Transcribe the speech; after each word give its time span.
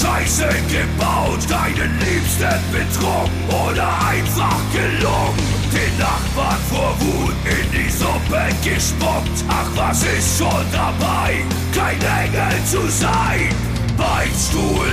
Scheiße 0.00 0.48
gebaut, 0.70 1.40
deinen 1.50 1.98
Liebsten 1.98 2.58
betrogen 2.72 3.30
oder 3.48 3.86
einfach 4.08 4.56
gelungen. 4.72 5.36
Den 5.70 5.98
Nachbarn 5.98 6.58
vor 6.70 6.94
Wut 7.00 7.34
in 7.44 7.70
die 7.70 7.90
Suppe 7.90 8.48
gespuckt. 8.64 9.44
Ach, 9.48 9.66
was 9.74 10.02
ist 10.02 10.38
schon 10.38 10.64
dabei, 10.72 11.44
kein 11.74 12.00
Engel 12.00 12.64
zu 12.64 12.88
sein? 12.88 13.54
Beichtstuhl, 13.98 14.88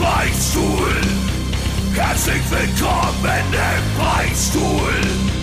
Beichtstuhl. 0.00 0.96
Herzlich 1.94 2.42
willkommen 2.50 3.44
im 3.52 4.02
Beichtstuhl. 4.02 5.41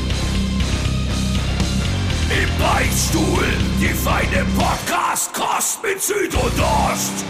Im 2.29 2.59
Beichtstuhl, 2.59 3.43
die 3.81 3.87
feine 3.87 4.45
Podcast-Kost 4.55 5.81
mit 5.81 5.99
Süd 5.99 6.31
und 6.35 6.59
Ost. 6.61 7.25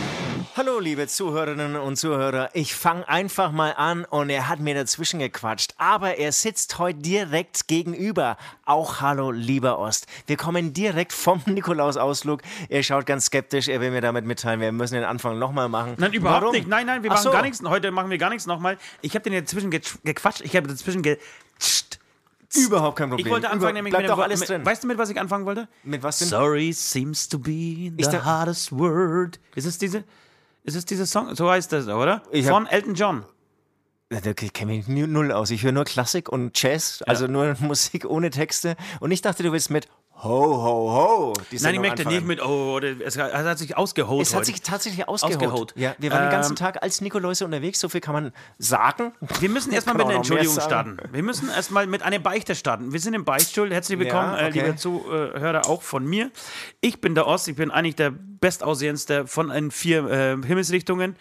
Hallo, 0.57 0.79
liebe 0.79 1.07
Zuhörerinnen 1.07 1.77
und 1.77 1.95
Zuhörer. 1.95 2.49
Ich 2.53 2.75
fange 2.75 3.07
einfach 3.07 3.53
mal 3.53 3.71
an 3.77 4.03
und 4.03 4.29
er 4.29 4.49
hat 4.49 4.59
mir 4.59 4.75
dazwischen 4.75 5.19
gequatscht. 5.19 5.73
Aber 5.77 6.17
er 6.17 6.33
sitzt 6.33 6.79
heute 6.79 6.99
direkt 6.99 7.69
gegenüber. 7.69 8.35
Auch 8.65 8.99
hallo, 8.99 9.31
lieber 9.31 9.79
Ost. 9.79 10.05
Wir 10.27 10.35
kommen 10.35 10.73
direkt 10.73 11.13
vom 11.13 11.41
Nikolaus-Ausflug. 11.45 12.41
Er 12.67 12.83
schaut 12.83 13.05
ganz 13.05 13.27
skeptisch. 13.27 13.69
Er 13.69 13.79
will 13.79 13.91
mir 13.91 14.01
damit 14.01 14.25
mitteilen, 14.25 14.59
wir 14.59 14.73
müssen 14.73 14.95
den 14.95 15.05
Anfang 15.05 15.39
nochmal 15.39 15.69
machen. 15.69 15.93
Nein, 15.97 16.11
überhaupt 16.11 16.41
Warum? 16.41 16.55
nicht. 16.55 16.67
Nein, 16.67 16.87
nein, 16.87 17.03
wir 17.03 17.11
Ach 17.11 17.15
machen 17.15 17.23
so. 17.23 17.31
gar 17.31 17.43
nichts. 17.43 17.61
Heute 17.63 17.91
machen 17.91 18.09
wir 18.09 18.17
gar 18.17 18.31
nichts 18.31 18.47
nochmal. 18.47 18.77
Ich 19.01 19.15
habe 19.15 19.23
den 19.29 19.39
dazwischen 19.41 19.71
ge 19.71 19.79
gequatscht. 20.03 20.41
Ich 20.41 20.57
habe 20.57 20.67
dazwischen 20.67 21.03
ge. 21.03 21.17
Überhaupt 22.55 22.97
kein 22.97 23.09
Problem. 23.09 23.25
Ich 23.27 23.31
wollte 23.31 23.49
anfangen, 23.49 23.75
nämlich 23.75 23.91
Bleibt 23.91 24.03
mit, 24.03 24.09
doch 24.09 24.17
dem- 24.17 24.23
alles 24.23 24.39
mit, 24.39 24.49
drin. 24.49 24.65
Weißt 24.65 24.83
du, 24.83 24.87
mit 24.87 24.97
was 24.97 25.09
ich 25.09 25.19
anfangen 25.19 25.45
wollte? 25.45 25.67
Mit 25.83 26.01
was 26.03 26.19
denn? 26.19 26.27
Sorry 26.29 26.71
seems 26.73 27.29
to 27.29 27.37
be 27.39 27.51
Ich 27.95 28.05
the 28.05 28.11
da- 28.13 28.25
hardest 28.25 28.71
word. 28.71 29.39
Ist 29.55 29.65
es 29.65 29.77
diese? 29.77 30.03
Ist 30.63 30.75
es 30.75 30.85
dieser 30.85 31.05
Song? 31.05 31.35
So 31.35 31.49
heißt 31.49 31.71
das, 31.71 31.87
oder? 31.87 32.23
Ich 32.31 32.45
hab- 32.47 32.53
Von 32.53 32.67
Elton 32.67 32.95
John. 32.95 33.25
Ja, 34.11 34.19
da 34.21 34.33
kenne 34.33 34.75
ich 34.77 34.87
mich 34.87 35.07
null 35.07 35.31
aus. 35.31 35.51
Ich 35.51 35.61
höre 35.63 35.71
nur 35.71 35.85
Klassik 35.85 36.29
und 36.29 36.59
Jazz, 36.59 37.03
also 37.05 37.27
nur 37.27 37.55
Musik 37.59 38.05
ohne 38.05 38.31
Texte. 38.31 38.75
Und 38.99 39.11
ich 39.11 39.21
dachte, 39.21 39.43
du 39.43 39.51
willst 39.51 39.69
mit 39.69 39.87
Ho, 40.21 40.27
Ho, 40.63 40.91
Ho. 40.91 41.33
die 41.49 41.59
Nein, 41.59 41.75
ich 41.75 41.79
möchte 41.79 42.05
nicht 42.05 42.25
mit, 42.25 42.41
oh, 42.41 42.73
oder, 42.75 42.89
es, 42.89 43.15
es 43.15 43.17
hat 43.17 43.57
sich 43.57 43.77
ausgeholt 43.77 44.21
Es 44.27 44.33
hat 44.33 44.39
heute. 44.39 44.47
sich 44.47 44.61
tatsächlich 44.61 45.07
ausgeholt. 45.07 45.37
Ausgeholt. 45.37 45.73
Ja, 45.77 45.95
wir 45.97 46.11
waren 46.11 46.23
den 46.23 46.31
ganzen 46.31 46.51
Ähm, 46.53 46.55
Tag 46.57 46.83
als 46.83 46.99
Nikoläuse 46.99 47.45
unterwegs, 47.45 47.79
so 47.79 47.87
viel 47.87 48.01
kann 48.01 48.13
man 48.13 48.33
sagen. 48.57 49.13
Wir 49.39 49.47
müssen 49.47 49.71
erstmal 49.73 49.95
mit 49.95 50.07
einer 50.07 50.15
Entschuldigung 50.17 50.59
starten. 50.59 50.97
Wir 51.13 51.23
müssen 51.23 51.47
erstmal 51.49 51.87
mit 51.87 52.01
einer 52.03 52.19
Beichte 52.19 52.53
starten. 52.55 52.91
Wir 52.91 52.99
sind 52.99 53.13
im 53.13 53.23
Beichtstuhl. 53.23 53.71
Herzlich 53.71 53.97
willkommen, 53.97 54.33
Ja, 54.33 54.39
äh, 54.41 54.49
okay. 54.49 54.61
liebe 54.61 54.75
Zuhörer, 54.75 55.65
auch 55.67 55.83
von 55.83 56.05
mir. 56.05 56.31
Ich 56.81 56.99
bin 56.99 57.15
der 57.15 57.25
Ost. 57.25 57.47
Ich 57.47 57.55
bin 57.55 57.71
eigentlich 57.71 57.95
der 57.95 58.11
bestaussehendste 58.11 59.25
von 59.25 59.49
den 59.49 59.71
vier 59.71 60.05
äh, 60.09 60.37
Himmelsrichtungen. 60.45 61.15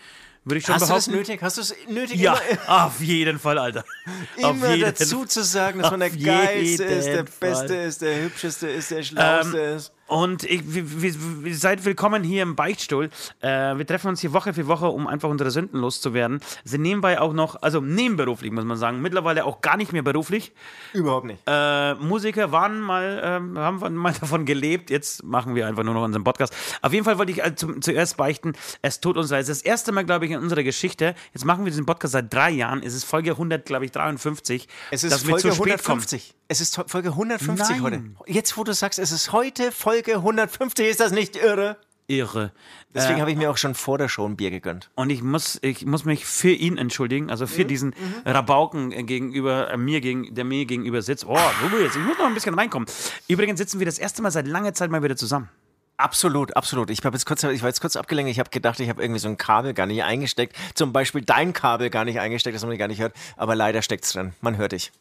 Würde 0.44 0.58
ich 0.58 0.64
schon 0.66 0.74
Hast 0.76 0.88
du 0.88 0.94
das 0.94 1.06
behaupten. 1.06 1.18
nötig? 1.28 1.42
Hast 1.42 1.56
du 1.58 1.60
es 1.60 1.74
nötig, 1.88 2.18
Ja, 2.20 2.34
immer, 2.34 2.86
auf 2.86 3.00
jeden 3.00 3.38
Fall, 3.38 3.58
Alter. 3.58 3.84
auf 4.42 4.50
immer 4.56 4.74
jeden 4.74 4.94
dazu 4.94 5.24
zu 5.26 5.42
sagen, 5.44 5.80
dass 5.82 5.90
man 5.90 6.00
der 6.00 6.10
Geilste 6.10 6.84
ist, 6.84 7.06
der 7.06 7.14
jeden 7.16 7.24
Beste 7.40 7.68
Fall. 7.68 7.86
ist, 7.86 8.02
der 8.02 8.22
Hübscheste 8.22 8.68
ist, 8.68 8.90
der 8.90 9.02
Schlauste 9.02 9.58
ist? 9.58 9.92
Und 10.08 10.42
ich, 10.44 10.62
wir, 10.64 11.54
seid 11.54 11.84
willkommen 11.84 12.22
hier 12.22 12.42
im 12.42 12.56
Beichtstuhl. 12.56 13.10
Äh, 13.40 13.76
wir 13.76 13.86
treffen 13.86 14.08
uns 14.08 14.22
hier 14.22 14.32
Woche 14.32 14.54
für 14.54 14.66
Woche, 14.66 14.86
um 14.86 15.06
einfach 15.06 15.28
unsere 15.28 15.50
Sünden 15.50 15.78
loszuwerden. 15.78 16.40
Sind 16.64 16.80
nebenbei 16.80 17.20
auch 17.20 17.34
noch, 17.34 17.60
also 17.60 17.82
nebenberuflich 17.82 18.50
muss 18.50 18.64
man 18.64 18.78
sagen, 18.78 19.02
mittlerweile 19.02 19.44
auch 19.44 19.60
gar 19.60 19.76
nicht 19.76 19.92
mehr 19.92 20.00
beruflich. 20.00 20.52
Überhaupt 20.94 21.26
nicht. 21.26 21.40
Äh, 21.46 21.94
Musiker 21.96 22.52
waren 22.52 22.80
mal, 22.80 23.20
ähm, 23.22 23.58
haben 23.58 23.96
mal 23.96 24.12
davon 24.20 24.46
gelebt. 24.46 24.88
Jetzt 24.88 25.24
machen 25.24 25.54
wir 25.54 25.66
einfach 25.66 25.84
nur 25.84 25.92
noch 25.92 26.04
unseren 26.04 26.24
Podcast. 26.24 26.56
Auf 26.80 26.94
jeden 26.94 27.04
Fall 27.04 27.18
wollte 27.18 27.32
ich 27.32 27.44
äh, 27.44 27.54
zum, 27.54 27.82
zuerst 27.82 28.16
beichten, 28.16 28.54
es 28.80 29.00
tut 29.00 29.18
uns 29.18 29.30
leid. 29.30 29.42
Es 29.42 29.50
ist 29.50 29.60
das 29.60 29.70
erste 29.70 29.92
Mal, 29.92 30.06
glaube 30.06 30.24
ich, 30.24 30.30
in 30.30 30.38
unserer 30.38 30.62
Geschichte. 30.62 31.14
Jetzt 31.34 31.44
machen 31.44 31.66
wir 31.66 31.70
diesen 31.70 31.84
Podcast 31.84 32.12
seit 32.12 32.32
drei 32.32 32.50
Jahren. 32.50 32.82
Es 32.82 32.94
ist 32.94 33.04
Folge 33.04 33.32
100, 33.32 33.66
glaube 33.66 33.84
ich, 33.84 33.92
53. 33.92 34.68
Es 34.90 35.04
ist 35.04 35.22
Folge 35.22 35.42
zu 35.42 35.52
spät 35.52 35.80
150. 35.80 36.34
Es 36.50 36.62
ist 36.62 36.80
Folge 36.86 37.10
150 37.10 37.76
Nein. 37.76 37.82
heute. 37.82 38.02
Jetzt, 38.32 38.56
wo 38.56 38.64
du 38.64 38.72
sagst, 38.72 38.98
es 38.98 39.12
ist 39.12 39.32
heute 39.32 39.70
Folge 39.70 40.14
150, 40.16 40.86
ist 40.86 40.98
das 41.00 41.12
nicht 41.12 41.36
irre? 41.36 41.76
Irre. 42.06 42.52
Deswegen 42.94 43.18
Äh, 43.18 43.20
habe 43.20 43.30
ich 43.30 43.36
mir 43.36 43.50
auch 43.50 43.58
schon 43.58 43.74
vor 43.74 43.98
der 43.98 44.08
Show 44.08 44.26
ein 44.26 44.36
Bier 44.38 44.50
gegönnt. 44.50 44.88
Und 44.94 45.10
ich 45.10 45.22
muss, 45.22 45.58
ich 45.60 45.84
muss 45.84 46.06
mich 46.06 46.24
für 46.24 46.50
ihn 46.50 46.78
entschuldigen, 46.78 47.30
also 47.30 47.44
Mhm, 47.44 47.48
für 47.50 47.64
diesen 47.66 47.94
Rabauken 48.24 48.92
äh, 48.92 49.02
gegenüber, 49.02 49.70
äh, 49.70 49.76
mir 49.76 50.00
gegen, 50.00 50.34
der 50.34 50.44
mir 50.46 50.64
gegenüber 50.64 51.02
sitzt. 51.02 51.26
Oh, 51.26 51.34
Ruhe 51.36 51.82
jetzt, 51.82 51.96
ich 51.96 52.02
muss 52.02 52.16
noch 52.16 52.24
ein 52.24 52.32
bisschen 52.32 52.54
reinkommen. 52.54 52.88
Übrigens 53.28 53.58
sitzen 53.58 53.78
wir 53.78 53.84
das 53.84 53.98
erste 53.98 54.22
Mal 54.22 54.30
seit 54.30 54.46
langer 54.46 54.72
Zeit 54.72 54.90
mal 54.90 55.02
wieder 55.02 55.16
zusammen. 55.16 55.50
Absolut, 55.98 56.56
absolut. 56.56 56.88
Ich, 56.88 57.04
jetzt 57.04 57.26
kurz, 57.26 57.42
ich 57.42 57.60
war 57.60 57.68
jetzt 57.68 57.82
kurz 57.82 57.96
abgelenkt. 57.96 58.30
Ich 58.30 58.38
habe 58.38 58.48
gedacht, 58.48 58.80
ich 58.80 58.88
habe 58.88 59.02
irgendwie 59.02 59.18
so 59.20 59.28
ein 59.28 59.36
Kabel 59.36 59.74
gar 59.74 59.84
nicht 59.84 60.02
eingesteckt. 60.02 60.56
Zum 60.74 60.94
Beispiel 60.94 61.20
dein 61.20 61.52
Kabel 61.52 61.90
gar 61.90 62.06
nicht 62.06 62.20
eingesteckt, 62.20 62.54
das 62.56 62.64
man 62.64 62.78
gar 62.78 62.88
nicht 62.88 63.00
hört. 63.02 63.12
Aber 63.36 63.54
leider 63.54 63.82
steckt's 63.82 64.12
drin. 64.12 64.32
Man 64.40 64.56
hört 64.56 64.72
dich. 64.72 64.92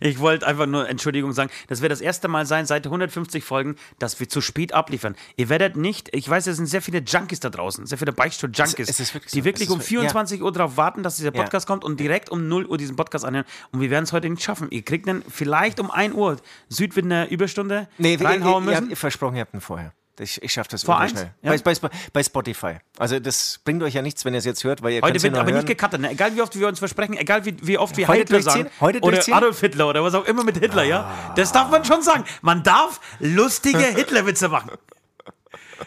Ich 0.00 0.18
wollte 0.18 0.46
einfach 0.46 0.66
nur 0.66 0.88
Entschuldigung 0.88 1.32
sagen, 1.32 1.50
das 1.68 1.80
wird 1.80 1.90
das 1.92 2.00
erste 2.00 2.28
Mal 2.28 2.46
sein 2.46 2.66
seit 2.66 2.84
150 2.86 3.42
Folgen, 3.44 3.76
dass 3.98 4.20
wir 4.20 4.28
zu 4.28 4.40
spät 4.40 4.72
abliefern. 4.74 5.16
Ihr 5.36 5.48
werdet 5.48 5.76
nicht, 5.76 6.14
ich 6.14 6.28
weiß, 6.28 6.46
es 6.46 6.56
sind 6.56 6.66
sehr 6.66 6.82
viele 6.82 6.98
Junkies 6.98 7.40
da 7.40 7.48
draußen, 7.50 7.86
sehr 7.86 7.96
viele 7.98 8.12
Beichtstuhl-Junkies, 8.12 8.88
wirklich 9.14 9.32
die 9.32 9.38
so. 9.38 9.44
wirklich 9.44 9.68
um 9.70 9.78
wirklich- 9.78 9.88
24 9.88 10.42
Uhr 10.42 10.52
darauf 10.52 10.76
warten, 10.76 11.02
dass 11.02 11.16
dieser 11.16 11.34
Ja. 11.34 11.42
Podcast 11.42 11.66
kommt 11.66 11.84
und 11.84 11.98
direkt 11.98 12.28
um 12.30 12.48
0 12.48 12.66
Uhr 12.66 12.76
diesen 12.78 12.96
Podcast 12.96 13.24
anhören. 13.24 13.46
Und 13.72 13.80
wir 13.80 13.90
werden 13.90 14.04
es 14.04 14.12
heute 14.12 14.28
nicht 14.28 14.42
schaffen. 14.42 14.68
Ihr 14.70 14.82
kriegt 14.82 15.08
dann 15.08 15.22
vielleicht 15.28 15.80
um 15.80 15.90
1 15.90 16.14
Uhr 16.14 16.36
Süd 16.68 16.94
Überstunde 16.96 17.88
Nee, 17.98 18.18
wir- 18.18 18.26
reinhauen 18.26 18.64
ihr, 18.64 18.72
ihr, 18.72 18.74
müssen. 18.80 18.90
ihr 18.90 18.96
versprochen, 18.96 19.36
ihr 19.36 19.40
habt 19.42 19.54
ihn 19.54 19.60
vorher. 19.60 19.92
Ich, 20.18 20.42
ich 20.42 20.52
schaffe 20.52 20.70
das 20.70 20.82
Vor 20.82 20.98
eins? 20.98 21.12
schnell. 21.12 21.30
Ja. 21.42 21.54
Bei, 21.56 21.74
bei, 21.74 21.90
bei 22.12 22.22
Spotify. 22.22 22.76
Also 22.98 23.18
das 23.18 23.60
bringt 23.64 23.82
euch 23.82 23.94
ja 23.94 24.02
nichts, 24.02 24.24
wenn 24.24 24.32
ihr 24.34 24.38
es 24.38 24.44
jetzt 24.44 24.64
hört, 24.64 24.82
weil 24.82 24.94
ihr 24.94 25.02
Heute 25.02 25.22
wird 25.22 25.34
aber 25.34 25.50
hören. 25.50 25.56
nicht 25.56 25.66
gecuttet, 25.66 26.00
ne? 26.00 26.10
egal 26.10 26.34
wie 26.34 26.42
oft 26.42 26.58
wir 26.58 26.68
uns 26.68 26.78
versprechen, 26.78 27.16
egal 27.16 27.44
wie, 27.44 27.56
wie 27.66 27.76
oft 27.78 27.96
wir 27.96 28.08
Heute 28.08 28.20
Hitler 28.20 28.42
sagen. 28.42 28.70
Heute 28.80 29.00
oder? 29.00 29.20
Ah. 29.30 29.36
Adolf 29.36 29.60
Hitler 29.60 29.88
oder 29.88 30.02
was 30.02 30.14
auch 30.14 30.24
immer 30.24 30.44
mit 30.44 30.56
Hitler, 30.58 30.84
ja? 30.84 31.32
Das 31.36 31.52
darf 31.52 31.70
man 31.70 31.84
schon 31.84 32.02
sagen. 32.02 32.24
Man 32.40 32.62
darf 32.62 33.00
lustige 33.18 33.78
Hitlerwitze 33.94 34.48
machen. 34.48 34.70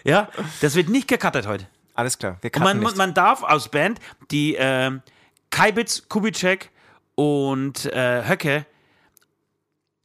Ja, 0.04 0.30
das 0.62 0.76
wird 0.76 0.90
nicht 0.90 1.08
gecuttet 1.08 1.48
heute. 1.48 1.68
Alles 1.96 2.18
klar, 2.18 2.38
wir 2.42 2.50
cutten 2.50 2.64
man, 2.64 2.80
nicht. 2.80 2.98
man 2.98 3.14
darf 3.14 3.44
aus 3.44 3.70
Band 3.70 4.00
die 4.32 4.56
ähm, 4.58 5.02
Kaibitz, 5.50 6.08
Kubitschek 6.08 6.70
und 7.16 7.86
äh, 7.88 8.24
Höcke 8.28 8.66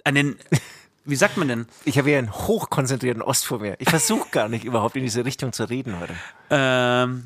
einen, 0.05 0.39
wie 1.05 1.17
sagt 1.17 1.37
man 1.37 1.49
denn, 1.49 1.67
Ich 1.85 1.99
habe 1.99 2.09
hier 2.09 2.19
einen 2.19 2.33
hochkonzentrierten 2.33 3.23
Ost 3.23 3.47
vor 3.47 3.59
mir. 3.61 3.77
Ich 3.79 3.91
versuche 3.91 4.29
gar 4.31 4.49
nicht 4.49 4.65
überhaupt 4.65 4.97
in 4.97 5.03
diese 5.03 5.25
Richtung 5.25 5.53
zu 5.53 5.65
reden 5.69 5.99
heute. 6.01 6.15
ähm, 6.51 7.25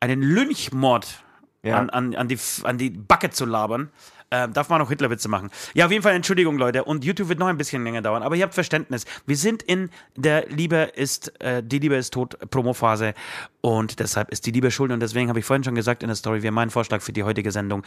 einen 0.00 0.20
Lynchmord 0.22 1.22
Ja. 1.62 1.78
an, 1.78 1.90
an, 1.90 2.14
an, 2.14 2.28
die, 2.28 2.38
an 2.64 2.76
die 2.78 2.90
Backe 2.90 3.30
zu 3.30 3.46
labern. 3.46 3.90
Ähm, 4.32 4.54
darf 4.54 4.70
man 4.70 4.80
auch 4.80 4.88
Hitlerwitze 4.88 5.28
machen. 5.28 5.50
Ja, 5.74 5.84
auf 5.84 5.92
jeden 5.92 6.02
Fall 6.02 6.14
Entschuldigung, 6.14 6.56
Leute. 6.56 6.84
Und 6.84 7.04
YouTube 7.04 7.28
wird 7.28 7.38
noch 7.38 7.48
ein 7.48 7.58
bisschen 7.58 7.84
länger 7.84 8.00
dauern, 8.00 8.22
aber 8.22 8.34
ihr 8.34 8.44
habt 8.44 8.54
Verständnis. 8.54 9.04
Wir 9.26 9.36
sind 9.36 9.62
in 9.62 9.90
der 10.16 10.46
Liebe 10.48 10.90
ist, 10.94 11.38
äh, 11.42 11.62
die 11.62 11.78
Liebe 11.78 11.96
ist 11.96 12.14
tot 12.14 12.38
Promophase 12.50 13.12
und 13.60 14.00
deshalb 14.00 14.30
ist 14.30 14.46
die 14.46 14.50
Liebe 14.50 14.70
schuld. 14.70 14.90
Und 14.90 15.00
deswegen 15.00 15.28
habe 15.28 15.38
ich 15.38 15.44
vorhin 15.44 15.64
schon 15.64 15.74
gesagt 15.74 16.02
in 16.02 16.08
der 16.08 16.16
Story, 16.16 16.42
wir 16.42 16.48
haben 16.48 16.54
meinen 16.54 16.70
Vorschlag 16.70 17.02
für 17.02 17.12
die 17.12 17.24
heutige 17.24 17.52
Sendung. 17.52 17.82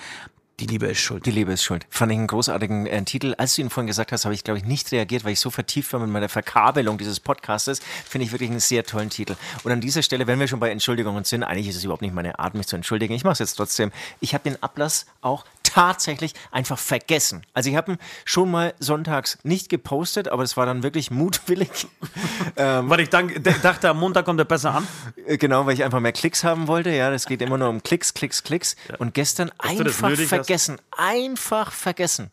Die 0.59 0.67
Liebe 0.67 0.85
ist 0.85 0.99
schuld. 0.99 1.25
Die 1.25 1.31
Liebe 1.31 1.51
ist 1.51 1.63
schuld. 1.63 1.85
Fand 1.89 2.11
ich 2.11 2.17
einen 2.17 2.27
großartigen 2.27 2.85
äh, 2.85 3.03
Titel. 3.03 3.33
Als 3.39 3.55
du 3.55 3.61
ihn 3.61 3.71
vorhin 3.71 3.87
gesagt 3.87 4.11
hast, 4.11 4.23
habe 4.23 4.35
ich, 4.35 4.43
glaube 4.43 4.59
ich, 4.59 4.65
nicht 4.65 4.91
reagiert, 4.91 5.25
weil 5.25 5.33
ich 5.33 5.39
so 5.39 5.49
vertieft 5.49 5.91
war 5.91 5.99
mit 5.99 6.09
meiner 6.09 6.29
Verkabelung 6.29 6.99
dieses 6.99 7.19
Podcastes. 7.19 7.81
Finde 8.07 8.25
ich 8.25 8.31
wirklich 8.31 8.51
einen 8.51 8.61
sehr 8.61 8.85
tollen 8.85 9.09
Titel. 9.09 9.35
Und 9.63 9.71
an 9.71 9.81
dieser 9.81 10.01
Stelle, 10.03 10.27
wenn 10.27 10.39
wir 10.39 10.47
schon 10.47 10.61
bei 10.61 10.69
Entschuldigungen 10.69 11.23
sind, 11.25 11.43
eigentlich 11.43 11.67
ist 11.69 11.75
es 11.75 11.83
überhaupt 11.83 12.03
nicht 12.03 12.13
meine 12.13 12.39
Art, 12.39 12.53
mich 12.53 12.67
zu 12.67 12.75
entschuldigen. 12.75 13.15
Ich 13.15 13.23
mache 13.23 13.33
es 13.33 13.39
jetzt 13.39 13.55
trotzdem. 13.55 13.91
Ich 14.21 14.33
habe 14.33 14.43
den 14.45 14.61
Ablass 14.63 15.07
auch 15.19 15.43
tatsächlich 15.65 16.33
einfach 16.51 16.79
vergessen. 16.79 17.45
Also 17.53 17.69
ich 17.69 17.75
habe 17.75 17.93
ihn 17.93 17.97
schon 18.23 18.49
mal 18.51 18.73
sonntags 18.79 19.37
nicht 19.43 19.69
gepostet, 19.69 20.27
aber 20.27 20.43
es 20.43 20.55
war 20.57 20.65
dann 20.65 20.83
wirklich 20.83 21.11
mutwillig. 21.11 21.87
Weil 22.55 22.99
ich 23.01 23.09
dank, 23.09 23.43
dachte, 23.61 23.89
am 23.89 23.99
Montag 23.99 24.25
kommt 24.25 24.39
er 24.39 24.45
besser 24.45 24.73
an. 24.75 24.87
Äh, 25.27 25.37
Genau, 25.37 25.65
weil 25.65 25.73
ich 25.75 25.83
einfach 25.83 25.99
mehr 25.99 26.11
Klicks 26.11 26.43
haben 26.43 26.67
wollte. 26.67 26.89
Ja, 26.91 27.11
das 27.11 27.25
geht 27.27 27.41
immer 27.41 27.57
nur 27.57 27.69
um 27.69 27.83
Klicks, 27.83 28.13
Klicks, 28.13 28.43
Klicks. 28.43 28.75
Und 28.99 29.13
gestern 29.13 29.49
du 29.49 29.83
das 29.83 29.95
einfach 29.97 30.09
nötig 30.09 30.23
hast. 30.25 30.29
vergessen. 30.29 30.77
Einfach 30.97 31.71
vergessen. 31.71 32.31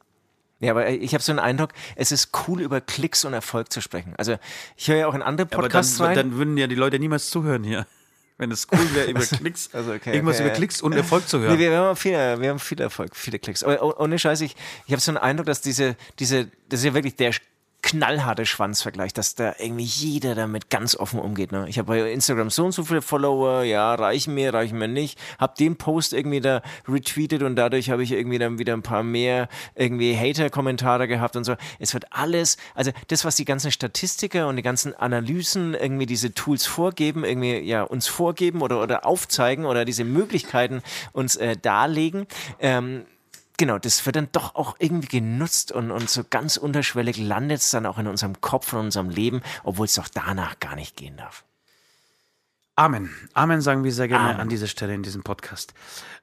Ja, 0.61 0.71
aber 0.71 0.89
ich 0.89 1.13
habe 1.13 1.23
so 1.23 1.33
einen 1.33 1.41
Eindruck, 1.41 1.71
es 1.97 2.13
ist 2.13 2.31
cool, 2.47 2.61
über 2.63 2.81
Klicks 2.81 3.25
und 3.25 3.33
Erfolg 3.35 3.73
zu 3.73 3.81
sprechen. 3.81 4.15
Also 4.17 4.37
ich 4.77 4.89
höre 4.89 4.97
ja 4.97 5.07
auch 5.09 5.15
in 5.15 5.23
andere 5.23 5.47
Aber 5.47 5.57
dann, 5.57 5.63
Podcasts 5.63 6.01
rein. 6.01 6.15
dann 6.15 6.37
würden 6.37 6.57
ja 6.57 6.69
die 6.69 6.77
Leute 6.77 6.99
niemals 7.01 7.31
zuhören 7.31 7.65
hier. 7.65 7.87
Wenn 8.43 8.51
es 8.51 8.67
cool 8.73 8.93
wäre, 8.93 9.09
über 9.09 9.21
Klicks, 9.21 9.71
also 9.73 9.93
okay, 9.93 10.15
irgendwas 10.15 10.39
okay, 10.41 10.47
über. 10.47 10.55
Klicks 10.57 10.83
und 10.83 10.95
Erfolg 10.95 11.29
zu 11.29 11.39
Nee, 11.39 11.45
hören. 11.47 11.59
wir, 11.61 11.71
wir, 11.71 11.79
haben 11.79 11.97
viel, 11.97 12.13
wir 12.13 12.51
haben 12.51 12.59
viel 12.59 12.81
Erfolg, 12.81 13.15
viele 13.15 13.39
Klicks. 13.39 13.63
Aber 13.63 13.81
oh- 13.81 13.95
ohne 14.03 14.19
Scheiß, 14.19 14.41
ich, 14.41 14.57
ich 14.85 14.93
habe 14.93 15.01
so 15.01 15.13
einen 15.13 15.19
Eindruck, 15.19 15.47
dass 15.47 15.61
diese, 15.61 15.95
diese, 16.19 16.49
das 16.69 16.81
ist 16.81 16.87
ja 16.87 16.95
wirklich 16.95 17.15
der 17.15 17.31
knallharte 17.93 18.47
Schwanzvergleich, 18.47 19.13
dass 19.13 19.35
da 19.35 19.55
irgendwie 19.59 19.85
jeder 19.85 20.35
damit 20.35 20.71
ganz 20.71 20.97
offen 20.97 21.21
umgeht. 21.21 21.53
Ne? 21.53 21.67
Ich 21.69 21.79
habe 21.79 21.89
bei 21.89 22.11
Instagram 22.11 22.49
so 22.49 22.65
und 22.65 22.73
so 22.73 22.85
viele 22.85 23.03
Follower, 23.03 23.65
ja, 23.65 23.95
reichen 23.95 24.33
mir, 24.33 24.55
reichen 24.55 24.79
mir 24.79 24.89
nicht. 24.89 25.19
Hab 25.39 25.57
den 25.57 25.77
Post 25.77 26.15
irgendwie 26.15 26.41
da 26.41 26.63
retweetet 26.89 27.43
und 27.43 27.55
dadurch 27.55 27.91
habe 27.91 28.03
ich 28.03 28.13
irgendwie 28.13 28.39
dann 28.39 28.59
wieder 28.59 28.73
ein 28.73 28.83
paar 28.83 29.03
mehr 29.03 29.49
irgendwie 29.75 30.17
Hater-Kommentare 30.17 31.07
gehabt 31.07 31.37
und 31.37 31.45
so. 31.45 31.57
Es 31.79 31.93
wird 31.93 32.07
alles, 32.11 32.57
also 32.75 32.93
das, 33.09 33.27
was 33.27 33.37
die 33.37 33.45
ganzen 33.45 33.71
Statistiker 33.71 34.49
und 34.49 34.57
die 34.57 34.63
ganzen 34.63 34.95
Analysen 34.95 35.75
irgendwie 35.75 36.07
diese 36.07 36.33
Tools 36.33 36.65
vorgeben, 36.65 37.25
irgendwie 37.25 37.59
ja 37.59 37.83
uns 37.83 38.07
vorgeben 38.07 38.63
oder, 38.63 38.83
oder 38.83 39.05
aufzeigen 39.05 39.67
oder 39.67 39.85
diese 39.85 40.05
Möglichkeiten 40.05 40.83
uns 41.13 41.37
äh, 41.37 41.59
darlegen, 41.61 42.27
ähm, 42.59 43.05
genau, 43.63 43.79
das 43.79 44.05
wird 44.07 44.17
dann 44.17 44.29
doch 44.33 44.57
auch 44.57 44.75
irgendwie 44.81 45.07
genutzt 45.07 45.71
und, 45.71 45.93
und 45.93 46.11
so 46.11 46.25
ganz 46.29 46.57
unterschwellig 46.57 47.17
landet 47.17 47.61
es 47.61 47.71
dann 47.71 47.87
auch 47.87 47.97
in 47.97 48.09
unserem 48.09 48.41
Kopf 48.41 48.73
und 48.73 48.81
unserem 48.81 49.09
Leben, 49.09 49.41
obwohl 49.63 49.87
es 49.87 49.95
doch 49.95 50.09
danach 50.09 50.59
gar 50.59 50.75
nicht 50.75 50.97
gehen 50.97 51.17
darf. 51.17 51.45
Amen. 52.75 53.15
Amen 53.35 53.61
sagen 53.61 53.85
wir 53.85 53.93
sehr 53.93 54.09
gerne 54.09 54.31
Amen. 54.31 54.41
an 54.41 54.49
dieser 54.49 54.67
Stelle 54.67 54.95
in 54.95 55.05
diesem 55.05 55.23
Podcast. 55.23 55.75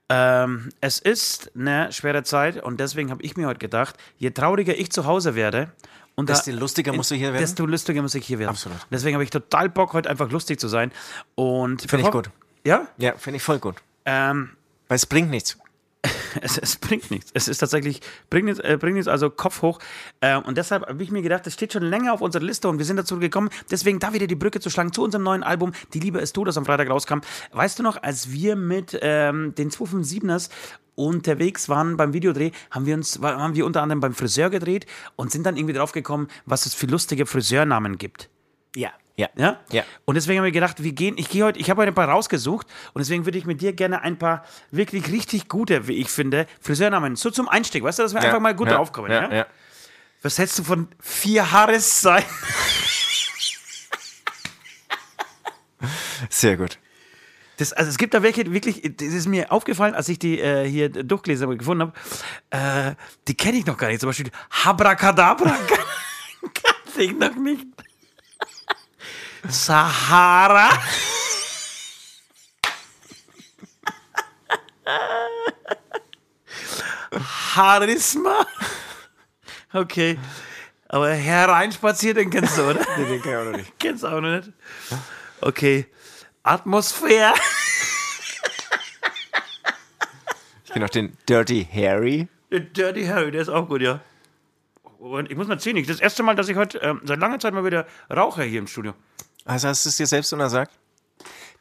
Ähm, 0.10 0.74
es 0.82 1.00
ist 1.00 1.52
eine 1.56 1.94
schwere 1.94 2.24
Zeit 2.24 2.62
und 2.62 2.82
deswegen 2.82 3.10
habe 3.10 3.24
ich 3.24 3.38
mir 3.38 3.48
heute 3.48 3.60
gedacht, 3.60 3.96
je 4.18 4.32
trauriger 4.32 4.78
ich 4.78 4.92
zu 4.92 5.06
Hause 5.06 5.36
werde, 5.36 5.72
und 6.16 6.28
Desto 6.28 6.52
lustiger 6.52 6.92
musst 6.92 7.12
du 7.12 7.16
hier 7.16 7.32
werden? 7.32 7.42
Desto 7.42 7.66
lustiger 7.66 8.02
muss 8.02 8.14
ich 8.16 8.26
hier 8.26 8.40
werden. 8.40 8.50
Absolut. 8.50 8.80
Deswegen 8.92 9.14
habe 9.14 9.24
ich 9.24 9.30
total 9.30 9.70
Bock, 9.70 9.94
heute 9.94 10.10
einfach 10.10 10.30
lustig 10.30 10.60
zu 10.60 10.68
sein. 10.68 10.92
Und 11.36 11.84
Finde 11.84 12.04
ich 12.04 12.12
gut. 12.12 12.30
Ja? 12.66 12.90
Ja, 12.98 13.16
finde 13.16 13.38
ich 13.38 13.44
voll 13.44 13.60
gut. 13.60 13.76
Ähm, 14.04 14.50
Weil 14.90 14.98
es 14.98 15.06
bringt 15.06 15.30
nichts. 15.30 15.58
es, 16.42 16.58
es 16.58 16.76
bringt 16.78 17.12
nichts. 17.12 17.32
Es 17.34 17.48
ist 17.48 17.60
tatsächlich, 17.60 18.02
bringt 18.30 18.46
nichts, 18.46 18.60
äh, 18.60 18.78
bringt 18.80 18.96
nichts 18.96 19.08
also 19.08 19.30
Kopf 19.30 19.62
hoch. 19.62 19.80
Äh, 20.22 20.38
und 20.38 20.58
deshalb 20.58 20.88
habe 20.88 21.04
ich 21.04 21.12
mir 21.12 21.22
gedacht, 21.22 21.46
das 21.46 21.54
steht 21.54 21.74
schon 21.74 21.84
länger 21.84 22.14
auf 22.14 22.22
unserer 22.22 22.44
Liste 22.44 22.70
und 22.70 22.78
wir 22.78 22.86
sind 22.86 22.98
dazu 22.98 23.20
gekommen, 23.20 23.50
deswegen 23.72 24.00
da 24.00 24.14
wieder 24.14 24.28
die 24.28 24.36
Brücke 24.36 24.60
zu 24.60 24.70
schlagen 24.70 24.94
zu 24.94 25.04
unserem 25.04 25.24
neuen 25.24 25.44
Album, 25.44 25.74
Die 25.94 26.00
Liebe 26.00 26.20
ist 26.20 26.34
tot, 26.34 26.48
das 26.48 26.58
am 26.58 26.66
Freitag 26.66 26.90
rauskam. 26.90 27.20
Weißt 27.52 27.80
du 27.80 27.84
noch, 27.84 28.02
als 28.02 28.32
wir 28.32 28.56
mit 28.56 28.98
ähm, 29.02 29.54
den 29.56 29.70
257ers 29.70 30.50
unterwegs 30.96 31.70
waren 31.70 31.96
beim 31.98 32.14
Videodreh, 32.14 32.52
haben 32.72 32.86
wir 32.86 32.96
uns, 32.96 33.20
haben 33.22 33.56
wir 33.56 33.66
unter 33.66 33.82
anderem 33.82 34.02
beim 34.02 34.14
Friseur 34.14 34.50
gedreht 34.50 34.86
und 35.16 35.32
sind 35.32 35.46
dann 35.46 35.56
irgendwie 35.56 35.74
drauf 35.74 35.94
gekommen, 35.94 36.28
was 36.46 36.66
es 36.66 36.74
für 36.74 36.88
lustige 36.88 37.26
Friseurnamen 37.26 37.98
gibt. 37.98 38.30
Ja. 38.76 38.92
Ja. 39.20 39.28
Ja? 39.36 39.60
Ja. 39.72 39.84
Und 40.06 40.16
deswegen 40.16 40.40
habe 40.40 40.48
ich 40.48 40.54
gedacht, 40.54 40.82
wir 40.82 40.94
gehen, 40.94 41.16
ich 41.18 41.28
gehe 41.30 41.44
heute, 41.44 41.60
ich 41.60 41.70
habe 41.70 41.82
heute 41.82 41.92
ein 41.92 41.96
paar 41.96 42.08
rausgesucht 42.08 42.68
und 42.94 43.00
deswegen 43.00 43.26
würde 43.26 43.38
ich 43.38 43.46
mit 43.46 43.60
dir 43.60 43.74
gerne 43.74 44.02
ein 44.02 44.18
paar 44.18 44.46
wirklich 44.72 45.12
richtig 45.12 45.50
gute, 45.50 45.90
wie 45.90 45.96
ich 45.96 46.10
finde, 46.10 46.48
Friseurnamen, 46.62 47.18
so 47.18 47.30
zum 47.30 47.50
Einstieg, 47.50 47.84
weißt 47.84 48.00
du, 48.00 48.04
dass 48.04 48.14
wir 48.14 48.22
einfach 48.22 48.40
mal 48.40 48.56
gut 48.56 48.70
ja, 48.70 48.76
draufkommen. 48.76 49.12
Ja, 49.12 49.24
Ja, 49.24 49.36
ja. 49.36 49.46
Was 50.22 50.38
hältst 50.38 50.58
du 50.60 50.64
von 50.64 50.88
vier 51.02 51.52
Haares 51.52 52.02
sein? 52.02 52.24
Sehr 56.30 56.56
gut. 56.56 56.80
Das, 57.58 57.74
also 57.74 57.90
es 57.90 57.98
gibt 57.98 58.14
da 58.14 58.24
welche, 58.24 58.54
wirklich, 58.54 58.90
das 58.96 59.10
ist 59.10 59.28
mir 59.28 59.52
aufgefallen, 59.52 59.96
als 59.96 60.08
ich 60.08 60.18
die 60.18 60.40
äh, 60.40 60.66
hier 60.66 60.88
durchgelesen 60.90 61.46
habe, 61.46 61.58
gefunden 61.58 61.92
habe, 61.92 62.92
äh, 62.92 62.96
die 63.28 63.36
kenne 63.36 63.58
ich 63.58 63.66
noch 63.66 63.78
gar 63.78 63.90
nicht. 63.90 64.00
Zum 64.00 64.08
Beispiel 64.08 64.32
Habracadabra 64.50 65.52
kannte 66.54 67.04
ich 67.04 67.12
noch 67.18 67.36
nicht. 67.36 67.68
Sahara. 69.48 70.70
Charisma. 77.54 78.46
Okay. 79.74 80.18
Aber 80.88 81.12
hereinspaziert, 81.12 82.18
den 82.18 82.30
kennst 82.30 82.58
du, 82.58 82.64
oder? 82.70 82.84
Den 82.98 83.22
kann 83.22 83.32
ich 83.32 83.38
auch 83.38 83.46
noch 83.46 83.58
nicht. 83.58 83.80
Kennst 83.80 84.04
du 84.04 84.08
auch 84.08 84.22
noch 84.22 84.36
nicht? 84.38 84.52
Okay. 85.42 85.86
Atmosphäre. 86.44 87.34
Ich 90.64 90.74
kenne 90.74 90.86
auch 90.86 90.90
den 90.90 91.18
Dirty 91.28 91.68
Harry. 91.72 92.28
Der 92.52 92.62
Dirty 92.62 93.06
Harry, 93.06 93.32
der 93.32 93.42
ist 93.42 93.50
auch 93.50 93.68
gut, 93.68 93.82
ja. 93.82 94.02
Und 95.00 95.32
ich 95.32 95.38
muss 95.38 95.48
mal 95.48 95.60
sehen, 95.60 95.84
das 95.86 96.00
erste 96.00 96.24
Mal, 96.24 96.36
dass 96.36 96.50
ich 96.50 96.58
heute 96.58 96.80
ähm, 96.80 97.02
seit 97.04 97.20
langer 97.20 97.40
Zeit 97.40 97.54
mal 97.54 97.64
wieder 97.64 97.88
rauche 98.12 98.44
hier 98.44 98.60
im 98.60 98.68
Studio. 98.68 98.94
Also 99.50 99.68
hast 99.68 99.84
du 99.84 99.90
es 99.90 99.98
dir 99.98 100.06
selbst 100.06 100.32
untersagt? 100.32 100.72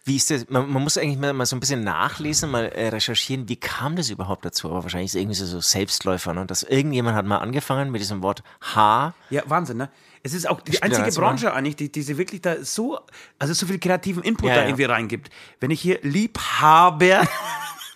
Wie 0.05 0.17
ist 0.17 0.31
das? 0.31 0.49
Man, 0.51 0.71
man 0.71 0.83
muss 0.83 0.99
eigentlich 0.99 1.19
mal, 1.19 1.33
mal 1.33 1.47
so 1.47 1.57
ein 1.57 1.61
bisschen 1.61 1.85
nachlesen, 1.85 2.51
mal 2.51 2.67
äh, 2.67 2.89
recherchieren, 2.89 3.49
wie 3.49 3.57
kam 3.57 3.97
das 3.97 4.11
überhaupt 4.11 4.45
dazu? 4.45 4.69
Aber 4.69 4.83
wahrscheinlich 4.83 5.07
ist 5.07 5.15
es 5.15 5.21
irgendwie 5.21 5.37
so, 5.37 5.47
so 5.47 5.61
Selbstläufer, 5.61 6.35
ne? 6.35 6.45
dass 6.45 6.63
irgendjemand 6.65 7.17
hat 7.17 7.25
mal 7.25 7.39
angefangen 7.39 7.91
mit 7.91 8.03
diesem 8.03 8.23
Wort 8.23 8.43
H. 8.61 9.15
Ja, 9.31 9.43
Wahnsinn, 9.47 9.79
ne? 9.79 9.89
Es 10.23 10.35
ist 10.35 10.47
auch 10.47 10.61
die 10.61 10.73
Spielt 10.75 10.99
einzige 10.99 11.19
Branche 11.19 11.55
eigentlich, 11.55 11.77
die, 11.77 11.91
die 11.91 12.03
sie 12.03 12.19
wirklich 12.19 12.43
da 12.43 12.63
so, 12.63 13.01
also 13.39 13.55
so 13.55 13.67
viel 13.67 13.79
kreativen 13.79 14.23
Input 14.23 14.49
Ja, 14.51 14.57
da 14.57 14.61
ja. 14.63 14.67
irgendwie 14.67 14.85
reingibt. 14.85 15.31
Wenn 15.61 15.71
ich 15.71 15.81
hier 15.81 15.99
Liebhaber 16.03 17.27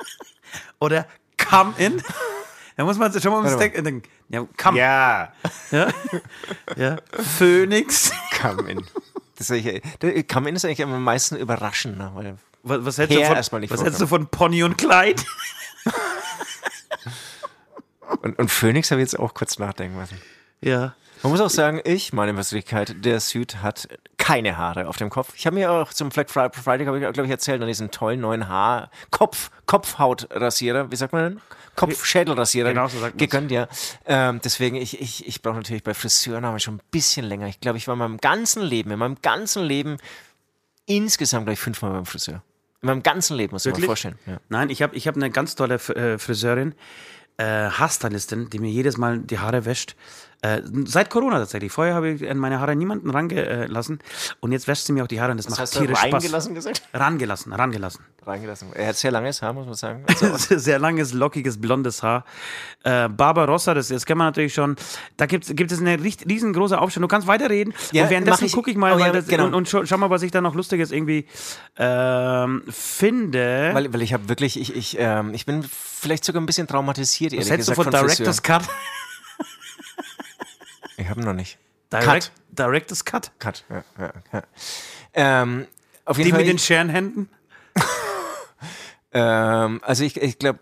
oder 0.81 1.06
Come 1.37 1.75
In, 1.77 2.03
da 2.77 2.85
muss 2.85 2.97
man 2.97 3.12
schon 3.21 3.31
mal 3.31 3.44
ums. 3.44 3.59
Denken 3.59 3.85
denken. 3.85 4.09
Ja, 4.31 4.47
Come, 4.56 4.79
Ja. 4.79 5.33
ja. 5.71 5.89
ja. 6.77 6.97
Phoenix. 7.37 8.11
Come 8.41 8.71
in. 8.71 8.83
Das 9.49 9.50
eigentlich, 9.50 9.83
der 10.00 10.23
Come 10.25 10.49
in 10.49 10.56
ist 10.56 10.65
eigentlich 10.65 10.83
am 10.83 11.03
meisten 11.03 11.37
überraschend. 11.37 11.99
Ne? 11.99 12.12
Weil, 12.15 12.37
Was, 12.62 12.85
was 12.85 12.99
hältst, 12.99 13.17
du 13.17 13.21
Hair 13.21 13.43
von, 13.43 13.71
was 13.71 13.83
hältst 13.83 14.00
du 14.00 14.06
von 14.06 14.29
Pony 14.29 14.62
und 14.62 14.79
Kleid? 14.79 15.25
und, 18.23 18.39
und 18.39 18.50
Phoenix 18.50 18.91
habe 18.91 19.00
ich 19.00 19.06
jetzt 19.06 19.19
auch 19.19 19.35
kurz 19.35 19.59
nachdenken 19.59 19.97
müssen. 19.97 20.21
Ja. 20.61 20.94
Man 21.23 21.31
muss 21.31 21.41
auch 21.41 21.51
sagen, 21.51 21.81
ich, 21.85 22.13
meine 22.13 22.35
Persönlichkeit, 22.35 23.05
der 23.05 23.21
Süd 23.21 23.63
hat 23.63 23.89
keine 24.19 24.57
Haare 24.57 24.89
auf 24.89 24.97
dem 24.97 25.09
Kopf. 25.09 25.33
Ich 25.37 25.47
habe 25.47 25.55
mir 25.55 25.71
auch 25.71 25.93
zum 25.93 26.09
Black 26.09 26.31
Friday, 26.31 26.83
ich, 26.83 27.13
glaube 27.13 27.25
ich, 27.25 27.31
erzählt, 27.31 27.61
an 27.63 27.69
diesen 27.69 27.91
tollen 27.91 28.21
neuen 28.21 28.49
Haar, 28.49 28.91
Kopf, 29.11 29.51
Kopfhautrasierer, 29.67 30.91
wie 30.91 30.97
sagt 30.97 31.13
man 31.13 31.23
denn? 31.25 31.41
Kopfschädelrasierer 31.77 32.71
Genau 32.71 32.89
so 32.89 32.99
sagt 32.99 33.19
gegönnt, 33.19 33.51
ja. 33.51 33.69
Ähm, 34.05 34.41
deswegen, 34.45 34.77
ich, 34.77 35.01
ich, 35.01 35.27
ich 35.27 35.43
brauche 35.43 35.57
natürlich 35.57 35.83
bei 35.83 35.95
Friseuren 35.95 36.45
aber 36.45 36.59
schon 36.59 36.75
ein 36.75 36.83
bisschen 36.91 37.25
länger. 37.25 37.47
Ich 37.47 37.61
glaube, 37.61 37.79
ich 37.79 37.87
war 37.87 37.95
in 37.95 37.99
meinem 38.01 38.19
ganzen 38.19 38.63
Leben, 38.63 38.91
in 38.91 38.99
meinem 38.99 39.17
ganzen 39.23 39.63
Leben 39.63 39.97
insgesamt 40.87 41.47
gleich 41.47 41.59
fünfmal 41.59 41.93
beim 41.93 42.07
Friseur. 42.07 42.43
In 42.83 42.89
meinem 42.89 43.03
ganzen 43.03 43.37
Leben, 43.37 43.53
muss 43.53 43.65
mal 43.65 43.71
Wirklich? 43.71 43.87
vorstellen. 43.87 44.19
Ja. 44.27 44.39
Nein, 44.49 44.71
ich 44.71 44.83
habe 44.83 44.97
ich 44.97 45.07
hab 45.07 45.17
eine 45.17 45.31
ganz 45.31 45.55
tolle 45.55 45.77
äh, 45.77 46.19
Friseurin, 46.19 46.75
äh, 47.37 47.45
Haarstylistin, 47.45 48.51
die 48.51 48.59
mir 48.59 48.71
jedes 48.71 48.99
Mal 48.99 49.21
die 49.21 49.39
Haare 49.39 49.65
wäscht. 49.65 49.97
Äh, 50.43 50.61
seit 50.87 51.09
Corona 51.09 51.39
tatsächlich. 51.39 51.71
Vorher 51.71 51.94
habe 51.94 52.11
ich 52.11 52.29
an 52.29 52.37
meine 52.37 52.59
Haare 52.59 52.75
niemanden 52.75 53.11
rangelassen 53.11 54.00
und 54.41 54.50
jetzt 54.50 54.67
wäscht 54.67 54.87
sie 54.87 54.93
mir 54.93 55.05
auch 55.05 55.09
die 55.09 55.21
Haare 55.21 55.31
und 55.31 55.37
das 55.39 55.49
macht 55.49 55.61
hast 55.61 55.77
du 55.77 55.81
tierisch 55.81 55.99
Spaß. 55.99 56.12
reingelassen 56.15 56.55
gesagt? 56.55 56.83
Rangelassen, 56.93 57.53
rangelassen. 57.53 58.05
Reingelassen. 58.27 58.73
Er 58.75 58.89
hat 58.89 58.97
sehr 58.97 59.11
langes 59.11 59.41
Haar, 59.43 59.53
muss 59.53 59.67
man 59.67 59.75
sagen. 59.75 60.05
Also, 60.21 60.59
Sehr 60.59 60.79
langes, 60.79 61.12
lockiges, 61.12 61.61
blondes 61.61 62.03
Haar. 62.03 62.25
Äh, 62.85 63.08
Barbarossa, 63.08 63.75
das, 63.75 63.89
das 63.89 64.06
kennt 64.06 64.19
man 64.19 64.29
natürlich 64.29 64.55
schon. 64.55 64.77
Da 65.17 65.27
gibt, 65.27 65.56
gibt 65.56 65.72
es 65.72 65.81
eine 65.81 65.99
riesengroße 66.03 66.79
Aufstellung. 66.79 67.08
Du 67.08 67.13
kannst 67.13 67.27
weiterreden. 67.29 67.75
Ja, 67.93 68.05
und 68.05 68.11
währenddessen 68.11 68.51
gucke 68.51 68.70
ich 68.70 68.77
mal 68.77 68.94
Oh 68.94 68.99
ja, 68.99 69.13
das, 69.13 69.27
genau. 69.27 69.46
und, 69.46 69.55
und 69.55 69.69
schau, 69.69 69.84
schau 69.84 69.96
mal, 69.96 70.11
was 70.11 70.22
ich 70.22 70.31
da 70.31 70.41
noch 70.41 70.55
Lustiges 70.55 70.91
irgendwie 70.93 71.27
ähm, 71.77 72.63
finde. 72.69 73.70
Weil, 73.75 73.93
weil 73.93 74.03
ich 74.03 74.13
habe 74.13 74.29
wirklich, 74.29 74.58
ich, 74.58 74.75
ich, 74.75 74.96
ähm, 74.99 75.34
ich 75.34 75.46
bin 75.46 75.65
vielleicht 75.65 76.25
sogar 76.25 76.41
ein 76.43 76.46
bisschen 76.46 76.67
traumatisiert, 76.67 77.32
was 77.32 77.49
ehrlich 77.49 77.67
du 77.67 77.72
gesagt, 77.72 77.77
von 77.77 77.84
von 77.93 78.06
Director's. 78.06 78.43
Cut? 78.43 78.63
Ich 80.96 81.08
habe 81.08 81.20
noch 81.22 81.32
nicht. 81.32 81.58
Direct, 81.93 82.32
Director's 82.51 83.05
Cut. 83.05 83.31
Cut. 83.39 83.65
Ja, 83.69 83.84
ja, 83.99 84.13
ja. 84.32 84.43
Ähm, 85.15 85.67
auf 86.05 86.17
jeden 86.17 86.29
Die 86.29 86.31
Fall. 86.32 86.41
mit 86.41 86.49
den 86.49 86.58
Scherenhänden? 86.58 87.29
ähm, 89.13 89.81
also 89.84 90.05
ich, 90.05 90.20
ich 90.20 90.39
glaube, 90.39 90.58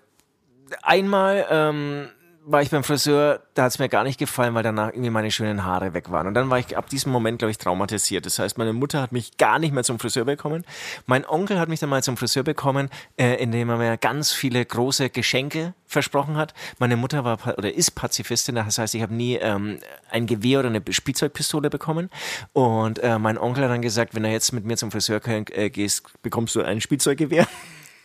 einmal 0.82 1.46
ähm, 1.50 2.08
war 2.44 2.62
ich 2.62 2.70
beim 2.70 2.82
Friseur, 2.82 3.42
da 3.54 3.64
hat 3.64 3.72
es 3.72 3.78
mir 3.78 3.88
gar 3.88 4.02
nicht 4.02 4.18
gefallen, 4.18 4.54
weil 4.54 4.62
danach 4.62 4.88
irgendwie 4.88 5.10
meine 5.10 5.30
schönen 5.30 5.64
Haare 5.64 5.92
weg 5.92 6.10
waren. 6.10 6.26
Und 6.26 6.34
dann 6.34 6.48
war 6.48 6.58
ich 6.58 6.76
ab 6.76 6.88
diesem 6.88 7.12
Moment, 7.12 7.38
glaube 7.38 7.50
ich, 7.50 7.58
traumatisiert. 7.58 8.24
Das 8.24 8.38
heißt, 8.38 8.56
meine 8.56 8.72
Mutter 8.72 9.02
hat 9.02 9.12
mich 9.12 9.36
gar 9.36 9.58
nicht 9.58 9.74
mehr 9.74 9.84
zum 9.84 9.98
Friseur 9.98 10.24
bekommen. 10.24 10.64
Mein 11.06 11.26
Onkel 11.26 11.58
hat 11.58 11.68
mich 11.68 11.80
dann 11.80 11.90
mal 11.90 12.02
zum 12.02 12.16
Friseur 12.16 12.42
bekommen, 12.42 12.88
äh, 13.18 13.34
indem 13.34 13.68
er 13.68 13.76
mir 13.76 13.96
ganz 13.98 14.32
viele 14.32 14.64
große 14.64 15.10
Geschenke 15.10 15.74
versprochen 15.86 16.36
hat. 16.36 16.54
Meine 16.78 16.96
Mutter 16.96 17.24
war 17.24 17.38
oder 17.58 17.74
ist 17.74 17.92
Pazifistin, 17.92 18.54
das 18.54 18.78
heißt, 18.78 18.94
ich 18.94 19.02
habe 19.02 19.14
nie 19.14 19.34
ähm, 19.36 19.78
ein 20.10 20.26
Gewehr 20.26 20.60
oder 20.60 20.68
eine 20.68 20.82
Spielzeugpistole 20.88 21.68
bekommen. 21.68 22.10
Und 22.52 23.00
äh, 23.00 23.18
mein 23.18 23.38
Onkel 23.38 23.64
hat 23.64 23.70
dann 23.70 23.82
gesagt, 23.82 24.14
wenn 24.14 24.24
er 24.24 24.32
jetzt 24.32 24.52
mit 24.52 24.64
mir 24.64 24.76
zum 24.76 24.90
Friseur 24.90 25.20
äh, 25.26 25.70
gehst, 25.70 26.04
bekommst 26.22 26.54
du 26.54 26.62
ein 26.62 26.80
Spielzeuggewehr 26.80 27.46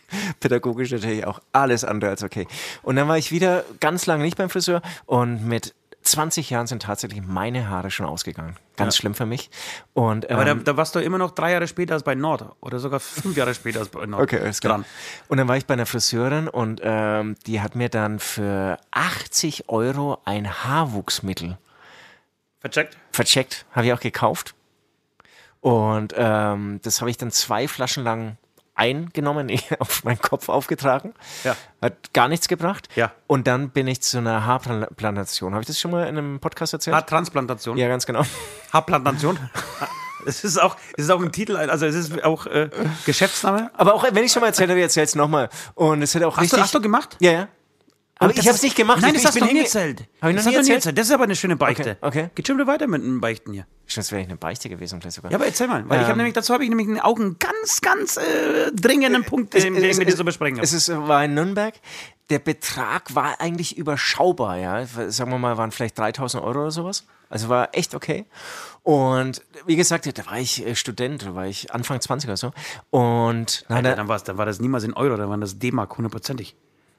pädagogisch 0.40 0.90
natürlich 0.90 1.26
auch 1.26 1.40
alles 1.52 1.84
andere 1.84 2.10
als 2.10 2.22
okay. 2.22 2.46
Und 2.82 2.96
dann 2.96 3.08
war 3.08 3.18
ich 3.18 3.32
wieder 3.32 3.64
ganz 3.80 4.06
lange 4.06 4.22
nicht 4.22 4.36
beim 4.36 4.50
Friseur 4.50 4.82
und 5.06 5.46
mit 5.46 5.74
20 6.02 6.50
Jahren 6.50 6.68
sind 6.68 6.82
tatsächlich 6.82 7.20
meine 7.22 7.68
Haare 7.68 7.90
schon 7.90 8.06
ausgegangen. 8.06 8.56
Ganz 8.76 8.96
schlimm 8.96 9.14
für 9.14 9.26
mich. 9.26 9.50
Und, 9.92 10.30
ähm, 10.30 10.36
Aber 10.36 10.44
da, 10.44 10.54
da 10.54 10.76
warst 10.76 10.94
du 10.94 11.00
immer 11.00 11.18
noch 11.18 11.32
drei 11.32 11.50
Jahre 11.50 11.66
später 11.66 11.94
als 11.94 12.04
bei 12.04 12.14
Nord. 12.14 12.44
Oder 12.60 12.78
sogar 12.78 13.00
fünf 13.00 13.36
Jahre 13.36 13.54
später 13.54 13.80
als 13.80 13.88
bei 13.88 14.06
Nord. 14.06 14.22
Okay, 14.22 14.38
alles 14.38 14.60
klar. 14.60 14.74
Dran. 14.74 14.84
Und 15.26 15.38
dann 15.38 15.48
war 15.48 15.56
ich 15.56 15.66
bei 15.66 15.74
einer 15.74 15.86
Friseurin 15.86 16.46
und 16.46 16.80
ähm, 16.84 17.34
die 17.46 17.60
hat 17.60 17.74
mir 17.74 17.88
dann 17.88 18.20
für 18.20 18.78
80 18.92 19.68
Euro 19.68 20.18
ein 20.24 20.48
Haarwuchsmittel 20.48 21.58
Vercheckt? 22.60 22.96
Vercheckt, 23.12 23.64
habe 23.72 23.86
ich 23.86 23.92
auch 23.92 24.00
gekauft. 24.00 24.54
Und 25.60 26.14
ähm, 26.16 26.80
das 26.82 27.00
habe 27.00 27.10
ich 27.10 27.16
dann 27.16 27.30
zwei 27.30 27.68
Flaschen 27.68 28.02
lang 28.02 28.36
eingenommen, 28.76 29.50
auf 29.80 30.04
meinen 30.04 30.20
Kopf 30.20 30.48
aufgetragen. 30.48 31.14
Ja. 31.44 31.56
Hat 31.82 32.12
gar 32.12 32.28
nichts 32.28 32.46
gebracht. 32.46 32.88
Ja. 32.94 33.12
Und 33.26 33.46
dann 33.46 33.70
bin 33.70 33.88
ich 33.88 34.02
zu 34.02 34.18
einer 34.18 34.46
Haarplantation. 34.46 35.52
Habe 35.52 35.62
ich 35.62 35.66
das 35.66 35.80
schon 35.80 35.90
mal 35.90 36.02
in 36.06 36.16
einem 36.16 36.38
Podcast 36.40 36.72
erzählt? 36.74 36.94
Haartransplantation. 36.94 37.76
ja, 37.76 37.88
ganz 37.88 38.06
genau. 38.06 38.22
Haarplantation. 38.72 39.38
Es 40.28 40.42
ist 40.42 40.60
auch, 40.60 40.76
es 40.96 41.04
ist 41.04 41.10
auch 41.10 41.22
ein 41.22 41.30
Titel, 41.30 41.54
also 41.56 41.86
es 41.86 41.94
ist 41.94 42.24
auch 42.24 42.46
äh, 42.46 42.68
Geschäftsname. 43.04 43.70
Aber 43.74 43.94
auch 43.94 44.02
wenn 44.10 44.24
ich 44.24 44.32
schon 44.32 44.40
mal 44.40 44.48
erzählt 44.48 44.68
habe, 44.70 44.80
ich 44.80 44.84
erzähle 44.84 45.04
es 45.04 45.14
nochmal. 45.14 45.48
Und 45.76 46.02
es 46.02 46.16
hat 46.16 46.22
auch 46.24 46.36
Hast 46.36 46.42
richtig. 46.42 46.58
du, 46.58 46.62
hast 46.64 46.74
du 46.74 46.80
gemacht? 46.80 47.16
ja, 47.20 47.30
ja. 47.30 47.48
Aber 48.18 48.32
ich 48.32 48.38
habe 48.46 48.50
es 48.56 48.62
nicht 48.62 48.76
gemacht. 48.76 49.00
Nein, 49.02 49.14
ich, 49.14 49.22
das 49.22 49.26
hast 49.30 49.36
ich 49.36 49.42
du 49.46 49.52
nie 49.52 49.60
erzählt. 49.60 50.00
Hab 50.22 50.30
ich 50.30 50.36
noch 50.36 50.42
das 50.42 50.46
nie 50.46 50.46
hast 50.46 50.46
du 50.46 50.58
erzählt? 50.58 50.76
erzählt. 50.76 50.98
Das 50.98 51.06
ist 51.06 51.12
aber 51.12 51.24
eine 51.24 51.36
schöne 51.36 51.56
Beichte. 51.56 51.98
Okay, 52.00 52.20
okay. 52.20 52.30
Geht 52.34 52.46
schon 52.46 52.56
wieder 52.56 52.66
weiter 52.66 52.86
mit 52.86 53.02
dem 53.02 53.20
Beichten 53.20 53.52
hier. 53.52 53.66
Stimmt, 53.86 54.04
Das 54.06 54.12
wäre 54.12 54.22
eine 54.24 54.36
Beichte 54.36 54.68
gewesen, 54.70 55.00
vielleicht 55.00 55.16
sogar. 55.16 55.30
Ja, 55.30 55.36
aber 55.36 55.46
erzähl 55.46 55.68
mal, 55.68 55.86
weil 55.88 55.98
ich 55.98 56.02
habe 56.04 56.12
Ähm. 56.12 56.16
nämlich, 56.18 56.34
dazu 56.34 56.54
habe 56.54 56.64
ich 56.64 56.70
nämlich 56.70 57.02
auch 57.02 57.16
einen 57.18 57.38
ganz, 57.38 57.80
ganz 57.82 58.16
äh, 58.16 58.72
dringenden 58.72 59.24
Punkt, 59.24 59.52
den, 59.54 59.74
den 59.74 59.98
wir 59.98 60.04
dir 60.06 60.16
so 60.16 60.24
besprechen 60.24 60.58
Es 60.60 60.72
ist, 60.72 60.88
war 60.88 61.24
in 61.24 61.34
Nürnberg. 61.34 61.74
Der 62.30 62.38
Betrag 62.40 63.14
war 63.14 63.40
eigentlich 63.40 63.76
überschaubar, 63.76 64.56
ja. 64.58 64.84
Sagen 64.86 65.30
wir 65.30 65.38
mal, 65.38 65.56
waren 65.58 65.70
vielleicht 65.70 65.96
3000 65.98 66.42
Euro 66.42 66.62
oder 66.62 66.70
sowas. 66.70 67.04
Also 67.28 67.48
war 67.48 67.68
echt 67.72 67.94
okay. 67.94 68.24
Und 68.82 69.42
wie 69.66 69.76
gesagt, 69.76 70.06
da 70.18 70.26
war 70.26 70.38
ich 70.38 70.64
äh, 70.66 70.74
Student, 70.74 71.24
da 71.26 71.34
war 71.34 71.46
ich 71.46 71.72
Anfang 71.72 72.00
20 72.00 72.28
oder 72.28 72.36
so. 72.36 72.52
Und 72.90 73.64
da, 73.68 73.82
dann, 73.82 74.08
war's, 74.08 74.24
dann 74.24 74.38
war 74.38 74.46
das 74.46 74.58
niemals 74.58 74.84
in 74.84 74.94
Euro, 74.94 75.16
dann 75.16 75.28
waren 75.28 75.40
das 75.40 75.58
D-Mark 75.58 75.96
hundertprozentig. 75.96 76.56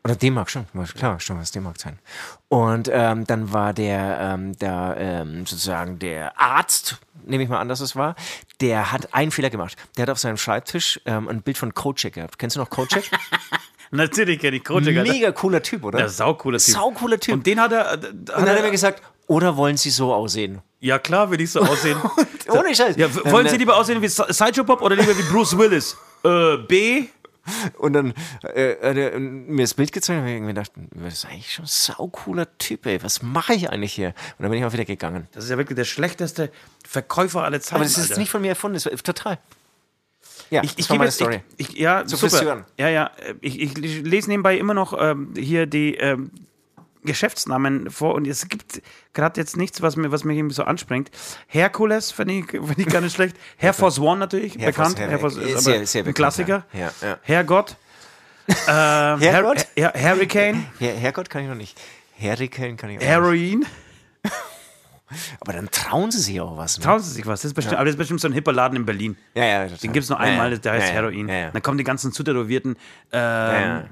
Oder 0.07 0.15
D-Mark 0.15 0.49
schon, 0.49 0.65
klar, 0.95 1.19
stimmt, 1.19 1.41
was 1.41 1.51
D-Mark 1.51 1.79
sein. 1.79 1.99
Und 2.47 2.89
ähm, 2.91 3.27
dann 3.27 3.51
war 3.51 3.73
der, 3.73 4.19
ähm, 4.21 4.57
der 4.57 4.95
ähm, 4.97 5.45
sozusagen 5.45 5.99
der 5.99 6.39
Arzt, 6.39 6.97
nehme 7.25 7.43
ich 7.43 7.49
mal 7.49 7.59
an, 7.59 7.67
dass 7.67 7.81
es 7.81 7.95
war, 7.95 8.15
der 8.61 8.91
hat 8.93 9.13
einen 9.13 9.31
Fehler 9.31 9.49
gemacht. 9.49 9.75
Der 9.97 10.03
hat 10.03 10.09
auf 10.09 10.17
seinem 10.19 10.37
Schreibtisch 10.37 11.01
ähm, 11.05 11.27
ein 11.27 11.41
Bild 11.41 11.57
von 11.57 11.73
Kocek 11.73 12.13
gehabt. 12.13 12.39
Kennst 12.39 12.55
du 12.55 12.61
noch 12.61 12.69
Kocek? 12.69 13.03
Natürlich 13.91 14.39
kenne 14.39 14.57
ich. 14.57 14.69
Alter. 14.69 14.91
Mega 14.91 15.31
cooler 15.31 15.61
Typ, 15.61 15.83
oder? 15.83 15.99
Ja, 15.99 16.07
saucooler 16.09 16.57
Typ. 16.59 16.73
Saucooler 16.75 17.19
Typ. 17.19 17.33
Und 17.35 17.45
den 17.45 17.59
hat 17.59 17.71
er. 17.71 17.93
äh, 17.93 18.07
Und 18.07 18.29
dann 18.29 18.41
hat 18.49 18.57
er 18.57 18.61
mir 18.63 18.71
gesagt, 18.71 19.01
oder 19.27 19.57
wollen 19.57 19.75
Sie 19.77 19.89
so 19.89 20.13
aussehen? 20.13 20.61
ja, 20.79 20.99
klar, 20.99 21.29
will 21.31 21.41
ich 21.41 21.51
so 21.51 21.59
aussehen. 21.61 21.97
Ohne 22.49 22.73
Scheiß. 22.73 22.95
ja, 22.97 23.07
wollen 23.31 23.49
Sie 23.49 23.57
lieber 23.57 23.75
aussehen 23.75 24.01
wie 24.01 24.07
Sideshow 24.07 24.63
Bob 24.63 24.81
oder 24.81 24.95
lieber 24.95 25.17
wie 25.17 25.23
Bruce 25.23 25.57
Willis? 25.57 25.97
Äh, 26.23 26.57
B. 26.67 27.05
Und 27.77 27.93
dann 27.93 28.13
äh, 28.43 28.75
hat 28.81 28.97
er 28.97 29.19
mir 29.19 29.63
das 29.63 29.73
Bild 29.73 29.91
gezeigt 29.91 30.21
und 30.21 30.27
ich 30.27 30.41
mir 30.41 30.47
gedacht, 30.47 30.71
das 30.91 31.13
ist 31.13 31.25
eigentlich 31.25 31.53
schon 31.53 31.65
ein 31.65 31.69
saucooler 31.69 32.47
Typ, 32.57 32.85
ey. 32.85 33.01
Was 33.03 33.21
mache 33.21 33.53
ich 33.53 33.69
eigentlich 33.69 33.93
hier? 33.93 34.09
Und 34.09 34.43
dann 34.43 34.51
bin 34.51 34.59
ich 34.59 34.65
auch 34.65 34.73
wieder 34.73 34.85
gegangen. 34.85 35.27
Das 35.31 35.45
ist 35.45 35.49
ja 35.49 35.57
wirklich 35.57 35.75
der 35.75 35.85
schlechteste 35.85 36.51
Verkäufer 36.87 37.43
aller 37.43 37.61
Zeiten. 37.61 37.75
Aber 37.75 37.83
das 37.83 37.93
ist 37.93 37.97
Alter. 37.99 38.09
jetzt 38.09 38.17
nicht 38.17 38.29
von 38.29 38.41
mir 38.41 38.49
erfunden, 38.49 38.75
das 38.75 38.85
war 38.85 38.93
total. 38.97 39.39
Ja, 40.49 40.63
Ich, 40.63 40.77
ich 40.77 40.89
jetzt, 40.89 41.15
Story. 41.15 41.41
Ich, 41.57 41.71
ich, 41.71 41.77
ja, 41.77 42.05
Zu 42.05 42.15
super. 42.15 42.37
Friseuren. 42.37 42.65
Ja, 42.77 42.89
ja. 42.89 43.11
Ich, 43.41 43.59
ich 43.59 43.77
lese 43.77 44.29
nebenbei 44.29 44.57
immer 44.57 44.73
noch 44.73 44.95
ähm, 44.97 45.33
hier 45.37 45.65
die 45.65 45.95
ähm, 45.95 46.31
Geschäftsnamen 47.03 47.89
vor 47.91 48.15
und 48.15 48.27
es 48.27 48.47
gibt 48.49 48.81
gerade 49.13 49.39
jetzt 49.39 49.57
nichts, 49.57 49.81
was 49.81 49.95
mir, 49.95 50.11
was 50.11 50.23
mich 50.23 50.37
irgendwie 50.37 50.55
so 50.55 50.63
anspringt. 50.63 51.09
Herkules 51.47 52.11
finde 52.11 52.33
ich, 52.35 52.45
find 52.51 52.77
ich 52.79 52.87
gar 52.87 53.01
nicht 53.01 53.15
schlecht. 53.15 53.35
Air 53.59 53.73
Force 53.73 53.99
One 53.99 54.19
natürlich, 54.19 54.53
Force, 54.53 54.65
bekannt. 54.65 54.99
Air 54.99 55.19
Force 55.19 55.35
ist 55.37 55.63
sehr- 55.63 55.85
sehr 55.85 56.01
ein 56.01 56.05
bekannt, 56.05 56.15
Klassiker. 56.15 56.65
ja. 56.73 56.91
Ja, 57.01 57.07
ja. 57.07 57.17
Herrgott. 57.21 57.75
Ähm, 58.49 59.19
Herrgott? 59.19 59.67
Her 59.75 59.93
ja, 59.95 60.01
Hurricane. 60.01 60.65
Her 60.79 60.93
Herrgott 60.95 61.29
kann 61.29 61.43
ich 61.43 61.49
noch 61.49 61.55
nicht. 61.55 61.77
Hurricane 62.19 62.77
kann 62.77 62.89
ich 62.91 62.97
auch 62.97 63.01
nicht. 63.01 63.09
Heroin. 63.09 63.65
Aber 65.39 65.53
dann 65.53 65.69
trauen 65.71 66.11
sie 66.11 66.19
sich 66.19 66.41
auch 66.41 66.57
was. 66.57 66.77
Ne? 66.77 66.83
Trauen 66.83 66.99
Sie 66.99 67.11
sich 67.11 67.25
was? 67.25 67.41
Das 67.41 67.45
ist 67.51 67.53
bestimmt, 67.53 67.75
Aber 67.77 67.85
das 67.85 67.93
ist 67.93 67.97
bestimmt 67.97 68.19
so 68.19 68.27
ein 68.27 68.33
hipper 68.33 68.51
Laden 68.51 68.75
in 68.75 68.85
Berlin. 68.85 69.15
Ja, 69.35 69.45
ja. 69.45 69.65
Den 69.67 69.93
gibt 69.93 70.03
es 70.03 70.09
nur 70.09 70.19
Ja, 70.19 70.25
einmal, 70.25 70.51
ja. 70.51 70.57
der 70.57 70.71
heißt 70.73 70.87
ja, 70.87 70.93
ja. 70.95 71.01
Heroin. 71.01 71.29
Ja, 71.29 71.35
ja. 71.35 71.51
Dann 71.51 71.61
kommen 71.61 71.77
die 71.77 71.85
ganzen 71.85 72.11
zutätowierten, 72.11 72.75
ähm, 73.13 73.19
ja. 73.21 73.83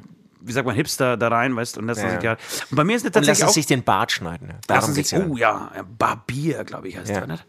Wie 0.48 0.52
sagt 0.52 0.66
man, 0.66 0.76
Hipster 0.76 1.18
da 1.18 1.28
rein, 1.28 1.56
weißt 1.56 1.76
du, 1.76 1.82
und 1.82 1.88
das 1.88 2.00
Ja, 2.00 2.14
ja, 2.14 2.22
ja. 2.22 2.38
Und 2.70 2.76
bei 2.76 2.84
mir 2.84 2.96
ist 2.96 3.02
es 3.04 3.08
Und 3.08 3.14
tatsächlich 3.14 3.40
lassen 3.40 3.50
auch. 3.50 3.54
sich 3.54 3.66
den 3.66 3.84
Bart 3.84 4.12
schneiden. 4.12 4.48
Ne? 4.48 4.60
Darum 4.68 4.82
lassen 4.82 4.94
sich, 4.94 5.12
ja. 5.12 5.26
oh 5.26 5.36
ja, 5.38 5.72
Barbier, 5.98 6.64
glaube 6.64 6.88
ich, 6.88 6.98
heißt 6.98 7.10
Ja. 7.10 7.20
der, 7.22 7.28
nicht? 7.28 7.46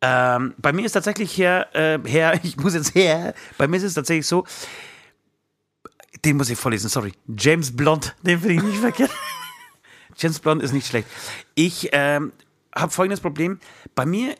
Ähm, 0.00 0.54
bei 0.58 0.72
mir 0.72 0.86
ist 0.86 0.92
tatsächlich 0.92 1.36
Herr, 1.38 1.74
äh, 1.74 1.98
Herr, 2.06 2.34
ich 2.44 2.56
muss 2.56 2.74
jetzt 2.74 2.94
her, 2.94 3.34
bei 3.56 3.66
mir 3.66 3.76
ist 3.78 3.82
es 3.82 3.94
tatsächlich 3.94 4.26
so, 4.26 4.44
den 6.24 6.36
muss 6.36 6.50
ich 6.50 6.58
vorlesen, 6.58 6.88
sorry. 6.88 7.12
James 7.36 7.76
Blond, 7.76 8.14
den 8.22 8.40
finde 8.40 8.54
ich 8.54 8.62
nicht 8.62 8.78
verkehrt. 8.78 9.10
James 10.16 10.40
Blond 10.40 10.62
ist 10.62 10.72
nicht 10.72 10.86
schlecht. 10.86 11.06
Ich 11.54 11.90
ähm, 11.92 12.32
habe 12.74 12.90
folgendes 12.92 13.20
Problem. 13.20 13.60
Bei 13.94 14.04
mir 14.04 14.34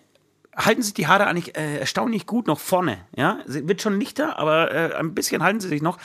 halten 0.57 0.83
sich 0.83 0.95
die 0.95 1.07
Haare 1.07 1.26
eigentlich 1.28 1.57
äh, 1.57 1.78
erstaunlich 1.78 2.26
gut 2.26 2.49
noch 2.49 2.59
vorne. 2.59 2.99
Ja, 3.16 3.38
sie 3.47 3.68
wird 3.68 3.80
schon 3.80 3.99
lichter, 3.99 4.38
aber 4.40 4.73
äh, 4.73 4.95
ein 4.97 5.14
bisschen 5.14 5.42
halten 5.42 5.61
sie 5.61 5.68
sich 5.68 5.83
noch. 5.83 5.99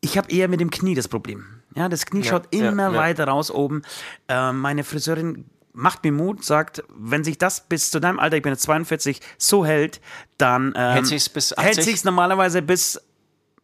Ich 0.00 0.16
habe 0.16 0.30
eher 0.30 0.48
mit 0.48 0.60
dem 0.60 0.70
Knie 0.70 0.94
das 0.94 1.08
Problem. 1.08 1.44
Ja, 1.74 1.88
das 1.88 2.06
Knie 2.06 2.24
schaut 2.24 2.52
ja, 2.54 2.68
immer 2.68 2.92
ja. 2.92 2.94
weiter 2.94 3.24
raus 3.24 3.50
oben. 3.50 3.82
Äh, 4.28 4.52
meine 4.52 4.84
Friseurin 4.84 5.44
macht 5.72 6.02
mir 6.04 6.12
Mut, 6.12 6.44
sagt, 6.44 6.82
wenn 6.88 7.24
sich 7.24 7.38
das 7.38 7.68
bis 7.68 7.90
zu 7.90 8.00
deinem 8.00 8.18
Alter, 8.18 8.36
ich 8.36 8.42
bin 8.42 8.52
jetzt 8.52 8.62
42, 8.62 9.20
so 9.38 9.64
hält, 9.64 10.00
dann 10.36 10.74
ähm, 10.76 10.92
Hält 10.92 11.06
sich's 11.06 11.28
bis 11.28 11.52
hält 11.56 11.78
80? 11.78 11.84
sich's 11.84 12.04
normalerweise 12.04 12.62
bis 12.62 13.00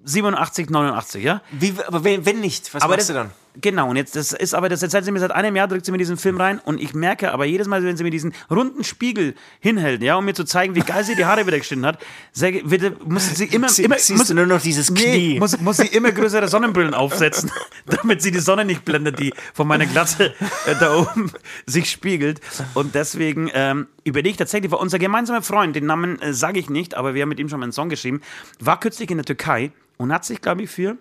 87, 0.04 0.70
89, 0.70 1.24
ja? 1.24 1.42
Wie, 1.50 1.74
aber 1.86 2.04
wenn, 2.04 2.24
wenn 2.24 2.40
nicht, 2.40 2.72
was 2.74 2.82
Aber 2.82 2.94
machst 2.94 3.08
das, 3.08 3.14
du 3.16 3.20
dann? 3.20 3.30
Genau, 3.60 3.88
und 3.88 3.94
jetzt 3.96 4.16
das 4.16 4.32
ist 4.32 4.52
aber, 4.52 4.68
das 4.68 4.82
erzählt 4.82 5.04
sie 5.04 5.12
mir 5.12 5.20
seit 5.20 5.30
einem 5.30 5.54
Jahr, 5.54 5.68
drückt 5.68 5.86
sie 5.86 5.92
mir 5.92 5.98
diesen 5.98 6.16
Film 6.16 6.38
rein 6.38 6.58
und 6.58 6.80
ich 6.80 6.92
merke 6.92 7.30
aber 7.30 7.44
jedes 7.44 7.68
Mal, 7.68 7.84
wenn 7.84 7.96
sie 7.96 8.02
mir 8.02 8.10
diesen 8.10 8.34
runden 8.50 8.82
Spiegel 8.82 9.34
hinhält, 9.60 10.02
ja, 10.02 10.16
um 10.16 10.24
mir 10.24 10.34
zu 10.34 10.42
zeigen, 10.44 10.74
wie 10.74 10.80
geil 10.80 11.04
sie 11.04 11.14
die 11.14 11.24
Haare 11.24 11.46
wieder 11.46 11.58
geschnitten 11.58 11.86
hat, 11.86 11.98
sage, 12.32 12.62
bitte, 12.64 12.96
muss 13.04 13.28
sie 13.36 13.44
immer, 13.44 13.68
Sie- 13.68 13.84
immer 13.84 13.94
muss, 14.10 14.26
du 14.26 14.34
nur 14.34 14.46
noch 14.46 14.60
dieses 14.60 14.90
Nee, 14.90 15.02
Knie. 15.02 15.38
muss, 15.38 15.60
muss 15.60 15.76
sie 15.76 15.86
immer 15.86 16.10
größere 16.10 16.48
Sonnenbrillen 16.48 16.94
aufsetzen, 16.94 17.50
damit 17.86 18.22
sie 18.22 18.32
die 18.32 18.40
Sonne 18.40 18.64
nicht 18.64 18.84
blendet, 18.84 19.20
die 19.20 19.32
von 19.52 19.68
meiner 19.68 19.86
Glatze 19.86 20.34
äh, 20.66 20.74
da 20.80 20.96
oben 20.98 21.30
sich 21.64 21.90
spiegelt. 21.92 22.40
Und 22.74 22.96
deswegen 22.96 23.50
ähm, 23.54 23.86
überlege 24.02 24.30
ich 24.30 24.36
tatsächlich, 24.36 24.72
war 24.72 24.80
unser 24.80 24.98
gemeinsamer 24.98 25.42
Freund, 25.42 25.76
den 25.76 25.86
Namen 25.86 26.20
äh, 26.20 26.32
sage 26.34 26.58
ich 26.58 26.70
nicht, 26.70 26.94
aber 26.96 27.14
wir 27.14 27.22
haben 27.22 27.28
mit 27.28 27.38
ihm 27.38 27.48
schon 27.48 27.60
mal 27.60 27.66
einen 27.66 27.72
Song 27.72 27.88
geschrieben, 27.88 28.20
war 28.58 28.80
kürzlich 28.80 29.10
in 29.12 29.18
der 29.18 29.24
Türkei 29.24 29.70
und 29.96 30.12
hat 30.12 30.24
sich, 30.24 30.40
glaube 30.40 30.62
ich, 30.64 30.70
für 30.70 30.96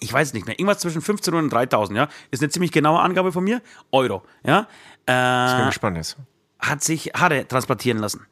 ich 0.00 0.12
weiß 0.12 0.32
nicht 0.34 0.46
mehr, 0.46 0.58
irgendwas 0.58 0.78
zwischen 0.80 1.02
15 1.02 1.34
und 1.34 1.50
3000, 1.50 1.96
ja, 1.96 2.08
ist 2.30 2.42
eine 2.42 2.50
ziemlich 2.50 2.72
genaue 2.72 3.00
Angabe 3.00 3.32
von 3.32 3.44
mir, 3.44 3.62
Euro, 3.92 4.22
ja, 4.44 4.66
Ich 5.00 5.06
bin 5.06 5.14
äh, 5.14 5.66
gespannt 5.66 5.96
jetzt. 5.96 6.16
hat 6.58 6.82
sich 6.82 7.12
Haare 7.14 7.46
transplantieren 7.46 7.98
lassen. 7.98 8.26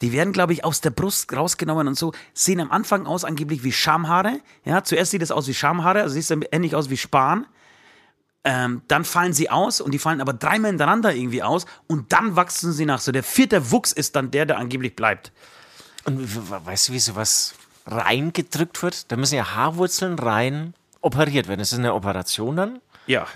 Die 0.00 0.12
werden, 0.12 0.32
glaube 0.32 0.52
ich, 0.52 0.64
aus 0.64 0.80
der 0.80 0.90
Brust 0.90 1.32
rausgenommen 1.34 1.88
und 1.88 1.96
so, 1.98 2.12
sehen 2.32 2.60
am 2.60 2.70
Anfang 2.70 3.06
aus 3.06 3.24
angeblich 3.24 3.64
wie 3.64 3.72
Schamhaare, 3.72 4.40
ja, 4.64 4.84
zuerst 4.84 5.10
sieht 5.10 5.22
es 5.22 5.32
aus 5.32 5.48
wie 5.48 5.54
Schamhaare, 5.54 6.02
also 6.02 6.14
sieht 6.14 6.30
dann 6.30 6.44
ähnlich 6.52 6.76
aus 6.76 6.88
wie 6.90 6.96
Span, 6.96 7.46
ähm, 8.44 8.82
dann 8.86 9.04
fallen 9.04 9.32
sie 9.32 9.50
aus 9.50 9.80
und 9.80 9.90
die 9.92 9.98
fallen 9.98 10.20
aber 10.20 10.32
dreimal 10.32 10.70
hintereinander 10.70 11.12
irgendwie 11.12 11.42
aus 11.42 11.66
und 11.88 12.12
dann 12.12 12.36
wachsen 12.36 12.72
sie 12.72 12.86
nach. 12.86 13.00
So 13.00 13.10
der 13.10 13.24
vierte 13.24 13.72
Wuchs 13.72 13.90
ist 13.92 14.14
dann 14.14 14.30
der, 14.30 14.46
der 14.46 14.58
angeblich 14.58 14.94
bleibt. 14.94 15.32
Und 16.04 16.20
weißt 16.64 16.88
du, 16.88 16.92
wie 16.92 17.00
sowas 17.00 17.54
reingedrückt 17.88 18.82
wird? 18.82 19.10
Da 19.10 19.16
müssen 19.16 19.34
ja 19.34 19.54
Haarwurzeln 19.54 20.18
rein 20.18 20.74
operiert 21.00 21.48
werden. 21.48 21.60
Ist 21.60 21.72
das 21.72 21.78
eine 21.78 21.94
Operation 21.94 22.56
dann? 22.56 22.80
Ja. 23.06 23.26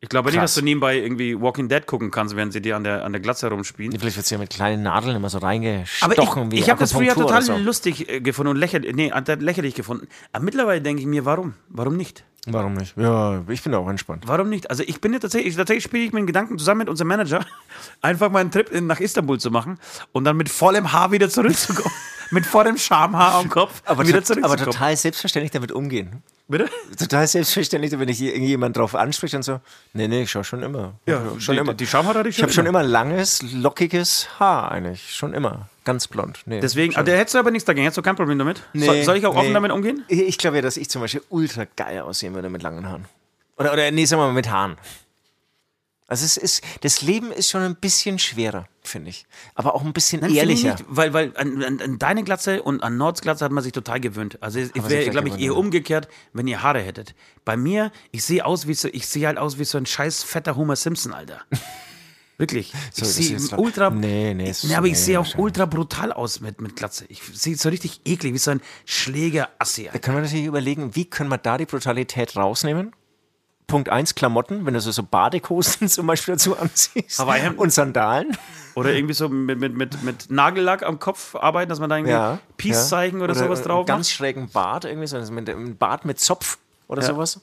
Ich 0.00 0.10
glaube 0.10 0.30
nicht, 0.30 0.42
dass 0.42 0.54
du 0.54 0.62
nebenbei 0.62 0.98
irgendwie 0.98 1.40
Walking 1.40 1.68
Dead 1.68 1.86
gucken 1.86 2.10
kannst, 2.10 2.36
während 2.36 2.52
sie 2.52 2.60
dir 2.60 2.76
an 2.76 2.84
der, 2.84 3.04
an 3.04 3.12
der 3.12 3.20
Glatze 3.20 3.46
herumspielen. 3.46 3.98
Vielleicht 3.98 4.16
wird 4.16 4.24
es 4.24 4.30
ja 4.30 4.36
mit 4.38 4.50
kleinen 4.50 4.82
Nadeln 4.82 5.16
immer 5.16 5.30
so 5.30 5.38
Aber 5.38 5.46
reingestochen 5.48 6.46
ich, 6.46 6.52
wie 6.52 6.58
ich 6.60 6.70
habe 6.70 6.78
das 6.78 6.92
früher 6.92 7.14
total 7.14 7.42
so. 7.42 7.56
lustig 7.56 8.08
äh, 8.08 8.20
gefunden 8.20 8.50
und 8.50 8.56
lächerlich, 8.56 8.94
nee, 8.94 9.10
lächerlich 9.38 9.74
gefunden. 9.74 10.06
Aber 10.32 10.44
mittlerweile 10.44 10.82
denke 10.82 11.00
ich 11.00 11.08
mir, 11.08 11.24
warum? 11.24 11.54
Warum 11.68 11.96
nicht? 11.96 12.24
Warum 12.46 12.74
nicht? 12.74 12.96
Ja, 12.96 13.42
ich 13.48 13.62
bin 13.62 13.74
auch 13.74 13.88
entspannt. 13.88 14.24
Warum 14.26 14.48
nicht? 14.48 14.70
Also 14.70 14.84
ich 14.86 15.00
bin 15.00 15.12
ja 15.12 15.18
tatsächlich, 15.18 15.56
tatsächlich 15.56 15.84
spiele 15.84 16.04
ich 16.04 16.12
mit 16.12 16.20
den 16.20 16.26
Gedanken 16.26 16.58
zusammen 16.58 16.78
mit 16.78 16.88
unserem 16.88 17.08
Manager, 17.08 17.44
einfach 18.02 18.30
mal 18.30 18.38
einen 18.38 18.52
Trip 18.52 18.70
in, 18.70 18.86
nach 18.86 19.00
Istanbul 19.00 19.40
zu 19.40 19.50
machen 19.50 19.78
und 20.12 20.24
dann 20.24 20.36
mit 20.36 20.48
vollem 20.48 20.92
Haar 20.92 21.10
wieder 21.10 21.28
zurückzukommen. 21.28 21.92
mit 22.30 22.46
vollem 22.46 22.76
Schamhaar 22.76 23.34
am 23.34 23.48
Kopf 23.48 23.82
Aber, 23.84 24.06
wieder 24.06 24.22
zurückzukommen. 24.22 24.60
aber 24.60 24.72
total 24.72 24.96
selbstverständlich 24.96 25.52
damit 25.52 25.72
umgehen. 25.72 26.22
Bitte? 26.48 26.68
Total 26.96 27.26
selbstverständlich, 27.26 27.98
wenn 27.98 28.08
ich 28.08 28.18
hier 28.18 28.32
irgendjemand 28.32 28.76
drauf 28.76 28.94
anspricht 28.94 29.34
und 29.34 29.42
so, 29.42 29.60
nee, 29.92 30.06
nee, 30.06 30.22
ich 30.22 30.30
schau 30.30 30.42
schon 30.42 30.62
immer. 30.62 30.94
schon 31.38 31.54
die, 31.54 31.60
immer. 31.60 31.74
Die 31.74 31.86
Schamhaare 31.86 32.20
hatte 32.20 32.28
ich 32.28 32.36
ich 32.36 32.42
habe 32.42 32.52
schon 32.52 32.66
immer 32.66 32.82
langes, 32.82 33.42
lockiges 33.52 34.28
Haar 34.38 34.70
eigentlich. 34.70 35.14
Schon 35.14 35.34
immer. 35.34 35.68
Ganz 35.86 36.08
blond. 36.08 36.40
Nee, 36.46 36.58
Deswegen, 36.60 36.96
also, 36.96 37.08
da 37.08 37.16
hättest 37.16 37.36
du 37.36 37.38
aber 37.38 37.52
nichts 37.52 37.64
dagegen, 37.64 37.84
hättest 37.84 37.98
du 37.98 38.02
kein 38.02 38.16
Problem 38.16 38.38
damit? 38.40 38.60
soll, 38.74 39.04
soll 39.04 39.16
ich 39.16 39.24
auch 39.24 39.36
offen 39.36 39.48
nee. 39.48 39.54
damit 39.54 39.70
umgehen? 39.70 40.04
Ich 40.08 40.36
glaube 40.36 40.56
ja, 40.56 40.62
dass 40.62 40.76
ich 40.76 40.90
zum 40.90 41.00
Beispiel 41.00 41.22
ultra 41.28 41.64
geil 41.76 42.00
aussehen 42.00 42.34
würde 42.34 42.50
mit 42.50 42.64
langen 42.64 42.88
Haaren. 42.88 43.04
Oder, 43.56 43.72
oder 43.72 43.88
nee, 43.92 44.04
sagen 44.04 44.20
wir 44.20 44.26
mal 44.26 44.32
mit 44.32 44.50
Haaren. 44.50 44.76
Also 46.08 46.24
es 46.24 46.36
ist, 46.36 46.62
das 46.80 47.02
Leben 47.02 47.30
ist 47.30 47.50
schon 47.50 47.62
ein 47.62 47.76
bisschen 47.76 48.18
schwerer, 48.18 48.66
finde 48.82 49.10
ich. 49.10 49.26
Aber 49.54 49.76
auch 49.76 49.84
ein 49.84 49.92
bisschen 49.92 50.22
Nein, 50.22 50.34
ehrlicher. 50.34 50.72
Nicht, 50.72 50.84
weil 50.88 51.12
weil 51.12 51.32
an, 51.36 51.62
an, 51.62 51.80
an 51.80 51.98
deine 52.00 52.24
Glatze 52.24 52.62
und 52.62 52.82
an 52.82 52.96
Nords 52.96 53.20
Glatze 53.20 53.44
hat 53.44 53.52
man 53.52 53.62
sich 53.62 53.72
total 53.72 54.00
gewöhnt. 54.00 54.38
Also 54.40 54.58
sich 54.58 54.74
wäre, 54.74 55.08
glaube 55.10 55.28
ich, 55.28 55.38
eher 55.38 55.54
umgekehrt, 55.54 56.08
wenn 56.32 56.48
ihr 56.48 56.64
Haare 56.64 56.80
hättet. 56.80 57.14
Bei 57.44 57.56
mir, 57.56 57.92
ich 58.10 58.24
sehe 58.24 58.44
aus 58.44 58.66
wie 58.66 58.74
so, 58.74 58.88
ich 58.88 59.06
sehe 59.06 59.28
halt 59.28 59.38
aus 59.38 59.60
wie 59.60 59.64
so 59.64 59.78
ein 59.78 59.86
scheiß 59.86 60.24
fetter 60.24 60.56
Homer 60.56 60.74
Simpson, 60.74 61.14
Alter. 61.14 61.42
Wirklich. 62.38 62.72
So, 62.92 63.04
ich 63.20 63.32
das 63.32 63.48
sehe 63.48 63.58
ultra. 63.58 63.90
Nee, 63.90 64.34
nee, 64.34 64.50
ich, 64.50 64.64
nee, 64.64 64.74
aber 64.74 64.86
ich 64.86 64.92
nee, 64.92 64.98
sehe 64.98 65.20
auch 65.20 65.26
ultra 65.36 65.64
brutal 65.66 66.12
aus 66.12 66.40
mit, 66.40 66.60
mit 66.60 66.76
Glatze. 66.76 67.06
Ich 67.08 67.22
sehe 67.32 67.56
so 67.56 67.68
richtig 67.68 68.00
eklig, 68.04 68.34
wie 68.34 68.38
so 68.38 68.50
ein 68.50 68.60
Schläger-Assi. 68.84 69.88
Da 69.92 69.98
können 69.98 70.18
wir 70.18 70.22
natürlich 70.22 70.44
überlegen, 70.46 70.94
wie 70.94 71.04
können 71.06 71.30
wir 71.30 71.38
da 71.38 71.56
die 71.58 71.66
Brutalität 71.66 72.36
rausnehmen? 72.36 72.92
Punkt 73.66 73.88
eins 73.88 74.14
Klamotten, 74.14 74.64
wenn 74.64 74.74
du 74.74 74.80
so, 74.80 74.92
so 74.92 75.02
Badekosten 75.02 75.88
zum 75.88 76.06
Beispiel 76.06 76.34
dazu 76.34 76.56
anziehst. 76.56 77.18
Hawaii-Hemden? 77.18 77.58
Und 77.58 77.72
Sandalen. 77.72 78.36
Oder 78.76 78.92
irgendwie 78.92 79.14
so 79.14 79.28
mit, 79.28 79.58
mit, 79.58 79.74
mit, 79.74 80.02
mit 80.04 80.30
Nagellack 80.30 80.84
am 80.84 80.98
Kopf 81.00 81.34
arbeiten, 81.34 81.68
dass 81.70 81.80
man 81.80 81.90
da 81.90 81.96
irgendwie 81.96 82.12
Ja. 82.12 82.38
Peace-Zeichen 82.58 83.22
oder, 83.22 83.34
sowas 83.34 83.62
drauf 83.62 83.78
einen 83.80 83.86
Ganz 83.86 84.06
macht. 84.08 84.16
schrägen 84.16 84.48
Bart, 84.50 84.84
irgendwie 84.84 85.08
so 85.08 85.18
mit 85.32 85.48
einem 85.50 85.76
Bart 85.76 86.04
mit 86.04 86.20
Zopf 86.20 86.58
oder 86.86 87.02
Ja. 87.02 87.08
sowas. 87.08 87.40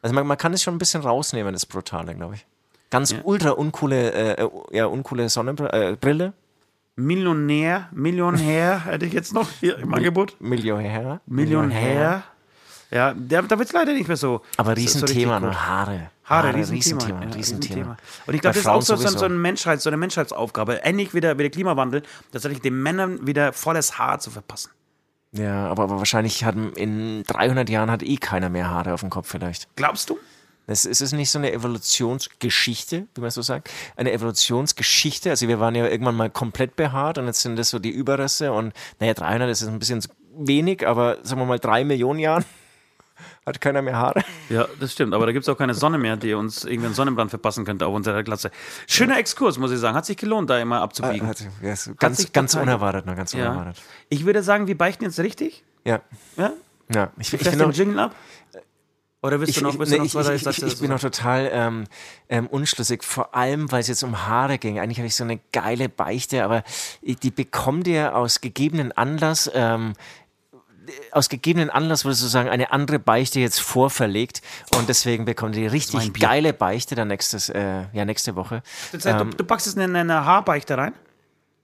Also 0.00 0.14
man, 0.14 0.26
man 0.26 0.36
kann 0.38 0.52
es 0.52 0.62
schon 0.62 0.74
ein 0.74 0.78
bisschen 0.78 1.02
rausnehmen, 1.02 1.52
das 1.52 1.66
Brutale, 1.66 2.14
glaube 2.16 2.34
ich. 2.36 2.46
Ganz 2.92 3.14
ultra 3.24 3.52
uncoole, 3.52 4.12
äh, 4.12 4.42
äh, 4.42 4.50
ja, 4.70 4.84
uncoole 4.84 5.30
Sonnenbrille. 5.30 6.24
Äh. 6.26 6.32
Millionär, 6.94 7.88
Millionär 7.90 8.80
hätte 8.84 9.06
ich 9.06 9.14
jetzt 9.14 9.32
noch 9.32 9.48
hier 9.60 9.78
im 9.78 9.94
Angebot. 9.94 10.36
Millionär. 10.40 11.22
Millionär. 11.24 12.22
Ja, 12.90 13.14
da 13.14 13.48
wird 13.48 13.62
es 13.62 13.72
leider 13.72 13.94
nicht 13.94 14.08
mehr 14.08 14.18
so. 14.18 14.42
Aber 14.58 14.76
so- 14.76 14.82
so 14.82 14.82
Riesenthema, 14.82 15.38
richtig 15.38 15.40
ne? 15.40 15.48
gut. 15.48 15.66
Haare. 15.66 16.10
Haare, 16.24 16.54
Riesenthema. 16.54 17.00
Riesenthema. 17.00 17.24
ja, 17.24 17.34
Riesenthema. 17.34 17.96
Und 18.26 18.34
ich 18.34 18.42
glaube, 18.42 18.54
das 18.54 18.64
ist 18.64 18.68
auch 18.68 18.82
so, 18.82 18.96
so, 18.96 19.08
so, 19.08 19.24
ein 19.24 19.40
Menschheits-, 19.40 19.84
so 19.84 19.88
eine 19.88 19.96
Menschheitsaufgabe. 19.96 20.80
Ähnlich 20.84 21.14
wie 21.14 21.20
der, 21.20 21.38
wie 21.38 21.44
der 21.44 21.50
Klimawandel, 21.50 22.02
tatsächlich 22.30 22.60
den 22.60 22.82
Männern 22.82 23.26
wieder 23.26 23.54
volles 23.54 23.98
Haar 23.98 24.18
zu 24.18 24.30
verpassen. 24.30 24.70
Ja, 25.32 25.68
aber, 25.68 25.84
aber 25.84 25.96
wahrscheinlich 25.96 26.44
hat 26.44 26.56
in 26.76 27.22
300 27.22 27.70
Jahren 27.70 27.90
hat 27.90 28.02
eh 28.02 28.16
keiner 28.16 28.50
mehr 28.50 28.68
Haare 28.68 28.92
auf 28.92 29.00
dem 29.00 29.08
Kopf 29.08 29.30
vielleicht. 29.30 29.74
Glaubst 29.76 30.10
du? 30.10 30.18
Das 30.66 30.84
ist 30.84 31.00
es 31.00 31.12
nicht 31.12 31.30
so 31.30 31.38
eine 31.38 31.52
Evolutionsgeschichte, 31.52 33.06
wie 33.14 33.20
man 33.20 33.30
so 33.30 33.42
sagt? 33.42 33.70
Eine 33.96 34.12
Evolutionsgeschichte. 34.12 35.30
Also 35.30 35.48
wir 35.48 35.58
waren 35.58 35.74
ja 35.74 35.86
irgendwann 35.88 36.14
mal 36.14 36.30
komplett 36.30 36.76
behaart 36.76 37.18
und 37.18 37.26
jetzt 37.26 37.40
sind 37.40 37.56
das 37.56 37.70
so 37.70 37.78
die 37.78 37.90
Überreste 37.90 38.52
und 38.52 38.72
naja, 39.00 39.14
300 39.14 39.50
ist 39.50 39.64
ein 39.64 39.78
bisschen 39.78 40.02
wenig, 40.36 40.86
aber 40.86 41.18
sagen 41.22 41.40
wir 41.40 41.46
mal 41.46 41.58
drei 41.58 41.84
Millionen 41.84 42.20
Jahren 42.20 42.44
hat 43.46 43.60
keiner 43.60 43.82
mehr 43.82 43.96
Haare. 43.96 44.22
Ja, 44.48 44.66
das 44.78 44.92
stimmt. 44.92 45.14
Aber 45.14 45.26
da 45.26 45.32
gibt 45.32 45.42
es 45.42 45.48
auch 45.48 45.58
keine 45.58 45.74
Sonne 45.74 45.98
mehr, 45.98 46.16
die 46.16 46.34
uns 46.34 46.64
irgendwie 46.64 46.86
einen 46.86 46.94
Sonnenbrand 46.94 47.30
verpassen 47.30 47.64
könnte 47.64 47.86
auf 47.86 47.94
unserer 47.94 48.22
Glatze. 48.22 48.50
Schöner 48.86 49.18
Exkurs, 49.18 49.58
muss 49.58 49.72
ich 49.72 49.78
sagen. 49.78 49.96
Hat 49.96 50.06
sich 50.06 50.16
gelohnt, 50.16 50.48
da 50.48 50.58
immer 50.58 50.80
abzubiegen. 50.80 51.26
Also, 51.26 51.46
ja, 51.60 51.74
so 51.74 51.94
ganz, 51.96 52.32
ganz 52.32 52.54
unerwartet, 52.54 53.06
ne? 53.06 53.16
ganz 53.16 53.32
ja. 53.32 53.50
unerwartet. 53.50 53.82
Ich 54.08 54.24
würde 54.24 54.42
sagen, 54.42 54.68
wir 54.68 54.78
beichten 54.78 55.04
jetzt 55.04 55.18
richtig. 55.18 55.64
Ja, 55.84 56.00
Ja? 56.36 56.52
ja. 56.94 57.10
Ich, 57.18 57.32
ich, 57.32 57.40
du 57.42 57.56
noch, 57.56 57.66
den 57.66 57.72
Jingle 57.72 57.98
ab? 57.98 58.14
Oder 59.22 59.38
willst 59.38 59.50
ich, 59.50 59.58
du 59.58 59.62
noch, 59.62 59.74
ich, 59.74 59.78
willst 59.78 59.92
nee, 59.92 59.98
du 59.98 60.02
noch 60.02 60.06
ich, 60.06 60.12
zwei, 60.12 60.20
ich, 60.34 60.42
drei 60.42 60.50
ich, 60.50 60.56
Sätze 60.56 60.66
ich 60.66 60.80
bin 60.80 60.90
noch 60.90 61.00
total 61.00 61.48
ähm, 61.52 61.84
ähm, 62.28 62.48
unschlüssig, 62.48 63.04
vor 63.04 63.34
allem, 63.34 63.70
weil 63.70 63.80
es 63.80 63.86
jetzt 63.86 64.02
um 64.02 64.26
Haare 64.26 64.58
ging. 64.58 64.80
Eigentlich 64.80 64.98
habe 64.98 65.06
ich 65.06 65.14
so 65.14 65.22
eine 65.22 65.38
geile 65.52 65.88
Beichte, 65.88 66.44
aber 66.44 66.64
die 67.02 67.30
bekommt 67.30 67.86
ihr 67.86 68.16
aus 68.16 68.40
gegebenen 68.40 68.90
Anlass, 68.90 69.48
ähm, 69.54 69.92
aus 71.12 71.28
gegebenen 71.28 71.70
Anlass 71.70 72.04
würde 72.04 72.16
sozusagen 72.16 72.48
eine 72.48 72.72
andere 72.72 72.98
Beichte 72.98 73.38
jetzt 73.38 73.60
vorverlegt 73.60 74.42
und 74.76 74.88
deswegen 74.88 75.24
bekommt 75.24 75.54
ihr 75.54 75.62
die 75.62 75.68
richtig 75.68 76.12
geile 76.14 76.52
Beichte 76.52 76.96
dann 76.96 77.06
nächstes, 77.06 77.48
äh, 77.48 77.84
ja, 77.92 78.04
nächste 78.04 78.34
Woche. 78.34 78.64
Das 78.90 79.06
heißt, 79.06 79.20
du, 79.20 79.24
du 79.24 79.44
packst 79.44 79.68
es 79.68 79.74
in 79.74 79.94
eine 79.94 80.24
Haarbeichte 80.24 80.76
rein? 80.76 80.94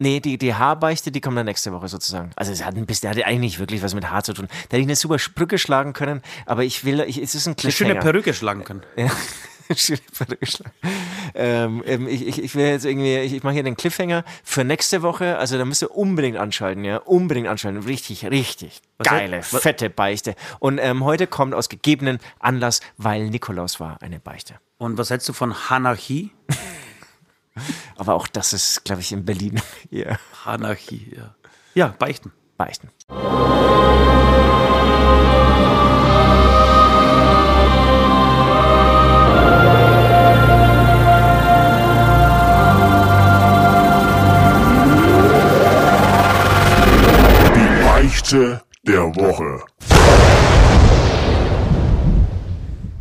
Nee, 0.00 0.20
die, 0.20 0.38
die 0.38 0.54
Haarbeichte, 0.54 1.10
die 1.10 1.20
kommt 1.20 1.36
dann 1.36 1.46
nächste 1.46 1.72
Woche 1.72 1.88
sozusagen. 1.88 2.30
Also 2.36 2.52
es 2.52 2.64
hat 2.64 2.76
ein 2.76 2.86
bisschen, 2.86 3.10
der 3.12 3.18
hat 3.20 3.26
eigentlich 3.28 3.40
nicht 3.40 3.58
wirklich 3.58 3.82
was 3.82 3.94
mit 3.94 4.08
Haar 4.10 4.22
zu 4.22 4.32
tun. 4.32 4.46
Da 4.48 4.54
hätte 4.76 4.76
ich 4.78 4.86
eine 4.86 4.94
super 4.96 5.16
Brücke 5.34 5.58
schlagen 5.58 5.92
können, 5.92 6.22
aber 6.46 6.62
ich 6.64 6.84
will, 6.84 7.00
ich, 7.00 7.18
es 7.20 7.34
ist 7.34 7.46
ein 7.48 7.56
Eine 7.60 7.72
schöne 7.72 7.90
Cliffhanger. 7.94 8.00
Perücke 8.12 8.34
schlagen 8.34 8.64
können. 8.64 8.82
Ja. 8.96 9.10
Schöne 9.76 9.98
Perücke 10.16 10.46
schlagen. 10.46 10.72
ähm, 11.34 11.82
ähm, 11.84 12.08
ich, 12.08 12.26
ich, 12.26 12.42
ich 12.42 12.54
will 12.54 12.64
jetzt 12.68 12.86
irgendwie, 12.86 13.18
ich, 13.18 13.34
ich 13.34 13.42
mache 13.42 13.52
hier 13.52 13.62
den 13.64 13.76
Cliffhanger 13.76 14.24
für 14.42 14.64
nächste 14.64 15.02
Woche. 15.02 15.36
Also 15.36 15.58
da 15.58 15.66
müsst 15.66 15.82
ihr 15.82 15.90
unbedingt 15.94 16.38
anschalten, 16.38 16.84
ja. 16.86 16.96
Unbedingt 16.98 17.48
anschalten. 17.48 17.82
Richtig, 17.82 18.24
richtig 18.24 18.80
geile, 18.98 19.40
was- 19.50 19.60
fette 19.60 19.90
Beichte. 19.90 20.36
Und 20.58 20.78
ähm, 20.78 21.04
heute 21.04 21.26
kommt 21.26 21.52
aus 21.54 21.68
gegebenen 21.68 22.18
Anlass, 22.38 22.80
weil 22.96 23.28
Nikolaus 23.28 23.78
war, 23.78 24.00
eine 24.00 24.20
Beichte. 24.20 24.54
Und 24.78 24.96
was 24.96 25.10
hältst 25.10 25.28
du 25.28 25.34
von 25.34 25.54
Anarchie? 25.68 26.30
Aber 27.96 28.14
auch 28.14 28.26
das 28.26 28.52
ist, 28.52 28.84
glaube 28.84 29.00
ich, 29.02 29.12
in 29.12 29.24
Berlin 29.24 29.60
eher 29.90 30.18
Anarchie, 30.44 31.12
ja. 31.16 31.34
Ja, 31.74 31.94
beichten. 31.98 32.32
Beichten. 32.56 32.90
Die 47.54 47.84
Beichte 47.84 48.62
der 48.82 49.14
Woche. 49.14 49.64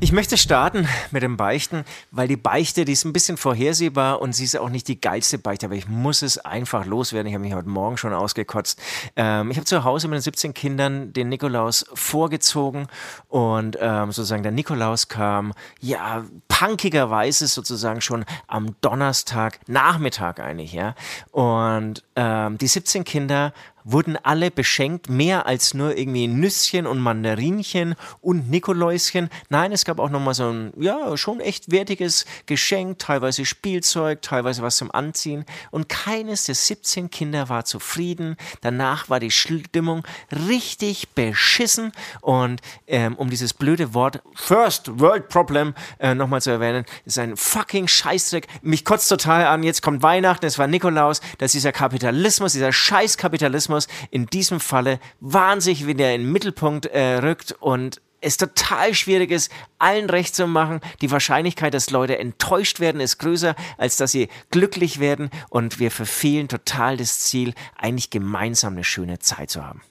Ich 0.07 0.13
möchte 0.13 0.37
starten 0.37 0.87
mit 1.11 1.21
dem 1.21 1.35
Beichten, 1.35 1.83
weil 2.11 2.29
die 2.29 2.37
Beichte, 2.37 2.85
die 2.85 2.93
ist 2.93 3.03
ein 3.03 3.11
bisschen 3.11 3.35
vorhersehbar 3.35 4.21
und 4.21 4.31
sie 4.31 4.45
ist 4.45 4.55
auch 4.55 4.69
nicht 4.69 4.87
die 4.87 5.01
geilste 5.01 5.37
Beichte, 5.37 5.65
aber 5.65 5.75
ich 5.75 5.89
muss 5.89 6.21
es 6.21 6.37
einfach 6.37 6.85
loswerden. 6.85 7.27
Ich 7.27 7.33
habe 7.33 7.43
mich 7.43 7.53
heute 7.53 7.67
Morgen 7.67 7.97
schon 7.97 8.13
ausgekotzt. 8.13 8.79
Ähm, 9.17 9.51
ich 9.51 9.57
habe 9.57 9.65
zu 9.65 9.83
Hause 9.83 10.07
mit 10.07 10.15
den 10.15 10.21
17 10.21 10.53
Kindern 10.53 11.11
den 11.11 11.27
Nikolaus 11.27 11.85
vorgezogen 11.93 12.87
und 13.27 13.77
ähm, 13.81 14.13
sozusagen 14.13 14.43
der 14.43 14.53
Nikolaus 14.53 15.09
kam, 15.09 15.51
ja, 15.81 16.23
punkigerweise 16.47 17.45
sozusagen 17.45 17.99
schon 17.99 18.23
am 18.47 18.77
Donnerstag, 18.79 19.59
Nachmittag 19.67 20.39
eigentlich, 20.39 20.71
ja. 20.71 20.95
Und 21.31 22.05
ähm, 22.15 22.57
die 22.57 22.67
17 22.67 23.03
Kinder 23.03 23.51
wurden 23.91 24.17
alle 24.17 24.51
beschenkt, 24.51 25.09
mehr 25.09 25.45
als 25.45 25.73
nur 25.73 25.97
irgendwie 25.97 26.27
Nüsschen 26.27 26.85
und 26.85 26.99
Mandarinchen 26.99 27.95
und 28.19 28.49
Nikoläuschen. 28.49 29.29
Nein, 29.49 29.71
es 29.71 29.85
gab 29.85 29.99
auch 29.99 30.09
nochmal 30.09 30.33
so 30.33 30.49
ein, 30.49 30.73
ja, 30.77 31.15
schon 31.15 31.39
echt 31.39 31.71
wertiges 31.71 32.25
Geschenk, 32.47 32.99
teilweise 32.99 33.45
Spielzeug, 33.45 34.21
teilweise 34.21 34.61
was 34.61 34.77
zum 34.77 34.91
Anziehen. 34.91 35.45
Und 35.71 35.87
keines 35.87 36.43
der 36.43 36.55
17 36.55 37.09
Kinder 37.09 37.47
war 37.47 37.63
zufrieden. 37.63 38.35
Danach 38.61 39.09
war 39.09 39.21
die 39.21 39.31
Stimmung 39.31 40.03
richtig 40.31 41.09
beschissen. 41.15 41.93
Und 42.19 42.61
ähm, 42.87 43.15
um 43.15 43.29
dieses 43.29 43.53
blöde 43.53 43.93
Wort 43.93 44.21
First 44.35 44.99
World 44.99 45.29
Problem 45.29 45.73
äh, 45.99 46.13
nochmal 46.13 46.41
zu 46.41 46.49
erwähnen, 46.49 46.85
ist 47.05 47.19
ein 47.19 47.37
fucking 47.37 47.87
Scheißdreck. 47.87 48.47
Mich 48.61 48.83
kotzt 48.83 49.07
total 49.07 49.45
an. 49.45 49.63
Jetzt 49.63 49.81
kommt 49.81 50.03
Weihnachten, 50.03 50.45
es 50.45 50.59
war 50.59 50.67
Nikolaus, 50.67 51.21
dass 51.37 51.53
dieser 51.53 51.71
Kapitalismus, 51.71 52.51
dieser 52.51 52.73
Scheißkapitalismus 52.73 53.76
in 54.09 54.25
diesem 54.25 54.59
Falle 54.59 54.99
wahnsinnig 55.19 55.85
wieder 55.85 56.13
in 56.13 56.23
den 56.23 56.31
Mittelpunkt 56.31 56.87
äh, 56.87 57.17
rückt 57.17 57.51
und 57.59 58.01
es 58.19 58.37
total 58.37 58.93
schwierig 58.93 59.31
ist, 59.31 59.51
allen 59.77 60.09
recht 60.09 60.35
zu 60.35 60.47
machen. 60.47 60.81
Die 61.01 61.11
Wahrscheinlichkeit, 61.11 61.73
dass 61.73 61.91
Leute 61.91 62.17
enttäuscht 62.17 62.79
werden, 62.79 62.99
ist 62.99 63.19
größer, 63.19 63.55
als 63.77 63.97
dass 63.97 64.11
sie 64.11 64.29
glücklich 64.49 64.99
werden. 64.99 65.29
Und 65.49 65.79
wir 65.79 65.91
verfehlen 65.91 66.47
total 66.47 66.97
das 66.97 67.19
Ziel, 67.19 67.53
eigentlich 67.75 68.09
gemeinsam 68.09 68.73
eine 68.73 68.83
schöne 68.83 69.19
Zeit 69.19 69.49
zu 69.49 69.65
haben. 69.65 69.81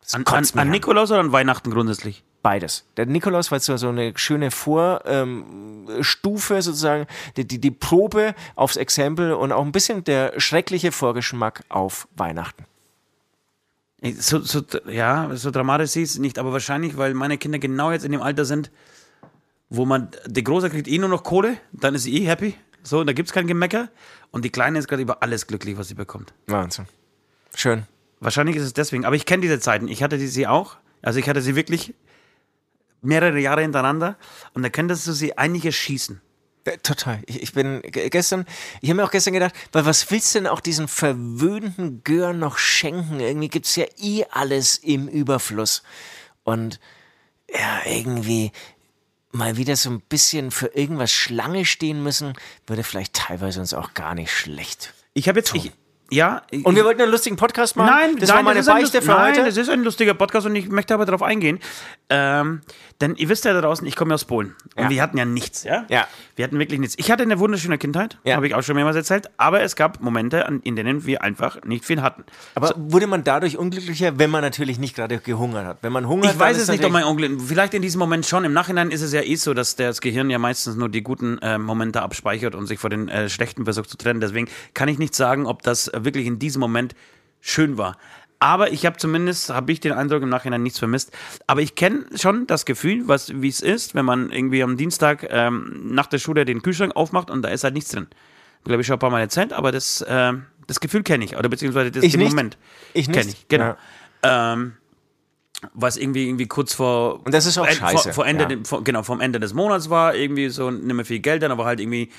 Das 0.00 0.14
An, 0.14 0.26
an, 0.26 0.44
an 0.54 0.70
Nikolaus 0.70 1.10
oder 1.10 1.20
an 1.20 1.32
Weihnachten 1.32 1.70
grundsätzlich? 1.70 2.24
Beides. 2.42 2.84
Der 2.96 3.06
Nikolaus 3.06 3.50
war 3.50 3.60
so, 3.60 3.76
so 3.76 3.88
eine 3.88 4.12
schöne 4.16 4.50
Vorstufe 4.50 5.04
ähm, 6.54 6.62
sozusagen, 6.62 7.06
die, 7.36 7.46
die, 7.46 7.60
die 7.60 7.70
Probe 7.70 8.34
aufs 8.54 8.76
Exempel 8.76 9.32
und 9.32 9.52
auch 9.52 9.64
ein 9.64 9.72
bisschen 9.72 10.04
der 10.04 10.38
schreckliche 10.38 10.92
Vorgeschmack 10.92 11.64
auf 11.68 12.08
Weihnachten. 12.16 12.67
So, 14.00 14.38
so, 14.40 14.62
ja, 14.88 15.34
so 15.34 15.50
dramatisch 15.50 15.96
ist 15.96 16.12
es 16.12 16.18
nicht, 16.18 16.38
aber 16.38 16.52
wahrscheinlich, 16.52 16.96
weil 16.96 17.14
meine 17.14 17.36
Kinder 17.36 17.58
genau 17.58 17.90
jetzt 17.90 18.04
in 18.04 18.12
dem 18.12 18.22
Alter 18.22 18.44
sind, 18.44 18.70
wo 19.70 19.84
man, 19.86 20.10
der 20.24 20.44
Große 20.44 20.70
kriegt 20.70 20.86
eh 20.86 20.98
nur 20.98 21.08
noch 21.08 21.24
Kohle, 21.24 21.56
dann 21.72 21.96
ist 21.96 22.04
sie 22.04 22.16
eh 22.16 22.24
happy, 22.24 22.54
so, 22.84 23.00
und 23.00 23.08
da 23.08 23.12
gibt 23.12 23.28
es 23.28 23.32
kein 23.32 23.48
Gemecker, 23.48 23.88
und 24.30 24.44
die 24.44 24.50
Kleine 24.50 24.78
ist 24.78 24.86
gerade 24.86 25.02
über 25.02 25.22
alles 25.22 25.48
glücklich, 25.48 25.76
was 25.76 25.88
sie 25.88 25.94
bekommt. 25.94 26.32
Wahnsinn. 26.46 26.86
Schön. 27.56 27.86
Wahrscheinlich 28.20 28.54
ist 28.54 28.62
es 28.62 28.72
deswegen, 28.72 29.04
aber 29.04 29.16
ich 29.16 29.26
kenne 29.26 29.42
diese 29.42 29.58
Zeiten, 29.58 29.88
ich 29.88 30.02
hatte 30.02 30.16
die, 30.16 30.28
sie 30.28 30.46
auch, 30.46 30.76
also 31.02 31.18
ich 31.18 31.28
hatte 31.28 31.42
sie 31.42 31.56
wirklich 31.56 31.94
mehrere 33.02 33.40
Jahre 33.40 33.62
hintereinander, 33.62 34.16
und 34.54 34.62
da 34.62 34.68
könntest 34.68 35.08
du 35.08 35.12
sie 35.12 35.36
eigentlich 35.36 35.64
erschießen. 35.64 36.20
Äh, 36.68 36.78
Total. 36.78 37.20
Ich, 37.26 37.42
ich 37.42 37.52
bin 37.52 37.82
ge- 37.82 38.08
gestern, 38.10 38.46
ich 38.80 38.88
habe 38.90 38.98
mir 38.98 39.04
auch 39.04 39.10
gestern 39.10 39.34
gedacht, 39.34 39.54
weil 39.72 39.84
was 39.86 40.10
willst 40.10 40.34
du 40.34 40.40
denn 40.40 40.46
auch 40.46 40.60
diesen 40.60 40.88
verwöhnten 40.88 42.02
Gör 42.04 42.32
noch 42.32 42.58
schenken? 42.58 43.20
Irgendwie 43.20 43.48
gibt's 43.48 43.76
ja 43.76 43.84
eh 43.98 44.24
alles 44.30 44.76
im 44.76 45.08
Überfluss. 45.08 45.82
Und 46.44 46.80
ja, 47.52 47.80
irgendwie 47.86 48.52
mal 49.30 49.56
wieder 49.56 49.76
so 49.76 49.90
ein 49.90 50.00
bisschen 50.00 50.50
für 50.50 50.68
irgendwas 50.68 51.12
Schlange 51.12 51.64
stehen 51.64 52.02
müssen, 52.02 52.32
würde 52.66 52.82
vielleicht 52.82 53.14
teilweise 53.14 53.60
uns 53.60 53.74
auch 53.74 53.94
gar 53.94 54.14
nicht 54.14 54.32
schlecht. 54.32 54.94
Ich 55.14 55.28
habe 55.28 55.38
jetzt, 55.40 55.54
ich, 55.54 55.72
ja. 56.10 56.42
Und 56.64 56.74
wir 56.76 56.84
wollten 56.84 57.02
einen 57.02 57.10
lustigen 57.10 57.36
Podcast 57.36 57.76
machen. 57.76 57.90
Nein, 57.90 58.16
das 58.18 58.28
nein, 58.28 58.36
war 58.38 58.42
meine 58.44 58.60
ist 58.60 58.68
ein 58.68 58.80
Beichte 58.82 59.02
für 59.02 59.08
nein, 59.08 59.32
heute. 59.34 59.44
das 59.44 59.56
ist 59.56 59.68
ein 59.68 59.82
lustiger 59.82 60.14
Podcast 60.14 60.46
und 60.46 60.56
ich 60.56 60.68
möchte 60.68 60.94
aber 60.94 61.04
darauf 61.04 61.22
eingehen. 61.22 61.58
Ähm, 62.10 62.60
denn 63.00 63.14
ihr 63.16 63.28
wisst 63.28 63.44
ja 63.44 63.52
da 63.52 63.60
draußen, 63.60 63.86
ich 63.86 63.94
komme 63.94 64.10
ja 64.10 64.14
aus 64.14 64.24
Polen. 64.24 64.54
Und 64.76 64.84
Ja. 64.84 64.90
wir 64.90 65.02
hatten 65.02 65.18
ja 65.18 65.24
nichts, 65.24 65.64
ja? 65.64 65.84
Ja. 65.88 66.06
Wir 66.36 66.44
hatten 66.44 66.58
wirklich 66.58 66.80
nichts. 66.80 66.94
Ich 66.98 67.10
hatte 67.10 67.22
eine 67.22 67.38
wunderschöne 67.38 67.76
Kindheit, 67.78 68.18
Ja. 68.24 68.36
habe 68.36 68.46
ich 68.46 68.54
auch 68.54 68.62
schon 68.62 68.74
mehrmals 68.76 68.96
erzählt, 68.96 69.28
aber 69.36 69.60
es 69.62 69.76
gab 69.76 70.00
Momente, 70.00 70.46
in 70.62 70.74
denen 70.76 71.04
wir 71.04 71.22
einfach 71.22 71.62
nicht 71.64 71.84
viel 71.84 72.00
hatten. 72.02 72.24
Aber 72.54 72.72
wurde 72.76 73.06
man 73.06 73.24
dadurch 73.24 73.58
unglücklicher, 73.58 74.18
wenn 74.18 74.30
man 74.30 74.40
natürlich 74.42 74.78
nicht 74.78 74.96
gerade 74.96 75.18
gehungert 75.18 75.66
hat? 75.66 75.78
Wenn 75.82 75.92
man 75.92 76.08
hungert, 76.08 76.32
Ich 76.32 76.38
weiß 76.38 76.56
es 76.58 76.68
nicht, 76.68 76.84
ob 76.84 76.92
mein 76.92 77.04
Onkel. 77.04 77.38
Vielleicht 77.38 77.74
in 77.74 77.82
diesem 77.82 77.98
Moment 77.98 78.24
schon. 78.26 78.44
Im 78.44 78.52
Nachhinein 78.52 78.90
ist 78.90 79.02
es 79.02 79.12
ja 79.12 79.20
eh 79.20 79.34
so, 79.36 79.52
dass 79.54 79.76
das 79.76 80.00
Gehirn 80.00 80.30
ja 80.30 80.38
meistens 80.38 80.76
nur 80.76 80.88
die 80.88 81.02
guten 81.02 81.38
äh, 81.38 81.58
Momente 81.58 82.02
abspeichert 82.02 82.54
und 82.54 82.66
sich 82.66 82.78
von 82.78 82.90
den 82.90 83.08
äh, 83.08 83.28
schlechten 83.28 83.64
versucht 83.64 83.90
zu 83.90 83.98
trennen. 83.98 84.20
Deswegen 84.20 84.48
kann 84.74 84.88
ich 84.88 84.98
nicht 84.98 85.14
sagen, 85.14 85.46
ob 85.46 85.62
das 85.62 85.90
wirklich 86.04 86.26
in 86.26 86.38
diesem 86.38 86.60
Moment 86.60 86.94
schön 87.40 87.78
war. 87.78 87.96
Aber 88.40 88.72
ich 88.72 88.86
habe 88.86 88.96
zumindest, 88.96 89.50
habe 89.50 89.72
ich 89.72 89.80
den 89.80 89.92
Eindruck 89.92 90.22
im 90.22 90.28
Nachhinein 90.28 90.62
nichts 90.62 90.78
vermisst. 90.78 91.10
Aber 91.46 91.60
ich 91.60 91.74
kenne 91.74 92.04
schon 92.14 92.46
das 92.46 92.64
Gefühl, 92.64 93.08
was 93.08 93.32
wie 93.34 93.48
es 93.48 93.60
ist, 93.60 93.94
wenn 93.94 94.04
man 94.04 94.30
irgendwie 94.30 94.62
am 94.62 94.76
Dienstag 94.76 95.26
ähm, 95.28 95.92
nach 95.92 96.06
der 96.06 96.18
Schule 96.18 96.44
den 96.44 96.62
Kühlschrank 96.62 96.94
aufmacht 96.94 97.30
und 97.30 97.42
da 97.42 97.48
ist 97.48 97.64
halt 97.64 97.74
nichts 97.74 97.90
drin. 97.90 98.06
Glaube 98.64 98.82
ich 98.82 98.86
schon 98.86 98.96
ein 98.96 99.00
paar 99.00 99.10
Mal 99.10 99.20
erzählt, 99.20 99.52
aber 99.52 99.72
das, 99.72 100.02
äh, 100.02 100.34
das 100.66 100.78
Gefühl 100.78 101.02
kenne 101.02 101.24
ich. 101.24 101.36
Oder 101.36 101.48
beziehungsweise 101.48 101.90
das, 101.90 102.04
Ich 102.04 102.12
den 102.12 102.20
nicht. 102.20 102.30
Moment. 102.30 102.58
Kenne 102.94 103.20
ich, 103.28 103.48
genau. 103.48 103.76
Ja. 104.24 104.54
Ähm, 104.54 104.74
was 105.74 105.96
irgendwie, 105.96 106.28
irgendwie 106.28 106.46
kurz 106.46 106.74
vor. 106.74 107.24
Und 107.24 107.34
das 107.34 107.46
ist 107.46 107.58
auch 107.58 107.66
äh, 107.66 107.72
scheiße, 107.72 108.04
Vor, 108.04 108.12
vor 108.12 108.26
Ende, 108.26 108.46
ja. 108.48 108.60
vor, 108.64 108.84
genau, 108.84 109.02
vom 109.02 109.20
Ende 109.20 109.40
des 109.40 109.54
Monats 109.54 109.90
war 109.90 110.14
irgendwie 110.14 110.48
so 110.48 110.70
nicht 110.70 110.94
mehr 110.94 111.04
viel 111.04 111.18
Geld, 111.18 111.42
dann 111.42 111.50
aber 111.50 111.64
halt 111.64 111.80
irgendwie 111.80 112.10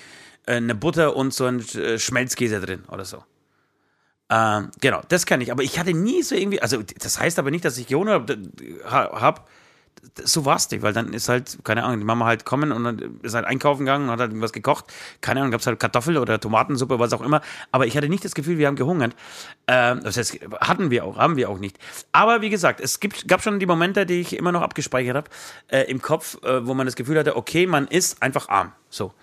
äh, 0.46 0.56
eine 0.56 0.76
Butter 0.76 1.16
und 1.16 1.34
so 1.34 1.46
ein 1.46 1.60
äh, 1.76 1.98
Schmelzkäse 1.98 2.60
drin 2.60 2.84
oder 2.92 3.06
so. 3.06 3.24
Ähm, 4.30 4.70
genau, 4.80 5.02
das 5.10 5.26
kann 5.26 5.42
ich. 5.42 5.52
Aber 5.52 5.64
ich 5.64 5.80
hatte 5.80 5.94
nie 5.94 6.22
so 6.22 6.36
irgendwie, 6.36 6.62
also 6.62 6.82
das 7.00 7.20
heißt 7.20 7.40
aber 7.40 7.52
nicht, 7.52 7.66
dass 7.66 7.78
ich 7.78 7.88
gehungert 7.88 8.30
habe. 8.86 9.22
Hab. 9.22 9.50
So 10.24 10.46
war 10.46 10.56
es 10.56 10.70
nicht, 10.72 10.82
weil 10.82 10.94
dann 10.94 11.14
ist 11.14 11.28
halt, 11.28 11.58
keine 11.66 11.84
Ahnung, 11.84 12.00
die 12.00 12.06
Mama 12.06 12.26
halt 12.26 12.46
kommen 12.46 12.72
und 12.72 12.84
dann 12.86 13.20
ist 13.22 13.34
halt 13.34 13.46
einkaufen 13.46 13.80
gegangen 13.80 14.06
und 14.06 14.12
hat 14.12 14.20
halt 14.22 14.32
irgendwas 14.32 14.54
gekocht. 14.54 14.86
Keine 15.20 15.42
Ahnung, 15.42 15.52
gab 15.52 15.60
es 15.60 15.68
halt 15.68 15.78
Kartoffel 15.78 16.18
oder 16.18 16.40
Tomatensuppe, 16.40 17.00
was 17.00 17.12
auch 17.12 17.22
immer. 17.22 17.42
Aber 17.72 17.86
ich 17.86 17.98
hatte 17.98 18.08
nicht 18.08 18.24
das 18.24 18.34
Gefühl, 18.34 18.58
wir 18.58 18.68
haben 18.68 18.78
gehungert. 18.78 19.14
Ähm, 19.68 20.02
das 20.02 20.16
heißt, 20.16 20.40
hatten 20.62 20.90
wir 20.90 21.04
auch, 21.04 21.18
haben 21.18 21.36
wir 21.36 21.50
auch 21.50 21.60
nicht. 21.60 21.78
Aber 22.14 22.42
wie 22.42 22.50
gesagt, 22.50 22.80
es 22.80 23.02
gibt, 23.02 23.28
gab 23.28 23.42
schon 23.42 23.60
die 23.60 23.66
Momente, 23.66 24.06
die 24.06 24.22
ich 24.22 24.38
immer 24.38 24.54
noch 24.54 24.62
abgespeichert 24.62 25.18
habe 25.18 25.30
äh, 25.68 25.82
im 25.92 26.02
Kopf, 26.02 26.42
äh, 26.44 26.66
wo 26.66 26.74
man 26.74 26.86
das 26.86 26.96
Gefühl 26.96 27.20
hatte, 27.20 27.36
okay, 27.36 27.68
man 27.68 27.86
ist 27.88 28.22
einfach 28.24 28.48
arm. 28.48 28.72
So. 28.90 29.14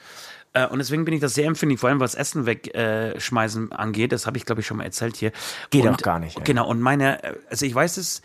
Äh, 0.57 0.67
Und 0.67 0.79
deswegen 0.79 1.05
bin 1.05 1.13
ich 1.15 1.21
das 1.21 1.35
sehr 1.35 1.47
empfindlich, 1.47 1.79
vor 1.79 1.91
allem 1.91 2.01
was 2.01 2.15
Essen 2.15 2.47
wegschmeißen 2.47 3.73
angeht. 3.73 4.13
Das 4.13 4.27
habe 4.27 4.39
ich, 4.39 4.47
glaube 4.47 4.63
ich, 4.63 4.67
schon 4.67 4.79
mal 4.79 4.85
erzählt 4.85 5.17
hier. 5.17 5.33
Geht 5.71 5.85
und, 5.85 5.95
auch 5.95 5.99
gar 5.99 6.19
nicht, 6.19 6.39
ey. 6.39 6.45
Genau, 6.45 6.67
und 6.69 6.81
meine, 6.81 7.23
äh, 7.23 7.35
also 7.51 7.67
ich 7.67 7.75
weiß 7.75 7.99
es, 7.99 8.23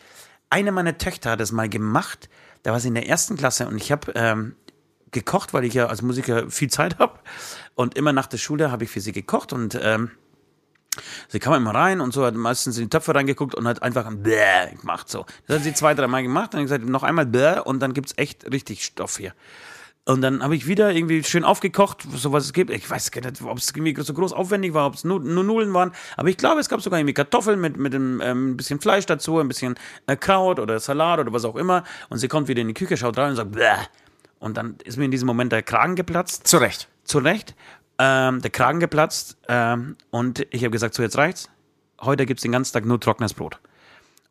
eine 0.50 0.72
meiner 0.72 0.98
Töchter 0.98 1.32
hat 1.32 1.42
es 1.42 1.52
mal 1.52 1.68
gemacht. 1.70 2.30
Da 2.64 2.72
war 2.72 2.80
sie 2.80 2.88
in 2.88 2.96
der 2.96 3.08
ersten 3.08 3.36
Klasse 3.38 3.68
und 3.68 3.76
ich 3.76 3.92
habe 3.92 4.12
ähm, 4.16 4.56
gekocht, 5.12 5.54
weil 5.54 5.66
ich 5.66 5.74
ja 5.74 5.88
als 5.88 6.02
Musiker 6.02 6.50
viel 6.50 6.70
Zeit 6.70 7.00
habe. 7.00 7.20
Und 7.76 7.98
immer 7.98 8.14
nach 8.14 8.28
der 8.28 8.38
Schule 8.38 8.72
habe 8.72 8.86
ich 8.86 8.90
für 8.90 9.02
sie 9.02 9.12
gekocht 9.12 9.52
und 9.54 9.78
ähm, 9.82 10.12
Sie 11.30 11.40
kam 11.40 11.54
immer 11.54 11.74
rein 11.74 12.02
und 12.02 12.14
so, 12.14 12.26
hat 12.26 12.36
meistens 12.36 12.78
in 12.78 12.84
die 12.84 12.90
Töpfe 12.90 13.16
reingeguckt 13.16 13.56
und 13.56 13.66
hat 13.66 13.82
einfach 13.82 14.06
ein 14.06 14.24
Bäh 14.24 14.76
gemacht. 14.78 15.08
So. 15.08 15.26
Das 15.48 15.58
hat 15.58 15.64
sie 15.64 15.74
zwei, 15.74 15.94
dreimal 15.94 16.22
gemacht. 16.22 16.54
Dann 16.54 16.60
habe 16.60 16.66
ich 16.66 16.72
gesagt, 16.72 16.90
noch 16.90 17.04
einmal 17.04 17.26
Bäh 17.26 17.62
und 17.64 17.80
dann 17.80 17.94
gibt's 17.94 18.14
echt 18.18 18.52
richtig 18.52 18.84
Stoff 18.84 19.18
hier. 19.18 19.34
Und 20.06 20.22
dann 20.22 20.42
habe 20.42 20.56
ich 20.56 20.66
wieder 20.66 20.92
irgendwie 20.92 21.24
schön 21.24 21.44
aufgekocht, 21.44 22.08
so 22.16 22.32
was 22.32 22.46
es 22.46 22.54
gibt. 22.54 22.72
Ich 22.72 22.90
weiß 22.90 23.12
gar 23.12 23.22
nicht, 23.22 23.42
ob 23.44 23.58
es 23.60 23.70
irgendwie 23.70 24.00
so 24.02 24.14
groß 24.14 24.34
aufwendig 24.34 24.74
war, 24.74 24.88
ob 24.88 24.96
es 24.96 25.04
nur, 25.04 25.20
nur 25.20 25.44
Nudeln 25.44 25.74
waren. 25.74 25.92
Aber 26.18 26.28
ich 26.30 26.38
glaube, 26.38 26.60
es 26.60 26.70
gab 26.70 26.82
sogar 26.82 27.00
irgendwie 27.00 27.14
Kartoffeln 27.14 27.62
mit, 27.62 27.78
mit 27.78 27.94
einem 27.94 28.20
ähm, 28.22 28.58
bisschen 28.58 28.82
Fleisch 28.82 29.06
dazu, 29.06 29.38
ein 29.38 29.48
bisschen 29.48 29.76
äh, 30.08 30.16
Kraut 30.16 30.60
oder 30.60 30.80
Salat 30.80 31.20
oder 31.20 31.32
was 31.32 31.46
auch 31.46 31.56
immer. 31.56 31.84
Und 32.10 32.18
sie 32.18 32.28
kommt 32.28 32.48
wieder 32.48 32.62
in 32.62 32.68
die 32.68 32.74
Küche, 32.74 32.98
schaut 32.98 33.18
rein 33.18 33.32
und 33.32 33.36
sagt, 33.36 33.52
Bäh. 33.52 33.76
Und 34.40 34.58
dann 34.58 34.78
ist 34.84 34.98
mir 34.98 35.06
in 35.06 35.12
diesem 35.12 35.28
Moment 35.28 35.52
der 35.52 35.62
Kragen 35.62 35.96
geplatzt 35.96 36.48
Zu 36.48 36.58
Recht. 36.58 36.90
zu 37.04 37.20
Recht, 37.20 37.54
ähm, 38.00 38.42
der 38.42 38.50
Kragen 38.50 38.80
geplatzt 38.80 39.38
ähm, 39.48 39.96
und 40.10 40.48
ich 40.50 40.64
habe 40.64 40.72
gesagt, 40.72 40.96
so 40.96 41.04
jetzt 41.04 41.18
reicht's. 41.20 41.48
Heute 42.02 42.26
gibt's 42.26 42.42
den 42.42 42.52
ganzen 42.52 42.74
Tag 42.74 42.86
nur 42.86 43.00
trockenes 43.00 43.36
Brot. 43.36 43.60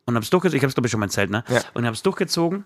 Und 0.05 0.15
hab's 0.17 0.29
durchgezogen, 0.29 0.57
ich 0.57 0.63
habe 0.63 0.69
es 0.69 0.75
glaube 0.75 0.87
ich 0.87 0.91
schon 0.91 0.99
mal 0.99 1.05
erzählt, 1.05 1.29
ne? 1.29 1.45
Ja. 1.47 1.61
Und 1.73 1.85
hab's 1.85 2.03
durchgezogen 2.03 2.65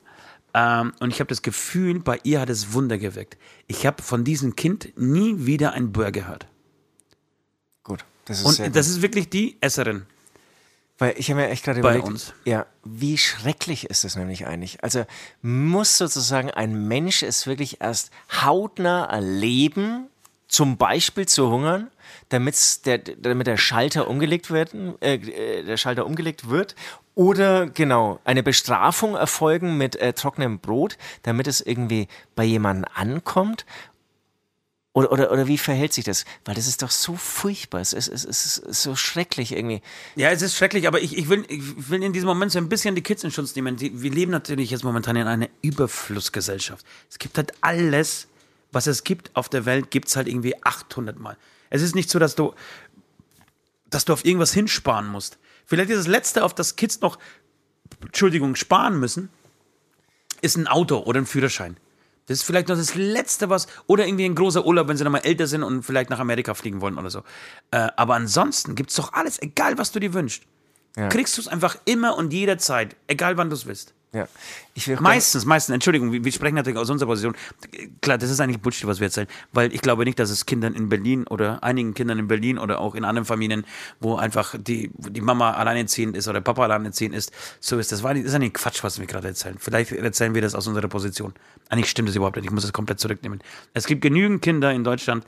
ähm, 0.55 0.93
und 1.01 1.11
ich 1.11 1.19
habe 1.19 1.27
das 1.27 1.41
Gefühl, 1.41 1.99
bei 1.99 2.17
ihr 2.23 2.39
hat 2.39 2.49
es 2.49 2.71
Wunder 2.71 2.97
geweckt. 2.97 3.37
Ich 3.67 3.85
habe 3.85 4.01
von 4.01 4.23
diesem 4.23 4.55
Kind 4.55 4.93
nie 4.97 5.45
wieder 5.45 5.73
ein 5.73 5.91
Bör 5.91 6.13
gehört. 6.13 6.47
Gut. 7.83 8.05
Das 8.23 8.39
ist 8.39 8.59
Und 8.61 8.73
das 8.75 8.87
ist 8.87 9.01
wirklich 9.01 9.29
die 9.29 9.57
Esserin. 9.59 10.05
Weil 10.97 11.15
ich 11.17 11.29
habe 11.29 11.41
mir 11.41 11.49
echt 11.49 11.65
gerade 11.65 11.81
Bei 11.81 11.89
überlegt, 11.89 12.07
uns. 12.07 12.33
ja, 12.45 12.65
wie 12.85 13.17
schrecklich 13.17 13.89
ist 13.89 14.05
das 14.05 14.15
nämlich 14.15 14.47
eigentlich? 14.47 14.81
Also 14.81 15.05
muss 15.41 15.97
sozusagen 15.97 16.49
ein 16.51 16.87
Mensch 16.87 17.21
es 17.21 17.47
wirklich 17.47 17.81
erst 17.81 18.11
hautnah 18.31 19.03
erleben, 19.03 20.07
zum 20.55 20.77
Beispiel 20.77 21.27
zu 21.27 21.51
hungern, 21.51 21.91
damit's 22.29 22.81
der, 22.81 22.99
damit 22.99 23.45
der 23.45 23.57
Schalter 23.57 24.07
umgelegt 24.07 24.51
wird, 24.51 24.73
äh, 25.01 25.15
äh, 25.15 25.63
der 25.63 25.75
Schalter 25.75 26.05
umgelegt 26.05 26.49
wird, 26.49 26.75
oder 27.13 27.67
genau 27.67 28.21
eine 28.23 28.41
Bestrafung 28.41 29.15
erfolgen 29.15 29.77
mit 29.77 29.97
äh, 29.97 30.13
trockenem 30.13 30.59
Brot, 30.59 30.97
damit 31.23 31.47
es 31.47 31.59
irgendwie 31.59 32.07
bei 32.35 32.45
jemandem 32.45 32.89
ankommt. 32.93 33.65
Oder, 34.93 35.11
oder, 35.11 35.31
oder 35.33 35.45
wie 35.45 35.57
verhält 35.57 35.91
sich 35.91 36.05
das? 36.05 36.23
Weil 36.45 36.55
das 36.55 36.67
ist 36.67 36.81
doch 36.81 36.91
so 36.91 37.17
furchtbar. 37.17 37.81
Es 37.81 37.91
ist, 37.91 38.07
es 38.07 38.23
ist, 38.23 38.45
es 38.45 38.57
ist 38.57 38.81
so 38.81 38.95
schrecklich 38.95 39.51
irgendwie. 39.51 39.81
Ja, 40.15 40.29
es 40.29 40.41
ist 40.41 40.55
schrecklich, 40.55 40.87
aber 40.87 41.01
ich, 41.01 41.17
ich, 41.17 41.27
will, 41.27 41.43
ich 41.49 41.89
will 41.89 42.01
in 42.01 42.13
diesem 42.13 42.27
Moment 42.27 42.53
so 42.53 42.59
ein 42.59 42.69
bisschen 42.69 42.95
die 42.95 43.01
Kids 43.01 43.25
in 43.25 43.31
Schutz 43.31 43.53
nehmen. 43.57 43.75
Die, 43.75 44.01
wir 44.01 44.11
leben 44.11 44.31
natürlich 44.31 44.71
jetzt 44.71 44.85
momentan 44.85 45.17
in 45.17 45.27
einer 45.27 45.49
Überflussgesellschaft. 45.61 46.85
Es 47.09 47.19
gibt 47.19 47.35
halt 47.35 47.51
alles, 47.59 48.29
was 48.75 48.87
es 48.87 49.03
gibt 49.03 49.35
auf 49.35 49.49
der 49.49 49.65
Welt, 49.65 49.89
gibt 49.89 50.09
es 50.09 50.15
halt 50.15 50.27
irgendwie 50.27 50.61
800 50.63 51.17
Mal. 51.17 51.37
Es 51.69 51.81
ist 51.81 51.95
nicht 51.95 52.09
so, 52.09 52.19
dass 52.19 52.35
du, 52.35 52.53
dass 53.89 54.05
du 54.05 54.13
auf 54.13 54.25
irgendwas 54.25 54.53
hinsparen 54.53 55.07
musst. 55.07 55.39
Vielleicht 55.65 55.89
ist 55.89 55.99
das 55.99 56.07
Letzte, 56.07 56.43
auf 56.43 56.53
das 56.53 56.75
Kids 56.75 57.01
noch, 57.01 57.17
Entschuldigung, 58.01 58.55
sparen 58.55 58.99
müssen, 58.99 59.29
ist 60.41 60.57
ein 60.57 60.67
Auto 60.67 60.99
oder 60.99 61.19
ein 61.21 61.25
Führerschein. 61.25 61.77
Das 62.27 62.39
ist 62.39 62.43
vielleicht 62.43 62.67
noch 62.67 62.75
das 62.75 62.95
Letzte, 62.95 63.49
was. 63.49 63.67
Oder 63.87 64.07
irgendwie 64.07 64.25
ein 64.25 64.35
großer 64.35 64.65
Urlaub, 64.65 64.87
wenn 64.87 64.97
sie 64.97 65.03
nochmal 65.03 65.25
älter 65.25 65.47
sind 65.47 65.63
und 65.63 65.83
vielleicht 65.83 66.09
nach 66.09 66.19
Amerika 66.19 66.53
fliegen 66.53 66.81
wollen 66.81 66.97
oder 66.97 67.09
so. 67.09 67.19
Äh, 67.71 67.87
aber 67.95 68.15
ansonsten 68.15 68.75
gibt 68.75 68.89
es 68.89 68.95
doch 68.95 69.13
alles, 69.13 69.41
egal 69.41 69.77
was 69.77 69.91
du 69.91 69.99
dir 69.99 70.13
wünschst. 70.13 70.43
Ja. 70.97 71.09
Kriegst 71.09 71.37
du 71.37 71.41
es 71.41 71.47
einfach 71.47 71.77
immer 71.85 72.17
und 72.17 72.33
jederzeit, 72.33 72.95
egal 73.07 73.37
wann 73.37 73.49
du 73.49 73.55
es 73.55 73.65
willst. 73.65 73.93
Ja. 74.15 74.29
Meistens, 75.01 75.43
meistens, 75.43 75.73
Entschuldigung, 75.73 76.13
wir, 76.13 76.23
wir 76.23 76.31
sprechen 76.31 76.55
natürlich 76.55 76.79
aus 76.79 76.89
unserer 76.89 77.09
Position. 77.09 77.35
Klar, 77.99 78.17
das 78.17 78.29
ist 78.29 78.39
eigentlich 78.39 78.61
Bullshit, 78.61 78.87
was 78.87 79.01
wir 79.01 79.07
erzählen, 79.07 79.27
weil 79.51 79.73
ich 79.73 79.81
glaube 79.81 80.05
nicht, 80.05 80.19
dass 80.19 80.29
es 80.29 80.45
Kindern 80.45 80.73
in 80.73 80.87
Berlin 80.87 81.27
oder 81.27 81.61
einigen 81.65 81.93
Kindern 81.93 82.19
in 82.19 82.29
Berlin 82.29 82.57
oder 82.57 82.79
auch 82.79 82.95
in 82.95 83.03
anderen 83.03 83.25
Familien, 83.25 83.65
wo 83.99 84.15
einfach 84.15 84.55
die, 84.57 84.89
wo 84.93 85.09
die 85.09 85.19
Mama 85.19 85.51
alleinerziehend 85.51 86.15
ist 86.15 86.29
oder 86.29 86.39
Papa 86.39 86.63
alleinerziehend 86.63 87.13
ist, 87.13 87.33
so 87.59 87.77
ist 87.77 87.91
das. 87.91 88.03
War 88.03 88.13
das 88.13 88.23
ist 88.23 88.33
eigentlich 88.33 88.53
Quatsch, 88.53 88.83
was 88.85 88.99
wir 88.99 89.05
gerade 89.05 89.27
erzählen. 89.27 89.57
Vielleicht 89.59 89.91
erzählen 89.91 90.33
wir 90.33 90.41
das 90.41 90.55
aus 90.55 90.65
unserer 90.65 90.87
Position. 90.87 91.33
Eigentlich 91.67 91.89
stimmt 91.89 92.07
das 92.07 92.15
überhaupt 92.15 92.37
nicht. 92.37 92.45
Ich 92.45 92.51
muss 92.51 92.63
das 92.63 92.71
komplett 92.71 93.01
zurücknehmen. 93.01 93.41
Es 93.73 93.85
gibt 93.85 94.01
genügend 94.01 94.41
Kinder 94.41 94.71
in 94.71 94.85
Deutschland, 94.85 95.25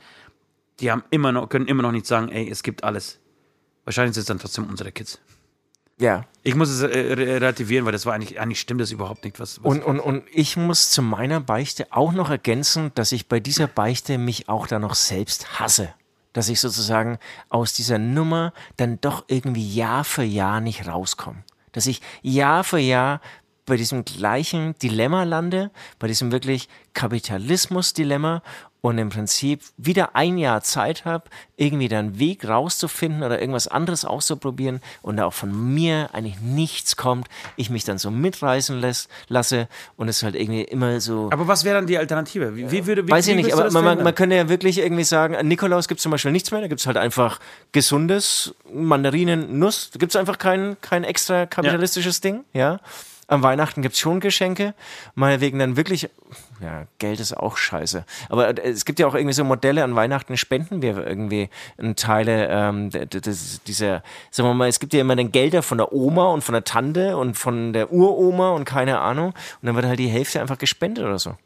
die 0.80 0.90
haben 0.90 1.04
immer 1.10 1.32
noch, 1.32 1.50
können 1.50 1.66
immer 1.66 1.82
noch 1.82 1.92
nicht 1.92 2.06
sagen, 2.06 2.30
ey, 2.30 2.48
es 2.48 2.62
gibt 2.62 2.84
alles. 2.84 3.18
Wahrscheinlich 3.84 4.14
sind 4.14 4.22
es 4.22 4.26
dann 4.28 4.38
trotzdem 4.38 4.64
unsere 4.64 4.92
Kids. 4.92 5.18
Ja. 6.00 6.24
Ich 6.42 6.54
muss 6.54 6.70
es 6.70 6.80
äh, 6.80 6.86
re- 6.86 7.16
relativieren, 7.18 7.84
weil 7.84 7.92
das 7.92 8.06
war 8.06 8.14
eigentlich, 8.14 8.40
eigentlich 8.40 8.60
stimmt 8.60 8.80
das 8.80 8.90
überhaupt 8.90 9.24
nicht, 9.24 9.38
was, 9.40 9.62
was 9.62 9.72
Und, 9.72 9.82
und, 9.84 10.00
und 10.00 10.24
ich 10.32 10.56
muss 10.56 10.90
zu 10.90 11.02
meiner 11.02 11.40
Beichte 11.40 11.88
auch 11.90 12.12
noch 12.12 12.30
ergänzen, 12.30 12.92
dass 12.94 13.12
ich 13.12 13.28
bei 13.28 13.40
dieser 13.40 13.66
Beichte 13.66 14.16
mich 14.16 14.48
auch 14.48 14.66
da 14.66 14.78
noch 14.78 14.94
selbst 14.94 15.58
hasse. 15.58 15.92
Dass 16.32 16.48
ich 16.48 16.60
sozusagen 16.60 17.18
aus 17.48 17.72
dieser 17.72 17.98
Nummer 17.98 18.52
dann 18.76 19.00
doch 19.00 19.24
irgendwie 19.28 19.74
Jahr 19.74 20.04
für 20.04 20.22
Jahr 20.22 20.60
nicht 20.60 20.86
rauskomme. 20.86 21.42
Dass 21.72 21.86
ich 21.86 22.00
Jahr 22.22 22.64
für 22.64 22.78
Jahr 22.78 23.20
bei 23.68 23.76
diesem 23.76 24.04
gleichen 24.04 24.74
Dilemma 24.78 25.24
lande, 25.24 25.70
bei 25.98 26.08
diesem 26.08 26.32
wirklich 26.32 26.68
Kapitalismus-Dilemma 26.94 28.42
und 28.80 28.98
im 28.98 29.08
Prinzip 29.08 29.62
wieder 29.76 30.14
ein 30.14 30.38
Jahr 30.38 30.62
Zeit 30.62 31.04
habe, 31.04 31.24
irgendwie 31.56 31.88
dann 31.88 32.06
einen 32.06 32.18
Weg 32.18 32.48
rauszufinden 32.48 33.22
oder 33.22 33.40
irgendwas 33.40 33.66
anderes 33.66 34.04
auszuprobieren 34.04 34.80
und 35.02 35.16
da 35.16 35.26
auch 35.26 35.32
von 35.32 35.74
mir 35.74 36.10
eigentlich 36.12 36.40
nichts 36.40 36.96
kommt, 36.96 37.28
ich 37.56 37.70
mich 37.70 37.84
dann 37.84 37.98
so 37.98 38.10
mitreißen 38.10 38.78
lässt, 38.80 39.10
lasse 39.28 39.68
und 39.96 40.08
es 40.08 40.22
halt 40.22 40.36
irgendwie 40.36 40.62
immer 40.62 41.00
so. 41.00 41.28
Aber 41.32 41.48
was 41.48 41.64
wäre 41.64 41.76
dann 41.76 41.86
die 41.86 41.98
Alternative? 41.98 42.54
Wie, 42.54 42.70
wie 42.70 42.86
würde, 42.86 43.06
wie, 43.06 43.10
Weiß 43.10 43.26
ich 43.26 43.36
nicht, 43.36 43.52
aber 43.52 43.70
man, 43.72 43.84
man, 43.84 44.02
man 44.02 44.14
könnte 44.14 44.36
ja 44.36 44.48
wirklich 44.48 44.78
irgendwie 44.78 45.04
sagen, 45.04 45.46
Nikolaus 45.46 45.88
gibt 45.88 45.98
es 45.98 46.02
zum 46.02 46.12
Beispiel 46.12 46.32
nichts 46.32 46.50
mehr, 46.52 46.60
da 46.60 46.68
gibt 46.68 46.80
es 46.80 46.86
halt 46.86 46.96
einfach 46.96 47.40
gesundes 47.72 48.54
Mandarinen, 48.72 49.58
Nuss, 49.58 49.90
da 49.90 49.98
gibt 49.98 50.12
es 50.12 50.16
einfach 50.16 50.38
kein, 50.38 50.76
kein 50.80 51.02
extra 51.02 51.46
kapitalistisches 51.46 52.20
Ding, 52.20 52.44
ja. 52.52 52.78
An 53.28 53.42
Weihnachten 53.42 53.82
gibt 53.82 53.94
es 53.94 54.00
schon 54.00 54.20
Geschenke, 54.20 54.74
mal 55.14 55.42
wegen 55.42 55.58
dann 55.58 55.76
wirklich, 55.76 56.08
ja, 56.62 56.86
Geld 56.98 57.20
ist 57.20 57.36
auch 57.36 57.58
scheiße. 57.58 58.06
Aber 58.30 58.48
äh, 58.48 58.70
es 58.70 58.86
gibt 58.86 58.98
ja 58.98 59.06
auch 59.06 59.14
irgendwie 59.14 59.34
so 59.34 59.44
Modelle, 59.44 59.84
an 59.84 59.94
Weihnachten 59.94 60.38
spenden 60.38 60.80
wir 60.80 61.06
irgendwie 61.06 61.50
Teile 61.96 62.48
ähm, 62.48 62.90
dieser, 63.66 64.02
sagen 64.30 64.48
wir 64.48 64.54
mal, 64.54 64.68
es 64.68 64.80
gibt 64.80 64.94
ja 64.94 65.02
immer 65.02 65.14
dann 65.14 65.30
Gelder 65.30 65.62
von 65.62 65.76
der 65.76 65.92
Oma 65.92 66.28
und 66.28 66.42
von 66.42 66.54
der 66.54 66.64
Tante 66.64 67.18
und 67.18 67.34
von 67.34 67.74
der 67.74 67.92
Uroma 67.92 68.52
und 68.52 68.64
keine 68.64 68.98
Ahnung. 68.98 69.34
Und 69.60 69.66
dann 69.66 69.74
wird 69.74 69.84
halt 69.84 69.98
die 69.98 70.08
Hälfte 70.08 70.40
einfach 70.40 70.58
gespendet 70.58 71.04
oder 71.04 71.18
so. 71.18 71.36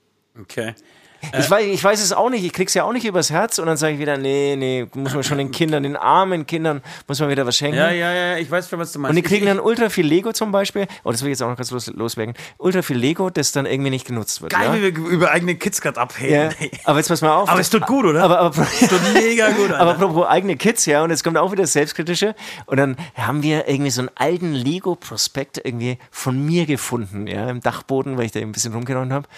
Okay. 0.40 0.75
Ich, 1.38 1.50
weiß, 1.50 1.64
ich 1.66 1.82
weiß 1.82 2.02
es 2.02 2.12
auch 2.12 2.28
nicht, 2.30 2.44
ich 2.44 2.52
krieg's 2.52 2.74
ja 2.74 2.85
auch 2.85 2.92
nicht 2.92 3.04
übers 3.06 3.30
Herz 3.30 3.58
und 3.58 3.66
dann 3.66 3.76
sage 3.76 3.94
ich 3.94 3.98
wieder, 3.98 4.18
nee, 4.18 4.54
nee, 4.56 4.87
muss 4.94 5.14
man 5.14 5.22
schon 5.22 5.38
den 5.38 5.50
Kindern, 5.50 5.82
den 5.82 5.96
armen 5.96 6.46
Kindern, 6.46 6.82
muss 7.08 7.20
man 7.20 7.30
wieder 7.30 7.46
was 7.46 7.56
schenken. 7.56 7.78
Ja, 7.78 7.90
ja, 7.90 8.12
ja, 8.12 8.37
ich 8.37 8.50
weiß 8.50 8.68
schon, 8.68 8.78
was 8.78 8.92
du 8.92 8.98
meinst. 8.98 9.11
Und 9.11 9.16
die 9.16 9.22
kriegen 9.22 9.46
dann 9.46 9.58
ultra 9.61 9.88
viel 9.88 10.06
Lego 10.06 10.32
zum 10.32 10.52
Beispiel, 10.52 10.87
oh, 11.04 11.11
das 11.12 11.22
will 11.22 11.28
ich 11.28 11.32
jetzt 11.38 11.42
auch 11.42 11.48
noch 11.48 11.56
ganz 11.56 11.70
los, 11.70 11.87
loswerden, 11.88 12.35
ultra 12.58 12.82
viel 12.82 12.96
Lego, 12.96 13.30
das 13.30 13.52
dann 13.52 13.66
irgendwie 13.66 13.90
nicht 13.90 14.06
genutzt 14.06 14.42
wird. 14.42 14.52
Geil, 14.52 14.66
ja? 14.66 14.74
wie 14.74 14.82
wir 14.82 15.11
über 15.11 15.30
eigene 15.30 15.54
Kids 15.54 15.80
gerade 15.80 15.96
Ja, 15.96 16.02
abheben. 16.02 16.50
aber 16.85 16.98
jetzt 16.98 17.08
pass 17.08 17.22
mal 17.22 17.35
auf. 17.35 17.48
Aber 17.48 17.61
es 17.61 17.70
tut 17.70 17.87
gut, 17.87 18.04
oder? 18.04 18.22
Aber, 18.22 18.38
aber, 18.38 18.66
tut 18.66 19.14
mega 19.14 19.50
gut, 19.50 19.64
Alter. 19.70 19.80
aber 19.80 19.90
apropos 19.92 20.26
eigene 20.26 20.56
Kids, 20.56 20.87
ja, 20.87 21.02
und 21.02 21.11
jetzt 21.11 21.24
kommt 21.24 21.38
auch 21.38 21.52
wieder 21.52 21.62
das 21.62 21.72
Selbstkritische. 21.72 22.35
Und 22.66 22.76
dann 22.76 22.96
haben 23.14 23.42
wir 23.42 23.68
irgendwie 23.68 23.90
so 23.90 24.02
einen 24.02 24.11
alten 24.16 24.52
Lego-Prospekt 24.52 25.61
irgendwie 25.64 25.98
von 26.11 26.44
mir 26.44 26.66
gefunden, 26.66 27.26
ja, 27.26 27.48
im 27.48 27.61
Dachboden, 27.61 28.18
weil 28.18 28.26
ich 28.26 28.32
da 28.32 28.40
ein 28.40 28.52
bisschen 28.52 28.72
rumgeräumt 28.74 29.12
habe. 29.12 29.28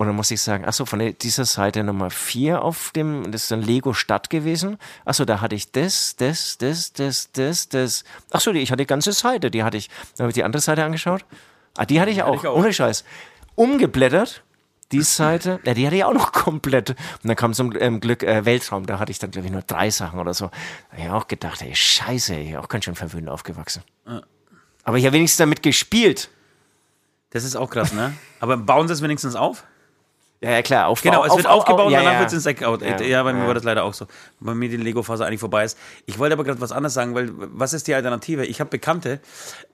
Und 0.00 0.06
dann 0.06 0.16
muss 0.16 0.30
ich 0.30 0.40
sagen, 0.40 0.64
achso, 0.64 0.86
von 0.86 0.98
der- 0.98 1.12
dieser 1.12 1.44
Seite 1.44 1.84
Nummer 1.84 2.08
4 2.08 2.62
auf 2.62 2.90
dem, 2.92 3.30
das 3.30 3.42
ist 3.42 3.50
dann 3.50 3.60
Lego 3.60 3.92
Stadt 3.92 4.30
gewesen. 4.30 4.78
Achso, 5.04 5.26
da 5.26 5.42
hatte 5.42 5.54
ich 5.54 5.72
das, 5.72 6.16
das, 6.16 6.56
das, 6.56 6.94
das, 6.94 7.30
das, 7.32 7.68
das. 7.68 8.04
Achso, 8.30 8.50
die, 8.52 8.60
ich 8.60 8.70
hatte 8.72 8.82
die 8.82 8.86
ganze 8.86 9.12
Seite, 9.12 9.50
die 9.50 9.62
hatte 9.62 9.76
ich. 9.76 9.88
Dann 10.16 10.24
habe 10.24 10.30
ich 10.30 10.34
die 10.36 10.42
andere 10.44 10.62
Seite 10.62 10.84
angeschaut. 10.84 11.26
Ah, 11.76 11.84
die 11.84 12.00
hatte 12.00 12.10
ich 12.10 12.22
auch, 12.22 12.42
ich 12.42 12.48
auch. 12.48 12.56
ohne 12.56 12.72
Scheiß. 12.72 13.04
Umgeblättert, 13.56 14.42
die 14.90 15.02
Seite, 15.02 15.60
ja, 15.64 15.74
die 15.74 15.84
hatte 15.86 15.96
ich 15.96 16.04
auch 16.04 16.14
noch 16.14 16.32
komplett. 16.32 16.90
Und 16.90 16.98
dann 17.24 17.36
kam 17.36 17.52
zum 17.52 17.76
ähm, 17.78 18.00
Glück 18.00 18.22
äh, 18.22 18.46
Weltraum, 18.46 18.86
da 18.86 18.98
hatte 18.98 19.12
ich 19.12 19.18
dann, 19.18 19.30
glaube 19.32 19.48
ich, 19.48 19.52
nur 19.52 19.60
drei 19.60 19.90
Sachen 19.90 20.18
oder 20.18 20.32
so. 20.32 20.46
Da 20.46 20.96
habe 20.96 21.02
ich 21.02 21.10
auch 21.10 21.28
gedacht, 21.28 21.60
ey, 21.60 21.74
scheiße, 21.76 22.34
ey, 22.36 22.56
auch 22.56 22.68
ganz 22.68 22.86
schön 22.86 22.94
verwöhnt 22.94 23.28
aufgewachsen. 23.28 23.82
Aber 24.82 24.96
ich 24.96 25.04
habe 25.04 25.14
wenigstens 25.14 25.36
damit 25.36 25.62
gespielt. 25.62 26.30
Das 27.28 27.44
ist 27.44 27.54
auch 27.54 27.68
krass, 27.68 27.92
ne? 27.92 28.14
Aber 28.40 28.56
bauen 28.56 28.88
sie 28.88 28.94
es 28.94 29.02
wenigstens 29.02 29.36
auf? 29.36 29.64
Ja, 30.42 30.52
ja, 30.52 30.62
klar, 30.62 30.86
auf, 30.86 31.02
Genau, 31.02 31.22
es 31.22 31.32
auf, 31.32 31.36
wird 31.36 31.46
auf, 31.46 31.58
aufgebaut 31.58 31.80
auf, 31.80 31.86
und 31.88 31.92
ja, 31.92 31.98
danach 31.98 32.14
ja. 32.14 32.20
wird 32.20 32.28
es 32.28 32.34
ins 32.34 32.46
Eck. 32.46 32.62
Ja, 32.62 33.00
Ja, 33.02 33.22
bei 33.22 33.34
mir 33.34 33.46
war 33.46 33.52
das 33.52 33.62
leider 33.62 33.84
auch 33.84 33.92
so. 33.92 34.06
Bei 34.40 34.54
mir 34.54 34.70
die 34.70 34.78
Lego-Phase 34.78 35.26
eigentlich 35.26 35.40
vorbei 35.40 35.64
ist. 35.64 35.76
Ich 36.06 36.18
wollte 36.18 36.32
aber 36.32 36.44
gerade 36.44 36.60
was 36.62 36.72
anderes 36.72 36.94
sagen, 36.94 37.14
weil 37.14 37.30
was 37.34 37.74
ist 37.74 37.86
die 37.88 37.94
Alternative? 37.94 38.46
Ich 38.46 38.58
habe 38.58 38.70
Bekannte, 38.70 39.20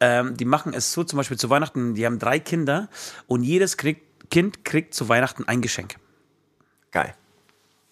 ähm, 0.00 0.36
die 0.36 0.44
machen 0.44 0.74
es 0.74 0.92
so 0.92 1.04
zum 1.04 1.18
Beispiel 1.18 1.38
zu 1.38 1.50
Weihnachten, 1.50 1.94
die 1.94 2.04
haben 2.04 2.18
drei 2.18 2.40
Kinder 2.40 2.88
und 3.28 3.44
jedes 3.44 3.76
kriegt, 3.76 4.30
Kind 4.30 4.64
kriegt 4.64 4.92
zu 4.92 5.08
Weihnachten 5.08 5.44
ein 5.44 5.60
Geschenk. 5.60 5.96
Geil. 6.90 7.14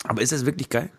Aber 0.03 0.21
ist 0.21 0.33
das 0.33 0.45
wirklich 0.45 0.69
geil? 0.69 0.91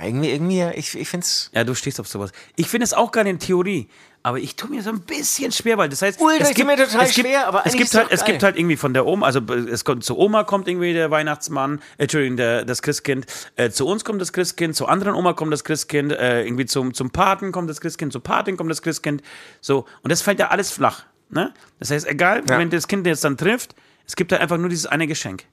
Irgendwie, 0.00 0.30
irgendwie, 0.30 0.58
ja, 0.58 0.70
ich, 0.72 0.98
ich 0.98 1.08
finde 1.08 1.24
es. 1.24 1.50
Ja, 1.54 1.64
du 1.64 1.74
stehst 1.74 2.00
auf 2.00 2.08
sowas. 2.08 2.32
Ich 2.56 2.68
finde 2.68 2.84
es 2.84 2.92
auch 2.92 3.12
geil 3.12 3.26
in 3.26 3.38
Theorie, 3.38 3.88
aber 4.26 4.40
ich 4.40 4.56
tue 4.56 4.68
mir 4.68 4.82
so 4.82 4.90
ein 4.90 5.02
bisschen 5.02 5.52
schwer, 5.52 5.78
weil 5.78 5.88
das 5.88 6.02
heißt, 6.02 6.20
Ultra, 6.20 6.48
es 6.48 6.50
tu 6.52 6.64
mir 6.64 6.76
total 6.76 7.04
es 7.06 7.14
gibt, 7.14 7.28
schwer, 7.28 7.46
aber 7.46 7.64
es 7.64 7.74
gibt 7.74 7.94
halt, 7.94 8.08
es 8.10 8.24
gibt 8.24 8.42
halt 8.42 8.56
irgendwie 8.56 8.74
von 8.76 8.92
der 8.92 9.06
Oma, 9.06 9.24
also 9.24 9.38
es 9.40 9.84
kommt 9.84 10.02
zu 10.02 10.18
Oma 10.18 10.42
kommt 10.42 10.66
irgendwie 10.66 10.92
der 10.94 11.12
Weihnachtsmann, 11.12 11.78
äh, 11.96 12.02
Entschuldigung, 12.02 12.36
der, 12.36 12.64
das 12.64 12.82
Christkind, 12.82 13.26
äh, 13.54 13.70
zu 13.70 13.86
uns 13.86 14.04
kommt 14.04 14.20
das 14.20 14.32
Christkind, 14.32 14.74
zu 14.74 14.86
anderen 14.86 15.14
Oma 15.14 15.34
kommt 15.34 15.52
das 15.52 15.62
Christkind, 15.62 16.10
äh, 16.10 16.42
irgendwie 16.42 16.66
zum, 16.66 16.92
zum 16.92 17.10
Paten 17.10 17.52
kommt 17.52 17.70
das 17.70 17.80
Christkind, 17.80 18.10
zur 18.12 18.20
Patin 18.20 18.56
kommt 18.56 18.68
das 18.68 18.82
Christkind, 18.82 19.22
so 19.60 19.84
und 20.02 20.10
das 20.10 20.22
fällt 20.22 20.40
ja 20.40 20.48
alles 20.48 20.72
flach, 20.72 21.04
ne? 21.30 21.54
Das 21.78 21.92
heißt, 21.92 22.08
egal, 22.08 22.42
Ja. 22.50 22.58
wenn 22.58 22.68
das 22.68 22.88
Kind 22.88 23.06
jetzt 23.06 23.22
dann 23.22 23.36
trifft, 23.36 23.76
es 24.08 24.16
gibt 24.16 24.32
halt 24.32 24.42
einfach 24.42 24.58
nur 24.58 24.70
dieses 24.70 24.86
eine 24.86 25.06
Geschenk. 25.06 25.44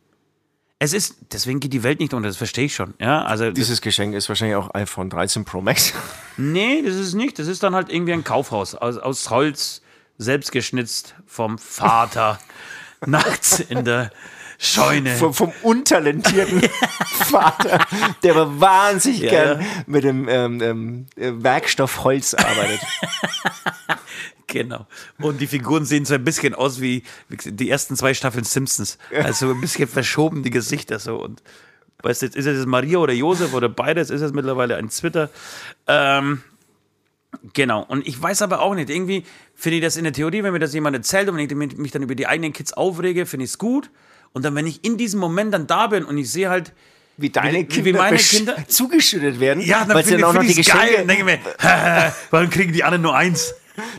Es 0.79 0.93
ist, 0.93 1.17
deswegen 1.31 1.59
geht 1.59 1.73
die 1.73 1.83
Welt 1.83 1.99
nicht 1.99 2.15
unter, 2.15 2.27
das 2.27 2.37
verstehe 2.37 2.65
ich 2.65 2.73
schon, 2.73 2.95
ja, 2.99 3.21
also 3.23 3.51
Dieses 3.51 3.81
Geschenk 3.81 4.15
ist 4.15 4.29
wahrscheinlich 4.29 4.55
auch 4.55 4.73
iPhone 4.73 5.11
13 5.11 5.45
Pro 5.45 5.61
Max. 5.61 5.93
Nee, 6.37 6.81
das 6.81 6.95
ist 6.95 7.13
nicht. 7.13 7.39
Das 7.39 7.47
ist 7.47 7.63
dann 7.63 7.75
halt 7.75 7.89
irgendwie 7.89 8.13
ein 8.13 8.23
Kaufhaus 8.23 8.75
aus, 8.75 8.97
aus 8.97 9.29
Holz, 9.29 9.81
selbst 10.17 10.51
geschnitzt 10.51 11.15
vom 11.25 11.57
Vater, 11.57 12.39
nachts 13.05 13.59
in 13.59 13.85
der 13.85 14.11
Scheune. 14.57 15.15
vom, 15.15 15.33
vom 15.33 15.51
untalentierten 15.61 16.61
Vater, 17.05 17.85
der 18.23 18.35
aber 18.35 18.59
wahnsinnig 18.61 19.21
Ja, 19.21 19.29
gern 19.29 19.61
ja. 19.61 19.67
mit 19.87 20.03
dem 20.03 20.27
ähm, 20.29 20.61
ähm, 20.61 21.05
äh, 21.15 21.31
Werkstoff 21.35 22.03
Holz 22.03 22.33
arbeitet. 22.33 22.81
Genau. 24.47 24.85
Und 25.19 25.41
die 25.41 25.47
Figuren 25.47 25.83
sehen 25.83 26.05
so 26.05 26.13
ein 26.13 26.23
bisschen 26.23 26.53
aus 26.53 26.79
wie 26.79 27.01
wie 27.27 27.37
die 27.51 27.71
ersten 27.71 27.95
zwei 27.95 28.13
Staffeln 28.13 28.43
Simpsons. 28.43 28.99
Also 29.11 29.49
ein 29.49 29.59
bisschen 29.59 29.87
verschoben 29.87 30.43
die 30.43 30.51
Gesichter 30.51 30.99
so. 30.99 31.15
Und 31.15 31.41
weißt 32.03 32.21
du, 32.21 32.25
jetzt 32.27 32.35
ist 32.35 32.45
es 32.45 32.65
Maria 32.65 32.99
oder 32.99 33.13
Josef 33.13 33.53
oder 33.53 33.69
beides, 33.69 34.09
ist 34.09 34.21
es 34.21 34.31
mittlerweile 34.33 34.75
ein 34.77 34.89
Twitter. 34.89 35.29
Ähm, 35.87 36.41
genau. 37.53 37.83
Und 37.87 38.07
ich 38.07 38.21
weiß 38.21 38.41
aber 38.41 38.61
auch 38.61 38.75
nicht, 38.75 38.89
irgendwie 38.89 39.23
finde 39.55 39.77
ich 39.77 39.83
das 39.83 39.97
in 39.97 40.03
der 40.03 40.13
Theorie, 40.13 40.43
wenn 40.43 40.53
mir 40.53 40.59
das 40.59 40.73
jemand 40.73 40.95
erzählt 40.95 41.29
und 41.29 41.37
wenn 41.37 41.49
ich 41.49 41.77
mich 41.77 41.91
dann 41.91 42.03
über 42.03 42.15
die 42.15 42.27
eigenen 42.27 42.53
Kids 42.53 42.73
aufrege, 42.73 43.25
finde 43.25 43.45
ich 43.45 43.51
es 43.51 43.57
gut. 43.57 43.89
Und 44.33 44.43
dann, 44.45 44.55
wenn 44.55 44.67
ich 44.67 44.83
in 44.83 44.97
diesem 44.97 45.19
Moment 45.19 45.53
dann 45.53 45.67
da 45.67 45.87
bin 45.87 46.03
und 46.05 46.17
ich 46.17 46.31
sehe 46.31 46.49
halt, 46.49 46.73
Wie 47.17 47.29
deine 47.29 47.59
Wie- 47.59 47.61
wie 47.61 47.65
Kinder, 47.83 47.99
meine 47.99 48.17
Kinder- 48.17 48.55
zugeschüttet 48.67 49.39
werden. 49.39 49.61
ja, 49.63 49.85
dann 49.85 49.95
weil 49.95 50.03
sie 50.03 50.11
dann 50.13 50.23
auch 50.23 50.33
noch 50.33 50.41
die 50.41 50.59
ich's 50.59 50.67
geil. 50.67 50.79
Geschenke, 50.81 51.01
Und 51.03 51.07
denke 51.07 51.23
mir, 51.23 51.39
warum 52.31 52.49
kriegen 52.49 52.73
die 52.73 52.83
anderen 52.83 53.03
nur 53.03 53.15
eins? 53.15 53.53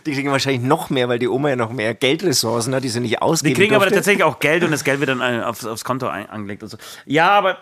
Die 0.07 0.13
kriegen 0.13 0.31
wahrscheinlich 0.31 0.63
noch 0.63 0.91
mehr, 0.91 1.09
weil 1.09 1.19
die 1.19 1.29
Oma 1.29 1.51
ja 1.51 1.57
noch 1.57 1.73
mehr 1.73 1.95
Geldressourcen 1.95 2.75
hat, 2.75 2.85
die 2.85 2.89
sie 2.89 3.01
nicht 3.01 3.13
Die 3.13 3.19
ausgeben 3.23 3.55
kriegen 3.55 3.75
aber 3.75 3.85
durfte. 3.85 3.97
tatsächlich 3.97 4.25
auch 4.25 4.39
Geld 4.39 4.65
und 4.65 4.71
das 4.71 4.85
Geld 4.85 5.01
wird 5.01 5.11
dann 5.11 5.21
äh, 5.21 5.43
aufs, 5.43 5.65
aufs 5.65 5.85
Konto 5.85 6.07
ein, 6.09 6.29
angelegt 6.31 6.63
und 6.63 6.69
so. 6.69 6.79
Ja, 7.07 7.31
aber 7.31 7.59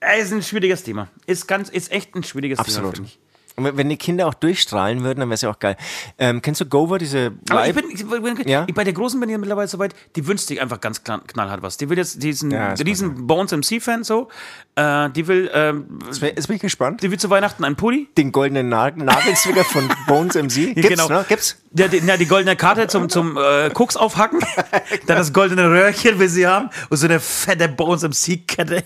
äh, 0.00 0.20
ist 0.20 0.32
ein 0.32 0.42
schwieriges 0.42 0.82
Thema. 0.82 1.08
Ist 1.26 1.48
ganz, 1.48 1.68
ist 1.68 1.90
echt 1.92 2.14
ein 2.14 2.22
schwieriges 2.24 2.58
Absolut. 2.58 2.94
Thema. 2.94 3.06
finde 3.06 3.10
ich. 3.10 3.18
Und 3.18 3.23
wenn 3.56 3.88
die 3.88 3.96
Kinder 3.96 4.26
auch 4.26 4.34
durchstrahlen 4.34 5.04
würden, 5.04 5.20
dann 5.20 5.28
wäre 5.28 5.34
es 5.34 5.42
ja 5.42 5.50
auch 5.50 5.58
geil. 5.60 5.76
Ähm, 6.18 6.42
kennst 6.42 6.60
du 6.60 6.66
Gover, 6.66 6.98
diese 6.98 7.32
Aber 7.50 7.66
ich 7.68 7.74
bin, 7.74 7.84
ich, 7.90 8.04
Ja? 8.46 8.64
ich, 8.66 8.74
bei 8.74 8.82
der 8.82 8.92
Großen 8.92 9.20
bin 9.20 9.28
ich 9.30 9.38
mittlerweile 9.38 9.68
so 9.68 9.78
weit, 9.78 9.94
die 10.16 10.26
wünscht 10.26 10.48
sich 10.48 10.60
einfach 10.60 10.80
ganz 10.80 11.02
knall- 11.04 11.22
knallhart 11.26 11.62
was. 11.62 11.76
Die 11.76 11.88
will 11.88 11.96
jetzt 11.96 12.22
diesen 12.22 12.50
Ja, 12.50 12.72
riesen 12.72 13.26
Bones 13.28 13.52
MC-Fan 13.52 14.02
so. 14.02 14.28
Äh, 14.74 15.10
die 15.10 15.26
will, 15.28 15.50
ähm, 15.54 15.98
Jetzt 16.06 16.20
bin 16.20 16.34
bin 16.34 16.56
ich 16.56 16.62
gespannt. 16.62 17.02
die 17.02 17.10
will 17.12 17.18
zu 17.18 17.30
Weihnachten 17.30 17.62
einen 17.64 17.76
Pulli. 17.76 18.08
Den 18.18 18.32
goldenen 18.32 18.68
Na 18.68 18.90
Nagelzwicker 18.90 19.64
von 19.64 19.88
Bones 20.08 20.34
MC. 20.34 20.74
Gibt's, 20.74 20.88
genau. 20.88 21.08
ne? 21.08 21.24
Gibt's? 21.28 21.56
Ja, 21.76 21.86
die, 21.88 21.98
ja, 21.98 22.16
die 22.16 22.26
goldene 22.26 22.56
Karte 22.56 22.88
zum, 22.88 23.08
zum 23.08 23.36
äh, 23.36 23.70
Koks 23.70 23.96
aufhacken. 23.96 24.40
Dann 25.06 25.16
das 25.16 25.32
goldene 25.32 25.68
Röhrchen 25.70 26.18
will 26.18 26.28
sie 26.28 26.46
haben. 26.46 26.70
Und 26.90 26.96
so 26.96 27.06
eine 27.06 27.20
fette 27.20 27.68
Bones 27.68 28.02
MC-Kette. 28.02 28.82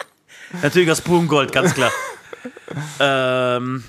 Natürlich 0.62 0.90
aus 0.90 1.00
purem 1.02 1.28
Gold, 1.28 1.52
ganz 1.52 1.74
klar. 1.74 1.90
ähm, 3.00 3.84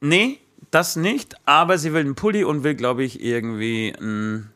nee, 0.00 0.38
das 0.70 0.96
nicht. 0.96 1.34
Aber 1.46 1.78
sie 1.78 1.92
will 1.92 2.00
einen 2.00 2.14
Pulli 2.14 2.44
und 2.44 2.64
will, 2.64 2.74
glaube 2.74 3.04
ich, 3.04 3.22
irgendwie 3.22 3.94
ein, 3.98 4.50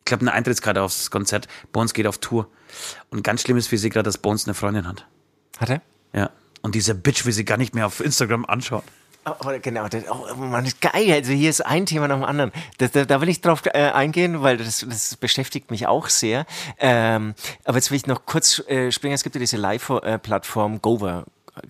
ich 0.00 0.04
glaube, 0.04 0.22
eine 0.22 0.32
Eintrittskarte 0.32 0.82
aufs 0.82 1.10
Konzert. 1.10 1.48
Bones 1.72 1.94
geht 1.94 2.06
auf 2.06 2.18
Tour. 2.18 2.48
Und 3.10 3.22
ganz 3.22 3.42
schlimm 3.42 3.56
ist 3.56 3.68
für 3.68 3.78
sie 3.78 3.90
gerade, 3.90 4.04
dass 4.04 4.18
Bones 4.18 4.46
eine 4.46 4.54
Freundin 4.54 4.86
hat. 4.86 5.06
Hat 5.58 5.70
er? 5.70 5.82
Ja. 6.12 6.30
Und 6.62 6.74
diese 6.74 6.94
Bitch 6.94 7.24
will 7.24 7.32
sie 7.32 7.44
gar 7.44 7.56
nicht 7.56 7.74
mehr 7.74 7.86
auf 7.86 8.00
Instagram 8.00 8.44
anschauen. 8.44 8.82
Oh, 9.26 9.32
oh, 9.44 9.50
genau, 9.60 9.86
das, 9.86 10.04
oh 10.08 10.34
Mann, 10.36 10.64
das 10.64 10.74
ist 10.74 10.80
geil. 10.80 11.12
Also 11.12 11.32
hier 11.32 11.50
ist 11.50 11.60
ein 11.60 11.84
Thema 11.84 12.08
nach 12.08 12.16
dem 12.16 12.24
anderen. 12.24 12.52
Das, 12.78 12.92
da, 12.92 13.04
da 13.04 13.20
will 13.20 13.28
ich 13.28 13.42
drauf 13.42 13.62
äh, 13.66 13.90
eingehen, 13.90 14.40
weil 14.40 14.56
das, 14.56 14.86
das 14.88 15.16
beschäftigt 15.16 15.70
mich 15.70 15.86
auch 15.86 16.08
sehr. 16.08 16.46
Ähm, 16.78 17.34
aber 17.64 17.76
jetzt 17.76 17.90
will 17.90 17.96
ich 17.96 18.06
noch 18.06 18.24
kurz 18.24 18.60
äh, 18.60 18.90
springen. 18.90 19.14
Es 19.14 19.22
gibt 19.22 19.34
ja 19.34 19.38
diese 19.38 19.58
Live-Plattform 19.58 20.80
Gover. 20.80 21.26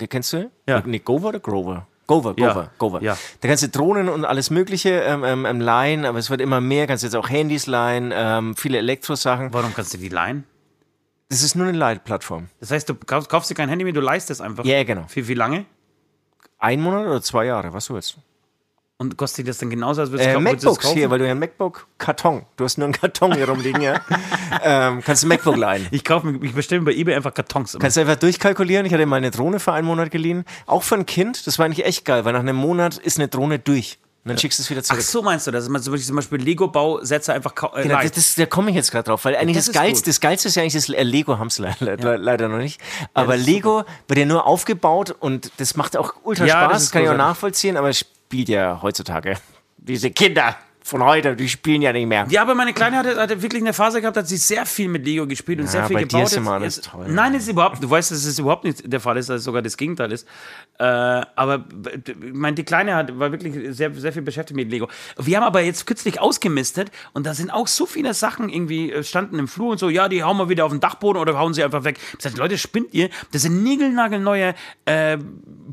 Kennst 0.09 0.33
du? 0.33 0.51
Ja. 0.69 0.81
Nee, 0.87 1.01
Gover 1.01 1.31
oder 1.31 1.41
Grover? 1.41 1.89
Gover, 2.11 2.35
Ja, 2.37 2.49
Gover, 2.49 2.71
Gover. 2.79 3.03
ja. 3.03 3.17
Da 3.41 3.47
kannst 3.47 3.63
du 3.63 3.69
Drohnen 3.69 4.09
und 4.09 4.25
alles 4.25 4.51
Mögliche 4.51 4.91
ähm, 5.03 5.23
ähm, 5.23 5.47
ähm, 5.47 5.61
leihen, 5.61 6.05
aber 6.05 6.19
es 6.19 6.29
wird 6.29 6.41
immer 6.41 6.61
mehr. 6.61 6.89
Kannst 6.89 7.05
jetzt 7.05 7.15
auch 7.15 7.31
Handys 7.31 7.69
leihen, 7.69 8.13
ähm, 8.13 8.57
viele 8.57 8.79
Elektrosachen. 8.79 9.53
Warum 9.53 9.73
kannst 9.75 9.95
du 9.95 9.99
die 9.99 10.09
leihen? 10.09 10.43
Das 11.29 11.45
ist 11.45 11.55
nur 11.55 11.69
eine 11.69 11.79
Leihplattform. 11.79 12.49
Das 12.59 12.73
heißt, 12.73 12.89
du 12.89 12.97
kaufst, 12.97 13.31
kaufst 13.31 13.49
dir 13.49 13.55
kein 13.55 13.69
Handy 13.69 13.85
mehr, 13.85 13.93
du 13.93 14.01
leist 14.01 14.29
es 14.31 14.41
einfach. 14.41 14.65
Ja, 14.65 14.83
genau. 14.83 15.05
Für 15.07 15.29
wie 15.29 15.35
lange? 15.35 15.67
Ein 16.59 16.81
Monat 16.81 17.07
oder 17.07 17.23
zwei 17.23 17.45
Jahre, 17.47 17.73
was 17.73 17.87
du 17.87 17.95
willst. 17.95 18.19
Und 19.01 19.17
kostet 19.17 19.47
dir 19.47 19.51
das 19.51 19.57
dann 19.57 19.71
genauso, 19.71 20.03
als 20.03 20.11
würdest 20.11 20.29
Äh, 20.29 20.35
du 20.35 20.41
du 20.41 20.47
es 20.47 20.53
MacBooks 20.53 20.89
hier, 20.91 21.09
weil 21.11 21.19
du 21.21 21.25
ja 21.25 21.31
ein 21.31 21.39
MacBook-Karton, 21.39 22.45
du 22.57 22.65
hast 22.65 22.77
nur 22.77 22.85
einen 22.85 22.93
Karton 22.93 23.35
hier 23.35 23.49
rumliegen, 23.49 23.81
ja. 23.81 23.95
ähm, 24.63 25.03
kannst 25.03 25.23
du 25.23 25.27
ein 25.27 25.31
MacBook 25.31 25.57
leihen. 25.57 25.87
Ich 25.91 26.05
kaufe 26.05 26.31
ich 26.43 26.53
bestelle 26.55 26.83
mir 26.83 26.93
bei 26.93 26.97
eBay 26.99 27.15
einfach 27.15 27.33
Kartons. 27.33 27.73
Immer. 27.73 27.81
Kannst 27.81 27.97
du 27.97 28.03
einfach 28.03 28.17
durchkalkulieren. 28.17 28.85
Ich 28.85 28.93
hatte 28.93 29.07
meine 29.07 29.31
Drohne 29.31 29.59
für 29.59 29.73
einen 29.73 29.87
Monat 29.87 30.11
geliehen. 30.11 30.45
Auch 30.67 30.83
für 30.83 30.97
ein 30.97 31.07
Kind. 31.07 31.47
Das 31.47 31.59
war 31.59 31.65
eigentlich 31.65 31.87
echt 31.87 32.05
geil, 32.05 32.27
weil 32.27 32.35
nach 32.35 32.41
einem 32.41 32.57
Monat 32.57 32.99
ist 32.99 33.17
eine 33.19 33.29
Drohne 33.29 33.59
durch. 33.59 33.99
Und 34.23 34.29
dann 34.29 34.37
schickst 34.37 34.59
du 34.59 34.65
es 34.65 34.69
wieder 34.69 34.81
Ach 34.83 34.85
zurück. 34.85 35.01
so 35.01 35.23
meinst 35.23 35.47
du, 35.47 35.51
dass 35.51 35.67
man 35.71 35.81
zum 35.83 36.15
Beispiel, 36.15 36.39
Lego-Bausätze 36.39 37.33
einfach 37.33 37.55
äh, 37.75 37.85
Genau, 37.85 38.03
das, 38.03 38.13
das, 38.13 38.35
da 38.35 38.45
komme 38.45 38.69
ich 38.69 38.77
jetzt 38.77 38.91
gerade 38.93 39.05
drauf, 39.05 39.25
weil 39.25 39.35
eigentlich 39.35 39.57
das 39.57 39.65
das, 39.65 39.75
ist 39.75 39.81
Geilste, 39.81 40.03
gut. 40.05 40.09
das 40.09 40.21
Geilste 40.21 40.49
ist 40.49 40.55
ja 40.57 40.63
eigentlich 40.63 40.75
das 40.75 40.91
äh, 40.91 41.03
Lego 41.05 41.39
haben 41.39 41.49
leider, 41.57 41.97
le- 41.97 42.17
leider 42.19 42.49
noch 42.49 42.59
nicht. 42.59 42.79
Aber 43.15 43.33
das 43.33 43.41
ist 43.41 43.47
Lego 43.47 43.85
wird 44.09 44.19
ja 44.19 44.27
nur 44.27 44.47
aufgebaut 44.47 45.17
und 45.19 45.53
das 45.57 45.75
macht 45.75 45.97
auch 45.97 46.13
ultra 46.23 46.45
Ja, 46.45 46.61
das 46.65 46.71
Spaß, 46.73 46.83
ist 46.83 46.93
kann 46.93 47.03
ich 47.05 47.09
auch 47.09 47.17
nachvollziehen, 47.17 47.79
aber 47.79 47.89
spielt 48.31 48.49
ja 48.49 48.81
heutzutage 48.81 49.37
diese 49.77 50.13
Kinder. 50.13 50.57
Von 50.83 51.05
heute, 51.05 51.37
die 51.37 51.49
spielen 51.49 51.83
ja 51.83 51.93
nicht 51.93 52.07
mehr. 52.07 52.27
Ja, 52.31 52.43
aber 52.43 52.55
meine 52.55 52.73
Kleine 52.73 52.97
hatte, 52.97 53.17
hatte 53.17 53.43
wirklich 53.43 53.63
eine 53.63 53.73
Phase 53.73 54.01
gehabt, 54.01 54.17
hat 54.17 54.27
sie 54.27 54.37
sehr 54.39 54.65
viel 54.67 54.89
mit 54.89 55.05
Lego 55.05 55.27
gespielt 55.27 55.59
und 55.61 55.67
Ja, 55.67 55.71
sehr 55.73 55.85
viel 55.87 55.95
bei 55.97 56.03
dir 56.05 56.09
gebaut. 56.09 56.27
ist 56.27 56.37
immer 56.37 56.53
alles 56.53 56.77
jetzt- 56.77 56.89
toll. 56.91 57.07
Nein, 57.09 57.35
ist 57.35 57.49
überhaupt, 57.49 57.83
du 57.83 57.89
weißt, 57.91 58.11
dass 58.11 58.25
es 58.25 58.39
überhaupt 58.39 58.65
nicht 58.65 58.91
der 58.93 59.01
Fall 59.01 59.17
ist, 59.19 59.29
dass 59.29 59.39
es 59.41 59.45
sogar 59.45 59.63
das 59.63 59.77
Gegenteil 59.77 60.11
ist. 60.13 60.27
Äh, 60.79 60.85
aber 60.85 61.65
ich 62.07 62.15
meine, 62.33 62.55
die 62.55 62.65
Kleine 62.65 62.95
hat, 62.95 63.19
war 63.19 63.31
wirklich 63.31 63.55
sehr, 63.77 63.93
sehr 63.95 64.13
viel 64.13 64.23
beschäftigt 64.23 64.57
mit 64.57 64.71
Lego. 64.71 64.89
Wir 65.19 65.37
haben 65.37 65.45
aber 65.45 65.61
jetzt 65.61 65.87
kürzlich 65.87 66.21
ausgemistet 66.21 66.91
und 67.13 67.27
da 67.27 67.35
sind 67.35 67.51
auch 67.51 67.67
so 67.67 67.85
viele 67.87 68.15
Sachen 68.15 68.49
irgendwie 68.49 68.91
äh, 68.93 69.03
standen 69.05 69.39
im 69.39 69.49
Flur 69.49 69.71
und 69.73 69.79
so, 69.79 69.89
ja, 69.91 70.09
die 70.09 70.23
hauen 70.23 70.39
wir 70.39 70.49
wieder 70.49 70.65
auf 70.65 70.73
den 70.73 70.81
Dachboden 70.81 71.21
oder 71.21 71.39
hauen 71.39 71.53
sie 71.55 71.63
einfach 71.63 71.85
weg. 71.85 71.99
Ich 72.17 72.23
sag, 72.23 72.37
Leute, 72.37 72.57
spinnt 72.59 72.95
ihr? 72.95 73.11
Das 73.33 73.43
sind 73.43 73.63
niegelnagelneue 73.63 74.55
äh, 74.87 75.19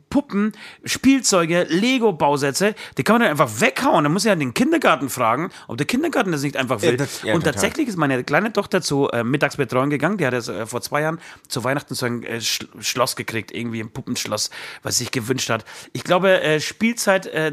Puppen, 0.10 0.54
Spielzeuge, 0.86 1.66
Lego-Bausätze, 1.70 2.76
die 2.98 3.04
kann 3.04 3.16
man 3.16 3.22
dann 3.24 3.32
einfach 3.32 3.60
weghauen. 3.60 4.04
Da 4.04 4.10
muss 4.10 4.24
ja 4.24 4.36
den 4.36 4.54
Kindergarten 4.54 4.97
fragen, 5.10 5.50
ob 5.68 5.78
der 5.78 5.86
Kindergarten 5.88 6.32
das 6.32 6.42
nicht 6.42 6.58
einfach 6.58 6.82
will. 6.82 6.98
das- 6.98 7.22
ja, 7.24 7.34
und 7.34 7.42
total. 7.42 7.54
tatsächlich 7.54 7.88
ist 7.88 7.98
meine 7.98 8.24
kleine 8.24 8.52
Tochter 8.54 8.82
zur 8.82 9.14
äh, 9.14 9.24
Mittagsbetreuung 9.24 9.90
gegangen. 9.90 10.18
Die 10.18 10.26
hat 10.26 10.34
jetzt, 10.34 10.50
äh, 10.50 10.66
vor 10.66 10.82
zwei 10.82 11.02
Jahren 11.02 11.20
zu 11.48 11.64
Weihnachten 11.64 11.94
so 11.96 12.06
ein 12.06 12.24
äh, 12.24 12.42
Sch 12.42 12.68
Schloss 12.80 13.16
gekriegt, 13.16 13.52
irgendwie 13.52 13.80
ein 13.82 13.90
Puppenschloss, 13.92 14.50
was 14.84 14.98
sie 14.98 15.06
sich 15.06 15.12
gewünscht 15.12 15.50
hat. 15.50 15.64
Ich 15.94 16.04
glaube, 16.04 16.42
äh, 16.42 16.60
Spielzeit, 16.60 17.26
äh, 17.28 17.52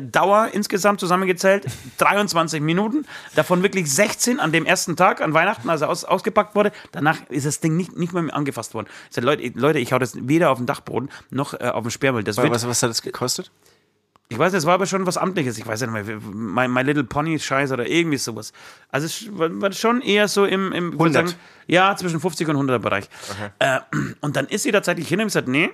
insgesamt 0.52 1.00
zusammengezählt 1.00 1.66
23 1.98 2.60
Minuten. 2.60 3.04
Davon 3.34 3.62
wirklich 3.62 3.90
16 3.92 4.40
an 4.40 4.52
dem 4.52 4.64
ersten 4.66 4.96
Tag, 4.96 5.20
an 5.20 5.34
Weihnachten, 5.34 5.68
als 5.70 5.82
er 5.82 5.88
aus, 5.90 6.04
ausgepackt 6.04 6.54
wurde. 6.54 6.72
Danach 6.92 7.18
ist 7.28 7.46
das 7.46 7.60
Ding 7.60 7.76
nicht, 7.76 7.96
nicht 7.96 8.12
mehr 8.12 8.34
angefasst 8.34 8.74
worden. 8.74 8.86
Ich 9.10 9.14
sag, 9.16 9.24
Leute, 9.24 9.42
ich- 9.42 9.54
Leute, 9.54 9.78
ich 9.78 9.92
hau 9.92 9.98
das 9.98 10.12
weder 10.28 10.50
auf 10.50 10.58
den 10.58 10.66
Dachboden 10.66 11.10
noch 11.30 11.54
äh, 11.54 11.64
auf 11.68 11.84
den 11.84 11.90
Sperrmüll. 11.90 12.24
Das 12.24 12.36
Was, 12.36 12.66
was 12.66 12.82
hat 12.82 12.90
das 12.90 13.02
gekostet? 13.02 13.50
Ich 14.28 14.38
weiß 14.38 14.54
es 14.54 14.64
war 14.64 14.74
aber 14.74 14.86
schon 14.86 15.06
was 15.06 15.16
Amtliches. 15.16 15.58
Ich 15.58 15.66
weiß 15.66 15.82
nicht 15.82 15.92
mehr, 15.92 16.04
My, 16.32 16.66
My 16.66 16.82
Little 16.82 17.04
Pony 17.04 17.38
Scheiß 17.38 17.72
oder 17.72 17.86
irgendwie 17.86 18.16
sowas. 18.16 18.52
Also 18.90 19.06
es 19.06 19.28
war, 19.30 19.72
schon 19.72 20.00
eher 20.00 20.28
so 20.28 20.44
im, 20.44 20.72
im 20.72 20.92
ich 20.94 20.98
würd 20.98 21.16
100. 21.16 21.36
ja, 21.66 21.94
zwischen 21.96 22.20
50 22.20 22.48
und 22.48 22.56
100er 22.56 22.78
Bereich. 22.78 23.08
Äh, 23.58 23.80
und 24.20 24.36
dann 24.36 24.46
ist 24.46 24.62
sie 24.62 24.72
tatsächlich 24.72 25.08
hin 25.08 25.20
und 25.20 25.26
gesagt, 25.26 25.48
nee, 25.48 25.70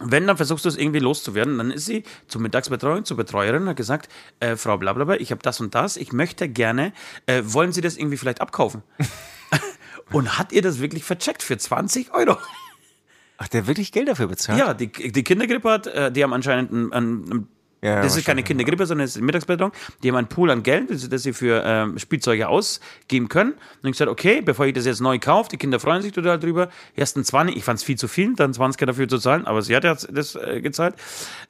wenn, 0.00 0.26
dann 0.26 0.36
versuchst 0.36 0.64
du 0.64 0.68
es 0.68 0.76
irgendwie 0.76 0.98
loszuwerden. 0.98 1.58
Dann 1.58 1.70
ist 1.70 1.86
sie 1.86 2.04
zur 2.28 2.40
Mittagsbetreuung, 2.40 3.04
zur 3.04 3.16
Betreuerin, 3.16 3.68
hat 3.68 3.76
gesagt, 3.76 4.08
äh, 4.40 4.56
Frau 4.56 4.76
Blablabla, 4.76 5.16
ich 5.16 5.30
habe 5.30 5.42
das 5.42 5.60
und 5.60 5.74
das, 5.74 5.96
ich 5.96 6.12
möchte 6.12 6.48
gerne, 6.48 6.92
äh, 7.26 7.42
wollen 7.44 7.72
Sie 7.72 7.80
das 7.80 7.96
irgendwie 7.96 8.16
vielleicht 8.16 8.40
abkaufen? 8.40 8.82
und 10.12 10.38
hat 10.38 10.52
ihr 10.52 10.62
das 10.62 10.80
wirklich 10.80 11.04
vercheckt 11.04 11.42
für 11.42 11.56
20 11.56 12.12
Euro. 12.14 12.36
Ach, 13.38 13.48
der 13.48 13.66
wirklich 13.66 13.92
Geld 13.92 14.08
dafür 14.08 14.28
bezahlt? 14.28 14.58
Ja, 14.58 14.74
die, 14.74 14.88
die 14.88 15.24
Kindergrippe 15.24 15.70
hat, 15.70 15.86
äh, 15.86 16.12
die 16.12 16.22
haben 16.22 16.32
anscheinend 16.32 16.72
ein, 16.72 16.92
ein, 16.92 17.24
ein 17.30 17.48
Ja, 17.82 18.00
das 18.00 18.16
ist 18.16 18.24
keine. 18.24 18.44
Kindergrippe, 18.44 18.86
sondern 18.86 19.04
es 19.04 19.16
ist 19.16 19.22
Mittagsbetreuung. 19.22 19.72
Die 20.02 20.08
haben 20.08 20.16
einen 20.16 20.28
Pool 20.28 20.50
an 20.50 20.62
Geld, 20.62 20.90
das, 20.90 21.22
sie 21.22 21.32
für 21.32 21.62
ähm, 21.64 21.98
Spielzeuge 21.98 22.48
ausgeben 22.48 23.28
können. 23.28 23.52
Und 23.52 23.88
ich 23.88 23.92
gesagt, 23.92 24.10
okay, 24.10 24.40
bevor 24.40 24.66
ich 24.66 24.74
das 24.74 24.86
jetzt 24.86 25.00
neu 25.00 25.18
kaufe, 25.18 25.48
die 25.50 25.56
Kinder 25.56 25.80
freuen 25.80 26.00
sich 26.00 26.12
total 26.12 26.38
drüber. 26.38 26.68
Erst 26.94 27.16
ein 27.16 27.24
20, 27.24 27.56
ich 27.56 27.64
fand 27.64 27.78
es 27.78 27.84
viel 27.84 27.96
zu 27.96 28.06
viel, 28.06 28.34
dann 28.36 28.54
20 28.54 28.86
dafür 28.86 29.08
zu 29.08 29.18
zahlen, 29.18 29.46
aber 29.46 29.62
sie 29.62 29.74
hat 29.74 29.82
ja 29.82 29.94
das 29.94 30.36
äh, 30.36 30.60
gezahlt. 30.60 30.94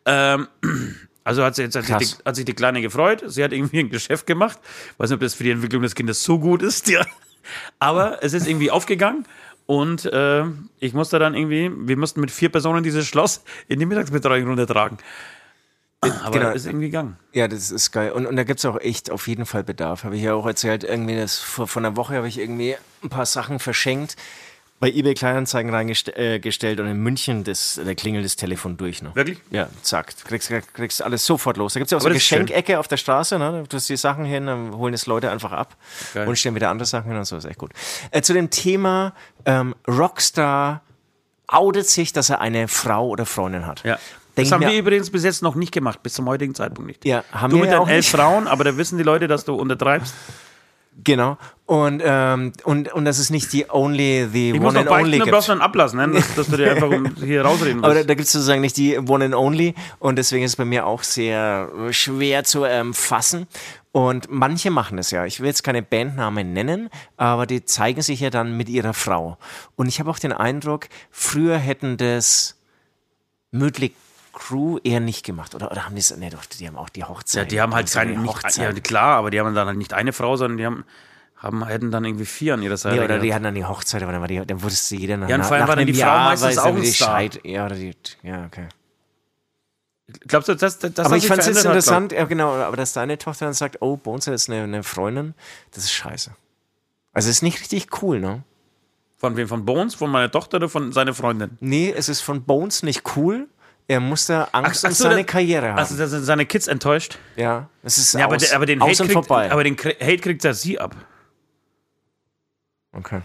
Ähm, 0.07 0.49
also 1.25 1.45
hat, 1.45 1.55
sie, 1.55 1.63
jetzt, 1.63 1.77
hat, 1.77 1.85
sich 1.85 2.17
die, 2.17 2.25
hat 2.25 2.37
sich 2.37 2.47
die 2.47 2.55
Kleine 2.55 2.81
gefreut. 2.81 3.23
Sie 3.27 3.45
hat 3.45 3.53
irgendwie 3.53 3.81
ein 3.81 3.91
Geschäft 3.91 4.27
gemacht. 4.27 4.59
Weiß 4.97 5.11
nicht, 5.11 5.17
ob 5.17 5.21
das 5.21 5.35
für 5.35 5.45
die 5.45 5.51
Entwicklung 5.51 5.83
des 5.83 5.95
Kindes 5.95 6.25
so 6.25 6.39
gut 6.39 6.63
ist, 6.63 6.89
ja. 6.91 7.05
Aber 7.79 8.23
es 8.23 8.33
ist 8.33 8.49
irgendwie 8.49 8.71
aufgegangen. 8.71 9.27
Und 9.67 10.07
äh, 10.07 10.45
ich 10.81 10.95
musste 10.95 11.19
dann 11.19 11.35
irgendwie, 11.35 11.71
wir 11.75 11.97
mussten 11.97 12.21
mit 12.21 12.31
vier 12.31 12.49
Personen 12.49 12.83
dieses 12.83 13.07
Schloss 13.07 13.45
in 13.69 13.79
die 13.79 13.87
Mittagsbetreuung 13.87 14.49
runtertragen. 14.49 14.99
Aber 16.03 16.37
Genau. 16.39 16.51
ist 16.51 16.67
irgendwie 16.67 16.87
gegangen. 16.87 17.17
Ja, 17.33 17.47
das 17.49 17.71
ist 17.71 17.93
geil. 17.93 18.11
Und, 18.13 18.27
und 18.27 18.35
da 18.37 18.43
gibt 18.45 18.59
es 18.59 18.65
auch 18.65 18.79
echt 18.81 19.11
auf 19.11 19.29
jeden 19.29 19.47
Fall 19.47 19.63
Bedarf. 19.63 20.03
Habe 20.05 20.17
ich 20.17 20.23
ja 20.23 20.35
auch 20.35 20.47
erzählt, 20.47 20.83
irgendwie 20.85 21.15
das 21.17 21.39
vor, 21.39 21.69
vor 21.69 21.81
einer 21.81 21.97
Woche 21.97 22.17
habe 22.17 22.27
ich 22.29 22.39
irgendwie 22.39 22.75
ein 23.05 23.09
paar 23.09 23.25
Sachen 23.27 23.59
verschenkt, 23.61 24.17
bei 24.81 24.91
eBay 24.91 25.15
Kleinanzeigen 25.15 25.73
reingestellt 25.73 26.19
äh, 26.79 26.83
und 26.83 26.89
in 26.89 26.97
München 26.97 27.45
das, 27.45 27.81
da 27.85 27.95
klingelt 27.95 28.25
das 28.25 28.35
Telefon 28.35 28.77
durch. 28.77 29.01
Ne? 29.01 29.13
Wirklich? 29.15 29.39
Ja, 29.53 29.69
zack. 29.83 30.13
Du 30.21 30.27
kriegst, 30.29 30.51
kriegst 30.75 31.03
alles 31.03 31.25
sofort 31.25 31.57
los. 31.57 31.75
Da 31.75 31.79
gibt 31.79 31.87
es 31.87 31.91
ja 31.93 31.99
auch 31.99 32.01
so 32.01 32.07
Aber 32.07 32.11
eine 32.11 32.17
ist 32.17 32.25
schön. 32.25 32.47
Geschenkecke 32.47 32.81
auf 32.81 32.89
der 32.89 32.97
Straße. 32.97 33.39
Ne? 33.39 33.61
Du 33.63 33.69
tust 33.69 33.89
die 33.89 33.97
Sachen 33.97 34.25
hin, 34.25 34.47
dann 34.47 34.75
holen 34.77 34.93
es 34.93 35.07
Leute 35.07 35.31
einfach 35.31 35.53
ab 35.53 35.77
Geil. 36.15 36.27
und 36.27 36.37
stellen 36.37 36.57
wieder 36.57 36.69
andere 36.71 36.87
Sachen 36.87 37.07
hin 37.11 37.17
und 37.17 37.27
so. 37.27 37.37
ist 37.37 37.45
echt 37.45 37.59
gut. 37.59 37.71
Äh, 38.11 38.23
zu 38.23 38.33
dem 38.33 38.51
Thema 38.51 39.15
ähm, 39.45 39.77
Rockstar 39.87 40.83
outet 41.47 41.87
sich, 41.89 42.13
dass 42.13 42.29
er 42.31 42.41
eine 42.41 42.67
Frau 42.67 43.07
oder 43.09 43.25
Freundin 43.25 43.67
hat. 43.67 43.85
Ja. 43.85 44.01
Denk 44.37 44.49
das 44.49 44.53
haben 44.53 44.63
wir 44.63 44.79
übrigens 44.79 45.11
bis 45.11 45.25
jetzt 45.25 45.43
noch 45.43 45.55
nicht 45.55 45.73
gemacht, 45.73 46.03
bis 46.03 46.15
zum 46.15 46.27
heutigen 46.27 46.55
Zeitpunkt 46.55 46.89
nicht. 46.89 47.05
Ja, 47.05 47.23
haben 47.33 47.51
du 47.51 47.57
wir 47.57 47.63
mit 47.63 47.71
ja 47.71 47.77
deinen 47.77 47.85
auch 47.85 47.91
elf 47.91 47.99
nicht. 48.07 48.11
Frauen, 48.11 48.47
aber 48.47 48.65
da 48.65 48.77
wissen 48.77 48.97
die 48.97 49.05
Leute, 49.05 49.29
dass 49.29 49.45
du 49.45 49.55
untertreibst. 49.55 50.15
Genau. 51.05 51.39
Und, 51.67 52.03
ähm, 52.05 52.53
und, 52.65 52.93
und 52.93 53.05
das 53.07 53.19
ist 53.19 53.31
nicht 53.31 53.53
die 53.53 53.71
only, 53.71 54.29
the 54.31 54.51
Ich 54.51 54.61
one 54.61 54.79
and 54.79 54.91
only 54.91 55.19
du 55.19 55.27
brauchst 55.27 55.49
einen 55.49 55.63
Ablass, 55.63 55.95
ne? 55.95 56.07
dass, 56.09 56.35
dass 56.35 56.49
du 56.49 56.57
dir 56.59 56.73
einfach 56.73 56.91
hier 57.25 57.43
rausreden 57.43 57.79
Aber 57.79 57.95
da, 57.95 58.01
musst. 58.01 58.11
da 58.11 58.15
gibt 58.15 58.27
es 58.27 58.33
sozusagen 58.33 58.61
nicht 58.61 58.77
die 58.77 58.99
one 58.99 59.25
and 59.25 59.35
only 59.35 59.75
und 59.99 60.17
deswegen 60.17 60.45
ist 60.45 60.53
es 60.53 60.57
bei 60.57 60.67
mir 60.67 60.87
auch 60.87 61.03
sehr 61.03 61.71
äh, 61.89 61.93
schwer 61.93 62.45
zu 62.45 62.65
ähm, 62.65 62.93
fassen. 62.93 63.47
Und 63.91 64.29
manche 64.31 64.71
machen 64.71 64.99
es 64.99 65.11
ja. 65.11 65.25
Ich 65.27 65.41
will 65.41 65.47
jetzt 65.47 65.63
keine 65.63 65.83
Bandnamen 65.83 66.53
nennen, 66.53 66.89
aber 67.17 67.47
die 67.47 67.65
zeigen 67.65 68.01
sich 68.03 68.21
ja 68.21 68.31
dann 68.31 68.57
mit 68.57 68.69
ihrer 68.69 68.95
Frau. 68.95 69.39
Und 69.77 69.87
ich 69.87 69.99
habe 70.01 70.11
auch 70.11 70.19
den 70.19 70.33
Eindruck, 70.33 70.89
früher 71.11 71.59
hätten 71.59 71.97
das 71.97 72.59
Mödlich 73.51 73.93
Crew 74.33 74.79
eher 74.83 75.01
nicht 75.01 75.25
gemacht. 75.25 75.55
Oder, 75.55 75.71
oder 75.71 75.85
haben 75.87 75.95
die 75.95 76.01
es, 76.01 76.17
ne, 76.17 76.31
doch, 76.31 76.45
die 76.45 76.67
haben 76.67 76.77
auch 76.77 76.89
die 76.89 77.05
Hochzeit. 77.05 77.43
ja, 77.45 77.49
die 77.49 77.61
haben 77.61 77.75
halt 77.75 77.89
so 77.89 77.99
keine, 77.99 78.17
nicht, 78.19 78.29
Hochzeit. 78.29 78.75
ja, 78.75 78.81
klar, 78.81 79.17
aber 79.19 79.31
die 79.31 79.41
haben 79.41 79.55
dann 79.55 79.67
halt 79.69 79.79
nicht 79.79 79.93
eine 79.93 80.13
Frau, 80.13 80.37
sondern 80.37 80.59
die 80.59 80.67
haben, 80.67 80.85
haben 81.37 81.65
hätten 81.67 81.91
dann 81.91 82.05
irgendwie 82.05 82.25
vier 82.25 82.55
an 82.55 82.63
ihrer 82.63 82.77
Seite. 82.77 82.97
Nee, 82.97 83.05
oder 83.05 83.19
die 83.19 83.33
hatten 83.35 83.45
dann 83.45 83.55
die 83.55 83.65
Hochzeit, 83.65 84.03
aber 84.03 84.13
dann, 84.13 84.21
war 84.21 84.29
die, 84.29 84.45
dann 84.45 84.63
wusste 84.63 84.97
jeder 84.97 85.17
nach, 85.17 85.29
Ja, 85.29 85.37
und 85.37 85.45
vor 85.45 85.57
allem 85.57 85.69
war 85.69 85.77
dann 85.77 85.87
die 85.87 85.95
Frau 85.95 86.01
Jahr, 86.01 86.25
meistens 86.31 86.49
weiß 86.51 86.59
auch 86.59 86.75
ein 86.77 86.85
Star. 86.85 87.09
Scheit- 87.09 87.41
Ja, 87.45 87.67
oder 87.67 87.75
die, 87.77 87.95
ja, 88.23 88.45
okay. 88.47 88.69
Glaubst 90.27 90.49
du, 90.49 90.55
das, 90.55 90.79
das, 90.79 90.99
Aber 91.07 91.17
ich 91.17 91.27
fand 91.27 91.41
es 91.41 91.47
jetzt 91.47 91.61
verändert 91.61 91.65
hat, 91.65 91.73
interessant, 91.73 92.13
ja 92.13 92.25
genau, 92.25 92.53
aber 92.53 92.77
dass 92.77 92.93
deine 92.93 93.17
Tochter 93.19 93.47
dann 93.47 93.55
sagt, 93.55 93.79
oh, 93.81 93.97
Bones 93.97 94.27
hat 94.27 94.33
jetzt 94.33 94.51
eine, 94.51 94.63
eine 94.65 94.83
Freundin, 94.83 95.35
das 95.73 95.85
ist 95.85 95.93
scheiße. 95.93 96.33
Also 97.13 97.29
es 97.29 97.37
ist 97.37 97.43
nicht 97.43 97.61
richtig 97.61 98.03
cool, 98.03 98.21
ne? 98.21 98.43
Von 99.17 99.37
wem? 99.37 99.47
Von 99.47 99.65
Bones? 99.65 99.95
Von 99.95 100.11
meiner 100.11 100.31
Tochter 100.31 100.57
oder 100.57 100.69
von 100.69 100.93
seiner 100.93 101.15
Freundin? 101.15 101.57
Nee, 101.61 101.93
es 101.97 102.09
ist 102.09 102.21
von 102.23 102.43
Bones 102.43 102.83
nicht 102.83 103.17
cool. 103.17 103.49
Er 103.93 104.01
muss 104.01 104.27
da 104.27 104.49
Angst 104.53 104.85
Ach 104.85 104.89
um 104.89 104.95
so, 104.95 105.05
seine 105.05 105.17
das- 105.23 105.27
Karriere 105.27 105.69
haben. 105.71 105.79
Also, 105.79 106.07
sind 106.07 106.25
seine 106.25 106.47
Kids 106.47 106.67
enttäuscht. 106.67 107.19
ja, 107.37 107.69
es 107.83 107.99
ist 107.99 108.15
Ja, 108.15 108.25
aber, 108.25 108.37
der, 108.39 108.55
aber 108.57 108.65
den 108.67 108.81
Hate 108.83 108.97
kriegt, 108.97 109.13
vorbei. 109.13 109.51
aber 109.53 109.65
den 109.65 109.77
Hate 109.77 110.19
kriegt 110.19 110.43
ja 110.45 110.55
sie 110.55 110.79
ab. 110.81 110.97
okay. 112.93 113.23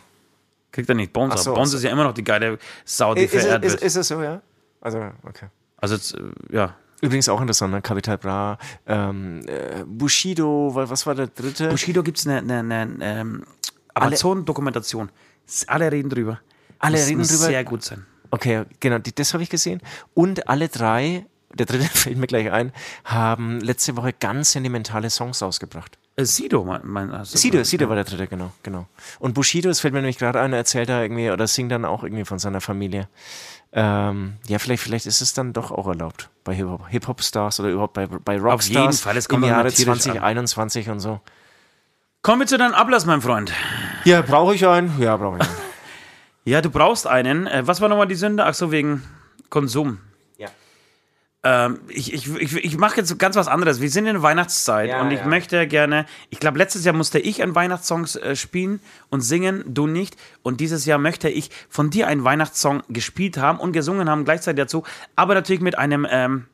Kriegt 0.72 0.90
er 0.90 0.96
nicht 0.96 1.14
Bones 1.14 1.36
Ach 1.36 1.38
so, 1.40 1.50
ab. 1.52 1.56
Bones 1.56 1.72
so. 1.72 1.78
ist 1.78 1.84
ja 1.84 1.92
immer 1.92 2.04
noch 2.04 2.14
die 2.14 2.24
geile 2.24 2.60
Sau, 2.86 3.16
die 3.16 3.22
Ist, 3.22 3.32
verehrt 3.32 3.64
ist, 3.64 3.72
wird. 3.74 3.82
ist 3.84 3.96
es 3.96 4.08
so, 4.10 4.22
ja? 4.22 4.42
Also, 4.82 5.00
okay. 5.24 5.48
also, 5.78 5.96
jetzt, 5.96 6.16
ja. 6.52 6.76
Übrigens 7.02 7.30
auch 7.30 7.40
interessant, 7.42 7.72
ne? 7.74 7.82
Capital 7.82 8.18
Bra, 8.18 8.58
ähm, 8.88 9.42
äh, 9.48 9.84
Bushido, 9.86 10.72
wa- 10.74 10.90
was 10.90 11.06
war 11.06 11.14
der 11.16 11.28
dritte? 11.28 11.70
Bushido 11.70 12.02
gibt 12.04 12.18
es 12.18 12.28
eine, 12.28 12.40
eine, 12.40 12.60
eine 12.60 12.98
ähm, 13.02 13.44
Amazon-Dokumentation. 13.94 15.10
Alle 15.68 15.92
reden 15.92 16.10
drüber. 16.10 16.40
Alle 16.80 16.98
Das 16.98 17.08
reden 17.08 17.20
muss 17.20 17.28
drüber? 17.30 17.46
sehr 17.46 17.64
gut 17.64 17.84
sein. 17.84 18.06
Okay, 18.32 18.64
genau, 18.80 18.98
die, 19.00 19.14
das 19.14 19.34
habe 19.34 19.44
ich 19.44 19.50
gesehen. 19.50 19.82
Und 20.14 20.48
alle 20.50 20.68
drei, 20.70 21.26
der 21.54 21.66
dritte 21.66 21.86
fällt 21.94 22.18
mir 22.18 22.28
gleich 22.28 22.52
ein, 22.52 22.72
haben 23.06 23.60
letzte 23.62 23.96
Woche 23.98 24.14
ganz 24.14 24.52
sentimentale 24.52 25.10
Songs 25.10 25.42
ausgebracht. 25.44 25.98
Äh, 26.16 26.26
Sido, 26.26 26.64
mein, 26.64 26.82
mein 26.84 27.10
du 27.12 27.24
Sido. 27.26 27.64
Sido 27.64 27.88
war 27.90 27.96
der 27.96 28.04
dritte, 28.04 28.28
genau, 28.28 28.52
genau. 28.64 28.88
Und 29.20 29.34
Bushido, 29.36 29.70
es 29.70 29.80
fällt 29.80 29.94
mir 29.94 30.02
nämlich 30.02 30.18
gerade 30.18 30.42
ein, 30.42 30.52
er 30.52 30.58
erzählt 30.60 30.90
da 30.90 31.02
irgendwie 31.02 31.30
oder 31.30 31.46
singt 31.48 31.72
dann 31.72 31.86
auch 31.86 32.04
irgendwie 32.04 32.26
von 32.26 32.40
seiner 32.40 32.60
Familie. 32.60 33.08
Ähm, 33.72 34.38
ja, 34.48 34.58
vielleicht, 34.58 34.82
vielleicht 34.82 35.06
ist 35.06 35.22
es 35.22 35.34
dann 35.34 35.54
doch 35.54 35.72
auch 35.72 35.88
erlaubt 35.88 36.30
bei 36.44 36.56
Hip-Hop- 36.56 36.88
Hip-Hop-Stars 36.88 37.60
oder 37.60 37.70
überhaupt 37.70 37.94
bei, 37.94 38.08
bei 38.08 38.40
Rockstars 38.40 38.68
jeden 38.70 38.94
Fall, 38.94 39.18
es 39.18 39.30
kommt 39.30 39.44
im 39.44 39.50
Jahre 39.50 39.72
tierisch 39.72 39.94
an. 39.94 40.00
2021 40.00 40.90
und 40.90 41.00
so. 41.00 41.20
Kommen 42.24 42.42
wir 42.42 42.48
zu 42.48 42.58
deinem 42.58 42.74
Ablass, 42.74 43.06
mein 43.06 43.22
Freund. 43.22 43.54
Ja, 44.04 44.22
brauche 44.22 44.56
ich 44.56 44.66
einen? 44.66 45.00
Ja, 45.00 45.18
brauche 45.18 45.38
ich 45.38 45.44
einen. 45.44 45.67
Ja, 46.48 46.62
du 46.62 46.70
brauchst 46.70 47.08
einen. 47.08 47.46
Äh, 47.46 47.68
was 47.68 47.82
war 47.82 47.90
nochmal 47.90 48.08
die 48.08 48.16
Sünde? 48.16 48.46
Ach 48.46 48.54
so, 48.54 48.72
wegen 48.72 49.04
Konsum. 49.50 49.98
ja. 50.38 50.48
Ähm, 51.44 51.82
ich 51.90 52.14
ich, 52.14 52.34
ich, 52.36 52.56
ich 52.64 52.78
mache 52.78 52.96
jetzt 52.96 53.20
ganz 53.20 53.36
was 53.36 53.50
anderes. 53.50 53.82
Wir 53.82 53.90
sind 53.90 54.06
in 54.06 54.14
der 54.14 54.24
Weihnachtszeit 54.24 54.92
Ja, 54.92 55.02
und 55.02 55.12
ich 55.12 55.20
ja. 55.20 55.28
möchte 55.28 55.68
gerne, 55.68 56.06
ich 56.30 56.40
glaube, 56.40 56.58
letztes 56.58 56.86
Jahr 56.86 56.96
musste 56.96 57.20
ich 57.20 57.44
einen 57.44 57.54
Weihnachtssong 57.54 58.06
äh, 58.22 58.38
spielen 58.38 58.80
und 59.10 59.20
singen, 59.20 59.66
du 59.68 59.88
nicht. 59.88 60.16
Und 60.42 60.62
dieses 60.62 60.86
Jahr 60.86 61.00
möchte 61.00 61.28
ich 61.28 61.50
von 61.68 61.90
dir 61.90 62.08
einen 62.08 62.24
Weihnachtssong 62.24 62.82
gespielt 62.88 63.38
haben 63.38 63.60
und 63.60 63.74
gesungen 63.74 64.10
haben 64.10 64.24
gleichzeitig 64.24 64.64
dazu, 64.64 64.84
aber 65.18 65.34
natürlich 65.34 65.62
mit 65.62 65.78
einem 65.78 66.08
ähm, 66.10 66.46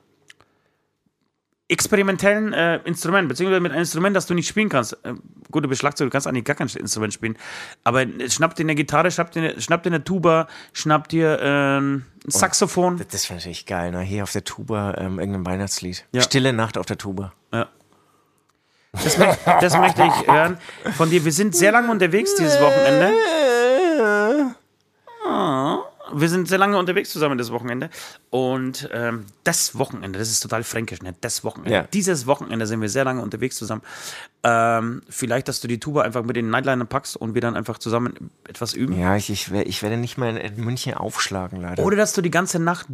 experimentellen 1.74 2.54
äh, 2.54 2.78
Instrument, 2.86 3.28
beziehungsweise 3.28 3.60
mit 3.60 3.72
einem 3.72 3.82
Instrument, 3.82 4.16
das 4.16 4.26
du 4.26 4.34
nicht 4.34 4.48
spielen 4.48 4.70
kannst. 4.70 4.94
Äh, 5.04 5.14
gut, 5.52 5.64
du 5.64 5.68
bist 5.68 5.82
Schlagzeug, 5.82 6.08
du 6.08 6.12
kannst 6.12 6.28
eigentlich 6.28 6.46
gar 6.46 6.56
kein 6.56 6.68
Instrument 6.68 7.14
spielen. 7.14 7.38
Aber 7.84 8.04
äh, 8.04 8.30
schnapp 8.30 8.56
dir 8.56 8.64
eine 8.64 8.76
Gitarre, 8.76 9.12
schnapp 9.12 9.32
dir 9.32 9.42
eine, 9.42 9.62
schnapp 9.62 9.84
dir 9.84 9.90
eine 9.90 10.04
Tuba, 10.04 10.48
schnapp 10.72 11.10
dir 11.10 11.40
äh, 11.40 11.78
ein 11.80 12.06
Saxophon. 12.28 13.02
Das 13.12 13.30
wäre 13.30 13.40
natürlich 13.40 13.66
geil, 13.66 13.92
ne? 13.92 14.02
Hier 14.02 14.24
auf 14.24 14.32
der 14.32 14.44
Tuba 14.44 14.96
ähm, 14.98 15.20
irgendein 15.20 15.46
Weihnachtslied. 15.46 16.06
Ja. 16.14 16.22
Stille 16.22 16.54
Nacht 16.54 16.78
auf 16.78 16.86
der 16.86 16.98
Tuba. 16.98 17.34
Ja. 17.52 17.68
Das, 18.94 19.18
möcht, 19.18 19.40
das 19.46 19.78
möchte 19.78 20.04
ich 20.04 20.28
hören 20.28 20.58
von 20.96 21.10
dir. 21.10 21.26
Wir 21.26 21.32
sind 21.32 21.56
sehr 21.56 21.72
lange 21.72 21.92
unterwegs 21.92 22.36
dieses 22.36 22.60
Wochenende. 22.60 23.12
Wir 26.12 26.28
sind 26.28 26.48
sehr 26.48 26.58
lange 26.58 26.78
unterwegs 26.78 27.12
zusammen 27.12 27.38
das 27.38 27.52
Wochenende. 27.52 27.90
Und 28.30 28.90
ähm, 28.92 29.26
das 29.44 29.78
Wochenende, 29.78 30.20
das 30.20 30.30
ist 30.30 30.42
total 30.42 30.64
fränkisch, 30.64 31.02
ne? 31.02 31.16
Das 31.22 31.44
Wochenende. 31.44 31.74
Ja. 31.74 31.84
Dieses 31.94 32.28
Wochenende 32.28 32.68
sind 32.68 32.82
wir 32.82 32.90
sehr 32.90 33.06
lange 33.06 33.22
unterwegs 33.22 33.56
zusammen. 33.56 33.82
Ähm, 34.44 35.02
vielleicht, 35.08 35.48
dass 35.48 35.62
du 35.62 35.68
die 35.68 35.80
Tuba 35.80 36.02
einfach 36.02 36.24
mit 36.24 36.36
den 36.36 36.50
Nightliner 36.50 36.86
packst 36.86 37.16
und 37.16 37.36
wir 37.36 37.42
dann 37.42 37.56
einfach 37.56 37.78
zusammen 37.78 38.32
etwas 38.48 38.74
üben. 38.74 39.00
Ja, 39.00 39.16
ich, 39.16 39.30
ich, 39.30 39.52
ich 39.52 39.82
werde 39.82 39.98
nicht 39.98 40.18
mehr 40.18 40.40
in 40.42 40.64
München 40.64 40.94
aufschlagen, 40.94 41.62
leider. 41.62 41.84
Oder 41.84 41.96
dass 41.96 42.14
du 42.14 42.22
die 42.22 42.32
ganze 42.32 42.60
Nacht 42.60 42.88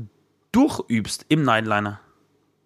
durchübst 0.51 1.25
im 1.29 1.43
Nightliner. 1.43 1.99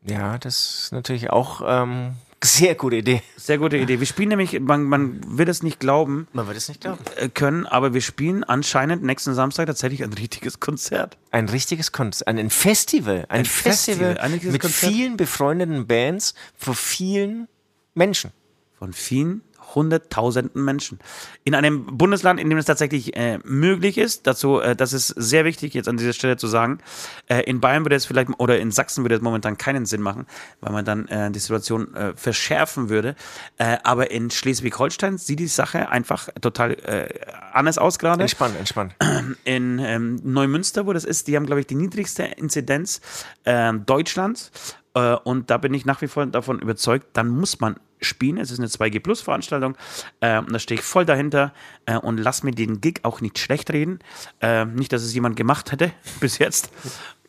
Ja, 0.06 0.38
das 0.38 0.84
ist 0.84 0.92
natürlich 0.92 1.30
auch 1.30 1.62
ähm, 1.66 2.16
sehr 2.44 2.76
gute 2.76 2.98
Idee. 2.98 3.22
Sehr 3.38 3.58
gute 3.58 3.78
Idee. 3.78 4.00
Wir 4.00 4.06
spielen 4.08 4.30
nämlich, 4.30 4.60
man, 4.60 4.84
man 4.84 5.20
wird 5.38 5.50
es 5.50 5.64
nicht 5.64 5.80
glauben 5.80 6.28
Man 6.34 6.48
wird 6.48 6.58
es 6.58 6.68
nicht 6.68 6.82
glauben. 6.82 7.00
äh, 7.16 7.30
können, 7.30 7.66
aber 7.66 7.94
wir 7.94 8.02
spielen 8.02 8.44
anscheinend 8.44 9.04
nächsten 9.04 9.34
Samstag 9.34 9.68
tatsächlich 9.68 10.04
ein 10.04 10.14
richtiges 10.14 10.60
Konzert. 10.60 11.18
Ein 11.32 11.50
richtiges 11.50 11.92
Konzert, 11.92 12.28
ein, 12.28 12.50
Festival, 12.50 13.26
ein, 13.30 13.40
Ein 13.40 13.46
Festival, 13.46 14.16
Festival, 14.16 14.18
ein 14.18 14.52
mit 14.52 14.62
Konzert. 14.62 14.92
vielen 14.92 15.18
befreundeten 15.18 15.88
Bands 15.88 16.34
vor 16.58 16.76
vielen 16.76 17.48
Menschen. 17.94 18.32
von 18.78 18.92
vielen 18.94 19.42
hunderttausenden 19.76 20.64
Menschen. 20.64 21.00
In 21.44 21.56
einem 21.56 21.86
Bundesland, 21.86 22.40
in 22.40 22.50
dem 22.50 22.58
es 22.58 22.66
tatsächlich 22.66 23.16
äh, 23.16 23.40
möglich 23.44 23.98
ist, 23.98 24.28
dazu, 24.28 24.60
äh, 24.60 24.76
das 24.76 24.94
ist 24.94 25.08
sehr 25.08 25.46
wichtig 25.46 25.74
jetzt 25.74 25.88
an 25.88 25.98
dieser 25.98 26.14
Stelle 26.14 26.38
zu 26.38 26.48
sagen, 26.48 26.80
äh, 27.28 27.42
in 27.42 27.60
Bayern 27.60 27.86
würde 27.86 27.96
es 27.96 28.06
vielleicht, 28.06 28.30
oder 28.38 28.60
in 28.60 28.72
Sachsen 28.72 29.04
würde 29.04 29.16
es 29.16 29.22
momentan 29.22 29.58
keinen 29.58 29.86
Sinn 29.86 30.02
machen, 30.02 30.26
weil 30.62 30.72
man 30.72 30.86
dann 30.86 31.08
äh, 31.08 31.32
die 31.32 31.40
Situation 31.40 31.94
äh, 31.96 32.14
verschärfen 32.16 32.90
würde. 32.90 33.16
Äh, 33.58 33.78
aber 33.84 34.12
in 34.12 34.30
Schleswig-Holstein 34.30 35.18
sieht 35.18 35.40
die 35.40 35.48
Sache 35.48 35.90
einfach 35.90 36.30
total 36.42 36.72
äh, 36.72 37.08
anders 37.52 37.78
aus 37.78 38.00
gerade. 38.00 38.22
Entspannt, 38.22 38.58
entspannt. 38.58 38.96
in 39.44 39.80
ähm, 39.80 40.20
Neumünster, 40.24 40.86
wo 40.86 40.94
das 40.94 41.06
ist, 41.06 41.28
die 41.28 41.36
haben, 41.36 41.46
glaube 41.46 41.62
ich, 41.62 41.68
die 41.68 41.76
niedrigste 41.76 42.24
Inzidenz 42.24 43.02
ähm, 43.46 43.86
Deutschlands. 43.86 44.52
Äh, 44.94 45.16
und 45.24 45.50
da 45.50 45.58
bin 45.58 45.74
ich 45.74 45.86
nach 45.86 46.02
wie 46.02 46.08
vor 46.08 46.26
davon 46.26 46.60
überzeugt, 46.60 47.08
dann 47.14 47.30
muss 47.30 47.60
man 47.60 47.76
spielen. 48.04 48.38
Es 48.38 48.52
ist 48.52 48.60
eine 48.60 48.68
2G-Plus-Veranstaltung. 48.68 49.78
Äh, 50.20 50.40
und 50.40 50.52
da 50.54 50.60
stehe 50.60 50.80
ich 50.80 50.86
voll 50.86 51.06
dahinter 51.06 51.54
äh, 51.86 51.98
und 51.98 52.18
lass 52.18 52.44
mir 52.44 52.52
den 52.52 52.82
Gig 52.82 53.00
auch 53.04 53.22
nicht 53.22 53.40
schlecht 53.40 53.72
reden. 53.72 54.00
Äh, 54.42 54.66
nicht, 54.66 54.92
dass 54.94 55.04
es 55.04 55.14
jemand 55.14 55.36
gemacht 55.36 55.72
hätte 55.72 55.92
bis 56.20 56.38
jetzt, 56.38 56.70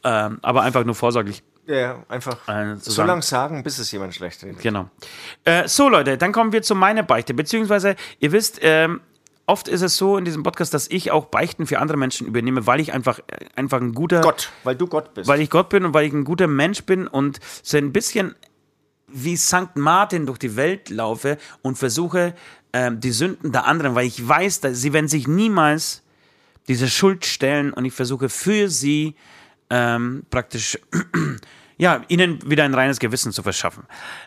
ähm, 0.02 0.38
aber 0.42 0.62
einfach 0.62 0.84
nur 0.84 0.94
vorsorglich. 0.94 1.42
Ja, 1.66 2.04
einfach 2.08 2.46
Äh, 2.46 2.76
so 2.76 3.02
lange 3.04 3.22
sagen, 3.22 3.62
bis 3.62 3.78
es 3.78 3.90
jemand 3.90 4.14
schlecht 4.14 4.42
redet. 4.44 4.60
Genau. 4.60 4.90
Äh, 5.44 5.66
so, 5.66 5.88
Leute, 5.88 6.18
dann 6.18 6.30
kommen 6.32 6.52
wir 6.52 6.60
zu 6.62 6.74
meiner 6.74 7.02
Beichte. 7.02 7.32
Beziehungsweise, 7.32 7.96
ihr 8.20 8.32
wisst, 8.32 8.58
ähm, 8.60 9.00
oft 9.46 9.68
ist 9.68 9.80
es 9.80 9.96
so 9.96 10.18
in 10.18 10.26
diesem 10.26 10.42
Podcast, 10.42 10.74
dass 10.74 10.88
ich 10.88 11.10
auch 11.10 11.24
Beichten 11.26 11.66
für 11.66 11.78
andere 11.78 11.96
Menschen 11.96 12.26
übernehme, 12.26 12.66
weil 12.66 12.80
ich 12.80 12.92
einfach, 12.92 13.18
äh, 13.20 13.46
einfach 13.56 13.80
ein 13.80 13.94
guter. 13.94 14.20
Gott, 14.20 14.50
weil 14.64 14.76
du 14.76 14.86
Gott 14.86 15.14
bist. 15.14 15.26
Weil 15.26 15.40
ich 15.40 15.48
Gott 15.48 15.70
bin 15.70 15.86
und 15.86 15.94
weil 15.94 16.04
ich 16.06 16.12
ein 16.12 16.24
guter 16.24 16.48
Mensch 16.48 16.84
bin 16.84 17.06
und 17.06 17.40
so 17.62 17.78
ein 17.78 17.92
bisschen 17.92 18.34
wie 19.14 19.36
St. 19.36 19.76
Martin 19.76 20.26
durch 20.26 20.38
die 20.38 20.56
Welt 20.56 20.90
laufe 20.90 21.38
und 21.62 21.78
versuche, 21.78 22.34
ähm, 22.72 23.00
die 23.00 23.12
Sünden 23.12 23.52
der 23.52 23.66
anderen, 23.66 23.94
weil 23.94 24.06
ich 24.06 24.26
weiß, 24.26 24.60
dass 24.60 24.80
sie 24.80 24.92
werden 24.92 25.08
sich 25.08 25.28
niemals 25.28 26.02
diese 26.68 26.88
Schuld 26.88 27.24
stellen 27.24 27.72
und 27.72 27.84
ich 27.84 27.92
versuche 27.92 28.28
für 28.28 28.68
sie 28.68 29.14
ähm, 29.70 30.24
praktisch 30.30 30.78
ja, 31.78 32.02
ihnen 32.08 32.38
wieder 32.50 32.64
ein 32.64 32.74
reines 32.74 32.98
Gewissen 32.98 33.32
zu 33.32 33.42
verschaffen. 33.42 33.84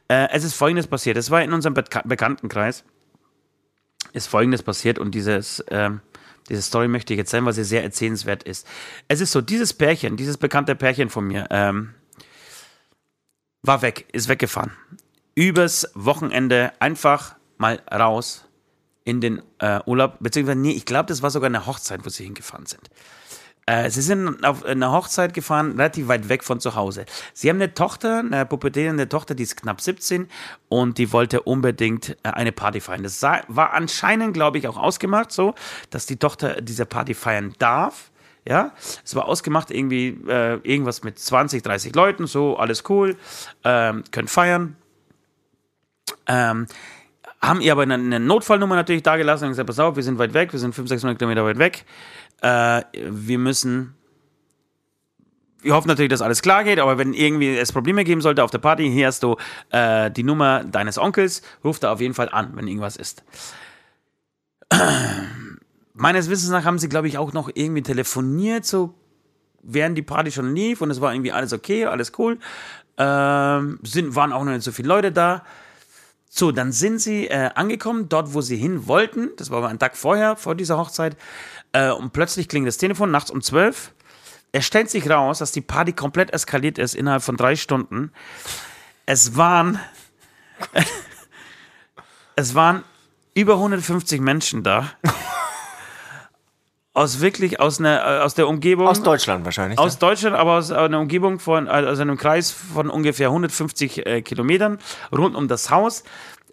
Äh, 0.08 0.30
es 0.32 0.44
ist 0.44 0.54
folgendes 0.54 0.88
passiert. 0.88 1.18
Es 1.18 1.32
war 1.32 1.44
in 1.44 1.54
unserem 1.54 1.74
Beka 1.74 2.02
Bekanntenkreis 2.06 2.84
ist 4.14 4.28
folgendes 4.28 4.64
passiert 4.64 5.00
und 5.00 5.14
dieses, 5.14 5.64
ähm, 5.70 6.02
diese 6.50 6.62
Story 6.62 6.88
möchte 6.88 7.14
ich 7.14 7.30
sein, 7.30 7.46
weil 7.46 7.54
sie 7.54 7.64
sehr 7.64 7.84
erzählenswert 7.84 8.44
ist. 8.44 8.68
Es 9.08 9.22
ist 9.22 9.32
so, 9.32 9.42
dieses 9.42 9.74
Pärchen, 9.74 10.18
dieses 10.18 10.38
bekannte 10.38 10.76
Pärchen 10.76 11.10
von 11.10 11.28
mir, 11.28 11.48
ähm, 11.50 11.94
war 13.64 13.82
weg, 13.82 14.08
ist 14.12 14.28
weggefahren. 14.28 14.72
Übers 15.36 15.92
Wochenende 15.94 16.74
einfach 16.80 17.36
mal 17.58 17.82
raus 17.92 18.46
in 19.04 19.22
den 19.22 19.42
äh, 19.60 19.80
Urlaub, 19.86 20.18
beziehungsweise, 20.20 20.60
nee, 20.60 20.72
ich 20.72 20.86
glaube, 20.86 21.06
das 21.06 21.22
war 21.22 21.30
sogar 21.30 21.48
eine 21.48 21.66
Hochzeit, 21.66 22.06
wo 22.06 22.10
sie 22.10 22.26
hingefahren 22.26 22.66
sind. 22.66 22.90
Äh, 23.66 23.90
sie 23.90 24.02
sind 24.02 24.46
auf 24.46 24.64
eine 24.64 24.92
Hochzeit 24.92 25.34
gefahren, 25.34 25.74
relativ 25.74 26.08
weit 26.08 26.30
weg 26.30 26.44
von 26.44 26.60
zu 26.60 26.76
Hause. 26.76 27.06
Sie 27.34 27.50
haben 27.50 27.58
eine 27.58 27.74
Tochter, 27.74 28.20
eine 28.20 28.46
pubertierende 28.46 29.10
Tochter, 29.10 29.36
die 29.36 29.44
ist 29.44 29.58
knapp 29.58 29.82
17 29.82 30.28
und 30.70 30.98
die 30.98 31.12
wollte 31.12 31.42
unbedingt 31.42 32.18
äh, 32.24 32.30
eine 32.30 32.54
Party 32.54 32.80
feiern. 32.80 33.04
Das 33.04 33.20
sah, 33.20 33.42
war 33.50 33.74
anscheinend, 33.74 34.34
glaube 34.34 34.58
ich, 34.58 34.68
auch 34.70 34.78
ausgemacht 34.78 35.34
so, 35.34 35.54
dass 35.90 36.06
die 36.06 36.16
Tochter 36.16 36.62
diese 36.62 36.86
Party 36.86 37.14
feiern 37.14 37.54
darf. 37.60 38.10
Ja, 38.48 38.72
es 39.04 39.14
war 39.14 39.28
ausgemacht, 39.28 39.72
irgendwie 39.72 40.18
äh, 40.28 40.60
irgendwas 40.64 41.04
mit 41.04 41.20
20, 41.20 41.64
30 41.64 41.94
Leuten, 41.94 42.28
so, 42.28 42.56
alles 42.56 42.84
cool, 42.88 43.18
ähm, 43.66 44.06
können 44.12 44.30
feiern. 44.30 44.78
Ähm, 46.28 46.68
haben 47.42 47.60
ihr 47.60 47.74
aber 47.74 47.82
eine, 47.82 47.96
eine 47.96 48.22
Notfallnummer 48.22 48.76
natürlich 48.76 49.04
da 49.04 49.18
gelassen 49.18 49.46
und 49.46 49.50
gesagt, 49.52 49.68
pass 49.68 49.80
auf, 49.80 49.98
wir 49.98 50.04
sind 50.04 50.18
weit 50.18 50.34
weg, 50.34 50.54
wir 50.54 50.60
sind 50.60 50.74
500, 50.74 50.90
600 50.90 51.20
Kilometer 51.20 51.44
weit 51.44 51.60
weg. 51.60 51.86
Äh, 52.42 52.84
wir 52.94 53.38
müssen, 53.38 53.96
wir 55.62 55.74
hoffen 55.74 55.90
natürlich, 55.90 56.10
dass 56.10 56.22
alles 56.22 56.42
klar 56.42 56.64
geht, 56.64 56.80
aber 56.80 56.98
wenn 56.98 57.14
irgendwie 57.14 57.58
es 57.58 57.74
Probleme 57.74 58.06
geben 58.06 58.22
sollte 58.22 58.46
auf 58.46 58.52
der 58.52 58.60
Party, 58.60 58.90
hier 58.90 59.08
hast 59.08 59.24
du 59.24 59.36
äh, 59.72 60.10
die 60.10 60.24
Nummer 60.24 60.64
deines 60.64 60.98
Onkels, 60.98 61.42
ruf 61.66 61.80
da 61.80 61.92
auf 61.92 62.00
jeden 62.00 62.14
Fall 62.14 62.30
an, 62.30 62.52
wenn 62.56 62.68
irgendwas 62.68 62.96
ist. 62.96 63.26
Meines 65.98 66.30
Wissens 66.30 66.52
nach 66.52 66.64
haben 66.64 66.78
sie, 66.78 66.90
glaube 66.90 67.08
ich, 67.08 67.18
auch 67.18 67.34
noch 67.34 67.50
irgendwie 67.54 67.82
telefoniert, 67.82 68.66
so 68.66 68.94
während 69.64 69.98
die 69.98 70.04
Party 70.04 70.32
schon 70.32 70.54
lief 70.54 70.82
und 70.82 70.92
es 70.92 71.02
war 71.02 71.12
irgendwie 71.12 71.32
alles 71.32 71.54
okay, 71.54 71.86
alles 71.86 72.14
cool. 72.20 72.38
Ähm, 72.98 73.80
sind, 73.84 74.16
waren 74.16 74.32
auch 74.32 74.44
noch 74.44 74.52
nicht 74.52 74.64
so 74.64 74.72
viele 74.72 74.88
Leute 74.88 75.12
da. 75.12 75.44
So, 76.30 76.52
dann 76.52 76.72
sind 76.72 77.00
sie 77.00 77.28
äh, 77.28 77.50
angekommen, 77.56 78.10
dort, 78.10 78.36
wo 78.36 78.42
sie 78.42 78.58
hin 78.58 78.88
wollten. 78.88 79.32
Das 79.38 79.50
war 79.50 79.58
aber 79.58 79.70
ein 79.70 79.80
Tag 79.80 79.98
vorher, 79.98 80.36
vor 80.36 80.54
dieser 80.54 80.78
Hochzeit. 80.78 81.18
Äh, 81.72 81.90
und 81.90 82.14
plötzlich 82.14 82.48
klingelt 82.48 82.70
das 82.70 82.78
Telefon 82.78 83.10
nachts 83.10 83.32
um 83.32 83.42
12. 83.42 83.92
Es 84.52 84.66
stellt 84.66 84.92
sich 84.92 85.10
raus, 85.10 85.40
dass 85.40 85.52
die 85.52 85.62
Party 85.62 85.94
komplett 85.94 86.32
eskaliert 86.32 86.78
ist 86.78 86.94
innerhalb 86.94 87.24
von 87.24 87.38
drei 87.38 87.56
Stunden. 87.56 88.12
Es 89.08 89.36
waren. 89.36 89.80
es 92.36 92.54
waren 92.54 92.84
über 93.34 93.54
150 93.54 94.22
Menschen 94.22 94.62
da. 94.62 94.92
Aus 96.98 97.22
wirklich, 97.22 97.60
aus, 97.60 97.80
einer, 97.80 98.00
äh, 98.00 98.20
aus 98.22 98.34
der 98.34 98.48
Umgebung. 98.48 98.88
Aus 98.88 99.04
Deutschland 99.04 99.46
wahrscheinlich. 99.46 99.78
Aus 99.78 100.00
Deutschland, 100.00 100.36
aber 100.36 100.54
aus 100.54 100.72
einer 100.72 101.00
Umgebung 101.00 101.38
von, 101.38 101.68
also 101.68 102.02
einem 102.02 102.18
Kreis 102.18 102.50
von 102.50 102.90
ungefähr 102.90 103.28
150 103.28 104.04
äh, 104.08 104.22
Kilometern 104.24 104.80
rund 105.16 105.36
um 105.36 105.48
das 105.48 105.70
Haus. 105.70 106.04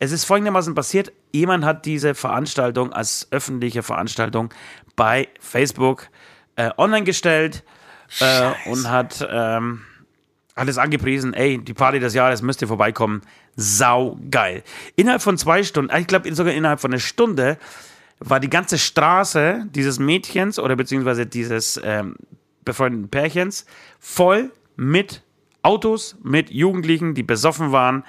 Es 0.00 0.12
ist 0.12 0.26
folgendermaßen 0.26 0.74
passiert: 0.74 1.12
Jemand 1.32 1.64
hat 1.64 1.86
diese 1.86 2.14
Veranstaltung 2.14 2.92
als 2.92 3.26
öffentliche 3.30 3.82
Veranstaltung 3.82 4.52
bei 4.96 5.28
Facebook 5.40 6.08
äh, 6.56 6.68
online 6.76 7.04
gestellt 7.04 7.64
äh, 8.20 8.50
und 8.68 8.90
hat 8.90 9.26
ähm, 9.26 9.80
alles 10.54 10.76
angepriesen. 10.76 11.32
Ey, 11.32 11.56
die 11.56 11.72
Party 11.72 12.00
des 12.00 12.12
Jahres 12.12 12.42
müsst 12.42 12.60
ihr 12.60 12.68
vorbeikommen. 12.68 13.22
Sau 13.56 14.18
geil. 14.30 14.62
Innerhalb 14.94 15.22
von 15.22 15.38
zwei 15.38 15.62
Stunden, 15.62 15.90
ich 15.96 16.06
glaube 16.06 16.34
sogar 16.34 16.52
innerhalb 16.52 16.80
von 16.80 16.90
einer 16.92 17.00
Stunde, 17.00 17.56
war 18.24 18.40
die 18.40 18.50
ganze 18.50 18.78
Straße 18.78 19.66
dieses 19.70 19.98
Mädchens 19.98 20.58
oder 20.58 20.76
beziehungsweise 20.76 21.26
dieses 21.26 21.80
ähm, 21.84 22.16
befreundeten 22.64 23.10
Pärchens 23.10 23.66
voll 24.00 24.50
mit 24.76 25.22
Autos, 25.62 26.16
mit 26.22 26.50
Jugendlichen, 26.50 27.14
die 27.14 27.22
besoffen 27.22 27.72
waren, 27.72 28.04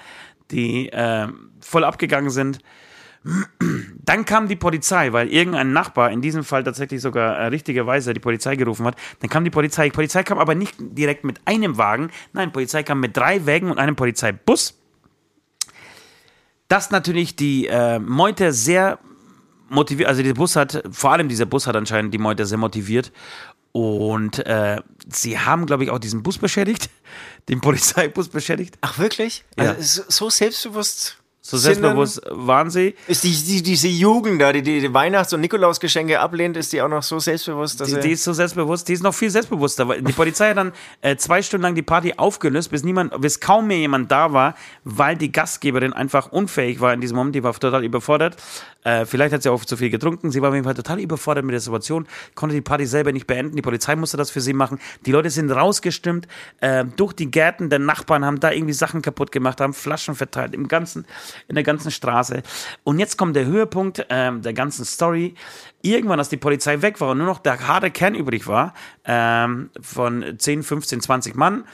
die 0.51 0.89
ähm, 0.93 1.51
voll 1.59 1.83
abgegangen 1.83 2.29
sind. 2.29 2.59
Dann 4.03 4.25
kam 4.25 4.47
die 4.47 4.55
Polizei, 4.55 5.11
weil 5.11 5.29
irgendein 5.29 5.73
Nachbar, 5.73 6.11
in 6.11 6.21
diesem 6.21 6.43
Fall 6.43 6.63
tatsächlich 6.63 7.01
sogar 7.01 7.37
äh, 7.37 7.47
richtigerweise 7.47 8.13
die 8.13 8.19
Polizei 8.19 8.55
gerufen 8.55 8.85
hat. 8.85 8.95
Dann 9.19 9.29
kam 9.29 9.43
die 9.43 9.49
Polizei. 9.49 9.85
Die 9.85 9.95
Polizei 9.95 10.23
kam 10.23 10.37
aber 10.37 10.53
nicht 10.53 10.75
direkt 10.79 11.23
mit 11.23 11.41
einem 11.45 11.77
Wagen. 11.77 12.11
Nein, 12.33 12.49
die 12.49 12.53
Polizei 12.53 12.83
kam 12.83 12.99
mit 12.99 13.17
drei 13.17 13.45
Wägen 13.45 13.71
und 13.71 13.79
einem 13.79 13.95
Polizeibus. 13.95 14.79
Das 16.67 16.91
natürlich 16.91 17.35
die 17.35 17.67
äh, 17.67 17.99
Meute 17.99 18.53
sehr 18.53 18.99
motiviert, 19.75 20.09
also 20.09 20.23
der 20.23 20.33
Bus 20.33 20.55
hat, 20.55 20.81
vor 20.89 21.11
allem 21.11 21.29
dieser 21.29 21.45
Bus 21.45 21.67
hat 21.67 21.75
anscheinend 21.75 22.13
die 22.13 22.17
Meute 22.17 22.45
sehr 22.45 22.57
motiviert. 22.57 23.11
Und 23.71 24.39
äh, 24.45 24.81
sie 25.09 25.37
haben, 25.37 25.65
glaube 25.65 25.83
ich, 25.83 25.89
auch 25.89 25.99
diesen 25.99 26.23
Bus 26.23 26.37
beschädigt, 26.37 26.89
den 27.49 27.61
Polizeibus 27.61 28.29
beschädigt. 28.29 28.77
Ach 28.81 28.97
wirklich? 28.97 29.43
Ja. 29.57 29.71
Also 29.71 30.01
so 30.01 30.09
so 30.09 30.29
selbstbewusst. 30.29 31.17
So 31.47 31.57
selbstbewusst 31.57 32.23
waren 32.31 32.71
sie. 32.71 32.95
Ist 33.05 33.23
die, 33.23 33.31
die, 33.31 33.61
diese 33.61 33.87
Jugend 33.87 34.41
da, 34.41 34.51
die 34.51 34.63
die 34.63 34.91
Weihnachts- 34.91 35.31
und 35.31 35.41
Nikolausgeschenke 35.41 36.19
ablehnt, 36.19 36.57
ist 36.57 36.73
die 36.73 36.81
auch 36.81 36.87
noch 36.87 37.03
so 37.03 37.19
selbstbewusst, 37.19 37.79
dass 37.79 37.89
Die, 37.89 37.99
die 37.99 38.11
ist 38.13 38.23
so 38.23 38.33
selbstbewusst, 38.33 38.87
die 38.87 38.93
ist 38.93 39.03
noch 39.03 39.13
viel 39.13 39.29
selbstbewusster. 39.29 39.87
Weil 39.87 40.01
die 40.01 40.11
Polizei 40.11 40.49
hat 40.49 40.57
dann 40.57 40.71
äh, 41.01 41.17
zwei 41.17 41.43
Stunden 41.43 41.61
lang 41.61 41.75
die 41.75 41.83
Party 41.83 42.15
aufgelöst, 42.17 42.71
bis 42.71 42.83
niemand, 42.83 43.21
bis 43.21 43.39
kaum 43.39 43.67
mehr 43.67 43.77
jemand 43.77 44.11
da 44.11 44.33
war, 44.33 44.55
weil 44.85 45.17
die 45.17 45.31
Gastgeberin 45.31 45.93
einfach 45.93 46.31
unfähig 46.31 46.81
war 46.81 46.95
in 46.95 47.01
diesem 47.01 47.15
Moment. 47.15 47.35
Die 47.35 47.43
war 47.43 47.53
total 47.53 47.83
überfordert. 47.83 48.37
Äh, 48.85 49.05
vielleicht 49.05 49.33
hat 49.33 49.43
sie 49.43 49.49
auch 49.49 49.65
zu 49.65 49.77
viel 49.77 49.89
getrunken. 49.89 50.31
Sie 50.31 50.41
war 50.41 50.49
auf 50.49 50.55
jeden 50.55 50.65
Fall 50.65 50.75
total 50.75 50.99
überfordert 50.99 51.43
mit 51.43 51.53
der 51.53 51.59
Situation, 51.59 52.07
konnte 52.35 52.55
die 52.55 52.61
Party 52.61 52.85
selber 52.85 53.11
nicht 53.11 53.25
beenden. 53.25 53.55
Die 53.55 53.63
Polizei 53.63 53.95
musste 53.95 54.15
das 54.15 54.29
für 54.29 54.41
sie 54.41 54.53
machen. 54.53 54.79
Die 55.05 55.11
Leute 55.11 55.31
sind 55.31 55.51
rausgestimmt 55.51 56.27
äh, 56.61 56.85
durch 56.95 57.13
die 57.13 57.29
Gärten 57.29 57.69
der 57.69 57.79
Nachbarn, 57.79 58.23
haben 58.23 58.39
da 58.39 58.51
irgendwie 58.51 58.73
Sachen 58.73 59.01
kaputt 59.01 59.31
gemacht, 59.31 59.59
haben 59.59 59.73
Flaschen 59.73 60.13
verteilt 60.13 60.53
im 60.53 60.67
ganzen, 60.67 61.05
in 61.47 61.55
der 61.55 61.63
ganzen 61.63 61.91
Straße. 61.91 62.43
Und 62.83 62.99
jetzt 62.99 63.17
kommt 63.17 63.35
der 63.35 63.45
Höhepunkt 63.45 64.05
ähm, 64.09 64.41
der 64.41 64.53
ganzen 64.53 64.85
Story. 64.85 65.35
Irgendwann, 65.81 66.19
als 66.19 66.29
die 66.29 66.37
Polizei 66.37 66.81
weg 66.81 67.01
war 67.01 67.11
und 67.11 67.19
nur 67.19 67.27
noch 67.27 67.39
der 67.39 67.67
harte 67.67 67.91
Kern 67.91 68.15
übrig 68.15 68.47
war, 68.47 68.73
ähm, 69.05 69.69
von 69.79 70.35
10, 70.37 70.63
15, 70.63 71.01
20 71.01 71.35
Mann, 71.35 71.65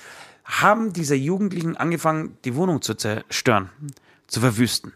haben 0.44 0.94
diese 0.94 1.16
Jugendlichen 1.16 1.78
angefangen, 1.78 2.38
die 2.44 2.56
Wohnung 2.56 2.82
zu 2.82 2.96
zerstören, 2.96 3.70
zu 4.28 4.40
verwüsten. 4.42 4.94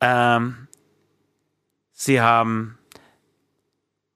Ähm, 0.00 0.68
sie 1.92 2.20
haben 2.20 2.78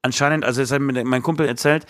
anscheinend, 0.03 0.45
also 0.45 0.61
das 0.61 0.71
hat 0.71 0.81
mir 0.81 1.05
mein 1.05 1.23
Kumpel 1.23 1.47
erzählt, 1.47 1.87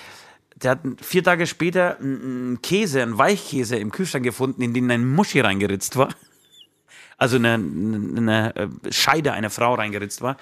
der 0.57 0.73
hat 0.73 0.81
vier 1.01 1.25
Tage 1.25 1.47
später 1.47 1.99
einen 1.99 2.63
Käse, 2.63 3.03
einen 3.03 3.19
Weichkäse 3.19 3.77
im 3.77 3.91
Kühlschrank 3.91 4.25
gefunden, 4.25 4.63
in 4.63 4.75
den 4.75 4.91
ein 4.91 5.07
Muschi 5.07 5.41
reingeritzt 5.41 5.97
war. 5.97 6.15
Also 7.23 7.37
eine, 7.37 7.55
eine 7.55 8.53
Scheide 8.91 9.33
einer 9.33 9.49
Frau 9.49 9.75
reingeritzt 9.75 10.23
war. 10.23 10.37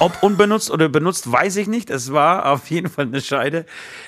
Ob 0.00 0.24
unbenutzt 0.24 0.68
oder 0.72 0.88
benutzt, 0.88 1.30
weiß 1.30 1.54
ich 1.54 1.68
nicht. 1.68 1.88
Es 1.88 2.12
war 2.12 2.46
auf 2.46 2.68
jeden 2.68 2.88
Fall 2.90 3.04
eine 3.04 3.20
Scheide. 3.20 3.64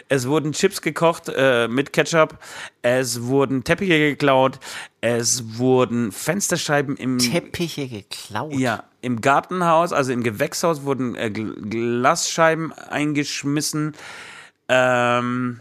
Es 0.08 0.26
wurden 0.26 0.50
Chips 0.50 0.82
gekocht 0.82 1.30
äh, 1.32 1.68
mit 1.68 1.92
Ketchup. 1.92 2.40
Es 2.82 3.22
wurden 3.22 3.62
Teppiche 3.62 4.00
geklaut. 4.00 4.58
Es 5.00 5.58
wurden 5.58 6.10
Fensterscheiben 6.10 6.96
im 6.96 7.18
Teppiche 7.18 7.86
geklaut. 7.86 8.52
ja, 8.54 8.82
im 9.00 9.20
Gartenhaus, 9.20 9.92
also 9.92 10.10
im 10.12 10.24
Gewächshaus, 10.24 10.82
wurden 10.82 11.14
äh, 11.14 11.30
Gl- 11.32 11.68
Glasscheiben 11.70 12.72
eingeschmissen. 12.72 13.92
Ähm, 14.68 15.60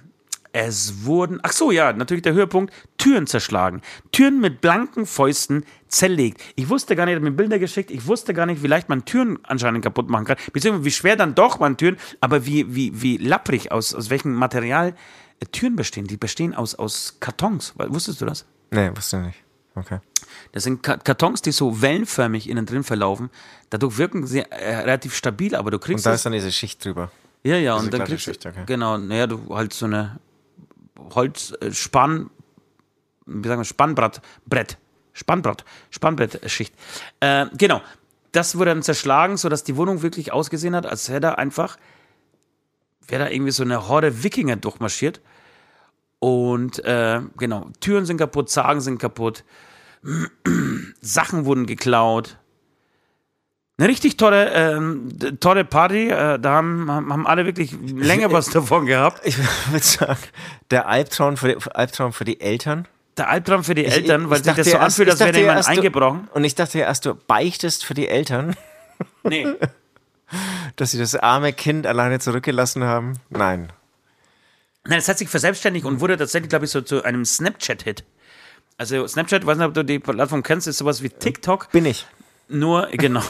es 0.54 1.06
wurden, 1.06 1.40
ach 1.44 1.52
so, 1.54 1.72
ja, 1.72 1.94
natürlich 1.94 2.24
der 2.24 2.34
Höhepunkt, 2.34 2.74
Türen 2.98 3.26
zerschlagen. 3.28 3.82
Türen 4.12 4.40
mit 4.42 4.60
blanken 4.62 5.06
Fäusten 5.06 5.64
zerlegt. 5.88 6.42
Ich 6.56 6.68
wusste 6.70 6.96
gar 6.96 7.06
nicht, 7.06 7.16
hat 7.16 7.22
mir 7.24 7.32
Bilder 7.32 7.58
geschickt, 7.60 7.90
ich 7.92 8.06
wusste 8.08 8.34
gar 8.34 8.46
nicht, 8.46 8.62
wie 8.64 8.68
leicht 8.68 8.90
man 8.90 9.06
Türen 9.06 9.40
anscheinend 9.44 9.84
kaputt 9.84 10.10
machen 10.10 10.26
kann. 10.26 10.38
Beziehungsweise 10.52 10.86
wie 10.86 10.92
schwer 10.92 11.16
dann 11.16 11.36
doch 11.36 11.60
man 11.60 11.78
Türen, 11.78 11.98
aber 12.20 12.46
wie, 12.46 12.76
wie, 12.76 13.02
wie 13.02 13.18
lapprig, 13.18 13.72
aus, 13.72 13.94
aus 13.96 14.10
welchem 14.10 14.34
Material 14.34 14.94
äh, 15.40 15.46
Türen 15.46 15.76
bestehen. 15.76 16.08
Die 16.08 16.18
bestehen 16.18 16.54
aus, 16.54 16.76
aus 16.76 17.18
Kartons. 17.20 17.74
Wusstest 17.78 18.20
du 18.22 18.26
das? 18.26 18.46
Nee, 18.72 18.92
wusste 18.96 19.18
ich 19.18 19.24
nicht. 19.28 19.44
Okay. 19.76 20.00
Das 20.52 20.64
sind 20.64 20.84
Ka- 20.84 20.98
Kartons, 20.98 21.42
die 21.42 21.54
so 21.54 21.82
wellenförmig 21.82 22.50
innen 22.50 22.66
drin 22.66 22.84
verlaufen. 22.84 23.30
Dadurch 23.70 23.98
wirken 23.98 24.28
sie 24.28 24.40
äh, 24.40 24.76
relativ 24.80 25.16
stabil, 25.16 25.56
aber 25.56 25.72
du 25.72 25.78
Und 25.78 25.84
kriegst 25.84 26.06
da 26.06 26.10
es- 26.12 26.18
ist 26.18 26.26
dann 26.26 26.34
diese 26.34 26.52
Schicht 26.52 26.84
drüber. 26.84 27.10
ja, 27.44 27.56
ja, 27.56 27.76
diese 27.76 27.86
und 27.86 27.94
dann 27.94 28.04
kriegst 28.06 28.28
du 28.28 28.32
okay. 28.50 28.64
genau, 28.66 28.98
naja, 28.98 29.28
du 29.28 29.40
halt 29.56 29.72
so 29.72 29.86
eine 29.86 30.20
Holzspann, 31.14 32.30
wie 33.26 33.48
sagen 33.48 33.62
wir, 33.62 33.66
Spannbrett, 33.66 34.22
Brett, 34.46 34.78
Spannbrett, 35.14 35.66
Spannbrettschicht. 35.90 36.74
Äh, 37.20 37.48
genau, 37.58 37.82
das 38.32 38.58
wurde 38.58 38.72
dann 38.72 38.84
zerschlagen, 38.84 39.38
sodass 39.38 39.64
die 39.64 39.76
Wohnung 39.76 40.02
wirklich 40.02 40.32
ausgesehen 40.32 40.76
hat, 40.76 40.86
als 40.86 41.10
hätte 41.10 41.38
einfach, 41.38 41.78
wäre 43.08 43.26
da 43.26 43.30
irgendwie 43.30 43.52
so 43.52 43.64
eine 43.64 43.88
Horde 43.88 44.24
Wikinger 44.24 44.56
durchmarschiert. 44.56 45.22
Und 46.20 46.84
äh, 46.86 47.22
genau, 47.38 47.70
Türen 47.80 48.06
sind 48.06 48.18
kaputt, 48.18 48.50
Zagen 48.50 48.80
sind 48.80 49.00
kaputt, 49.00 49.44
Sachen 51.02 51.46
wurden 51.46 51.66
geklaut. 51.66 52.38
Eine 53.82 53.90
richtig 53.90 54.16
tolle, 54.16 54.52
ähm, 54.54 55.10
tolle 55.40 55.66
Party. 55.66 56.10
Äh, 56.10 56.38
da 56.38 56.52
haben, 56.52 56.92
haben 56.92 57.26
alle 57.26 57.48
wirklich 57.48 57.74
länger 57.82 58.32
was 58.32 58.46
davon 58.52 58.86
gehabt. 58.86 59.26
Ich 59.26 59.40
würde 59.72 59.84
sagen, 59.84 60.20
der 60.70 60.88
Albtraum 60.88 61.36
für 61.36 61.48
die, 61.48 61.58
Albtraum 61.74 62.14
für 62.14 62.24
die 62.24 62.40
Eltern. 62.42 62.88
Der 63.18 63.30
Albtraum 63.30 63.64
für 63.64 63.74
die 63.74 63.86
Eltern, 63.86 64.30
weil 64.30 64.38
ich 64.38 64.44
sich 64.46 64.54
das 64.54 64.70
so 64.70 64.78
anfühlt, 64.78 65.08
ich 65.08 65.14
als 65.14 65.20
wäre 65.22 65.36
jemand 65.36 65.66
du- 65.66 65.70
eingebrochen. 65.70 66.28
Und 66.32 66.44
ich 66.44 66.54
dachte 66.54 66.78
ja 66.78 66.86
erst, 66.86 67.08
du 67.08 67.16
beichtest 67.16 67.84
für 67.84 67.96
die 67.96 68.08
Eltern, 68.08 68.56
Nee. 69.24 69.48
dass 70.76 70.92
sie 70.92 71.00
das 71.00 71.16
arme 71.16 71.52
Kind 71.52 71.88
alleine 71.88 72.20
zurückgelassen 72.20 72.84
haben. 72.84 73.14
Nein. 73.32 73.74
Nein, 74.86 75.00
es 75.00 75.08
hat 75.10 75.18
sich 75.18 75.28
verselbstständigt 75.28 75.88
und 75.88 76.02
wurde 76.02 76.18
tatsächlich, 76.18 76.50
glaube 76.50 76.66
ich, 76.66 76.72
so 76.72 76.82
zu 76.82 77.04
einem 77.04 77.26
Snapchat-Hit. 77.26 78.04
Also 78.78 79.08
Snapchat, 79.08 79.44
weiß 79.44 79.58
nicht, 79.58 79.68
ob 79.68 79.74
du 79.74 79.84
die 79.84 79.98
Plattform 79.98 80.44
kennst, 80.44 80.68
ist 80.68 80.78
sowas 80.78 81.02
wie 81.02 81.10
TikTok. 81.10 81.72
Bin 81.72 81.88
ich. 81.88 82.06
Nur, 82.48 82.90
genau, 82.92 83.24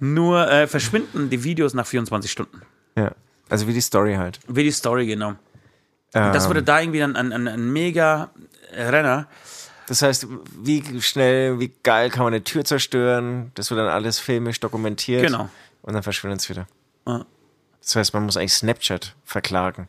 nur 0.00 0.50
äh, 0.50 0.66
verschwinden 0.66 1.30
die 1.30 1.44
Videos 1.44 1.74
nach 1.74 1.86
24 1.86 2.30
Stunden. 2.30 2.62
Ja. 2.96 3.12
Also 3.48 3.66
wie 3.66 3.72
die 3.72 3.80
Story 3.80 4.14
halt. 4.14 4.40
Wie 4.48 4.62
die 4.64 4.70
Story, 4.70 5.06
genau. 5.06 5.28
Und 5.30 5.36
das 6.12 6.44
Ähm, 6.44 6.48
wurde 6.50 6.62
da 6.62 6.80
irgendwie 6.80 6.98
dann 7.00 7.16
ein, 7.16 7.32
ein, 7.32 7.46
ein 7.48 7.72
mega 7.72 8.30
Renner. 8.72 9.28
Das 9.86 10.02
heißt, 10.02 10.26
wie 10.58 11.00
schnell, 11.02 11.58
wie 11.60 11.72
geil 11.82 12.10
kann 12.10 12.24
man 12.24 12.32
eine 12.34 12.44
Tür 12.44 12.64
zerstören? 12.64 13.50
Das 13.54 13.70
wird 13.70 13.80
dann 13.80 13.88
alles 13.88 14.18
filmisch 14.18 14.60
dokumentiert. 14.60 15.22
Genau. 15.22 15.48
Und 15.82 15.94
dann 15.94 16.02
verschwindet 16.02 16.40
es 16.40 16.48
wieder. 16.48 16.66
Ja. 17.06 17.24
Das 17.80 17.96
heißt, 17.96 18.14
man 18.14 18.24
muss 18.24 18.36
eigentlich 18.36 18.52
Snapchat 18.54 19.14
verklagen. 19.24 19.88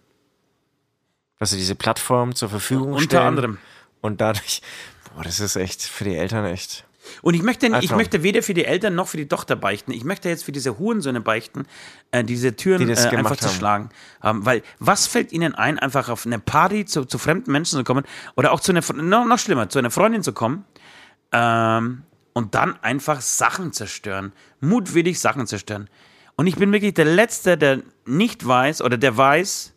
Dass 1.39 1.51
sie 1.51 1.57
diese 1.57 1.75
Plattform 1.75 2.33
zur 2.35 2.49
Verfügung 2.49 2.93
Unter 2.93 3.03
stellen. 3.03 3.23
anderem. 3.27 3.57
Und 4.01 4.21
dadurch, 4.21 4.61
boah, 5.13 5.23
das 5.23 5.39
ist 5.39 5.55
echt 5.55 5.81
für 5.83 6.03
die 6.03 6.15
Eltern 6.15 6.45
echt. 6.45 6.85
Und 7.21 7.33
ich 7.33 7.43
möchte, 7.43 7.67
ich 7.67 7.73
Albtraum. 7.73 7.97
möchte 7.97 8.23
weder 8.23 8.43
für 8.43 8.53
die 8.53 8.65
Eltern 8.65 8.95
noch 8.95 9.07
für 9.07 9.17
die 9.17 9.27
Tochter 9.27 9.55
beichten. 9.55 9.91
Ich 9.91 10.03
möchte 10.03 10.29
jetzt 10.29 10.43
für 10.43 10.51
diese 10.51 10.77
Hurensöhne 10.77 11.21
beichten, 11.21 11.65
äh, 12.11 12.23
diese 12.23 12.55
Türen 12.55 12.87
Die 12.87 12.93
äh, 12.93 12.97
einfach 12.97 13.31
haben. 13.31 13.37
zerschlagen. 13.37 13.89
Ähm, 14.23 14.45
weil 14.45 14.63
was 14.79 15.07
fällt 15.07 15.31
ihnen 15.31 15.55
ein, 15.55 15.79
einfach 15.79 16.09
auf 16.09 16.25
eine 16.25 16.39
Party 16.39 16.85
zu, 16.85 17.05
zu 17.05 17.17
fremden 17.17 17.51
Menschen 17.51 17.77
zu 17.77 17.83
kommen 17.83 18.03
oder 18.35 18.51
auch 18.51 18.59
zu 18.59 18.71
einer, 18.71 18.81
noch, 19.01 19.25
noch 19.25 19.39
schlimmer, 19.39 19.69
zu 19.69 19.79
einer 19.79 19.91
Freundin 19.91 20.23
zu 20.23 20.33
kommen 20.33 20.65
ähm, 21.31 22.03
und 22.33 22.55
dann 22.55 22.77
einfach 22.81 23.21
Sachen 23.21 23.73
zerstören. 23.73 24.33
Mutwillig 24.59 25.19
Sachen 25.19 25.47
zerstören. 25.47 25.89
Und 26.35 26.47
ich 26.47 26.55
bin 26.55 26.71
wirklich 26.71 26.93
der 26.93 27.05
Letzte, 27.05 27.57
der 27.57 27.81
nicht 28.05 28.45
weiß 28.47 28.81
oder 28.81 28.97
der 28.97 29.15
weiß, 29.15 29.70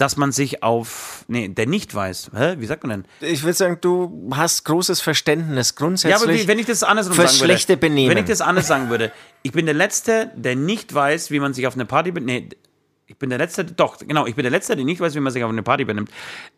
dass 0.00 0.16
man 0.16 0.32
sich 0.32 0.62
auf, 0.62 1.26
nee, 1.28 1.48
der 1.48 1.66
nicht 1.66 1.94
weiß, 1.94 2.30
hä, 2.34 2.54
wie 2.58 2.64
sagt 2.64 2.84
man 2.84 3.02
denn? 3.02 3.28
Ich 3.30 3.42
würde 3.42 3.52
sagen, 3.52 3.78
du 3.82 4.30
hast 4.34 4.64
großes 4.64 5.02
Verständnis 5.02 5.74
grundsätzlich. 5.74 6.18
Ja, 6.18 6.24
aber 6.24 6.32
wie, 6.32 6.48
wenn 6.48 6.58
ich 6.58 6.64
das 6.64 6.78
fürs 6.78 7.38
sagen 7.38 7.50
würde. 7.50 7.76
Benehmen. 7.76 8.10
Wenn 8.10 8.16
ich 8.16 8.24
das 8.24 8.40
anders 8.40 8.66
sagen 8.66 8.88
würde. 8.88 9.12
Ich 9.42 9.52
bin 9.52 9.66
der 9.66 9.74
Letzte, 9.74 10.30
der 10.34 10.56
nicht 10.56 10.94
weiß, 10.94 11.30
wie 11.30 11.38
man 11.38 11.52
sich 11.52 11.66
auf 11.66 11.74
eine 11.74 11.84
Party. 11.84 12.12
Nee, 12.12 12.48
ich 13.10 13.16
bin 13.16 13.28
der 13.28 13.40
Letzte, 13.40 13.64
doch, 13.64 13.98
genau, 13.98 14.24
ich 14.26 14.36
bin 14.36 14.44
der 14.44 14.52
Letzte, 14.52 14.76
der 14.76 14.84
nicht 14.84 15.00
weiß, 15.00 15.16
wie 15.16 15.20
man 15.20 15.32
sich 15.32 15.42
auf 15.42 15.50
eine 15.50 15.64
Party 15.64 15.84
benimmt. 15.84 16.10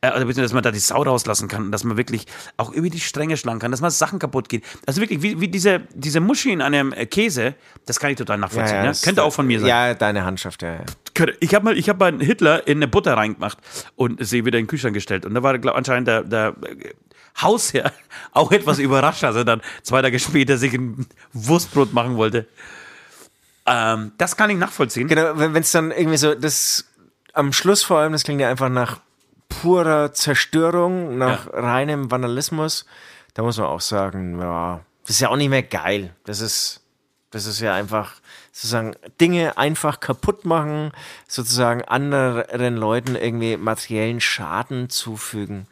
Äh, 0.03 0.09
also, 0.09 0.31
dass 0.31 0.53
man 0.53 0.63
da 0.63 0.71
die 0.71 0.79
Sau 0.81 1.03
rauslassen 1.03 1.49
kann, 1.49 1.73
dass 1.73 1.83
man 1.83 1.97
wirklich 1.97 2.27
auch 2.59 2.71
über 2.73 2.91
die 2.91 3.01
Stränge 3.01 3.39
schlagen 3.39 3.59
kann, 3.59 3.71
dass 3.71 3.81
man 3.81 3.91
Sachen 3.91 4.19
kaputt 4.19 4.51
geht. 4.51 4.63
Also 4.87 5.01
wirklich, 5.01 5.23
wie, 5.23 5.41
wie 5.41 5.49
diese, 5.49 5.81
diese 5.95 6.21
Muschi 6.21 6.53
in 6.53 6.61
einem 6.61 6.93
äh, 6.93 7.07
Käse, 7.07 7.55
das 7.87 7.99
kann 7.99 8.11
ich 8.11 8.19
total 8.19 8.37
nachvollziehen. 8.37 8.77
Ja, 8.77 8.85
das- 8.85 9.01
Könnte 9.01 9.23
auch 9.25 9.33
von 9.33 9.47
mir 9.47 9.61
sein. 9.61 9.69
Ja, 9.71 9.95
deine 9.95 10.27
Handschrift, 10.27 10.61
ja. 10.61 10.75
ja. 10.75 11.27
Ich 11.41 11.55
habe 11.55 11.65
mal, 11.65 11.79
ich 11.79 11.89
hab 11.89 11.99
mal 11.99 12.07
einen 12.09 12.21
Hitler 12.21 12.67
in 12.69 12.79
eine 12.79 12.89
Butter 12.89 13.15
reingemacht 13.15 13.57
und 13.97 14.23
sie 14.25 14.45
wieder 14.45 14.59
in 14.59 14.65
den 14.65 14.69
Kühlschrank 14.69 14.93
gestellt. 14.95 15.25
Und 15.25 15.33
da 15.33 15.43
war 15.43 15.59
glaub, 15.59 15.75
anscheinend 15.75 16.07
der, 16.09 16.23
der 16.23 16.55
äh, 16.65 16.91
Hausherr 17.41 17.93
auch 18.33 18.53
etwas 18.53 18.79
überrascht, 18.79 19.25
als 19.25 19.37
er 19.37 19.47
dann 19.47 19.63
zwei 19.83 20.03
Tage 20.03 20.19
später 20.19 20.59
sich 20.59 20.75
ein 20.75 21.07
Wurstbrot 21.33 21.95
machen 21.95 22.17
wollte. 22.17 22.47
Ähm, 23.67 24.13
das 24.19 24.37
kann 24.37 24.51
ich 24.51 24.57
nachvollziehen. 24.57 25.09
Genau, 25.09 25.33
wenn 25.37 25.55
es 25.57 25.73
dann 25.73 25.91
irgendwie 25.91 26.17
so, 26.17 26.35
das 26.35 26.85
am 27.33 27.53
Schluss 27.53 27.83
vor 27.83 27.99
allem, 27.99 28.13
das 28.13 28.25
klingt 28.25 28.41
ja 28.41 28.49
einfach 28.49 28.69
nach 28.69 29.01
purer 29.49 30.13
Zerstörung, 30.13 31.19
nach 31.19 31.47
reinem 31.53 32.11
Vandalismus. 32.11 32.87
Da 33.35 33.43
muss 33.43 33.59
man 33.59 33.67
auch 33.67 33.81
sagen, 33.81 34.39
ja, 34.41 34.81
das 35.03 35.17
ist 35.17 35.21
ja 35.21 35.29
auch 35.29 35.37
nicht 35.37 35.49
mehr 35.49 35.63
geil. 35.63 36.15
Das 36.25 36.41
ist, 36.41 36.81
das 37.31 37.47
ist 37.47 37.61
ja 37.61 37.75
einfach 37.75 38.15
sozusagen 38.53 38.95
Dinge 39.21 39.57
einfach 39.57 40.01
kaputt 40.01 40.45
machen, 40.45 40.93
sozusagen 41.27 41.83
anderen 41.83 42.77
Leuten 42.77 43.17
irgendwie 43.17 43.57
materiellen 43.57 44.21
Schaden 44.21 44.91
zufügen. 44.91 45.67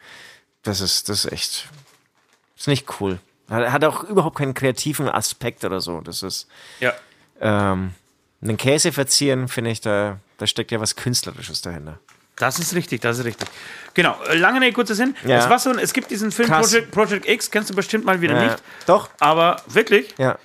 Das 0.62 0.80
ist, 0.80 1.08
das 1.08 1.24
ist 1.24 1.32
echt, 1.32 1.68
ist 2.56 2.68
nicht 2.68 3.00
cool. 3.00 3.18
Hat, 3.50 3.70
hat 3.72 3.84
auch 3.84 4.04
überhaupt 4.04 4.38
keinen 4.38 4.54
kreativen 4.54 5.08
Aspekt 5.08 5.64
oder 5.64 5.80
so. 5.80 6.00
Das 6.00 6.22
ist, 6.22 6.48
Ja. 6.80 6.94
Ähm, 7.40 7.92
einen 8.42 8.56
Käse 8.56 8.92
verzieren, 8.92 9.48
finde 9.48 9.70
ich, 9.70 9.80
da, 9.80 10.18
da 10.38 10.46
steckt 10.46 10.70
ja 10.70 10.80
was 10.80 10.96
Künstlerisches 10.96 11.62
dahinter. 11.62 11.98
Das 12.36 12.58
ist 12.58 12.74
richtig, 12.74 13.02
das 13.02 13.18
ist 13.18 13.24
richtig. 13.26 13.48
Genau, 13.92 14.16
äh, 14.30 14.36
lange 14.36 14.60
Rede, 14.62 14.72
kurzer 14.72 14.94
Sinn. 14.94 15.14
Ja. 15.26 15.38
Es, 15.38 15.50
war 15.50 15.58
so, 15.58 15.72
es 15.72 15.92
gibt 15.92 16.10
diesen 16.10 16.32
Film. 16.32 16.48
Project, 16.48 16.90
Project 16.90 17.28
X, 17.28 17.50
kennst 17.50 17.68
du 17.68 17.74
bestimmt 17.74 18.04
mal 18.06 18.20
wieder 18.22 18.34
Ja. 18.34 18.44
nicht. 18.52 18.62
Doch. 18.86 19.10
Aber 19.20 19.56
wirklich, 19.66 20.14
Ja. 20.16 20.38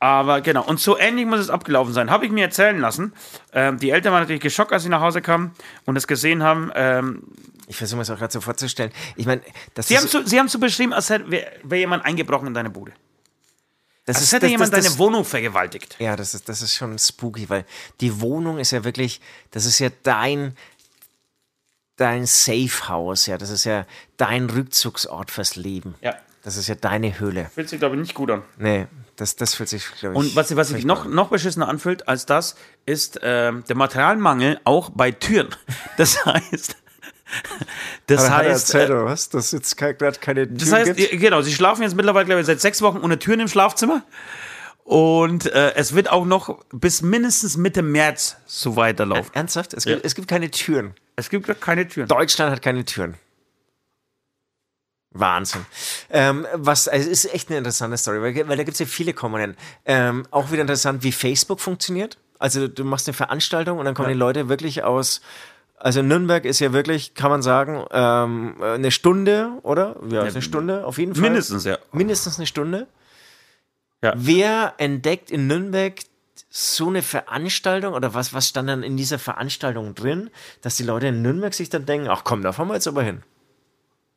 aber 0.00 0.40
genau. 0.40 0.64
Und 0.64 0.80
so 0.80 0.96
ähnlich 0.98 1.26
muss 1.26 1.40
es 1.40 1.50
abgelaufen 1.50 1.92
sein. 1.92 2.10
Habe 2.10 2.24
ich 2.24 2.32
mir 2.32 2.44
erzählen 2.44 2.78
lassen. 2.78 3.12
Ähm, 3.52 3.78
die 3.78 3.90
Eltern 3.90 4.12
waren 4.14 4.22
natürlich 4.22 4.40
geschockt, 4.42 4.72
als 4.72 4.84
sie 4.84 4.88
nach 4.88 5.02
Hause 5.02 5.20
kamen 5.20 5.52
und 5.84 5.96
es 5.96 6.06
gesehen 6.06 6.42
haben. 6.42 6.70
Ähm, 6.74 7.22
Ich 7.68 7.76
versuche 7.76 7.96
mir 7.98 8.02
das 8.02 8.10
auch 8.10 8.18
gerade 8.18 8.32
so 8.32 8.40
vorzustellen. 8.40 8.92
Ich 9.16 9.26
meine, 9.26 9.42
das 9.74 9.88
sie, 9.88 9.98
haben 9.98 10.06
so, 10.06 10.22
sie 10.24 10.38
haben 10.38 10.48
so 10.48 10.58
beschrieben, 10.58 10.94
als 10.94 11.10
wäre 11.10 11.24
wär 11.64 11.78
jemand 11.78 12.04
eingebrochen 12.06 12.46
in 12.46 12.54
deine 12.54 12.70
Bude. 12.70 12.92
Das 14.06 14.16
Als 14.16 14.24
ist, 14.24 14.32
hätte 14.32 14.46
das, 14.46 14.50
jemand 14.52 14.72
das, 14.72 14.84
deine 14.84 14.98
Wohnung 14.98 15.24
vergewaltigt. 15.24 15.96
Ja, 15.98 16.14
das 16.14 16.34
ist, 16.34 16.48
das 16.48 16.62
ist 16.62 16.74
schon 16.74 16.96
spooky, 16.96 17.50
weil 17.50 17.64
die 18.00 18.20
Wohnung 18.20 18.58
ist 18.58 18.70
ja 18.70 18.84
wirklich, 18.84 19.20
das 19.50 19.66
ist 19.66 19.80
ja 19.80 19.88
dein, 20.04 20.56
dein 21.96 22.24
Safe 22.24 22.88
House, 22.88 23.26
ja. 23.26 23.36
Das 23.36 23.50
ist 23.50 23.64
ja 23.64 23.84
dein 24.16 24.48
Rückzugsort 24.48 25.32
fürs 25.32 25.56
Leben. 25.56 25.96
Ja. 26.00 26.14
Das 26.44 26.56
ist 26.56 26.68
ja 26.68 26.76
deine 26.76 27.18
Höhle. 27.18 27.50
Fühlt 27.52 27.68
sich, 27.68 27.80
glaube 27.80 27.96
ich, 27.96 28.00
nicht 28.02 28.14
gut 28.14 28.30
an. 28.30 28.42
Nee, 28.56 28.86
das, 29.16 29.34
das 29.34 29.54
fühlt 29.54 29.68
sich, 29.68 29.84
glaube 29.98 30.14
ich. 30.14 30.18
Und 30.20 30.36
was, 30.36 30.54
was 30.54 30.68
sich 30.68 30.84
noch, 30.84 31.04
noch 31.06 31.30
beschissener 31.30 31.68
anfühlt 31.68 32.06
als 32.06 32.24
das, 32.26 32.54
ist 32.84 33.18
ähm, 33.24 33.64
der 33.68 33.74
Materialmangel 33.74 34.60
auch 34.62 34.90
bei 34.90 35.10
Türen. 35.10 35.48
Das 35.96 36.24
heißt, 36.24 36.76
das 38.06 38.30
heißt, 38.30 38.74
äh, 38.74 38.86
oder 38.86 39.04
was? 39.04 39.28
Dass 39.28 39.52
jetzt 39.52 39.76
gerade 39.76 40.18
keine 40.20 40.46
das 40.46 40.72
heißt, 40.72 40.98
ihr- 40.98 41.16
genau, 41.18 41.42
sie 41.42 41.52
schlafen 41.52 41.82
jetzt 41.82 41.96
mittlerweile, 41.96 42.24
glaube 42.26 42.40
ich, 42.40 42.46
seit 42.46 42.60
sechs 42.60 42.82
Wochen 42.82 42.98
ohne 42.98 43.18
Türen 43.18 43.40
im 43.40 43.48
Schlafzimmer. 43.48 44.02
Und 44.84 45.46
äh, 45.46 45.74
es 45.74 45.94
wird 45.96 46.10
auch 46.12 46.24
noch 46.24 46.64
bis 46.72 47.02
mindestens 47.02 47.56
Mitte 47.56 47.82
März 47.82 48.36
so 48.46 48.76
weiterlaufen. 48.76 49.34
Ernsthaft? 49.34 49.74
Es 49.74 49.84
gibt, 49.84 50.04
es 50.04 50.14
gibt 50.14 50.28
keine 50.28 50.48
Türen. 50.50 50.94
Es 51.16 51.28
gibt 51.28 51.60
keine 51.60 51.88
Türen. 51.88 52.06
Deutschland 52.06 52.52
hat 52.52 52.62
keine 52.62 52.84
Türen. 52.84 53.14
Wahnsinn. 55.10 55.64
Ähm, 56.10 56.46
was, 56.54 56.88
also 56.88 57.10
es 57.10 57.24
ist 57.24 57.34
echt 57.34 57.48
eine 57.48 57.58
interessante 57.58 57.96
Story, 57.96 58.20
weil, 58.20 58.48
weil 58.48 58.56
da 58.56 58.64
gibt 58.64 58.74
es 58.74 58.78
ja 58.78 58.86
viele 58.86 59.14
Komponenten. 59.14 59.56
Ähm, 59.86 60.26
auch 60.30 60.52
wieder 60.52 60.60
interessant, 60.62 61.02
wie 61.02 61.12
Facebook 61.12 61.60
funktioniert. 61.60 62.18
Also 62.38 62.68
du 62.68 62.84
machst 62.84 63.08
eine 63.08 63.14
Veranstaltung 63.14 63.78
und 63.78 63.86
dann 63.86 63.94
kommen 63.94 64.08
Ja. 64.10 64.14
die 64.14 64.18
Leute 64.20 64.48
wirklich 64.48 64.82
aus. 64.84 65.22
Also 65.78 66.02
Nürnberg 66.02 66.44
ist 66.44 66.60
ja 66.60 66.72
wirklich, 66.72 67.14
kann 67.14 67.30
man 67.30 67.42
sagen, 67.42 67.84
ähm, 67.90 68.62
eine 68.62 68.90
Stunde, 68.90 69.52
oder? 69.62 69.96
Ja, 70.08 70.22
eine 70.22 70.42
Stunde, 70.42 70.86
auf 70.86 70.98
jeden 70.98 71.14
Fall. 71.14 71.22
Mindestens, 71.22 71.64
ja. 71.64 71.78
Mindestens 71.92 72.38
eine 72.38 72.46
Stunde. 72.46 72.86
Ja. 74.02 74.14
Wer 74.16 74.74
entdeckt 74.78 75.30
in 75.30 75.46
Nürnberg 75.46 76.00
so 76.48 76.88
eine 76.88 77.02
Veranstaltung 77.02 77.92
oder 77.92 78.14
was, 78.14 78.32
was 78.32 78.48
stand 78.48 78.68
dann 78.68 78.82
in 78.82 78.96
dieser 78.96 79.18
Veranstaltung 79.18 79.94
drin, 79.94 80.30
dass 80.62 80.76
die 80.76 80.84
Leute 80.84 81.08
in 81.08 81.20
Nürnberg 81.20 81.52
sich 81.52 81.68
dann 81.68 81.84
denken, 81.84 82.08
ach 82.08 82.24
komm, 82.24 82.42
da 82.42 82.52
fahren 82.52 82.68
wir 82.68 82.74
jetzt 82.74 82.88
aber 82.88 83.02
hin. 83.02 83.22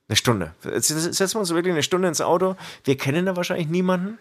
Eine 0.07 0.15
Stunde. 0.15 0.53
Jetzt 0.63 0.87
setzen 0.87 1.35
wir 1.35 1.39
uns 1.39 1.53
wirklich 1.53 1.73
eine 1.73 1.83
Stunde 1.83 2.07
ins 2.07 2.21
Auto. 2.21 2.55
Wir 2.83 2.97
kennen 2.97 3.25
da 3.25 3.35
wahrscheinlich 3.35 3.67
niemanden. 3.67 4.17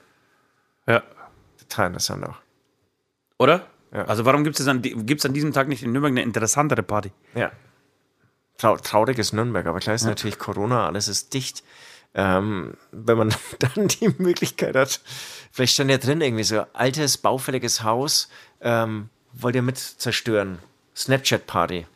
Ja. 0.86 1.02
Total 1.60 1.86
interessant 1.86 2.24
auch. 2.26 2.36
Oder? 3.38 3.66
Ja. 3.92 4.04
Also 4.04 4.24
warum 4.24 4.44
gibt 4.44 4.58
es 4.60 4.66
an, 4.68 4.82
gibt's 4.82 5.24
an 5.24 5.32
diesem 5.32 5.52
Tag 5.52 5.68
nicht 5.68 5.82
in 5.82 5.92
Nürnberg 5.92 6.10
eine 6.12 6.22
interessantere 6.22 6.82
Party? 6.82 7.10
Ja. 7.34 7.50
Trau 8.58 8.76
traurig 8.76 9.18
ist 9.18 9.32
Nürnberg, 9.32 9.66
aber 9.66 9.78
klar 9.78 9.94
ist 9.94 10.04
natürlich 10.04 10.38
Corona, 10.38 10.86
alles 10.86 11.08
ist 11.08 11.32
dicht. 11.32 11.62
Ähm, 12.14 12.74
wenn 12.90 13.18
man 13.18 13.34
dann 13.60 13.88
die 13.88 14.08
Möglichkeit 14.18 14.74
hat, 14.74 15.00
vielleicht 15.52 15.74
stand 15.74 15.90
ja 15.90 15.98
drin 15.98 16.20
irgendwie 16.20 16.42
so 16.44 16.64
altes, 16.72 17.18
baufälliges 17.18 17.82
Haus, 17.84 18.28
ähm, 18.60 19.08
wollt 19.32 19.54
ihr 19.54 19.62
mit 19.62 19.78
zerstören. 19.78 20.58
Snapchat-Party. 20.96 21.86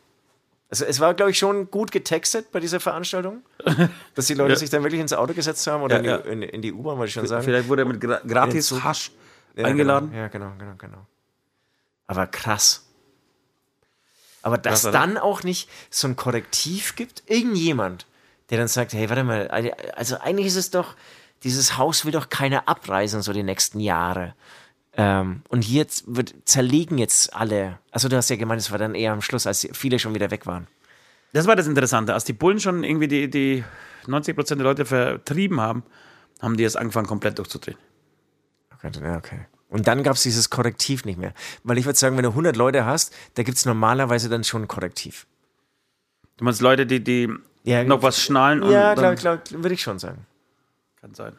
Also 0.70 0.84
es 0.84 1.00
war, 1.00 1.12
glaube 1.14 1.32
ich, 1.32 1.38
schon 1.38 1.70
gut 1.70 1.90
getextet 1.92 2.52
bei 2.52 2.60
dieser 2.60 2.78
Veranstaltung, 2.80 3.42
dass 4.14 4.26
die 4.26 4.34
Leute 4.34 4.52
Ja. 4.52 4.56
sich 4.58 4.70
dann 4.70 4.82
wirklich 4.84 5.00
ins 5.00 5.12
Auto 5.12 5.34
gesetzt 5.34 5.66
haben 5.66 5.82
oder 5.82 6.02
Ja, 6.02 6.16
in, 6.18 6.40
die, 6.40 6.46
in, 6.46 6.54
in 6.54 6.62
die 6.62 6.72
U-Bahn, 6.72 6.96
wollte 6.96 7.08
ich 7.08 7.14
schon 7.14 7.26
sagen. 7.26 7.42
Vielleicht 7.42 7.68
wurde 7.68 7.82
er 7.82 7.86
mit 7.86 8.00
gra 8.00 8.20
gratis. 8.26 8.70
Hasch 8.84 9.10
Ja, 9.56 9.64
eingeladen. 9.64 10.10
Genau. 10.10 10.22
Ja, 10.22 10.28
genau, 10.28 10.52
genau, 10.58 10.74
genau. 10.78 11.06
Aber 12.06 12.26
krass. 12.26 12.84
Aber 14.42 14.58
dass 14.58 14.82
Krass, 14.82 14.92
dann 14.92 15.18
auch 15.18 15.44
nicht 15.44 15.68
so 15.90 16.08
ein 16.08 16.16
Korrektiv 16.16 16.96
gibt, 16.96 17.22
irgendjemand, 17.26 18.06
der 18.50 18.58
dann 18.58 18.68
sagt, 18.68 18.92
hey, 18.92 19.08
warte 19.08 19.24
mal, 19.24 19.48
also 19.94 20.18
eigentlich 20.18 20.48
ist 20.48 20.56
es 20.56 20.70
doch, 20.70 20.94
dieses 21.44 21.78
Haus 21.78 22.04
will 22.04 22.12
doch 22.12 22.28
keiner 22.28 22.68
abreißen, 22.68 23.22
so 23.22 23.32
die 23.32 23.42
nächsten 23.44 23.80
Jahre. 23.80 24.34
Ähm, 24.94 25.42
und 25.48 25.66
jetzt 25.66 26.04
wird, 26.06 26.34
zerlegen 26.44 26.98
jetzt 26.98 27.34
alle. 27.34 27.78
Also 27.90 28.08
du 28.08 28.16
hast 28.16 28.28
ja 28.30 28.36
gemeint, 28.36 28.60
es 28.60 28.70
war 28.70 28.78
dann 28.78 28.94
eher 28.94 29.12
am 29.12 29.22
Schluss, 29.22 29.46
als 29.46 29.66
viele 29.72 29.98
schon 29.98 30.14
wieder 30.14 30.30
weg 30.30 30.46
waren. 30.46 30.66
Das 31.32 31.46
war 31.46 31.56
das 31.56 31.66
Interessante. 31.66 32.12
Als 32.12 32.24
die 32.24 32.34
Bullen 32.34 32.60
schon 32.60 32.84
irgendwie 32.84 33.08
die, 33.08 33.30
die 33.30 33.64
90% 34.06 34.56
der 34.56 34.64
Leute 34.64 34.84
vertrieben 34.84 35.60
haben, 35.60 35.82
haben 36.40 36.56
die 36.56 36.62
jetzt 36.62 36.76
angefangen, 36.76 37.06
komplett 37.06 37.38
durchzudrehen. 37.38 37.78
Okay, 38.74 38.90
ja, 39.02 39.16
okay. 39.16 39.46
Und 39.72 39.88
dann 39.88 40.02
gab 40.02 40.16
es 40.16 40.22
dieses 40.22 40.50
Korrektiv 40.50 41.06
nicht 41.06 41.18
mehr. 41.18 41.32
Weil 41.64 41.78
ich 41.78 41.86
würde 41.86 41.98
sagen, 41.98 42.16
wenn 42.16 42.24
du 42.24 42.28
100 42.30 42.56
Leute 42.56 42.84
hast, 42.84 43.14
da 43.34 43.42
gibt 43.42 43.56
es 43.56 43.64
normalerweise 43.64 44.28
dann 44.28 44.44
schon 44.44 44.62
ein 44.62 44.68
Korrektiv. 44.68 45.26
Du 46.36 46.44
meinst 46.44 46.60
Leute, 46.60 46.84
die, 46.86 47.02
die 47.02 47.32
Ja, 47.64 47.82
noch 47.82 48.02
was 48.02 48.20
schnallen 48.20 48.62
und 48.62 48.70
Ja, 48.70 48.94
klar, 48.94 49.14
klar, 49.16 49.40
würde 49.50 49.74
ich 49.74 49.82
schon 49.82 49.98
sagen. 49.98 50.26
kann 51.00 51.14
sein. 51.14 51.38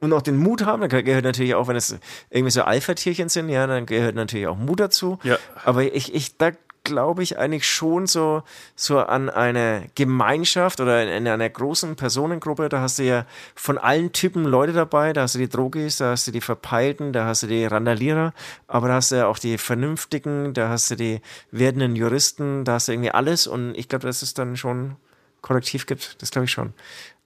Und 0.00 0.12
auch 0.14 0.22
den 0.22 0.36
Mut 0.36 0.64
haben, 0.64 0.88
da 0.88 1.02
gehört 1.02 1.24
natürlich 1.24 1.54
auch, 1.54 1.68
wenn 1.68 1.76
es 1.76 1.96
irgendwie 2.30 2.50
so 2.50 2.62
Alpha-Tierchen 2.62 3.28
sind, 3.28 3.48
ja, 3.50 3.66
dann 3.68 3.86
gehört 3.86 4.16
natürlich 4.16 4.48
auch 4.48 4.56
Mut 4.56 4.80
dazu. 4.80 5.18
Ja. 5.22 5.38
Aber 5.64 5.84
ich, 5.84 6.12
ich, 6.14 6.36
da 6.38 6.50
glaube 6.84 7.22
ich 7.22 7.38
eigentlich 7.38 7.68
schon 7.68 8.06
so, 8.06 8.42
so 8.74 8.98
an 8.98 9.30
eine 9.30 9.86
Gemeinschaft 9.94 10.80
oder 10.80 11.02
in, 11.02 11.08
in 11.08 11.28
einer 11.28 11.48
großen 11.48 11.96
Personengruppe, 11.96 12.68
da 12.68 12.80
hast 12.80 12.98
du 12.98 13.04
ja 13.04 13.26
von 13.54 13.78
allen 13.78 14.12
Typen 14.12 14.44
Leute 14.44 14.72
dabei, 14.72 15.12
da 15.12 15.22
hast 15.22 15.34
du 15.34 15.38
die 15.38 15.48
Drogis, 15.48 15.98
da 15.98 16.10
hast 16.10 16.26
du 16.26 16.30
die 16.30 16.40
Verpeilten, 16.40 17.12
da 17.12 17.26
hast 17.26 17.44
du 17.44 17.46
die 17.46 17.64
Randalierer, 17.64 18.32
aber 18.66 18.88
da 18.88 18.94
hast 18.94 19.12
du 19.12 19.16
ja 19.16 19.26
auch 19.26 19.38
die 19.38 19.58
Vernünftigen, 19.58 20.54
da 20.54 20.68
hast 20.68 20.90
du 20.90 20.96
die 20.96 21.20
werdenden 21.50 21.96
Juristen, 21.96 22.64
da 22.64 22.74
hast 22.74 22.88
du 22.88 22.92
irgendwie 22.92 23.10
alles 23.10 23.46
und 23.46 23.74
ich 23.74 23.88
glaube, 23.88 24.06
dass 24.06 24.22
es 24.22 24.34
dann 24.34 24.56
schon 24.56 24.96
Korrektiv 25.40 25.86
gibt, 25.86 26.22
das 26.22 26.30
glaube 26.30 26.44
ich 26.44 26.52
schon. 26.52 26.72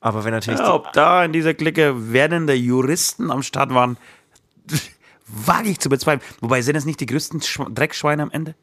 Aber 0.00 0.24
wenn 0.24 0.32
natürlich 0.32 0.60
Ja, 0.60 0.74
ob 0.74 0.92
da 0.92 1.24
in 1.24 1.32
dieser 1.32 1.54
Clique 1.54 2.12
werdende 2.12 2.54
Juristen 2.54 3.30
am 3.30 3.42
Start 3.42 3.74
waren, 3.74 3.96
wage 5.26 5.68
ich 5.68 5.80
zu 5.80 5.88
bezweifeln. 5.88 6.22
Wobei, 6.40 6.62
sind 6.62 6.76
das 6.76 6.84
nicht 6.84 7.00
die 7.00 7.06
größten 7.06 7.42
Schw 7.42 7.66
Dreckschweine 7.70 8.22
am 8.22 8.30
Ende? 8.30 8.54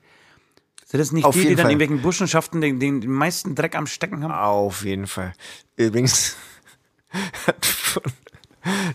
Sind 0.94 1.00
das 1.00 1.12
nicht 1.12 1.26
Auf 1.26 1.34
die, 1.34 1.42
die 1.42 1.56
dann 1.56 1.64
Fall. 1.66 1.72
in 1.72 1.80
irgendwelchen 1.80 2.04
Burschenschaften 2.04 2.62
den, 2.62 2.80
den, 2.80 3.02
den 3.02 3.10
meisten 3.12 3.56
Dreck 3.56 3.76
am 3.76 3.88
Stecken 3.88 4.24
haben? 4.24 4.32
Auf 4.32 4.86
jeden 4.86 5.08
Fall. 5.08 5.34
Übrigens, 5.76 6.38
hat 7.48 7.66
von, 7.66 8.04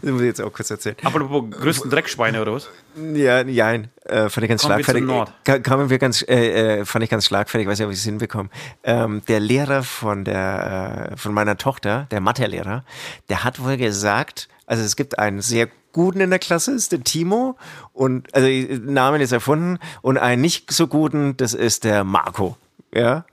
das 0.00 0.10
muss 0.12 0.20
ich 0.20 0.28
jetzt 0.28 0.40
auch 0.40 0.52
kurz 0.52 0.70
erzählen. 0.70 0.94
Apropos 1.02 1.50
größten 1.50 1.90
Dreckschweine 1.90 2.40
oder 2.40 2.52
was? 2.54 2.68
Ja, 3.14 3.42
nein, 3.42 3.90
äh, 4.04 4.28
fand 4.28 4.44
ich 4.44 4.48
ganz 4.48 4.62
Kommen 4.62 4.78
wir 4.78 4.84
schlagfertig. 4.84 5.34
Ka- 5.42 5.58
Kamen 5.58 5.90
wir 5.90 5.98
ganz, 5.98 6.22
äh, 6.28 6.78
äh, 6.78 6.84
fand 6.84 7.02
ich 7.02 7.10
ganz 7.10 7.26
schlagfertig, 7.26 7.66
weiß 7.66 7.78
nicht, 7.80 7.86
ob 7.86 7.92
ich 7.92 7.98
es 7.98 8.04
hinbekomme. 8.04 8.48
Ähm, 8.84 9.22
der 9.26 9.40
Lehrer 9.40 9.82
von 9.82 10.24
der, 10.24 11.10
äh, 11.14 11.16
von 11.16 11.34
meiner 11.34 11.56
Tochter, 11.56 12.06
der 12.12 12.20
Mathelehrer, 12.20 12.84
der 13.28 13.42
hat 13.42 13.60
wohl 13.62 13.76
gesagt, 13.76 14.48
also 14.68 14.82
es 14.82 14.96
gibt 14.96 15.18
einen 15.18 15.40
sehr 15.40 15.68
guten 15.92 16.20
in 16.20 16.30
der 16.30 16.38
Klasse, 16.38 16.72
ist 16.72 16.92
der 16.92 17.02
Timo 17.02 17.56
und 17.92 18.32
also 18.34 18.46
Namen 18.48 19.20
ist 19.20 19.32
erfunden 19.32 19.78
und 20.02 20.18
einen 20.18 20.42
nicht 20.42 20.70
so 20.70 20.86
guten, 20.86 21.36
das 21.38 21.54
ist 21.54 21.84
der 21.84 22.04
Marco, 22.04 22.56
ja. 22.94 23.24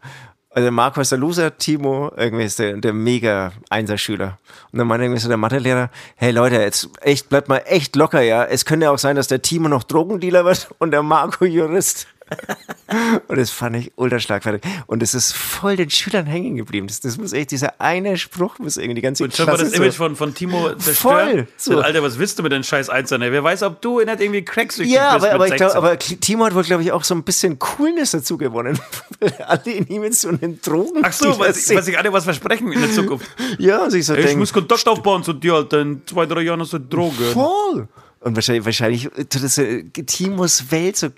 Also 0.50 0.72
Marco 0.72 1.02
ist 1.02 1.12
der 1.12 1.20
Loser, 1.20 1.58
Timo 1.58 2.14
irgendwie 2.16 2.46
ist 2.46 2.60
der, 2.60 2.78
der 2.78 2.94
mega 2.94 3.52
Einserschüler. 3.70 4.38
Und 4.72 4.80
dann 4.80 4.88
meinte 4.88 5.04
irgendwie 5.04 5.20
so 5.20 5.28
der 5.28 5.36
Mathelehrer, 5.36 5.90
hey 6.16 6.32
Leute, 6.32 6.56
jetzt 6.56 6.90
echt, 7.02 7.28
bleibt 7.28 7.50
mal 7.50 7.62
echt 7.66 7.98
locker, 7.98 8.22
ja. 8.22 8.46
Es 8.46 8.64
könnte 8.64 8.90
auch 8.90 8.98
sein, 8.98 9.18
dass 9.18 9.28
der 9.28 9.42
Timo 9.42 9.68
noch 9.68 9.84
Drogendealer 9.84 10.46
wird 10.46 10.70
und 10.78 10.92
der 10.92 11.04
Marco 11.04 11.44
Jurist. 11.44 12.08
und 13.28 13.38
das 13.38 13.52
fand 13.52 13.76
ich 13.76 13.92
ultra 13.96 14.20
schlagfertig. 14.20 14.62
Und 14.88 15.04
es 15.04 15.14
ist 15.14 15.34
voll 15.34 15.76
den 15.76 15.90
Schülern 15.90 16.26
hängen 16.26 16.56
geblieben. 16.56 16.88
Das, 16.88 17.00
das 17.00 17.18
muss 17.18 17.34
echt, 17.34 17.52
dieser 17.52 17.80
eine 17.80 18.18
Spruch 18.18 18.60
muss 18.60 18.78
irgendwie 18.78 18.96
die 18.96 19.02
ganze 19.02 19.24
Und 19.24 19.36
schon 19.36 19.46
mal 19.46 19.58
das 19.58 19.74
Image 19.74 19.92
so. 19.92 19.98
von, 19.98 20.16
von 20.16 20.34
Timo 20.34 20.74
zerstört. 20.76 20.98
Voll, 20.98 21.48
so. 21.58 21.80
Alter, 21.80 22.02
was 22.04 22.18
willst 22.18 22.40
du 22.40 22.44
mit 22.44 22.52
den 22.52 22.64
scheiß 22.64 22.90
Einzelnen? 22.90 23.32
Wer 23.32 23.44
weiß, 23.44 23.64
ob 23.64 23.82
du 23.82 24.00
nicht 24.00 24.20
irgendwie 24.20 24.44
cracksüchtig 24.44 24.94
Ja, 24.94 25.16
bist 25.16 25.26
aber, 25.26 25.36
aber 25.36 25.46
ich 25.46 25.60
16. 25.60 25.78
aber 25.78 26.00
Timo 26.00 26.46
hat 26.46 26.56
wohl, 26.56 26.64
glaube 26.64 26.84
ich, 26.84 26.92
auch 26.92 27.04
so 27.04 27.16
ein 27.16 27.24
bisschen 27.24 27.60
Coolness 27.60 28.12
dazu 28.12 28.38
gewonnen. 28.38 28.80
Alle 29.46 29.72
in 29.72 29.88
ihm 29.88 30.12
so 30.12 30.30
einen 30.30 30.60
Drogen. 30.62 31.02
Ach 31.04 31.14
so, 31.14 31.38
weil 31.40 31.54
sich 31.54 31.76
weil 31.76 31.84
sich 31.84 31.98
alle 31.98 32.12
was 32.14 32.24
versprechen 32.24 32.72
in 32.72 32.82
der 32.82 32.92
Zukunft. 32.92 33.28
Ja, 33.58 33.84
und 33.84 33.94
ich 33.94 34.06
so 34.06 34.16
Ich 34.16 34.24
denke, 34.26 34.40
muss 34.40 34.54
Kontakt 34.54 34.88
aufbauen 34.88 35.24
zu 35.24 35.34
dir, 35.34 35.54
Alter. 35.54 35.82
In 35.82 36.02
zwei, 36.06 36.26
drei 36.26 36.42
Jahren 36.42 36.60
hast 36.60 36.74
du 36.74 36.80
Drogen. 36.80 37.16
Voll. 37.34 37.88
Und 38.26 38.36
wahrscheinlich, 38.36 38.66
wahrscheinlich 38.66 39.04
tut 39.30 39.44
das 39.44 39.60
äh, 39.60 39.84
Timos 39.84 40.72
Welt 40.72 40.98
so 40.98 41.10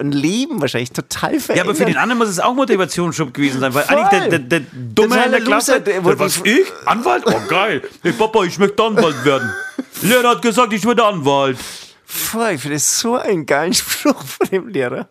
und 0.00 0.10
Leben 0.12 0.60
wahrscheinlich 0.60 0.90
total 0.90 1.34
Ja, 1.34 1.38
verändern. 1.40 1.68
aber 1.68 1.76
für 1.76 1.84
den 1.84 1.96
anderen 1.96 2.18
muss 2.18 2.28
es 2.28 2.40
auch 2.40 2.54
Motivationsschub 2.54 3.32
gewesen 3.32 3.60
sein, 3.60 3.72
weil 3.72 3.84
Voll. 3.84 3.98
eigentlich 3.98 4.30
der, 4.30 4.38
der, 4.40 4.60
der 4.60 4.60
Dumme 4.72 5.24
in 5.26 5.30
der 5.30 5.40
Klasse, 5.42 5.80
der- 5.80 6.04
was, 6.04 6.38
ich? 6.42 6.66
Anwalt? 6.84 7.22
Oh, 7.26 7.40
geil. 7.48 7.82
Hey, 8.02 8.10
Papa, 8.12 8.42
ich 8.42 8.58
möchte 8.58 8.82
Anwalt 8.82 9.24
werden. 9.24 9.48
Lehrer 10.02 10.30
hat 10.30 10.42
gesagt, 10.42 10.72
ich 10.72 10.84
werde 10.84 11.04
Anwalt. 11.04 11.56
Voll, 12.04 12.50
ich 12.54 12.60
finde 12.60 12.74
das 12.76 12.98
so 12.98 13.14
einen 13.14 13.46
geilen 13.46 13.72
Spruch 13.72 14.20
von 14.24 14.48
dem 14.48 14.66
Lehrer. 14.66 15.08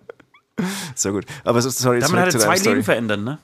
So 0.94 1.14
gut. 1.14 1.26
Aber 1.46 1.62
so, 1.62 1.70
sorry, 1.70 2.02
Damit 2.02 2.20
hat 2.20 2.34
er 2.34 2.40
zwei 2.42 2.58
Story. 2.58 2.74
Leben 2.76 2.84
verändert, 2.84 3.22
ne? 3.22 3.38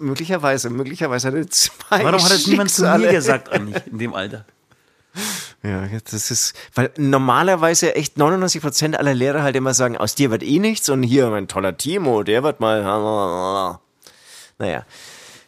möglicherweise, 0.00 0.70
möglicherweise 0.70 1.28
hat 1.28 1.34
er 1.34 1.48
zwei 1.48 2.02
Warum 2.02 2.20
hat 2.20 2.32
das 2.32 2.48
niemand 2.48 2.72
zu 2.72 2.82
mir 2.98 3.12
gesagt 3.12 3.48
eigentlich 3.52 3.80
in 3.86 3.98
dem 3.98 4.12
Alter? 4.12 4.44
Ja, 5.66 5.86
das 5.88 6.30
ist, 6.30 6.54
weil 6.74 6.90
normalerweise 6.98 7.94
echt 7.94 8.18
99 8.18 8.60
Prozent 8.60 8.98
aller 8.98 9.14
Lehrer 9.14 9.42
halt 9.42 9.56
immer 9.56 9.72
sagen, 9.72 9.96
aus 9.96 10.14
dir 10.14 10.30
wird 10.30 10.42
eh 10.42 10.58
nichts 10.58 10.90
und 10.90 11.02
hier 11.02 11.30
mein 11.30 11.48
toller 11.48 11.74
Timo, 11.78 12.22
der 12.22 12.42
wird 12.42 12.60
mal, 12.60 12.82
naja. 14.58 14.84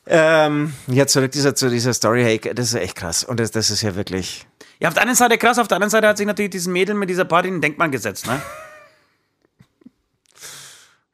Ähm, 0.06 0.72
ja, 0.86 1.06
zurück 1.06 1.32
dieser, 1.32 1.54
zu 1.54 1.68
dieser 1.68 1.92
Story, 1.92 2.22
hey, 2.22 2.40
das 2.54 2.68
ist 2.68 2.74
echt 2.76 2.96
krass. 2.96 3.24
Und 3.24 3.40
das, 3.40 3.50
das 3.50 3.68
ist 3.70 3.82
ja 3.82 3.94
wirklich, 3.94 4.46
Ja, 4.78 4.88
auf 4.88 4.94
der 4.94 5.02
einen 5.02 5.14
Seite 5.16 5.36
krass, 5.36 5.58
auf 5.58 5.68
der 5.68 5.76
anderen 5.76 5.90
Seite 5.90 6.08
hat 6.08 6.16
sich 6.16 6.26
natürlich 6.26 6.50
diesen 6.52 6.72
Mädel 6.72 6.94
mit 6.94 7.10
dieser 7.10 7.24
Party 7.26 7.48
ein 7.48 7.60
Denkmal 7.60 7.90
gesetzt, 7.90 8.26
ne? 8.26 8.40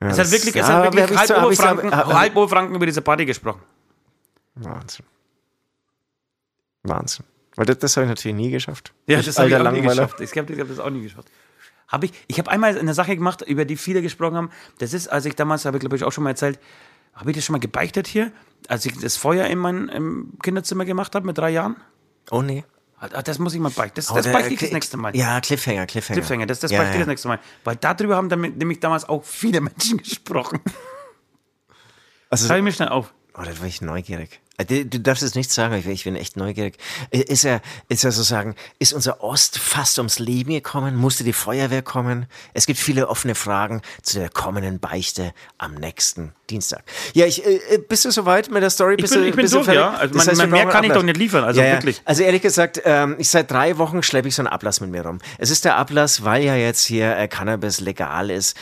ja, 0.01 0.09
Es 0.09 0.19
hat 0.19 0.31
wirklich, 0.31 0.55
es 0.55 0.67
hat 0.67 0.85
wirklich 0.95 1.11
ich 1.11 1.17
halb 1.17 1.29
so- 1.29 1.35
so- 1.35 1.47
Oberfranken, 1.47 1.91
hab- 1.97 2.13
halb 2.13 2.37
Oberfranken 2.37 2.75
über 2.77 2.87
diese 2.87 3.03
Party 3.03 3.25
gesprochen. 3.25 3.63
Wahnsinn. 4.55 5.07
Wahnsinn. 6.85 7.25
Weil 7.57 7.67
das, 7.67 7.79
das 7.79 7.97
habe 7.97 8.05
ich 8.07 8.09
natürlich 8.11 8.37
nie 8.37 8.51
geschafft. 8.51 8.93
Ja, 9.07 9.21
das 9.21 9.39
habe 9.39 9.49
ich 9.49 9.57
auch 9.57 9.71
nie 9.73 9.83
geschafft. 9.83 10.21
Ich 10.21 10.31
glaube, 10.33 10.53
ich 10.53 10.59
habe 10.61 10.69
das 10.71 10.79
auch 10.79 10.91
nie 10.91 11.03
geschafft. 11.03 11.29
Hab 11.89 12.03
ich 12.05 12.13
ich 12.27 12.39
habe 12.39 12.51
einmal 12.51 12.79
eine 12.79 12.95
Sache 12.95 13.15
gemacht, 13.15 13.43
über 13.43 13.65
die 13.67 13.77
viele 13.77 14.01
gesprochen 14.01 14.37
haben. 14.37 14.51
Das 14.79 14.95
ist, 14.95 15.09
als 15.09 15.27
ich 15.27 15.35
damals, 15.37 15.65
habe 15.67 15.77
ich 15.77 15.81
glaube 15.81 15.97
ich 15.97 16.05
auch 16.05 16.13
schon 16.13 16.25
mal 16.25 16.31
erzählt, 16.31 16.59
habe 17.15 17.31
ich 17.31 17.37
das 17.37 17.45
schon 17.45 17.53
mal 17.53 17.59
gebeichtet 17.59 18.07
hier, 18.07 18.33
als 18.69 18.87
ich 18.87 18.99
das 18.99 19.17
Feuer 19.19 19.47
in 19.49 19.59
meinem 19.59 19.89
im 19.91 20.33
Kinderzimmer 20.43 20.87
gemacht 20.87 21.15
habe 21.15 21.27
mit 21.27 21.37
drei 21.37 21.51
Jahren? 21.51 21.77
Oh 22.31 22.41
nee. 22.41 22.65
Ah, 22.99 23.21
Das 23.21 23.39
muss 23.41 23.53
ich 23.53 23.61
mal 23.61 23.71
beichten. 23.71 23.97
Das, 23.97 24.11
Oh, 24.11 24.15
das 24.15 24.31
beichte 24.31 24.55
ich 24.55 24.61
das 24.61 24.71
Cli- 24.71 24.75
nächste 24.75 24.97
Mal. 24.97 25.15
Ja, 25.15 25.41
Cliffhanger, 25.41 25.87
Cliffhanger. 25.87 26.21
Cliffhanger, 26.21 26.47
das, 26.47 26.61
das 26.61 26.71
ja, 26.71 26.79
beichte 26.79 26.93
ich 26.95 27.01
ja. 27.01 27.05
das 27.05 27.09
nächste 27.09 27.29
Mal. 27.29 27.41
Weil 27.65 27.77
darüber 27.77 28.17
haben 28.17 28.29
damit, 28.29 28.57
nämlich 28.57 28.81
damals 28.81 29.07
auch 29.09 29.25
viele 29.25 29.61
Menschen 29.61 29.99
gesprochen. 29.99 30.61
Also, 32.31 32.47
Schreibe 32.47 32.61
ich 32.61 32.65
mir 32.65 32.73
schnell 32.73 32.89
auf. 32.89 33.13
Oh, 33.35 33.43
da 33.43 33.59
war 33.59 33.67
ich 33.67 33.83
neugierig. 33.83 34.41
Äh, 34.59 34.85
Du, 34.85 35.01
darfst 35.01 35.23
es 35.23 35.35
nicht 35.35 35.51
sagen, 35.51 35.75
ich 35.75 35.85
bin- 36.05 36.15
ich 36.15 36.23
echt 36.23 36.37
neugierig. 36.37 36.77
Äh, 37.11 37.21
Ist 37.21 37.45
er, 37.45 37.61
ist 37.89 38.05
er 38.05 38.13
sozusagen, 38.13 38.55
ist 38.79 38.93
unser 38.93 39.23
Ost 39.23 39.59
fast 39.59 39.99
ums 39.99 40.19
Leben 40.19 40.51
gekommen? 40.53 40.95
Musste 40.97 41.25
die 41.25 41.33
Feuerwehr 41.33 41.83
kommen? 41.83 42.27
Es 42.55 42.67
gibt 42.67 42.79
viele 42.79 43.09
offene 43.09 43.35
Fragen 43.35 43.81
zu 44.03 44.19
der 44.19 44.29
kommenden 44.29 44.79
Beichte 44.79 45.33
am 45.59 45.75
nächsten 45.75 46.35
Dienstag. 46.51 46.85
Ja, 47.15 47.25
ich, 47.27 47.45
äh, 47.47 47.79
bist 47.89 48.05
du 48.05 48.11
soweit 48.11 48.51
mit 48.51 48.63
der 48.63 48.71
Story? 48.71 48.97
Bist 48.97 49.15
bin- 49.15 49.23
du, 49.23 49.29
ich 49.29 49.35
bin 49.35 49.49
durch, 49.49 49.67
ja. 49.69 49.91
Also 49.95 50.15
Das 50.15 50.27
man- 50.27 50.37
man- 50.37 50.51
wir 50.53 50.65
mehr 50.65 50.73
kann 50.73 50.85
ich 50.85 50.93
doch 50.93 51.03
nicht 51.03 51.17
liefern, 51.17 51.45
also 51.45 51.61
ja, 51.61 51.67
ja. 51.69 51.73
wirklich. 51.75 52.03
Also 52.05 52.23
ehrlich 52.23 52.43
gesagt, 52.43 52.81
ähm, 52.85 53.17
ich 53.19 53.31
seit 53.31 53.51
drei 53.51 53.79
Wochen 53.79 54.03
schleppe 54.03 54.29
ich 54.29 54.35
so 54.35 54.43
einen 54.43 54.49
Ablass 54.49 54.81
mit 54.81 54.91
mir 54.91 55.05
rum. 55.07 55.19
Es 55.39 55.51
ist 55.51 55.65
der 55.65 55.77
Ablass, 55.77 56.25
weil 56.25 56.43
ja 56.45 56.55
jetzt 56.57 56.85
hier 56.85 57.27
Cannabis 57.29 57.81
legal 57.81 58.31
ist. 58.31 58.57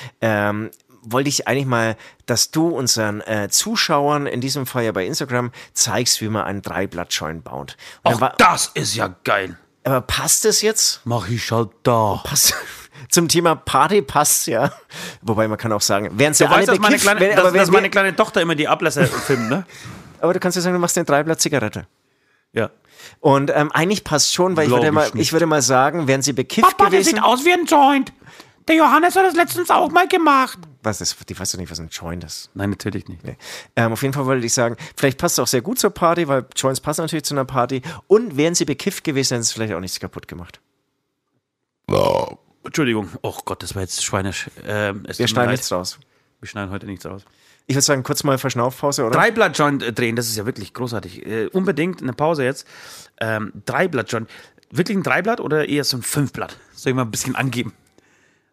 Wollte 1.02 1.28
ich 1.28 1.48
eigentlich 1.48 1.66
mal, 1.66 1.96
dass 2.26 2.50
du 2.50 2.68
unseren 2.68 3.20
äh, 3.22 3.48
Zuschauern, 3.50 4.26
in 4.26 4.40
diesem 4.40 4.66
Fall 4.66 4.84
ja 4.84 4.92
bei 4.92 5.06
Instagram, 5.06 5.50
zeigst, 5.72 6.20
wie 6.20 6.28
man 6.28 6.44
einen 6.44 6.62
Dreiblattscheun 6.62 7.42
baut. 7.42 7.76
Und 8.02 8.14
Ach, 8.16 8.20
war- 8.20 8.34
das 8.38 8.66
ist 8.74 8.94
ja 8.94 9.14
geil. 9.24 9.56
aber 9.84 10.02
passt 10.02 10.44
es 10.44 10.60
jetzt? 10.62 11.00
Mach 11.04 11.28
ich 11.28 11.50
halt 11.50 11.70
da. 11.82 12.20
Passt, 12.24 12.54
zum 13.08 13.28
Thema 13.28 13.54
Party 13.54 14.02
passt 14.02 14.46
ja. 14.46 14.72
Wobei 15.22 15.48
man 15.48 15.56
kann 15.56 15.72
auch 15.72 15.80
sagen, 15.80 16.10
während 16.14 16.36
sie 16.36 16.44
alle 16.44 16.56
weißt, 16.56 16.68
dass 16.68 16.78
meine, 16.78 16.96
bekifft, 16.96 17.04
kleine, 17.04 17.20
wenn- 17.20 17.36
dass, 17.36 17.46
aber, 17.46 17.58
dass 17.58 17.70
meine 17.70 17.90
kleine 17.90 18.14
Tochter 18.14 18.42
immer 18.42 18.54
die 18.54 18.68
Ablässe 18.68 19.06
filmt, 19.26 19.48
ne? 19.48 19.64
aber 20.20 20.34
du 20.34 20.40
kannst 20.40 20.56
ja 20.56 20.62
sagen, 20.62 20.74
du 20.74 20.80
machst 20.80 20.98
eine 20.98 21.06
Dreiblatt-Zigarette. 21.06 21.86
Ja. 22.52 22.68
Und 23.20 23.50
ähm, 23.54 23.72
eigentlich 23.72 24.04
passt 24.04 24.34
schon, 24.34 24.56
weil 24.58 24.66
ich 24.66 24.70
würde, 24.70 24.86
ich 24.88 24.92
mal, 24.92 25.04
nicht. 25.06 25.14
ich 25.16 25.32
würde 25.32 25.46
mal 25.46 25.62
sagen, 25.62 26.06
wären 26.08 26.20
sie 26.20 26.34
bekifft 26.34 26.76
gewesen. 26.76 27.18
aus 27.18 27.46
wie 27.46 27.52
ein 27.54 27.64
Joint. 27.64 28.12
Der 28.68 28.76
Johannes 28.76 29.16
hat 29.16 29.24
das 29.24 29.34
letztens 29.34 29.70
auch 29.70 29.90
mal 29.90 30.06
gemacht. 30.06 30.58
Was 30.82 31.00
ist, 31.00 31.16
die 31.28 31.38
weißt 31.38 31.54
du 31.54 31.58
nicht, 31.58 31.70
was 31.70 31.80
ein 31.80 31.88
Joint 31.88 32.24
ist. 32.24 32.50
Nein, 32.54 32.70
natürlich 32.70 33.08
nicht. 33.08 33.24
Nee. 33.24 33.36
Ähm, 33.76 33.92
auf 33.92 34.02
jeden 34.02 34.14
Fall 34.14 34.26
wollte 34.26 34.46
ich 34.46 34.54
sagen, 34.54 34.76
vielleicht 34.96 35.18
passt 35.18 35.34
es 35.34 35.38
auch 35.42 35.46
sehr 35.46 35.62
gut 35.62 35.78
zur 35.78 35.90
Party, 35.90 36.28
weil 36.28 36.46
Joints 36.54 36.80
passen 36.80 37.02
natürlich 37.02 37.24
zu 37.24 37.34
einer 37.34 37.44
Party. 37.44 37.82
Und 38.06 38.36
wären 38.36 38.54
sie 38.54 38.64
bekifft 38.64 39.04
gewesen, 39.04 39.34
hätten 39.34 39.44
sie 39.44 39.54
vielleicht 39.54 39.72
auch 39.72 39.80
nichts 39.80 39.98
kaputt 39.98 40.28
gemacht. 40.28 40.60
Entschuldigung. 42.64 43.08
Oh 43.22 43.36
Gott, 43.44 43.62
das 43.62 43.74
war 43.74 43.82
jetzt 43.82 44.04
schweinisch. 44.04 44.48
Ähm, 44.64 45.04
es 45.08 45.18
Wir 45.18 45.26
schneiden 45.26 45.50
nichts 45.50 45.72
raus. 45.72 45.98
Wir 46.40 46.48
schneiden 46.48 46.70
heute 46.70 46.86
nichts 46.86 47.04
raus. 47.04 47.24
Ich 47.66 47.74
würde 47.74 47.84
sagen, 47.84 48.02
kurz 48.02 48.24
mal 48.24 48.38
Verschnaufpause, 48.38 49.04
oder? 49.04 49.16
Dreiblatt-Joint 49.16 49.82
äh, 49.82 49.92
drehen, 49.92 50.16
das 50.16 50.28
ist 50.28 50.36
ja 50.36 50.46
wirklich 50.46 50.74
großartig. 50.74 51.26
Äh, 51.26 51.46
unbedingt 51.48 52.02
eine 52.02 52.12
Pause 52.12 52.44
jetzt. 52.44 52.66
Ähm, 53.20 53.52
Dreiblatt-Joint. 53.66 54.28
Wirklich 54.70 54.96
ein 54.96 55.02
Dreiblatt 55.02 55.40
oder 55.40 55.68
eher 55.68 55.84
so 55.84 55.96
ein 55.96 56.02
Fünfblatt? 56.02 56.56
Soll 56.72 56.90
ich 56.90 56.96
mal 56.96 57.02
ein 57.02 57.10
bisschen 57.10 57.34
angeben? 57.34 57.72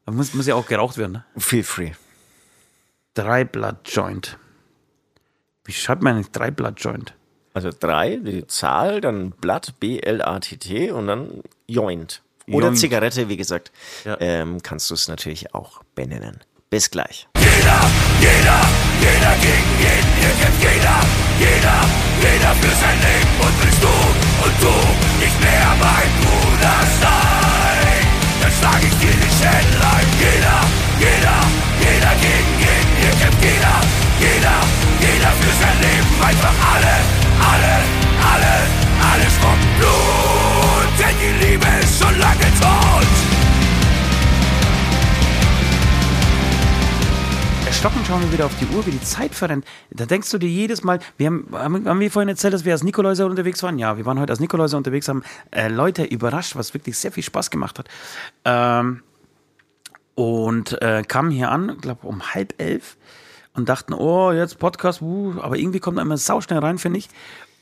Da 0.08 0.14
muss, 0.14 0.34
muss 0.34 0.48
ja 0.48 0.56
auch 0.56 0.66
geraucht 0.66 0.98
werden, 0.98 1.12
ne? 1.12 1.26
Feel 1.38 1.64
free. 1.64 1.92
Dreiblatt-Joint. 3.14 4.38
Wie 5.66 5.74
schreibt 5.74 6.02
man 6.02 6.16
eigentlich 6.16 6.32
Dreiblatt-Joint? 6.32 7.14
Also 7.54 7.72
drei, 7.78 8.16
die 8.16 8.48
Zahl, 8.48 9.02
dann 9.02 9.32
Blatt, 9.32 9.74
B-L-A-T-T 9.82 10.92
und 10.92 11.08
dann 11.08 11.42
Joint. 11.68 12.22
Oder 12.48 12.68
Joint. 12.68 12.80
Zigarette, 12.80 13.28
wie 13.28 13.36
gesagt, 13.36 13.72
Ja. 14.06 14.16
ähm, 14.22 14.64
kannst 14.64 14.90
du 14.90 14.94
es 14.94 15.10
natürlich 15.10 15.54
auch 15.54 15.84
benennen. 15.94 16.40
Bis 16.70 16.90
gleich. 16.90 17.28
Jeder, 17.38 17.82
jeder, 18.22 18.62
jeder 19.02 19.36
gegen 19.42 19.72
jeden, 19.80 20.14
hier 20.20 20.34
kämpft 20.40 20.64
jeder, 20.64 21.00
jeder, 21.40 21.82
jeder 22.22 22.56
für 22.56 22.76
sein 22.76 22.98
Leben 23.02 23.32
und 23.42 23.64
willst 23.64 23.84
du 23.84 23.88
und 23.88 24.56
du 24.62 25.20
nicht 25.20 25.40
mehr 25.42 25.76
mein 25.82 26.12
Bruder 26.22 26.76
sein, 27.02 27.57
schlag 28.60 28.82
ich 28.82 28.96
dir 29.02 29.14
die 29.14 29.34
Schädel 29.38 29.82
ein. 29.94 30.08
Jeder, 30.20 30.60
jeder, 31.00 31.40
jeder 31.86 32.14
gegen 32.24 32.54
jeden, 32.66 32.92
hier 33.00 33.14
kämpft 33.20 33.44
jeder, 33.44 33.78
jeder, 34.20 34.58
jeder 35.00 35.32
für 35.40 35.54
sein 35.62 35.78
Leben, 35.86 36.10
einfach 36.22 36.56
alle, 36.74 36.96
alle, 37.52 37.76
alle, 38.34 38.56
alle 39.10 39.28
schrocken 39.36 39.70
Blut, 39.78 40.90
denn 41.00 41.16
die 41.22 41.46
Liebe 41.46 41.68
ist 41.82 42.02
schon 42.02 42.18
lange 42.20 42.50
tot. 42.60 43.37
Erschrocken 47.68 48.00
schauen 48.06 48.22
wir 48.22 48.32
wieder 48.32 48.46
auf 48.46 48.58
die 48.60 48.66
Uhr, 48.74 48.86
wie 48.86 48.92
die 48.92 49.02
Zeit 49.02 49.36
verrennt. 49.36 49.66
Da 49.90 50.06
denkst 50.06 50.32
du 50.32 50.38
dir 50.38 50.48
jedes 50.48 50.86
Mal, 50.86 51.00
wir 51.18 51.28
haben, 51.28 51.50
haben 51.52 51.86
haben 51.86 52.00
wir 52.00 52.10
vorhin 52.10 52.30
erzählt, 52.30 52.54
dass 52.54 52.64
wir 52.64 52.72
als 52.72 52.82
Nikoläuser 52.82 53.26
unterwegs 53.26 53.62
waren? 53.62 53.78
Ja, 53.78 53.98
wir 53.98 54.06
waren 54.06 54.22
heute 54.22 54.32
als 54.32 54.40
Nikoläuser 54.40 54.78
unterwegs, 54.78 55.10
haben 55.10 55.22
äh, 55.52 55.68
Leute 55.68 56.06
überrascht, 56.06 56.56
was 56.56 56.74
wirklich 56.74 56.98
sehr 56.98 57.12
viel 57.12 57.24
Spaß 57.24 57.52
gemacht 57.52 57.78
hat. 57.78 57.90
Ähm, 58.46 59.04
und 60.16 60.82
äh, 60.82 61.04
kamen 61.06 61.30
hier 61.30 61.52
an, 61.52 61.78
glaube 61.82 62.08
um 62.08 62.34
halb 62.34 62.54
elf 62.58 62.96
und 63.54 63.68
dachten, 63.68 63.94
oh, 63.94 64.32
jetzt 64.32 64.60
Podcast, 64.60 65.02
uh, 65.02 65.34
aber 65.42 65.58
irgendwie 65.58 65.82
kommt 65.82 65.98
man 65.98 66.06
immer 66.06 66.16
sauschnell 66.16 66.60
rein, 66.60 66.78
finde 66.78 67.00
ich. 67.00 67.10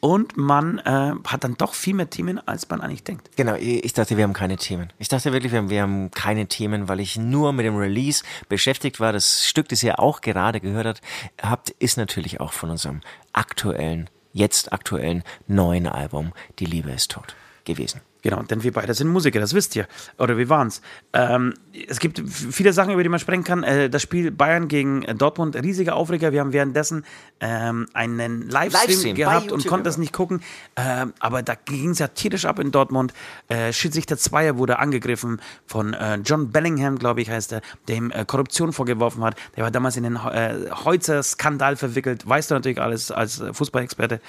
Und 0.06 0.38
man 0.38 0.78
äh, 0.78 1.14
hat 1.26 1.44
dann 1.44 1.56
doch 1.56 1.74
viel 1.74 1.96
mehr 1.96 2.08
Themen, 2.08 2.38
als 2.48 2.70
man 2.70 2.80
eigentlich 2.80 3.04
denkt. 3.04 3.32
Genau, 3.38 3.56
ich 3.56 3.92
dachte, 3.94 4.18
wir 4.18 4.24
haben 4.24 4.34
keine 4.34 4.56
Themen. 4.56 4.94
Ich 5.00 5.08
dachte 5.08 5.34
wirklich, 5.34 5.52
wir 5.52 5.58
haben, 5.58 5.72
wir 5.72 5.82
haben 5.82 6.12
keine 6.12 6.46
Themen, 6.46 6.88
weil 6.88 7.00
ich 7.00 7.18
nur 7.18 7.54
mit 7.54 7.66
dem 7.66 7.76
Release 7.76 8.24
beschäftigt 8.48 9.00
war. 9.00 9.14
Das 9.14 9.48
Stück, 9.48 9.68
das 9.70 9.82
ihr 9.82 10.00
auch 10.00 10.22
gerade 10.22 10.62
gehört 10.62 10.86
habt, 10.86 11.02
habt 11.42 11.70
ist 11.72 11.98
natürlich 11.98 12.40
auch 12.40 12.54
von 12.54 12.70
unserem 12.70 13.02
aktuellen, 13.34 14.08
jetzt 14.32 14.72
aktuellen 14.74 15.24
neuen 15.48 15.88
Album 15.88 16.34
Die 16.60 16.66
Liebe 16.66 16.92
ist 16.92 17.10
tot 17.10 17.36
gewesen. 17.64 18.02
Genau, 18.26 18.42
denn 18.42 18.64
wir 18.64 18.72
beide 18.72 18.92
sind 18.96 19.10
Musiker, 19.10 19.40
das 19.40 19.54
wisst 19.54 19.76
ihr. 19.76 19.86
Oder 20.18 20.36
wir 20.36 20.50
waren's. 20.50 20.82
Ähm, 21.14 21.54
es 21.88 22.00
gibt 22.00 22.24
viele 22.28 22.74
Sachen, 22.74 22.92
über 22.92 23.04
die 23.04 23.10
man 23.10 23.20
sprechen 23.20 23.44
kann. 23.44 23.62
Äh, 23.62 23.88
das 23.88 24.02
Spiel 24.02 24.32
Bayern 24.32 24.68
gegen 24.68 25.04
äh, 25.04 25.14
Dortmund, 25.14 25.56
riesiger 25.56 25.96
Aufreger. 25.96 26.32
Wir 26.32 26.40
haben 26.40 26.52
währenddessen 26.52 27.06
ähm, 27.40 27.86
einen 27.94 28.50
Livestream, 28.50 28.88
Livestream 28.88 29.16
gehabt 29.16 29.52
und 29.52 29.68
konnten 29.68 29.84
das 29.84 30.00
nicht 30.00 30.12
gucken. 30.12 30.42
Ähm, 30.76 31.14
aber 31.20 31.44
da 31.44 31.54
ging 31.54 31.92
es 31.92 32.00
ja 32.00 32.08
tierisch 32.08 32.46
ab 32.46 32.58
in 32.58 32.72
Dortmund. 32.72 33.14
Äh, 33.48 33.72
Schiedsrichter 33.72 34.18
Zweier 34.18 34.58
wurde 34.58 34.80
angegriffen 34.80 35.40
von 35.68 35.94
äh, 35.94 36.16
John 36.16 36.52
Bellingham, 36.52 36.98
glaube 36.98 37.22
ich, 37.22 37.30
heißt 37.30 37.54
er, 37.54 37.62
dem 37.88 38.10
äh, 38.10 38.26
Korruption 38.26 38.74
vorgeworfen 38.74 39.24
hat. 39.24 39.36
Der 39.56 39.66
war 39.66 39.70
damals 39.70 39.98
in 39.98 40.04
den 40.04 40.16
äh, 40.16 40.72
Heutzer-Skandal 40.84 41.76
verwickelt. 41.76 42.28
Weißt 42.28 42.50
du 42.50 42.56
natürlich 42.56 42.82
alles 42.82 43.12
als 43.12 43.40
äh, 43.40 43.54
Fußballexperte. 43.54 44.20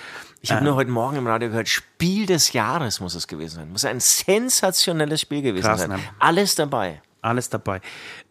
Ich 0.43 0.53
habe 0.53 0.65
nur 0.65 0.75
heute 0.75 0.91
Morgen 0.91 1.17
im 1.17 1.27
Radio 1.27 1.49
gehört, 1.49 1.69
Spiel 1.69 2.27
des 2.27 2.53
Jahres 2.53 3.01
muss 3.01 3.15
es 3.15 3.27
gewesen 3.27 3.55
sein. 3.57 3.73
Muss 3.73 3.86
ein 3.87 4.01
sensationelles 4.01 5.21
Spiel 5.21 5.43
gewesen 5.43 5.65
Krass, 5.67 5.81
sein. 5.81 5.91
ne? 5.91 5.99
Alles 6.19 6.55
dabei. 6.55 7.01
Alles 7.23 7.51
dabei. 7.51 7.81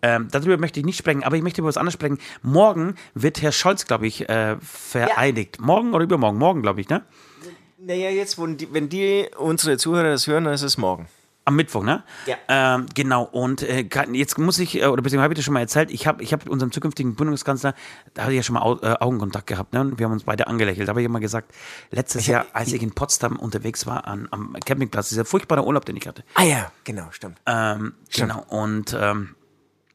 Ähm, 0.01 0.29
darüber 0.31 0.57
möchte 0.57 0.79
ich 0.79 0.85
nicht 0.85 0.97
sprechen, 0.97 1.23
aber 1.23 1.35
ich 1.35 1.43
möchte 1.43 1.59
über 1.61 1.67
was 1.67 1.77
anderes 1.77 1.93
sprechen. 1.95 2.17
Morgen 2.41 2.95
wird 3.13 3.41
Herr 3.41 3.51
Scholz, 3.51 3.85
glaube 3.85 4.07
ich, 4.07 4.29
äh, 4.29 4.55
vereidigt. 4.61 5.59
Morgen 5.59 5.93
oder 5.93 6.03
übermorgen? 6.05 6.37
Morgen, 6.37 6.61
glaube 6.61 6.79
ich, 6.81 6.87
ne? 6.87 7.03
Naja, 7.77 8.09
jetzt, 8.09 8.37
die, 8.37 8.73
wenn 8.73 8.87
die 8.89 9.27
unsere 9.37 9.77
Zuhörer 9.77 10.09
das 10.11 10.27
hören, 10.27 10.45
dann 10.45 10.53
ist 10.53 10.61
es 10.61 10.77
morgen. 10.77 11.07
Am 11.47 11.55
Mittwoch, 11.55 11.83
ne? 11.83 12.03
Ja. 12.25 12.37
Ähm, 12.47 12.87
genau, 12.95 13.23
und 13.23 13.61
äh, 13.61 13.85
jetzt 14.13 14.39
muss 14.39 14.57
ich, 14.57 14.81
äh, 14.81 14.87
oder 14.87 15.03
beziehungsweise 15.03 15.23
habe 15.23 15.33
ich 15.33 15.37
das 15.37 15.45
schon 15.45 15.53
mal 15.53 15.59
erzählt, 15.59 15.91
ich 15.91 16.07
habe 16.07 16.23
ich 16.23 16.33
hab 16.33 16.49
unserem 16.49 16.71
zukünftigen 16.71 17.15
Bundeskanzler, 17.15 17.75
da 18.15 18.23
hatte 18.23 18.31
ich 18.31 18.37
ja 18.37 18.43
schon 18.43 18.55
mal 18.55 18.63
Au 18.63 18.79
äh, 18.81 18.95
Augenkontakt 18.99 19.45
gehabt, 19.45 19.73
ne? 19.73 19.81
Und 19.81 19.99
wir 19.99 20.07
haben 20.07 20.13
uns 20.13 20.23
beide 20.23 20.47
angelächelt. 20.47 20.87
Da 20.87 20.89
habe 20.89 21.01
ich 21.01 21.05
immer 21.05 21.19
gesagt, 21.19 21.53
letztes 21.91 22.25
Jahr, 22.25 22.47
als 22.53 22.73
ich 22.73 22.81
in 22.81 22.93
Potsdam 22.93 23.37
unterwegs 23.37 23.85
war 23.85 24.07
an, 24.07 24.27
am 24.31 24.55
Campingplatz, 24.65 25.09
dieser 25.09 25.23
furchtbare 25.23 25.63
Urlaub, 25.63 25.85
den 25.85 25.97
ich 25.97 26.07
hatte, 26.07 26.23
Ah 26.33 26.43
ja, 26.43 26.71
genau, 26.83 27.07
stimmt. 27.11 27.37
Ähm, 27.45 27.93
genau. 28.11 28.43
Und 28.49 28.97
ähm, 28.99 29.35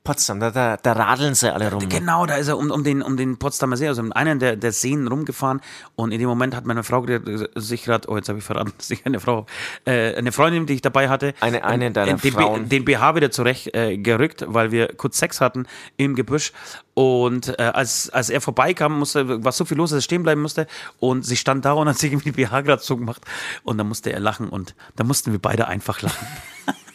Potsdam, 0.03 0.40
da, 0.40 0.51
da, 0.51 0.78
da 0.78 0.92
radeln 0.94 1.34
sie 1.34 1.53
alle 1.53 1.70
rum. 1.70 1.82
ne? 1.82 1.88
Genau, 1.88 2.24
da 2.24 2.36
ist 2.36 2.48
er 2.48 2.57
um, 2.57 2.70
um, 2.70 2.82
den, 2.84 3.03
um 3.03 3.18
den 3.18 3.38
Potsdamer 3.38 3.76
See, 3.76 3.86
also 3.86 4.01
um 4.01 4.12
einen 4.12 4.38
der, 4.38 4.57
der 4.57 4.72
Seen 4.72 5.07
rumgefahren. 5.07 5.61
Und 5.94 6.11
in 6.12 6.18
dem 6.18 6.28
Moment 6.28 6.57
hat 6.57 6.64
meine 6.64 6.82
Frau 6.84 7.03
gerade- 7.03 7.51
sich 7.55 7.84
gerade, 7.84 8.09
oh, 8.11 8.16
jetzt 8.16 8.28
habe 8.30 8.38
ich 8.38 8.44
verraten, 8.44 8.72
dass 8.78 8.90
ich 8.90 9.05
eine 9.05 9.20
Frau, 9.20 9.44
äh, 9.84 10.14
eine 10.16 10.32
Freundin, 10.32 10.64
die 10.64 10.72
ich 10.72 10.80
dabei 10.82 11.11
hatte, 11.11 11.34
Eine- 11.40 11.64
eine 11.64 11.90
deiner 11.90 12.14
den, 12.16 12.32
Frauen. 12.32 12.68
den 12.70 12.86
BH 12.86 13.14
wieder 13.14 13.30
zurecht 13.30 13.74
äh, 13.74 13.98
gerückt, 13.98 14.42
weil 14.48 14.70
wir 14.72 14.88
kurz 14.94 15.18
Sex 15.18 15.40
hatten 15.42 15.66
im 15.98 16.14
Gebüsch. 16.14 16.53
Und 16.94 17.59
äh, 17.59 17.62
als, 17.62 18.09
als 18.11 18.30
er 18.30 18.40
vorbeikam, 18.40 18.98
musste, 18.98 19.44
war 19.44 19.53
so 19.53 19.66
viel 19.66 19.76
los, 19.76 19.90
dass 19.90 19.98
er 19.98 20.03
stehen 20.03 20.22
bleiben 20.22 20.40
musste. 20.40 20.66
Und 20.98 21.26
sie 21.26 21.36
stand 21.36 21.66
da 21.66 21.72
und 21.72 21.88
hat 21.88 21.98
sich 21.98 22.11
irgendwie 22.12 22.32
die 22.32 22.42
BH 22.44 22.62
gerade 22.62 22.80
zugemacht. 22.80 23.22
Und 23.64 23.76
dann 23.76 23.86
musste 23.86 24.12
er 24.12 24.20
lachen 24.20 24.48
und 24.48 24.74
da 24.96 25.05
mussten 25.05 25.30
wir 25.32 25.38
beide 25.40 25.68
einfach 25.68 26.01
lachen. 26.01 26.26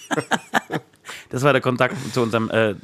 Das 1.30 1.44
war 1.44 1.54
der 1.54 1.62
Kontakt 1.62 1.96
zu 2.14 2.22
unserem 2.22 2.50
äh, 2.50 2.76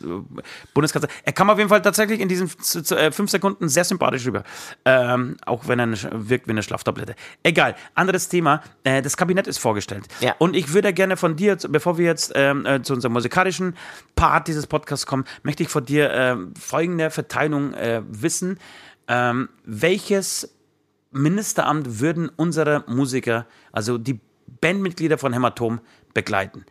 Bundeskanzler. 0.73 1.09
Er 1.23 1.33
kam 1.33 1.49
auf 1.49 1.57
jeden 1.57 1.69
Fall 1.69 1.81
tatsächlich 1.81 2.19
in 2.19 2.27
diesen 2.27 2.49
äh, 2.91 3.11
fünf 3.11 3.29
Sekunden 3.29 3.69
sehr 3.69 3.83
sympathisch 3.83 4.25
rüber. 4.25 4.43
Ähm, 4.85 5.37
auch 5.45 5.67
wenn 5.67 5.79
er 5.79 5.83
eine, 5.83 5.97
wirkt 6.11 6.47
wie 6.47 6.51
eine 6.51 6.63
Schlaftablette. 6.63 7.15
Egal, 7.43 7.75
anderes 7.95 8.29
Thema. 8.29 8.61
Äh, 8.83 9.01
das 9.01 9.17
Kabinett 9.17 9.47
ist 9.47 9.57
vorgestellt. 9.57 10.07
Ja. 10.19 10.35
Und 10.39 10.55
ich 10.55 10.73
würde 10.73 10.93
gerne 10.93 11.17
von 11.17 11.35
dir, 11.35 11.57
bevor 11.69 11.97
wir 11.97 12.05
jetzt 12.05 12.31
ähm, 12.35 12.65
äh, 12.65 12.81
zu 12.81 12.93
unserem 12.93 13.13
musikalischen 13.13 13.75
Part 14.15 14.47
dieses 14.47 14.67
Podcasts 14.67 15.05
kommen, 15.05 15.25
möchte 15.43 15.63
ich 15.63 15.69
von 15.69 15.85
dir 15.85 16.11
ähm, 16.11 16.53
folgende 16.59 17.09
Verteilung 17.09 17.73
äh, 17.73 18.01
wissen. 18.07 18.59
Ähm, 19.07 19.49
welches 19.65 20.55
Ministeramt 21.11 21.99
würden 21.99 22.29
unsere 22.29 22.83
Musiker, 22.87 23.45
also 23.71 23.97
die 23.97 24.19
Bandmitglieder 24.61 25.17
von 25.17 25.33
Hämatom, 25.33 25.81
begleiten? 26.13 26.65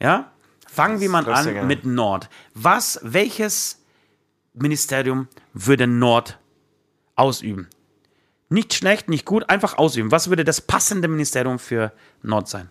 Ja? 0.00 0.32
Fangen 0.66 1.00
wir 1.00 1.08
mal 1.08 1.28
an 1.32 1.66
mit 1.66 1.84
Nord. 1.84 2.28
Was, 2.54 2.98
welches 3.02 3.80
Ministerium 4.54 5.28
würde 5.54 5.86
Nord 5.86 6.38
ausüben? 7.14 7.68
Nicht 8.48 8.74
schlecht, 8.74 9.08
nicht 9.08 9.24
gut, 9.24 9.48
einfach 9.48 9.78
ausüben. 9.78 10.10
Was 10.10 10.28
würde 10.28 10.44
das 10.44 10.60
passende 10.60 11.08
Ministerium 11.08 11.58
für 11.58 11.92
Nord 12.22 12.48
sein? 12.48 12.68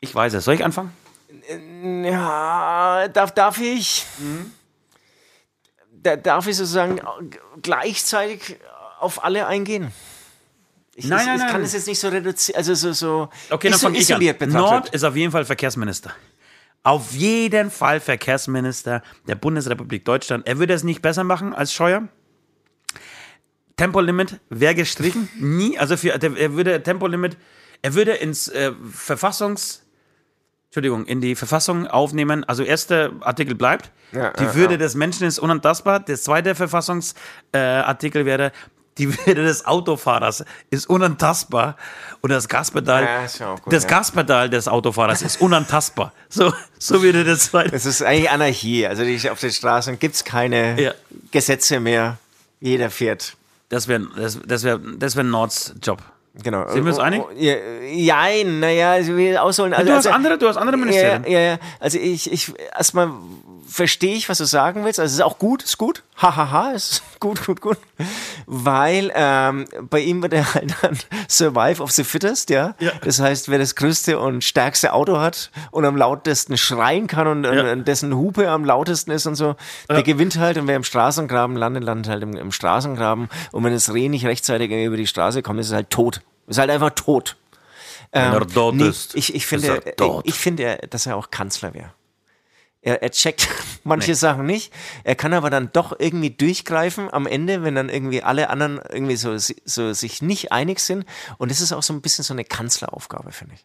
Ich 0.00 0.14
weiß 0.14 0.34
es. 0.34 0.44
Soll 0.44 0.54
ich 0.54 0.64
anfangen? 0.64 0.92
Ja, 2.04 3.08
darf, 3.08 3.32
darf 3.32 3.58
ich? 3.60 4.06
Da, 5.90 6.16
darf 6.16 6.46
ich 6.46 6.56
sozusagen 6.56 7.00
gleichzeitig 7.62 8.56
auf 9.00 9.24
alle 9.24 9.46
eingehen? 9.46 9.90
Ich, 10.96 11.06
Nein, 11.06 11.20
ich, 11.20 11.26
nein, 11.26 11.36
ich 11.36 11.42
kann 11.46 11.52
nein. 11.54 11.62
es 11.62 11.72
jetzt 11.72 11.88
nicht 11.88 11.98
so 11.98 12.08
reduzieren, 12.08 12.56
also 12.56 12.74
so, 12.74 12.92
so 12.92 13.28
Okay, 13.50 13.68
dann 13.68 13.78
iso- 13.78 13.82
fange 13.86 13.98
ich 13.98 14.04
an. 14.14 14.20
isoliert 14.20 14.38
betrachtet. 14.38 14.60
Nord 14.60 14.88
ist 14.90 15.02
auf 15.02 15.16
jeden 15.16 15.32
Fall 15.32 15.44
Verkehrsminister. 15.44 16.12
Auf 16.84 17.12
jeden 17.12 17.70
Fall 17.70 17.98
Verkehrsminister 17.98 19.02
der 19.26 19.36
Bundesrepublik 19.36 20.04
Deutschland. 20.04 20.46
Er 20.46 20.58
würde 20.58 20.74
es 20.74 20.84
nicht 20.84 21.00
besser 21.00 21.24
machen 21.24 21.54
als 21.54 21.72
Scheuer. 21.72 22.08
Tempolimit 23.76 24.38
wäre 24.50 24.74
gestrichen. 24.74 25.28
Nie. 25.40 25.78
Also 25.78 25.96
für, 25.96 26.10
er 26.10 26.52
würde 26.52 26.82
Tempolimit, 26.82 27.38
er 27.80 27.94
würde 27.94 28.12
ins 28.12 28.48
äh, 28.48 28.72
Verfassungs, 28.92 29.82
Entschuldigung, 30.66 31.06
in 31.06 31.22
die 31.22 31.34
Verfassung 31.34 31.86
aufnehmen. 31.86 32.44
Also 32.44 32.62
erster 32.62 33.12
Artikel 33.20 33.54
bleibt. 33.54 33.90
Ja, 34.12 34.32
die 34.32 34.44
ja, 34.44 34.54
Würde 34.54 34.74
ja. 34.74 34.78
des 34.78 34.94
Menschen 34.94 35.26
ist 35.26 35.38
unantastbar. 35.38 36.00
Der 36.00 36.16
zweite 36.16 36.54
Verfassungsartikel 36.54 38.22
äh, 38.22 38.26
wäre, 38.26 38.52
die 38.98 39.12
Würde 39.26 39.42
des 39.44 39.66
Autofahrers 39.66 40.44
ist 40.70 40.88
unantastbar. 40.88 41.76
Und 42.20 42.30
das 42.30 42.48
Gaspedal, 42.48 43.04
Ja, 43.04 43.54
gut, 43.56 43.72
das 43.72 43.82
ja. 43.84 43.88
Gaspedal 43.90 44.48
des 44.48 44.68
Autofahrers 44.68 45.22
ist 45.22 45.40
unantastbar. 45.40 46.12
So, 46.28 46.52
so 46.78 47.02
würde 47.02 47.22
der 47.22 47.36
zweite. 47.36 47.74
Es 47.76 47.86
ist 47.86 48.02
eigentlich 48.02 48.30
Anarchie. 48.30 48.86
Also 48.86 49.02
auf 49.30 49.38
den 49.40 49.52
Straßen 49.52 49.98
gibt 50.00 50.16
es 50.16 50.24
keine 50.24 50.80
Ja. 50.80 50.92
Gesetze 51.30 51.78
mehr. 51.78 52.18
Jeder 52.60 52.90
fährt. 52.90 53.36
Das 53.68 53.86
wäre 53.88 54.06
das, 54.16 54.38
das 54.44 54.64
wär, 54.64 54.78
das 54.78 55.14
wär 55.16 55.22
Nords 55.24 55.74
Job. 55.82 56.02
Genau. 56.42 56.68
Sind 56.72 56.84
wir 56.84 56.90
uns 56.90 56.98
Oh, 56.98 57.02
einig? 57.02 57.22
oh, 57.24 57.30
Ja, 57.36 57.54
ja 57.92 58.44
naja, 58.44 58.92
also 58.92 59.16
wir 59.16 59.40
ausholen. 59.42 59.72
Also, 59.72 59.86
du 59.86 59.92
hast 59.92 60.06
also, 60.06 60.16
andere, 60.16 60.38
du 60.38 60.48
hast 60.48 60.56
andere 60.56 60.76
Ja, 60.76 60.84
Ministerien. 60.84 61.24
ja, 61.28 61.38
ja. 61.38 61.58
Also 61.78 61.98
ich, 61.98 62.32
ich 62.32 62.52
erstmal 62.76 63.10
verstehe 63.66 64.14
ich, 64.14 64.28
was 64.28 64.38
du 64.38 64.44
sagen 64.44 64.84
willst. 64.84 65.00
Also 65.00 65.12
es 65.12 65.18
ist 65.18 65.24
auch 65.24 65.38
gut, 65.38 65.62
ist 65.62 65.78
gut. 65.78 66.02
Hahaha, 66.16 66.72
ist 66.72 67.02
gut, 67.20 67.44
gut, 67.44 67.60
gut. 67.60 67.78
Weil 68.46 69.10
ähm, 69.14 69.66
bei 69.90 70.00
ihm 70.00 70.22
wird 70.22 70.32
er 70.32 70.54
halt 70.54 70.74
dann 70.82 70.98
Survive 71.28 71.82
of 71.82 71.90
the 71.92 72.04
Fittest, 72.04 72.50
ja? 72.50 72.74
Ja. 72.78 72.92
Das 73.02 73.20
heißt, 73.20 73.48
wer 73.48 73.58
das 73.58 73.74
größte 73.74 74.18
und 74.18 74.44
stärkste 74.44 74.92
Auto 74.92 75.18
hat 75.18 75.50
und 75.70 75.84
am 75.84 75.96
lautesten 75.96 76.56
schreien 76.56 77.06
kann 77.06 77.26
und, 77.26 77.44
Ja. 77.44 77.72
und 77.72 77.86
dessen 77.88 78.14
Hupe 78.14 78.48
am 78.48 78.64
lautesten 78.64 79.10
ist 79.10 79.26
und 79.26 79.34
so, 79.34 79.56
der 79.88 80.02
gewinnt 80.02 80.38
halt 80.38 80.58
und 80.58 80.66
wer 80.66 80.76
im 80.76 80.84
Straßengraben 80.84 81.56
landet, 81.56 81.84
landet 81.84 82.10
halt 82.10 82.22
im, 82.22 82.36
im 82.36 82.52
Straßengraben 82.52 83.28
und 83.52 83.64
wenn 83.64 83.72
das 83.72 83.92
Reh 83.92 84.08
nicht 84.08 84.26
rechtzeitig 84.26 84.70
über 84.70 84.96
die 84.96 85.06
Straße 85.06 85.42
kommt, 85.42 85.60
ist 85.60 85.68
es 85.68 85.72
halt 85.72 85.90
tot. 85.90 86.20
Ist 86.46 86.58
halt 86.58 86.70
einfach 86.70 86.90
tot. 86.90 87.36
Ähm, 88.12 88.32
er 88.32 88.46
tot 88.46 88.76
ist, 88.76 89.14
ich, 89.16 89.34
ich 89.34 89.46
finde, 89.46 89.80
tot. 89.96 90.24
ich 90.26 90.34
finde, 90.34 90.78
dass 90.90 91.06
er 91.06 91.16
auch 91.16 91.30
Kanzler 91.30 91.74
wäre. 91.74 91.90
Er, 92.84 93.02
er 93.02 93.10
checkt 93.10 93.48
manche 93.84 94.14
Sachen 94.14 94.46
nicht. 94.46 94.72
Er 95.04 95.14
kann 95.16 95.32
aber 95.32 95.50
dann 95.50 95.70
doch 95.72 95.98
irgendwie 95.98 96.30
durchgreifen 96.30 97.10
am 97.12 97.26
Ende, 97.26 97.62
wenn 97.62 97.74
dann 97.74 97.88
irgendwie 97.88 98.22
alle 98.22 98.50
anderen 98.50 98.80
irgendwie 98.92 99.16
so, 99.16 99.36
so 99.38 99.92
sich 99.92 100.22
nicht 100.22 100.52
einig 100.52 100.78
sind. 100.80 101.04
Und 101.38 101.50
das 101.50 101.60
ist 101.60 101.72
auch 101.72 101.82
so 101.82 101.92
ein 101.94 102.00
bisschen 102.02 102.24
so 102.24 102.34
eine 102.34 102.44
Kanzleraufgabe, 102.44 103.32
finde 103.32 103.54
ich. 103.54 103.64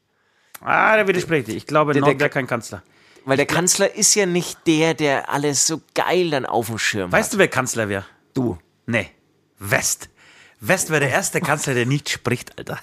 Ah, 0.61 0.97
da 0.97 1.07
widerspreche 1.07 1.51
ich. 1.51 1.57
Ich 1.57 1.67
glaube, 1.67 1.93
Der- 1.93 2.01
Nord 2.01 2.13
der- 2.13 2.19
wäre 2.21 2.29
kein 2.29 2.47
Kanzler. 2.47 2.81
Weil 3.25 3.37
der 3.37 3.45
Kanzler 3.45 3.93
ist 3.93 4.15
ja 4.15 4.25
nicht 4.25 4.57
der, 4.65 4.93
der 4.93 5.29
alles 5.29 5.67
so 5.67 5.81
geil 5.93 6.29
dann 6.31 6.45
auf 6.45 6.67
dem 6.67 6.77
Schirm 6.79 7.11
Weißt 7.11 7.29
hat. 7.29 7.33
du, 7.35 7.37
wer 7.39 7.47
Kanzler 7.49 7.89
wäre? 7.89 8.05
du? 8.33 8.57
Nee. 8.87 9.09
West. 9.59 10.09
West 10.61 10.89
wäre 10.89 11.01
der 11.01 11.11
erste 11.11 11.41
Kanzler, 11.41 11.73
der 11.73 11.85
nicht 11.85 12.09
spricht, 12.09 12.57
Alter. 12.57 12.79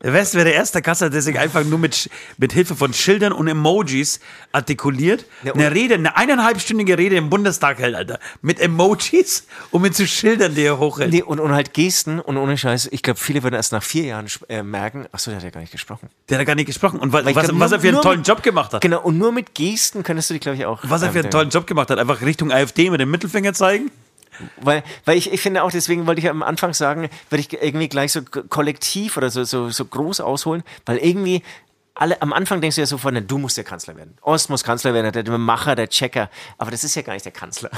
West 0.00 0.34
wäre 0.34 0.44
der 0.44 0.54
erste 0.54 0.80
Kanzler, 0.80 1.10
der 1.10 1.22
sich 1.22 1.38
einfach 1.38 1.64
nur 1.64 1.78
mit, 1.78 2.08
mit 2.36 2.52
Hilfe 2.52 2.76
von 2.76 2.92
Schildern 2.92 3.32
und 3.32 3.48
Emojis 3.48 4.20
artikuliert. 4.52 5.24
Ja, 5.42 5.54
eine 5.54 5.72
Rede, 5.74 5.94
eine 5.94 6.16
eineinhalbstündige 6.16 6.96
Rede 6.96 7.16
im 7.16 7.30
Bundestag 7.30 7.78
hält, 7.78 7.94
Alter. 7.96 8.18
Mit 8.40 8.60
Emojis 8.60 9.46
und 9.70 9.82
mit 9.82 9.96
so 9.96 10.06
Schildern, 10.06 10.54
die 10.54 10.62
er 10.62 10.78
hochhält. 10.78 11.12
Nee, 11.12 11.22
und, 11.22 11.40
und 11.40 11.52
halt 11.52 11.74
Gesten 11.74 12.20
und 12.20 12.36
ohne 12.36 12.56
Scheiß. 12.56 12.88
Ich 12.92 13.02
glaube, 13.02 13.18
viele 13.18 13.42
würden 13.42 13.54
erst 13.56 13.72
nach 13.72 13.82
vier 13.82 14.04
Jahren 14.04 14.26
äh, 14.48 14.62
merken, 14.62 15.06
achso, 15.10 15.30
der 15.30 15.38
hat 15.38 15.44
ja 15.44 15.50
gar 15.50 15.60
nicht 15.60 15.72
gesprochen. 15.72 16.08
Der 16.28 16.38
hat 16.38 16.46
gar 16.46 16.54
nicht 16.54 16.66
gesprochen. 16.66 17.00
Und 17.00 17.12
wa 17.12 17.24
was, 17.24 17.32
glaub, 17.32 17.46
was 17.58 17.70
nur- 17.70 17.78
er 17.78 17.80
für 17.80 17.88
einen 17.88 18.00
tollen 18.02 18.18
mit- 18.20 18.28
Job 18.28 18.42
gemacht 18.42 18.72
hat. 18.74 18.80
Genau, 18.82 19.00
und 19.02 19.18
nur 19.18 19.32
mit 19.32 19.54
Gesten 19.54 20.02
könntest 20.04 20.30
du 20.30 20.34
dich, 20.34 20.40
glaube 20.40 20.56
ich, 20.56 20.64
auch. 20.66 20.80
Was 20.84 21.02
er 21.02 21.10
für 21.10 21.18
ähm, 21.18 21.24
einen 21.24 21.30
tollen 21.32 21.50
Job 21.50 21.66
gemacht 21.66 21.90
hat. 21.90 21.98
Einfach 21.98 22.20
Richtung 22.22 22.52
AfD 22.52 22.88
mit 22.90 23.00
dem 23.00 23.10
Mittelfinger 23.10 23.52
zeigen. 23.52 23.90
Weil, 24.56 24.82
weil 25.04 25.16
ich, 25.16 25.32
ich 25.32 25.40
finde 25.40 25.62
auch, 25.62 25.70
deswegen 25.70 26.06
wollte 26.06 26.20
ich 26.20 26.28
am 26.28 26.42
Anfang 26.42 26.72
sagen, 26.74 27.08
würde 27.30 27.40
ich 27.40 27.52
irgendwie 27.52 27.88
gleich 27.88 28.12
so 28.12 28.22
kollektiv 28.22 29.16
oder 29.16 29.30
so, 29.30 29.44
so, 29.44 29.70
so 29.70 29.84
groß 29.84 30.20
ausholen, 30.20 30.62
weil 30.86 30.98
irgendwie 30.98 31.42
alle, 31.94 32.20
am 32.22 32.32
Anfang 32.32 32.60
denkst 32.60 32.76
du 32.76 32.82
ja 32.82 32.86
sofort, 32.86 33.14
du 33.28 33.38
musst 33.38 33.56
der 33.56 33.64
Kanzler 33.64 33.96
werden. 33.96 34.16
Ost 34.22 34.50
muss 34.50 34.62
Kanzler 34.62 34.94
werden, 34.94 35.12
der, 35.12 35.38
Macher, 35.38 35.74
der 35.74 35.88
Checker. 35.88 36.30
Aber 36.56 36.70
das 36.70 36.84
ist 36.84 36.94
ja 36.94 37.02
gar 37.02 37.14
nicht 37.14 37.24
der 37.24 37.32
Kanzler. 37.32 37.70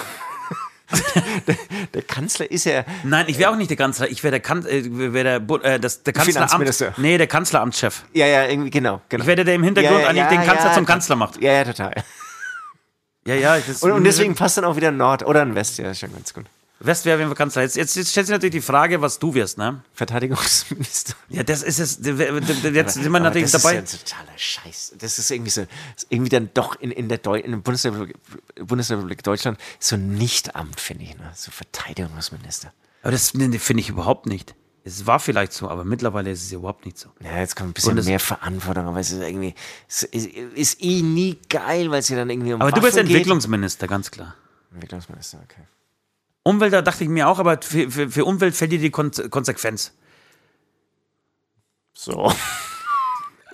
der, 1.47 1.57
der 1.95 2.03
Kanzler 2.03 2.51
ist 2.51 2.65
ja, 2.65 2.85
Nein, 3.03 3.27
ich 3.29 3.39
wäre 3.39 3.51
auch 3.51 3.57
nicht 3.57 3.71
der 3.71 3.79
Kanzler. 3.79 4.11
Ich 4.11 4.23
wäre 4.23 4.33
der, 4.33 4.41
kan 4.41 4.67
äh, 4.67 4.83
wär 5.15 5.25
der, 5.25 5.37
äh, 5.63 5.81
das, 5.81 6.03
der 6.03 6.13
Kanzleramt. 6.13 6.51
Finanzminister. 6.51 6.93
Nee, 6.99 7.17
der 7.17 7.29
Kanzleramtschef. 7.29 8.05
ja, 8.13 8.27
ja, 8.27 8.47
irgendwie, 8.47 8.71
genau. 8.71 9.01
genau. 9.09 9.23
Ich 9.23 9.27
werde 9.27 9.45
der 9.45 9.55
im 9.55 9.63
Hintergrund 9.63 10.05
eigentlich 10.05 10.27
den 10.27 10.43
Kanzler 10.43 10.75
zum 10.75 10.85
Kanzler 10.85 11.17
macht. 11.17 11.41
Ja, 11.41 11.53
ja, 11.53 11.65
total. 11.65 11.95
Ja, 13.27 13.35
ja. 13.35 13.59
Das 13.59 13.83
Und, 13.83 13.93
und 13.93 14.05
deswegen 14.05 14.35
passt 14.35 14.57
dann 14.57 14.65
auch 14.65 14.77
wieder 14.77 14.89
ein 14.89 14.97
Nord 14.97 15.25
oder 15.27 15.43
ein 15.43 15.55
West, 15.55 15.79
ja, 15.79 15.91
ist 15.91 16.01
schon 16.01 16.13
ganz 16.13 16.33
gut. 16.33 16.47
West 16.83 17.05
wäre 17.05 17.17
auf 17.17 17.21
jeden 17.21 17.29
Fall 17.29 17.37
Kanzler. 17.37 17.63
Jetzt, 17.63 17.77
jetzt, 17.77 17.95
jetzt 17.95 18.11
stellt 18.11 18.27
sich 18.27 18.33
natürlich 18.33 18.55
die 18.55 18.63
Frage, 18.63 19.03
was 19.03 19.19
du 19.19 19.35
wirst, 19.35 19.59
ne? 19.59 19.83
Verteidigungsminister. 19.93 21.15
Ja, 21.29 21.43
das 21.43 21.63
ist 21.63 21.79
es. 21.79 21.99
Jetzt 22.03 22.95
sind 22.95 23.13
wir 23.13 23.21
natürlich 23.21 23.51
das 23.53 23.63
dabei. 23.63 23.77
ist 23.77 23.93
ja 23.93 23.99
ein 23.99 24.05
totaler 24.05 24.39
Scheiß. 24.39 24.95
Das 24.99 25.19
ist 25.19 25.31
irgendwie 25.31 25.51
so, 25.51 25.61
ist 25.61 26.07
irgendwie 26.09 26.31
dann 26.31 26.49
doch 26.55 26.81
in, 26.81 26.91
in 26.91 27.11
der, 27.11 27.19
Deu 27.19 27.39
in 27.39 27.51
der 27.51 27.59
Bundesrepublik, 27.59 28.17
Bundesrepublik 28.65 29.23
Deutschland 29.23 29.59
so 29.79 29.97
ein 29.97 30.15
Nichtamt, 30.15 30.81
finde 30.81 31.05
ich, 31.05 31.19
ne? 31.19 31.31
So 31.35 31.51
Verteidigungsminister. 31.51 32.73
Aber 33.03 33.13
das 33.13 33.31
finde 33.31 33.81
ich 33.81 33.91
überhaupt 33.91 34.25
nicht. 34.25 34.55
Es 34.83 35.07
war 35.07 35.21
vielleicht 35.21 35.53
so, 35.53 35.69
aber 35.69 35.85
mittlerweile 35.85 36.31
ist 36.31 36.43
es 36.43 36.53
überhaupt 36.53 36.87
nicht 36.87 36.99
so. 36.99 37.11
Ja, 37.21 37.39
jetzt 37.39 37.55
kommt 37.55 37.71
ein 37.71 37.73
bisschen 37.75 38.05
mehr 38.05 38.21
Verantwortung, 38.21 38.87
aber 38.87 39.01
es 39.01 39.13
ist 39.13 39.21
irgendwie, 39.21 39.55
es 39.87 40.05
ist, 40.05 40.27
ist 40.27 40.83
eh 40.83 41.03
nie 41.03 41.39
geil, 41.49 41.91
weil 41.91 42.01
es 42.01 42.09
ja 42.09 42.17
dann 42.17 42.31
irgendwie 42.31 42.55
um 42.55 42.63
Aber 42.63 42.71
du 42.71 42.77
Waffen 42.77 42.85
bist 42.87 42.97
geht. 42.97 43.07
Entwicklungsminister, 43.07 43.87
ganz 43.87 44.11
klar. 44.11 44.35
Entwicklungsminister, 44.73 45.41
okay. 45.45 45.63
Umwelt, 46.43 46.73
da 46.73 46.81
dachte 46.81 47.05
ich 47.05 47.11
mir 47.11 47.29
auch, 47.29 47.39
aber 47.39 47.61
für, 47.61 47.91
für, 47.91 48.09
für 48.09 48.25
Umwelt 48.25 48.57
fällt 48.57 48.73
dir 48.73 48.79
die 48.79 48.91
Kon 48.91 49.11
Konsequenz. 49.31 49.93
So. 51.93 52.33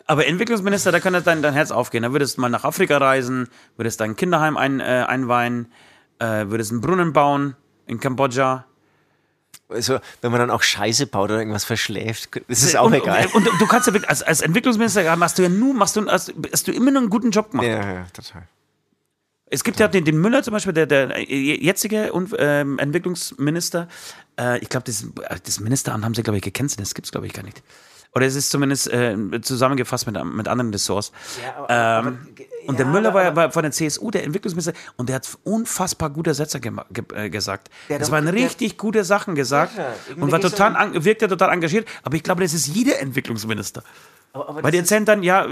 Aber 0.08 0.24
Entwicklungsminister, 0.26 0.92
da 0.92 1.00
könnte 1.00 1.20
dein, 1.20 1.42
dein 1.42 1.52
Herz 1.52 1.72
aufgehen. 1.72 2.04
Da 2.04 2.12
würdest 2.12 2.36
du 2.36 2.40
mal 2.40 2.48
nach 2.48 2.62
Afrika 2.62 2.98
reisen, 2.98 3.48
würdest 3.76 4.00
dein 4.00 4.14
Kinderheim 4.14 4.56
ein, 4.56 4.78
äh, 4.78 5.04
einweihen, 5.08 5.72
äh, 6.20 6.46
würdest 6.46 6.70
einen 6.70 6.80
Brunnen 6.80 7.12
bauen 7.12 7.56
in 7.86 7.98
Kambodscha. 7.98 8.66
Also, 9.68 9.98
wenn 10.20 10.30
man 10.30 10.40
dann 10.40 10.50
auch 10.50 10.62
Scheiße 10.62 11.08
baut 11.08 11.30
oder 11.30 11.38
irgendwas 11.38 11.64
verschläft, 11.64 12.30
das 12.48 12.62
ist 12.62 12.76
auch 12.76 12.86
und, 12.86 12.94
egal. 12.94 13.26
Und, 13.32 13.48
und 13.48 13.60
du 13.60 13.66
kannst 13.66 13.88
ja 13.88 13.92
wirklich, 13.92 14.08
als, 14.08 14.22
als 14.22 14.40
Entwicklungsminister 14.40 15.18
hast 15.18 15.38
du 15.38 15.42
ja 15.42 15.48
nur, 15.48 15.74
machst 15.74 15.96
du, 15.96 16.06
hast, 16.06 16.32
hast 16.52 16.68
du 16.68 16.72
immer 16.72 16.92
nur 16.92 17.02
einen 17.02 17.10
guten 17.10 17.30
Job 17.30 17.50
gemacht. 17.50 17.66
ja, 17.66 17.92
ja, 17.92 18.06
total. 18.12 18.46
Es 19.48 19.62
gibt 19.62 19.78
ja 19.78 19.86
den, 19.86 20.04
den 20.04 20.20
Müller 20.20 20.42
zum 20.42 20.52
Beispiel, 20.52 20.72
der, 20.72 20.86
der 20.86 21.20
jetzige 21.20 22.12
ähm, 22.38 22.78
Entwicklungsminister. 22.78 23.88
Äh, 24.38 24.58
ich 24.58 24.68
glaube, 24.68 24.84
das, 24.84 25.06
das 25.44 25.60
Ministeramt 25.60 26.04
haben 26.04 26.14
sie, 26.14 26.24
glaube 26.24 26.38
ich, 26.38 26.42
gekennzeichnet. 26.42 26.86
Das 26.86 26.94
gibt 26.94 27.06
es, 27.06 27.12
glaube 27.12 27.28
ich, 27.28 27.32
gar 27.32 27.44
nicht. 27.44 27.62
Oder 28.16 28.24
es 28.24 28.34
ist 28.34 28.50
zumindest 28.50 28.90
äh, 28.90 29.14
zusammengefasst 29.42 30.06
mit, 30.06 30.24
mit 30.24 30.48
anderen 30.48 30.72
Ressorts. 30.72 31.12
Ja, 31.44 31.54
aber, 31.54 31.68
ähm, 31.68 31.76
aber, 32.06 32.68
und 32.68 32.78
der 32.78 32.86
Müller 32.86 33.10
aber, 33.10 33.18
war 33.18 33.24
ja 33.24 33.36
war 33.36 33.52
von 33.52 33.62
der 33.62 33.72
CSU, 33.72 34.10
der 34.10 34.24
Entwicklungsminister, 34.24 34.72
und 34.96 35.10
der 35.10 35.16
hat 35.16 35.28
unfassbar 35.44 36.08
gute 36.08 36.32
Sätze 36.32 36.58
ge 36.58 36.72
ge 36.90 37.04
äh, 37.14 37.28
gesagt. 37.28 37.68
Das 37.90 38.10
waren 38.10 38.26
richtig 38.26 38.78
gute 38.78 39.04
Sachen 39.04 39.34
gesagt 39.34 39.76
ja, 39.76 39.92
und 40.18 40.32
war 40.32 40.40
total 40.40 40.76
an, 40.76 41.04
wirkte 41.04 41.28
total 41.28 41.52
engagiert. 41.52 41.86
Aber 42.04 42.16
ich 42.16 42.22
glaube, 42.22 42.40
das 42.42 42.54
ist 42.54 42.66
jeder 42.68 43.00
Entwicklungsminister. 43.00 43.82
Weil 44.32 44.72
die 44.72 44.78
erzählen 44.78 45.04
dann, 45.04 45.22
ja, 45.22 45.46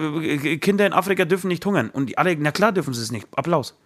Kinder 0.59 0.87
in 0.87 0.95
Afrika 0.95 1.27
dürfen 1.27 1.49
nicht 1.49 1.67
hungern. 1.67 1.91
Und 1.91 2.17
alle, 2.17 2.35
na 2.37 2.51
klar 2.51 2.73
dürfen 2.73 2.95
sie 2.95 3.03
es 3.03 3.12
nicht. 3.12 3.29
Applaus. 3.37 3.77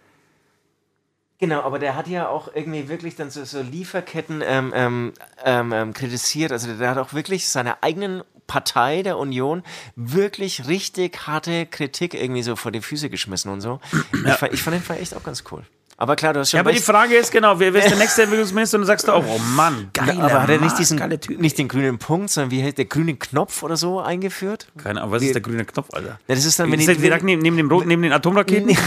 Genau, 1.37 1.61
aber 1.63 1.79
der 1.79 1.97
hat 1.97 2.07
ja 2.07 2.29
auch 2.29 2.49
irgendwie 2.53 2.87
wirklich 2.87 3.17
dann 3.17 3.29
so, 3.29 3.43
so 3.43 3.61
Lieferketten 3.61 4.41
ähm, 4.45 4.71
ähm, 4.73 5.13
ähm, 5.43 5.73
ähm 5.73 5.93
kritisiert. 5.93 6.53
Also 6.53 6.73
der 6.73 6.89
hat 6.89 6.97
auch 6.97 7.13
wirklich 7.13 7.49
seine 7.49 7.83
eigenen 7.83 8.23
Partei 8.49 9.03
der 9.03 9.17
Union 9.17 9.63
wirklich 9.95 10.67
richtig 10.67 11.27
harte 11.27 11.65
Kritik 11.67 12.13
irgendwie 12.13 12.43
so 12.43 12.57
vor 12.57 12.73
die 12.73 12.81
Füße 12.81 13.09
geschmissen 13.09 13.49
und 13.49 13.61
so. 13.61 13.79
Ja. 14.25 14.37
Ich, 14.41 14.53
ich 14.53 14.63
fand 14.63 14.75
den 14.75 14.83
Fall 14.83 14.97
echt 14.97 15.15
auch 15.15 15.23
ganz 15.23 15.45
cool. 15.51 15.63
Aber 16.01 16.15
klar, 16.15 16.33
du 16.33 16.39
hast 16.39 16.51
schon. 16.51 16.59
Ja, 16.59 16.61
aber 16.61 16.71
die 16.71 16.79
Frage 16.79 17.15
ist 17.15 17.29
genau, 17.29 17.59
wer, 17.59 17.73
wer 17.73 17.83
ist 17.83 17.91
der 17.91 17.97
nächste 17.97 18.21
Entwicklungsminister? 18.23 18.77
Und 18.77 18.83
dann 18.83 18.87
sagst 18.87 19.09
du 19.09 19.11
auch, 19.11 19.25
oh 19.27 19.37
Mann, 19.55 19.89
geil. 19.93 20.17
Aber 20.21 20.43
hat 20.43 20.49
er 20.49 20.61
nicht 20.61 20.79
diesen, 20.79 20.97
nicht 21.39 21.57
den 21.57 21.67
grünen 21.67 21.99
Punkt, 21.99 22.29
sondern 22.29 22.51
wie 22.51 22.63
heißt 22.63 22.77
der 22.77 22.85
grüne 22.85 23.15
Knopf 23.15 23.63
oder 23.63 23.75
so 23.75 23.99
eingeführt? 23.99 24.67
Keine 24.81 25.01
Ahnung, 25.01 25.11
was 25.11 25.23
ist 25.23 25.35
der 25.35 25.41
grüne 25.41 25.65
Knopf, 25.65 25.89
Alter? 25.91 26.19
Ja, 26.27 26.35
das 26.35 26.45
ist 26.45 26.57
dann, 26.57 26.71
wenn 26.71 26.79
die, 26.79 26.85
direkt 26.85 27.25
neben, 27.25 27.41
neben, 27.41 27.57
dem, 27.57 27.67
neben 27.85 28.01
den 28.01 28.13
Atomraketen 28.13 28.77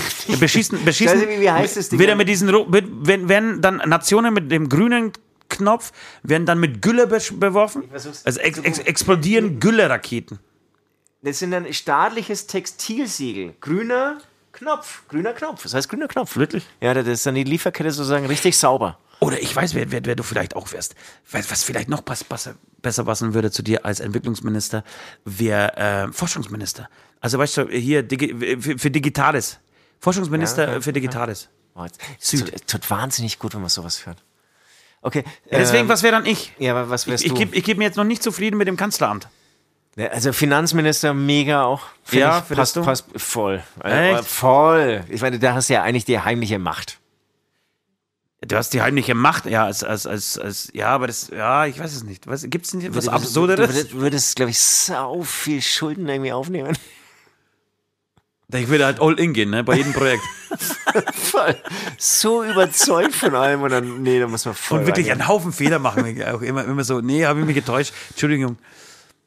beschießen, 0.40 0.82
beschießen. 0.86 1.20
Weiß 1.20 1.40
wie 1.40 1.50
heißt 1.50 1.76
das 1.76 1.90
Ding? 1.90 1.98
Wird 1.98 2.16
mit 2.16 2.28
diesen, 2.28 2.48
wenn, 2.50 3.28
wenn 3.28 3.60
dann 3.60 3.76
Nationen 3.86 4.32
mit 4.32 4.50
dem 4.50 4.70
grünen 4.70 5.12
Knopf 5.52 5.92
werden 6.22 6.46
dann 6.46 6.58
mit 6.58 6.82
Gülle 6.82 7.06
beworfen. 7.06 7.84
Also 7.92 8.40
ex 8.40 8.58
ex 8.58 8.78
explodieren 8.78 9.60
Gülle-Raketen. 9.60 10.38
Das 11.22 11.38
sind 11.38 11.52
dann 11.52 11.72
staatliches 11.72 12.46
Textilsiegel. 12.48 13.54
Grüner 13.60 14.18
Knopf. 14.52 15.02
Grüner 15.08 15.32
Knopf. 15.32 15.62
Das 15.62 15.74
heißt 15.74 15.88
grüner 15.88 16.08
Knopf. 16.08 16.36
Wirklich? 16.36 16.66
Ja, 16.80 16.94
das 16.94 17.06
ist 17.06 17.26
dann 17.26 17.34
die 17.34 17.44
Lieferkette 17.44 17.90
sozusagen 17.90 18.26
richtig 18.26 18.58
sauber. 18.58 18.98
Oder 19.20 19.40
ich 19.40 19.54
weiß, 19.54 19.74
wer, 19.74 19.92
wer, 19.92 20.04
wer 20.04 20.16
du 20.16 20.24
vielleicht 20.24 20.56
auch 20.56 20.72
wärst. 20.72 20.96
Was 21.30 21.62
vielleicht 21.62 21.88
noch 21.88 22.04
pass, 22.04 22.24
pass, 22.24 22.50
besser 22.82 23.04
passen 23.04 23.34
würde 23.34 23.52
zu 23.52 23.62
dir 23.62 23.84
als 23.84 24.00
Entwicklungsminister, 24.00 24.82
wäre 25.24 25.76
äh, 25.76 26.12
Forschungsminister. 26.12 26.88
Also 27.20 27.38
weißt 27.38 27.56
du, 27.58 27.68
hier 27.68 28.02
Digi 28.02 28.60
für, 28.60 28.78
für 28.78 28.90
Digitales. 28.90 29.60
Forschungsminister 30.00 30.64
ja, 30.64 30.70
okay, 30.72 30.82
für 30.82 30.92
Digitales. 30.92 31.48
Ja. 31.76 31.84
Oh, 31.84 31.86
tut, 31.86 32.66
tut 32.66 32.90
wahnsinnig 32.90 33.38
gut, 33.38 33.54
wenn 33.54 33.60
man 33.60 33.70
sowas 33.70 34.04
hört. 34.04 34.22
Okay. 35.02 35.24
Ja, 35.50 35.58
deswegen, 35.58 35.82
ähm, 35.82 35.88
was 35.88 36.02
wäre 36.02 36.14
dann 36.14 36.26
ich? 36.26 36.52
Ja, 36.58 36.72
aber 36.72 36.88
was 36.88 37.06
wärst 37.06 37.24
ich, 37.24 37.32
du? 37.32 37.34
Ich 37.34 37.50
gebe 37.50 37.60
geb 37.60 37.78
mir 37.78 37.84
jetzt 37.84 37.96
noch 37.96 38.04
nicht 38.04 38.22
zufrieden 38.22 38.56
mit 38.56 38.68
dem 38.68 38.76
Kanzleramt. 38.76 39.28
Ja, 39.96 40.06
also 40.06 40.32
Finanzminister 40.32 41.12
mega 41.12 41.64
auch. 41.64 41.82
Ja, 42.12 42.44
ich, 42.48 42.56
passt, 42.56 42.76
du? 42.76 42.82
passt 42.82 43.06
voll. 43.16 43.62
Echt? 43.82 44.20
Äh, 44.20 44.22
voll. 44.22 45.04
Ich 45.08 45.20
meine, 45.20 45.38
da 45.38 45.54
hast 45.54 45.68
du 45.68 45.74
ja 45.74 45.82
eigentlich 45.82 46.06
die 46.06 46.18
heimliche 46.18 46.58
Macht. 46.58 46.98
Du 48.40 48.56
hast 48.56 48.70
die 48.70 48.82
heimliche 48.82 49.14
Macht, 49.14 49.46
ja, 49.46 49.66
als, 49.66 49.84
als, 49.84 50.06
als, 50.06 50.36
als 50.36 50.70
ja, 50.72 50.88
aber 50.88 51.06
das, 51.06 51.28
ja, 51.28 51.66
ich 51.66 51.78
weiß 51.78 51.94
es 51.94 52.02
nicht. 52.02 52.24
Gibt 52.50 52.66
es 52.66 52.74
nicht 52.74 52.94
was 52.94 53.08
Absurderes? 53.08 53.88
Du 53.88 54.00
würdest, 54.00 54.34
glaube 54.34 54.50
ich, 54.50 54.58
sau 54.58 55.22
viel 55.22 55.62
Schulden 55.62 56.08
irgendwie 56.08 56.32
aufnehmen. 56.32 56.76
Ich 58.52 58.68
würde 58.68 58.84
halt 58.84 59.00
all 59.00 59.18
in 59.18 59.32
gehen, 59.32 59.50
ne, 59.50 59.64
bei 59.64 59.76
jedem 59.76 59.92
Projekt. 59.92 60.22
voll. 61.14 61.56
So 61.98 62.44
überzeugt 62.44 63.14
von 63.14 63.34
allem 63.34 63.62
und 63.62 63.70
dann, 63.70 64.02
nee, 64.02 64.20
da 64.20 64.26
muss 64.26 64.44
man 64.44 64.54
voll. 64.54 64.80
Und 64.80 64.86
wirklich 64.86 65.06
reingehen. 65.06 65.22
einen 65.22 65.28
Haufen 65.28 65.52
Fehler 65.52 65.78
machen. 65.78 66.22
Auch 66.32 66.42
immer, 66.42 66.64
immer 66.64 66.84
so, 66.84 67.00
nee, 67.00 67.24
habe 67.24 67.40
ich 67.40 67.46
mich 67.46 67.54
getäuscht. 67.54 67.94
Entschuldigung. 68.10 68.58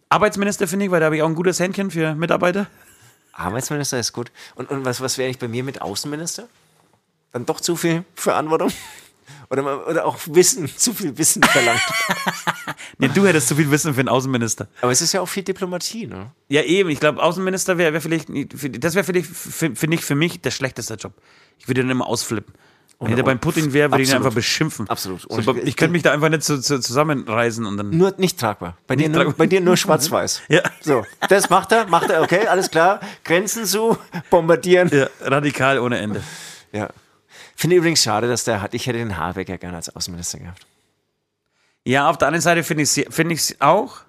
Arbeitsminister 0.09 0.67
finde 0.67 0.85
ich, 0.85 0.91
weil 0.91 0.99
da 0.99 1.07
habe 1.07 1.17
ich 1.17 1.23
auch 1.23 1.27
ein 1.27 1.35
gutes 1.35 1.59
Händchen 1.59 1.89
für 1.89 2.13
Mitarbeiter. 2.13 2.67
Arbeitsminister 3.33 3.99
ist 3.99 4.13
gut. 4.13 4.31
Und, 4.53 4.69
und 4.69 4.85
was, 4.85 5.01
was 5.01 5.17
wäre 5.17 5.29
ich 5.29 5.39
bei 5.39 5.47
mir 5.47 5.63
mit 5.63 5.81
Außenminister? 5.81 6.47
Dann 7.31 7.45
doch 7.45 7.59
zu 7.59 7.75
viel 7.75 8.05
Verantwortung? 8.15 8.71
Oder, 9.59 9.87
oder 9.87 10.05
auch 10.05 10.17
Wissen, 10.27 10.67
zu 10.77 10.93
viel 10.93 11.17
Wissen 11.17 11.43
verlangt. 11.43 11.81
nee, 12.97 13.09
du 13.13 13.25
hättest 13.25 13.47
zu 13.47 13.55
viel 13.55 13.69
Wissen 13.71 13.93
für 13.93 14.01
einen 14.01 14.09
Außenminister. 14.09 14.67
Aber 14.81 14.91
es 14.91 15.01
ist 15.01 15.13
ja 15.13 15.21
auch 15.21 15.29
viel 15.29 15.43
Diplomatie, 15.43 16.07
ne? 16.07 16.31
Ja, 16.49 16.61
eben. 16.63 16.89
Ich 16.89 16.99
glaube, 16.99 17.21
Außenminister 17.21 17.77
wäre 17.77 17.93
wär 17.93 18.01
vielleicht, 18.01 18.29
das 18.29 18.95
wäre 18.95 19.03
vielleicht, 19.03 19.27
finde 19.27 19.95
ich, 19.95 20.03
für 20.03 20.15
mich 20.15 20.41
der 20.41 20.51
schlechteste 20.51 20.95
Job. 20.95 21.13
Ich 21.59 21.67
würde 21.67 21.81
dann 21.81 21.89
immer 21.89 22.07
ausflippen. 22.07 22.53
Wenn 22.99 23.17
er 23.17 23.23
beim 23.23 23.39
Putin 23.39 23.73
wäre, 23.73 23.91
würde 23.91 24.03
ich 24.03 24.09
ihn 24.09 24.15
einfach 24.15 24.33
beschimpfen. 24.33 24.89
Absolut. 24.89 25.21
So, 25.29 25.39
ich, 25.39 25.63
ich 25.63 25.75
könnte 25.75 25.91
mich 25.91 26.03
da 26.03 26.11
einfach 26.11 26.29
nicht 26.29 26.43
so, 26.43 26.55
so 26.55 26.79
zusammenreisen 26.79 27.65
und 27.65 27.77
dann. 27.77 27.89
Nur 27.89 28.13
nicht 28.17 28.39
tragbar. 28.39 28.77
Bei, 28.87 28.95
dir, 28.95 29.09
nur, 29.09 29.33
bei 29.33 29.47
dir 29.47 29.59
nur 29.59 29.75
schwarz-weiß. 29.77 30.43
ja. 30.47 30.61
So, 30.81 31.05
das 31.27 31.49
macht 31.49 31.71
er, 31.71 31.87
macht 31.87 32.09
er, 32.09 32.21
okay, 32.21 32.47
alles 32.47 32.71
klar. 32.71 33.01
Grenzen 33.23 33.65
zu, 33.65 33.97
bombardieren. 34.29 34.89
Ja, 34.93 35.07
radikal 35.21 35.79
ohne 35.79 35.99
Ende. 35.99 36.23
Ja. 36.71 36.89
Finde 37.55 37.77
übrigens 37.77 38.03
schade, 38.03 38.27
dass 38.27 38.43
der 38.43 38.61
hat. 38.61 38.73
Ich 38.73 38.85
hätte 38.85 38.99
den 38.99 39.17
Habeck 39.17 39.49
ja 39.49 39.57
gerne 39.57 39.77
als 39.77 39.95
Außenminister 39.95 40.39
gehabt. 40.39 40.67
Ja, 41.85 42.09
auf 42.09 42.17
der 42.17 42.27
anderen 42.27 42.41
Seite 42.41 42.63
finde 42.63 42.83
ich 42.83 42.97
es 42.97 43.15
find 43.15 43.61
auch. 43.61 44.01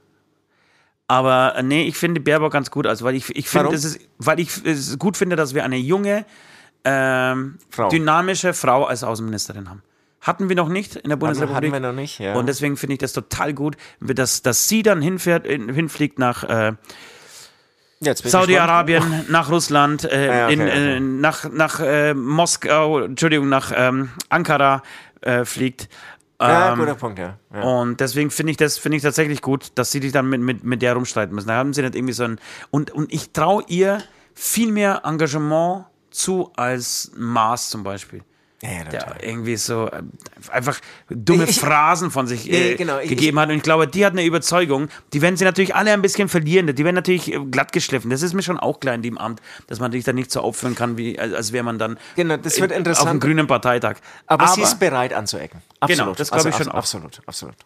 Aber 1.08 1.54
äh, 1.56 1.62
nee, 1.62 1.84
ich 1.84 1.96
finde 1.96 2.20
Baerbock 2.20 2.52
ganz 2.52 2.70
gut. 2.70 2.86
Also, 2.86 3.04
weil 3.04 3.14
ich, 3.14 3.34
ich 3.36 3.48
finde, 3.48 3.78
weil 4.18 4.40
ich 4.40 4.64
es 4.64 4.98
gut 4.98 5.16
finde, 5.16 5.36
dass 5.36 5.54
wir 5.54 5.64
eine 5.64 5.76
junge, 5.76 6.24
ähm, 6.84 7.58
Frau. 7.70 7.88
dynamische 7.88 8.54
Frau 8.54 8.84
als 8.84 9.04
Außenministerin 9.04 9.70
haben. 9.70 9.82
Hatten 10.20 10.48
wir 10.48 10.56
noch 10.56 10.68
nicht 10.68 10.96
in 10.96 11.10
der 11.10 11.16
Bundesrepublik. 11.16 11.56
Hatten 11.56 11.72
wir 11.72 11.88
noch 11.88 11.94
nicht, 11.94 12.18
ja. 12.18 12.34
Und 12.34 12.46
deswegen 12.46 12.76
finde 12.76 12.94
ich 12.94 12.98
das 12.98 13.12
total 13.12 13.54
gut, 13.54 13.76
dass, 14.00 14.42
dass 14.42 14.66
sie 14.66 14.82
dann 14.82 15.00
hinfährt, 15.00 15.46
hinfliegt 15.46 16.18
nach 16.18 16.42
äh, 16.42 16.72
Saudi-Arabien, 18.00 19.24
nach 19.28 19.50
Russland, 19.50 20.04
äh, 20.04 20.26
ja, 20.26 20.44
okay, 20.46 20.54
in. 20.54 20.60
Äh, 20.60 21.00
nach, 21.00 21.50
nach 21.50 21.80
äh, 21.80 22.14
Moskau, 22.14 23.00
Entschuldigung, 23.00 23.48
nach 23.48 23.72
ähm, 23.74 24.10
Ankara 24.28 24.82
äh, 25.22 25.44
fliegt. 25.44 25.88
Ja, 26.40 26.72
ähm, 26.72 26.78
guter 26.78 26.94
Punkt, 26.94 27.18
ja. 27.18 27.38
ja. 27.54 27.62
Und 27.62 28.00
deswegen 28.00 28.30
finde 28.30 28.50
ich 28.50 28.58
das 28.58 28.76
finde 28.76 28.96
ich 28.96 29.02
tatsächlich 29.02 29.40
gut, 29.40 29.72
dass 29.74 29.90
sie 29.90 30.00
sich 30.00 30.12
dann 30.12 30.28
mit, 30.28 30.42
mit, 30.42 30.64
mit 30.64 30.82
der 30.82 30.92
rumstreiten 30.92 31.34
müssen. 31.34 31.48
Da 31.48 31.54
haben 31.54 31.72
sie 31.72 31.82
nicht 31.82 31.94
irgendwie 31.94 32.12
so 32.12 32.24
ein. 32.24 32.38
Und, 32.70 32.90
und 32.90 33.12
ich 33.12 33.32
traue 33.32 33.64
ihr 33.68 34.02
viel 34.34 34.70
mehr 34.70 35.02
Engagement 35.04 35.86
zu 36.10 36.52
als 36.56 37.10
Mars 37.16 37.70
zum 37.70 37.82
Beispiel. 37.82 38.22
Ja, 38.62 38.70
ja, 38.70 38.84
der 38.84 39.16
irgendwie 39.22 39.56
so 39.56 39.86
äh, 39.88 40.02
einfach 40.50 40.80
dumme 41.10 41.44
ich, 41.44 41.60
Phrasen 41.60 42.10
von 42.10 42.26
sich 42.26 42.50
äh, 42.50 42.74
genau, 42.76 42.98
ich, 43.00 43.10
gegeben 43.10 43.38
hat. 43.38 43.50
Und 43.50 43.56
ich 43.56 43.62
glaube, 43.62 43.86
die 43.86 44.06
hat 44.06 44.14
eine 44.14 44.24
Überzeugung. 44.24 44.88
Die 45.12 45.20
werden 45.20 45.36
sie 45.36 45.44
natürlich 45.44 45.74
alle 45.74 45.92
ein 45.92 46.00
bisschen 46.00 46.30
verlieren. 46.30 46.66
Die 46.74 46.84
werden 46.84 46.94
natürlich 46.94 47.34
äh, 47.34 47.38
glatt 47.50 47.72
geschliffen. 47.72 48.10
Das 48.10 48.22
ist 48.22 48.32
mir 48.32 48.42
schon 48.42 48.58
auch 48.58 48.80
klar 48.80 48.94
in 48.94 49.02
dem 49.02 49.18
Amt, 49.18 49.42
dass 49.66 49.78
man 49.78 49.92
sich 49.92 50.04
da 50.04 50.14
nicht 50.14 50.30
so 50.30 50.40
aufführen 50.40 50.74
kann, 50.74 50.96
wie, 50.96 51.18
als 51.18 51.52
wäre 51.52 51.64
man 51.64 51.78
dann 51.78 51.98
genau, 52.14 52.38
das 52.38 52.58
wird 52.58 52.72
in, 52.72 52.88
auf 52.88 53.06
einem 53.06 53.20
grünen 53.20 53.46
Parteitag. 53.46 53.96
Aber, 54.26 54.44
Aber, 54.44 54.54
sie 54.54 54.62
ist 54.62 54.78
bereit 54.78 55.12
anzuecken. 55.12 55.60
Genau, 55.60 55.74
absolut. 55.80 55.98
Genau, 55.98 56.14
das 56.14 56.28
glaube 56.28 56.36
also, 56.36 56.48
ich 56.48 56.56
schon 56.56 56.68
absolut, 56.68 57.04
auch. 57.04 57.28
Absolut, 57.28 57.28
absolut. 57.28 57.56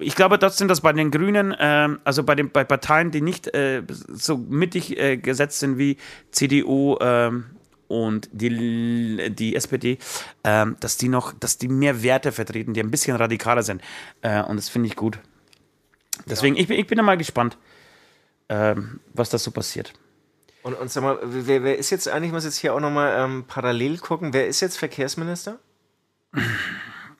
Ich 0.00 0.14
glaube 0.14 0.38
trotzdem, 0.38 0.68
dass 0.68 0.82
bei 0.82 0.92
den 0.92 1.10
Grünen, 1.10 1.52
äh, 1.52 1.88
also 2.04 2.22
bei 2.22 2.34
den 2.34 2.50
bei 2.50 2.64
Parteien, 2.64 3.10
die 3.10 3.20
nicht 3.20 3.52
äh, 3.54 3.82
so 4.08 4.36
mittig 4.36 4.96
äh, 4.96 5.16
gesetzt 5.16 5.58
sind 5.58 5.78
wie 5.78 5.96
CDU, 6.30 6.96
ähm, 7.00 7.46
und 7.88 8.28
die, 8.32 9.30
die 9.34 9.56
SPD, 9.56 9.98
ähm, 10.44 10.76
dass 10.80 10.96
die 10.96 11.08
noch, 11.08 11.32
dass 11.32 11.58
die 11.58 11.68
mehr 11.68 12.02
Werte 12.02 12.32
vertreten, 12.32 12.74
die 12.74 12.80
ein 12.80 12.90
bisschen 12.90 13.16
radikaler 13.16 13.62
sind. 13.62 13.82
Äh, 14.22 14.42
und 14.42 14.56
das 14.56 14.68
finde 14.68 14.88
ich 14.88 14.96
gut. 14.96 15.18
Deswegen, 16.26 16.56
ja. 16.56 16.62
ich, 16.62 16.68
bin, 16.68 16.78
ich 16.78 16.86
bin 16.86 16.96
da 16.96 17.02
mal 17.02 17.16
gespannt, 17.16 17.56
ähm, 18.48 19.00
was 19.14 19.30
da 19.30 19.38
so 19.38 19.50
passiert. 19.50 19.92
Und, 20.62 20.74
und 20.74 20.90
sag 20.90 21.02
mal, 21.02 21.18
wer, 21.22 21.62
wer 21.62 21.78
ist 21.78 21.90
jetzt 21.90 22.08
eigentlich, 22.08 22.28
ich 22.28 22.34
muss 22.34 22.44
jetzt 22.44 22.58
hier 22.58 22.74
auch 22.74 22.80
nochmal 22.80 23.24
ähm, 23.24 23.44
parallel 23.48 23.98
gucken, 23.98 24.32
wer 24.32 24.46
ist 24.46 24.60
jetzt 24.60 24.76
Verkehrsminister? 24.76 25.58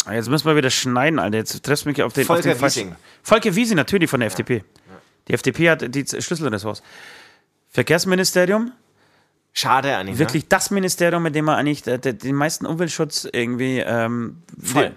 Ah, 0.04 0.14
jetzt 0.14 0.28
müssen 0.28 0.46
wir 0.46 0.56
wieder 0.56 0.70
schneiden, 0.70 1.18
Alter. 1.18 1.38
Jetzt 1.38 1.62
treffst 1.62 1.84
du 1.84 1.90
mich 1.90 2.02
auf 2.02 2.12
den. 2.12 2.24
Volker 2.24 2.52
auf 2.52 2.58
den 2.58 2.66
Wiesing. 2.66 2.96
Volker 3.22 3.54
Wiesing, 3.54 3.76
natürlich 3.76 4.08
von 4.08 4.20
der 4.20 4.28
ja. 4.28 4.32
FDP. 4.32 4.56
Ja. 4.56 4.62
Die 5.28 5.34
FDP 5.34 5.70
hat 5.70 5.94
die 5.94 6.04
Schlüsselressorts. 6.06 6.82
Verkehrsministerium, 7.68 8.72
Schade 9.58 9.96
eigentlich. 9.96 10.14
Ne? 10.14 10.18
Wirklich 10.20 10.44
ne? 10.44 10.48
das 10.50 10.70
Ministerium, 10.70 11.20
mit 11.20 11.34
dem 11.34 11.46
man 11.46 11.56
eigentlich 11.56 11.82
den 11.82 12.36
meisten 12.36 12.64
Umweltschutz 12.64 13.26
irgendwie, 13.32 13.80
ähm, 13.80 14.36
Voll. 14.62 14.92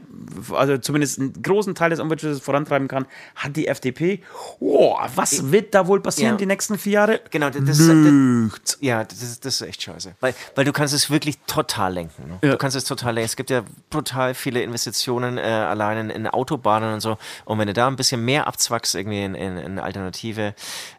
also 0.52 0.78
zumindest 0.78 1.18
einen 1.18 1.42
großen 1.42 1.74
Teil 1.74 1.90
des 1.90 2.00
Umweltschutzes 2.00 2.42
vorantreiben 2.42 2.88
kann, 2.88 3.08
hat 3.36 3.56
die 3.56 3.68
FDP. 3.68 4.22
Oh, 4.60 4.96
was 5.16 5.32
ich, 5.32 5.52
wird 5.52 5.74
da 5.74 5.88
wohl 5.88 6.00
passieren 6.00 6.34
ja. 6.34 6.38
die 6.38 6.46
nächsten 6.46 6.78
vier 6.78 6.92
Jahre? 6.92 7.22
Genau, 7.32 7.50
das, 7.50 7.64
das, 7.64 7.78
das 7.80 8.78
ja, 8.82 9.04
das, 9.04 9.40
das 9.40 9.62
ist 9.62 9.68
echt 9.68 9.82
scheiße. 9.82 10.14
Weil, 10.20 10.36
weil 10.54 10.64
du 10.64 10.72
kannst 10.72 10.94
es 10.94 11.10
wirklich 11.10 11.40
total 11.48 11.96
lenken. 11.96 12.30
Ne? 12.30 12.40
Ja. 12.44 12.52
Du 12.52 12.58
kannst 12.58 12.78
es 12.78 12.84
total 12.84 13.16
lenken. 13.16 13.26
Es 13.26 13.36
gibt 13.36 13.50
ja 13.50 13.64
brutal 13.90 14.36
viele 14.36 14.62
Investitionen 14.62 15.40
äh, 15.40 15.42
allein 15.42 15.98
in, 15.98 16.10
in, 16.12 16.28
Autobahnen 16.28 16.94
und 16.94 17.00
so. 17.00 17.18
Und 17.46 17.58
wenn 17.58 17.66
du 17.66 17.74
da 17.74 17.88
ein 17.88 17.96
bisschen 17.96 18.24
mehr 18.24 18.46
abzwackst, 18.46 18.94
irgendwie 18.94 19.24
in, 19.24 19.34
in, 19.34 19.58
in 19.58 19.80
alternative 19.80 20.54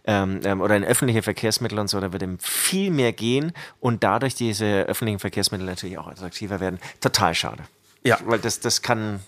ähm, 0.05 0.41
ähm, 0.43 0.61
oder 0.61 0.77
in 0.77 0.83
öffentliche 0.83 1.23
Verkehrsmittel 1.23 1.79
und 1.79 1.87
so, 1.87 2.01
da 2.01 2.13
wird 2.13 2.25
eben 2.25 2.39
viel 2.41 2.91
mehr 2.91 3.13
gehen 3.13 3.52
und 3.81 4.03
dadurch 4.03 4.35
diese 4.35 4.83
öffentlichen 4.83 5.19
Verkehrsmittel 5.19 5.67
natürlich 5.67 5.99
auch 5.99 6.09
attraktiver 6.09 6.61
werden. 6.61 6.79
Total 7.01 7.35
schade. 7.35 7.63
Ja. 8.05 8.19
Weil 8.25 8.39
das, 8.39 8.61
das 8.61 8.83
kann, 8.83 9.21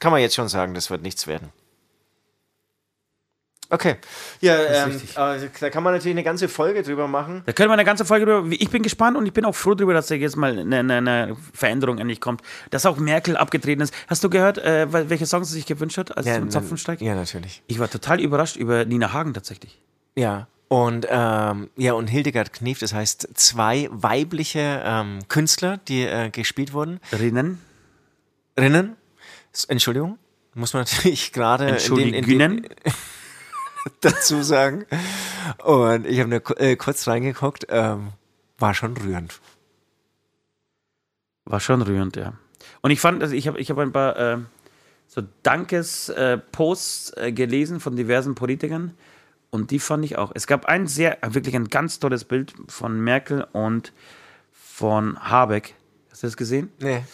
kann 0.00 0.12
man 0.12 0.20
jetzt 0.20 0.34
schon 0.34 0.48
sagen, 0.48 0.74
das 0.74 0.90
wird 0.90 1.02
nichts 1.02 1.26
werden. 1.26 1.48
Okay. 3.72 3.98
Ja, 4.40 4.86
ähm, 4.86 5.00
da 5.60 5.70
kann 5.70 5.84
man 5.84 5.92
natürlich 5.92 6.14
eine 6.14 6.24
ganze 6.24 6.48
Folge 6.48 6.82
drüber 6.82 7.06
machen. 7.06 7.42
Da 7.46 7.52
können 7.52 7.68
wir 7.68 7.74
eine 7.74 7.84
ganze 7.84 8.04
Folge 8.04 8.26
drüber. 8.26 8.48
Ich 8.50 8.68
bin 8.68 8.82
gespannt 8.82 9.16
und 9.16 9.26
ich 9.26 9.32
bin 9.32 9.44
auch 9.44 9.54
froh 9.54 9.74
darüber, 9.74 9.94
dass 9.94 10.08
da 10.08 10.16
jetzt 10.16 10.36
mal 10.36 10.58
eine, 10.58 10.80
eine, 10.80 10.96
eine 10.96 11.36
Veränderung 11.54 11.98
endlich 11.98 12.20
kommt. 12.20 12.42
Dass 12.70 12.84
auch 12.84 12.96
Merkel 12.96 13.36
abgetreten 13.36 13.80
ist. 13.80 13.94
Hast 14.08 14.24
du 14.24 14.28
gehört, 14.28 14.58
äh, 14.58 14.88
wel- 14.90 15.08
welche 15.08 15.24
Songs 15.24 15.50
sie 15.50 15.54
sich 15.54 15.66
gewünscht 15.66 15.98
hat, 15.98 16.16
als 16.16 16.26
sie 16.26 16.34
zum 16.34 16.50
Zapfen 16.50 16.78
steigt? 16.78 17.00
Ja, 17.00 17.14
natürlich. 17.14 17.62
Ich 17.68 17.78
war 17.78 17.88
total 17.88 18.18
überrascht 18.20 18.56
über 18.56 18.84
Nina 18.84 19.12
Hagen 19.12 19.34
tatsächlich. 19.34 19.78
Ja. 20.16 20.48
Und 20.72 21.04
ähm, 21.10 21.68
ja, 21.76 21.94
und 21.94 22.06
Hildegard 22.06 22.52
Knef, 22.52 22.78
das 22.78 22.94
heißt 22.94 23.30
zwei 23.34 23.88
weibliche 23.90 24.80
ähm, 24.84 25.18
Künstler, 25.26 25.78
die 25.88 26.04
äh, 26.04 26.30
gespielt 26.30 26.72
wurden. 26.72 27.00
Rinnen? 27.12 27.60
Rinnen. 28.56 28.94
Entschuldigung, 29.66 30.16
muss 30.54 30.72
man 30.72 30.84
natürlich 30.88 31.32
gerade 31.32 31.66
Entschuldigen? 31.66 32.68
dazu 34.00 34.44
sagen. 34.44 34.86
Und 35.64 36.06
ich 36.06 36.20
habe 36.20 36.30
nur 36.30 36.60
äh, 36.60 36.76
kurz 36.76 37.08
reingeguckt, 37.08 37.66
ähm, 37.68 38.12
war 38.56 38.72
schon 38.72 38.96
rührend. 38.96 39.40
War 41.46 41.58
schon 41.58 41.82
rührend, 41.82 42.14
ja. 42.14 42.34
Und 42.80 42.92
ich 42.92 43.00
fand, 43.00 43.22
also 43.22 43.34
ich 43.34 43.48
habe 43.48 43.58
ich 43.58 43.70
hab 43.70 43.78
ein 43.78 43.90
paar 43.90 44.16
äh, 44.16 44.38
so 45.08 45.20
Dankes-Posts 45.42 47.16
äh, 47.16 47.32
gelesen 47.32 47.80
von 47.80 47.96
diversen 47.96 48.36
Politikern 48.36 48.94
und 49.50 49.70
die 49.70 49.78
fand 49.78 50.04
ich 50.04 50.16
auch. 50.16 50.32
Es 50.34 50.46
gab 50.46 50.66
ein 50.66 50.86
sehr, 50.86 51.18
wirklich 51.26 51.54
ein 51.56 51.68
ganz 51.68 51.98
tolles 51.98 52.24
Bild 52.24 52.54
von 52.68 53.00
Merkel 53.00 53.46
und 53.52 53.92
von 54.52 55.18
Habeck. 55.20 55.74
Hast 56.10 56.22
du 56.22 56.26
das 56.28 56.36
gesehen? 56.36 56.72
Nee. 56.80 57.04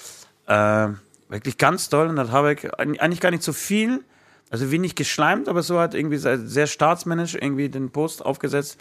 Äh, 0.46 0.88
wirklich 1.28 1.58
ganz 1.58 1.88
toll 1.88 2.08
und 2.08 2.18
hat 2.18 2.30
Habeck 2.30 2.72
eig- 2.78 2.98
eigentlich 2.98 3.20
gar 3.20 3.30
nicht 3.30 3.42
so 3.42 3.52
viel, 3.52 4.04
also 4.50 4.70
wenig 4.70 4.94
geschleimt, 4.94 5.48
aber 5.48 5.62
so 5.62 5.80
hat 5.80 5.94
irgendwie 5.94 6.18
sehr 6.18 6.38
sehr 6.38 6.66
staatsmännisch 6.66 7.34
irgendwie 7.34 7.68
den 7.68 7.90
Post 7.90 8.24
aufgesetzt. 8.24 8.78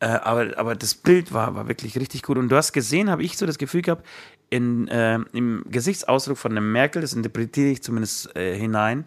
Äh, 0.00 0.06
aber, 0.06 0.56
aber 0.58 0.74
das 0.76 0.94
Bild 0.94 1.32
war, 1.32 1.54
war 1.54 1.68
wirklich 1.68 1.98
richtig 1.98 2.22
gut. 2.22 2.38
Und 2.38 2.48
du 2.48 2.56
hast 2.56 2.72
gesehen, 2.72 3.10
habe 3.10 3.22
ich 3.22 3.36
so 3.36 3.46
das 3.46 3.58
Gefühl 3.58 3.82
gehabt, 3.82 4.06
in, 4.48 4.88
äh, 4.88 5.18
im 5.32 5.64
Gesichtsausdruck 5.68 6.38
von 6.38 6.52
der 6.52 6.62
Merkel, 6.62 7.02
das 7.02 7.12
interpretiere 7.12 7.70
ich 7.70 7.82
zumindest 7.82 8.34
äh, 8.36 8.56
hinein, 8.56 9.06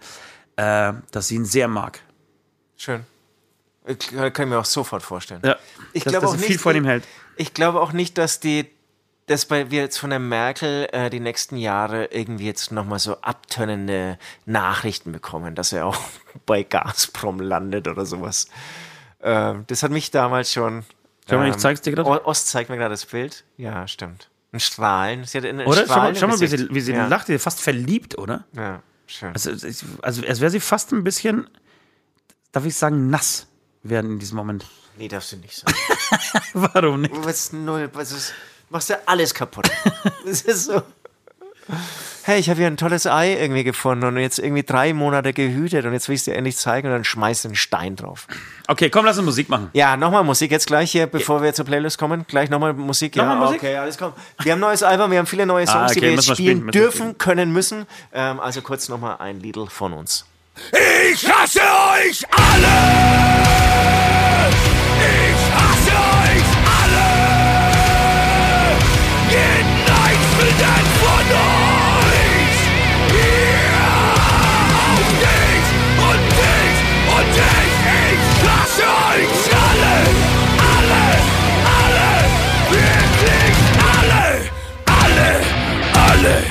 äh, 0.57 0.93
dass 1.11 1.29
sie 1.29 1.35
ihn 1.35 1.45
sehr 1.45 1.67
mag. 1.67 1.99
Schön. 2.77 3.05
Ich, 3.85 3.99
kann 4.09 4.31
ich 4.31 4.37
mir 4.45 4.59
auch 4.59 4.65
sofort 4.65 5.01
vorstellen. 5.03 5.41
Ja, 5.43 5.55
Ich 5.93 6.03
dass, 6.03 6.11
glaube 6.13 6.25
dass 6.27 6.35
auch 6.35 6.37
sie 6.37 6.43
viel 6.45 6.55
nicht, 6.55 6.61
von 6.61 6.75
ihm 6.75 6.85
hält. 6.85 7.03
Ich 7.35 7.53
glaube 7.53 7.81
auch 7.81 7.93
nicht, 7.93 8.17
dass 8.17 8.39
die, 8.39 8.69
dass 9.25 9.45
bei, 9.45 9.71
wir 9.71 9.81
jetzt 9.81 9.97
von 9.97 10.11
der 10.11 10.19
Merkel 10.19 10.87
äh, 10.91 11.09
die 11.09 11.19
nächsten 11.19 11.57
Jahre 11.57 12.05
irgendwie 12.05 12.45
jetzt 12.45 12.71
nochmal 12.71 12.99
so 12.99 13.17
abtönende 13.21 14.19
Nachrichten 14.45 15.11
bekommen, 15.11 15.55
dass 15.55 15.73
er 15.73 15.85
auch 15.87 15.97
bei 16.45 16.63
Gazprom 16.63 17.39
landet 17.39 17.87
oder 17.87 18.05
sowas. 18.05 18.47
Ähm, 19.21 19.63
das 19.67 19.81
hat 19.83 19.91
mich 19.91 20.11
damals 20.11 20.51
schon. 20.53 20.83
Schau 21.29 21.37
mal, 21.37 21.49
ich 21.49 21.57
zeig's 21.57 21.81
dir 21.81 21.93
grad. 21.93 22.05
O- 22.05 22.25
Ost 22.27 22.47
zeigt 22.49 22.69
mir 22.69 22.77
gerade 22.77 22.93
das 22.93 23.05
Bild. 23.05 23.43
Ja, 23.57 23.87
stimmt. 23.87 24.29
Ein 24.51 24.59
Strahlen. 24.59 25.23
Sie 25.23 25.37
hat 25.37 25.45
einen 25.45 25.65
Oder? 25.65 25.77
Schau 25.77 25.83
Strahlen 25.85 26.13
mal, 26.13 26.19
schau 26.19 26.27
mal 26.27 26.39
wie 26.39 26.47
sie, 26.47 26.67
wie 26.71 26.81
sie 26.81 26.91
ja. 26.93 27.07
lacht, 27.07 27.27
die 27.29 27.33
ist 27.33 27.43
fast 27.43 27.61
verliebt, 27.61 28.17
oder? 28.17 28.43
Ja, 28.53 28.81
schön. 29.07 29.31
Also, 29.33 29.51
also 30.01 30.25
als 30.27 30.41
wäre 30.41 30.51
sie 30.51 30.59
fast 30.59 30.91
ein 30.91 31.03
bisschen, 31.03 31.47
darf 32.51 32.65
ich 32.65 32.75
sagen, 32.75 33.09
nass 33.09 33.47
werden 33.83 34.11
in 34.11 34.19
diesem 34.19 34.37
Moment. 34.37 34.65
nee, 34.97 35.07
darfst 35.07 35.31
du 35.31 35.37
nicht 35.37 35.55
sagen. 35.57 35.75
Warum 36.53 37.01
nicht? 37.01 37.13
Was 37.25 37.53
null, 37.53 37.89
was 37.93 38.11
ist, 38.11 38.33
machst 38.69 38.89
du 38.89 38.99
alles 39.07 39.33
kaputt. 39.33 39.69
Das 40.25 40.41
ist 40.41 40.65
so. 40.65 40.83
Hey, 42.23 42.39
ich 42.39 42.49
habe 42.49 42.59
hier 42.59 42.67
ein 42.67 42.77
tolles 42.77 43.07
Ei 43.07 43.33
irgendwie 43.33 43.63
gefunden 43.63 44.05
und 44.05 44.17
jetzt 44.17 44.37
irgendwie 44.37 44.61
drei 44.61 44.93
Monate 44.93 45.33
gehütet 45.33 45.85
und 45.85 45.93
jetzt 45.93 46.07
will 46.07 46.15
ich 46.15 46.21
es 46.21 46.25
dir 46.25 46.35
endlich 46.35 46.57
zeigen 46.57 46.87
und 46.87 46.93
dann 46.93 47.03
schmeißt 47.03 47.43
du 47.43 47.47
einen 47.49 47.55
Stein 47.55 47.95
drauf. 47.95 48.27
Okay, 48.67 48.89
komm, 48.91 49.05
lass 49.05 49.17
uns 49.17 49.25
Musik 49.25 49.49
machen. 49.49 49.69
Ja, 49.73 49.97
nochmal 49.97 50.23
Musik 50.23 50.51
jetzt 50.51 50.67
gleich 50.67 50.91
hier, 50.91 51.07
bevor 51.07 51.41
wir 51.41 51.53
zur 51.53 51.65
Playlist 51.65 51.97
kommen. 51.97 52.25
Gleich 52.27 52.49
nochmal 52.51 52.73
Musik. 52.73 53.15
Nochmal 53.15 53.35
ja, 53.37 53.41
Musik? 53.45 53.63
Okay, 53.63 53.75
alles 53.77 53.97
kommt. 53.97 54.15
Wir 54.43 54.51
haben 54.51 54.59
ein 54.59 54.61
neues 54.61 54.83
Album, 54.83 55.09
wir 55.11 55.17
haben 55.17 55.25
viele 55.25 55.45
neue 55.47 55.65
Songs, 55.65 55.77
Ah, 55.79 55.85
okay, 55.85 55.95
die 55.95 56.01
wir 56.01 56.11
jetzt 56.11 56.27
wir 56.27 56.35
spielen, 56.35 56.57
spielen, 56.57 56.71
dürfen, 56.71 57.17
können, 57.17 57.51
müssen. 57.53 57.87
Ähm, 58.13 58.39
also 58.39 58.61
kurz 58.61 58.89
nochmal 58.89 59.17
ein 59.19 59.39
Liedl 59.39 59.67
von 59.67 59.93
uns. 59.93 60.25
Ich 60.55 61.27
hasse 61.27 61.59
euch 61.59 62.23
alle! 62.31 62.77
Ich 64.99 65.43
hasse 65.55 65.95
euch 66.21 66.51
alle! 66.81 67.11
Jeden 69.29 69.81
einzelnen 70.05 70.85
von 70.99 71.27
euch! 71.41 72.57
Ihr! 73.13 73.81
Und 76.07 76.25
dich 76.31 76.79
und 77.07 77.31
dich! 77.35 77.75
Ich 78.11 78.49
hasse 78.49 78.83
euch! 78.83 79.51
Alle! 86.23 86.50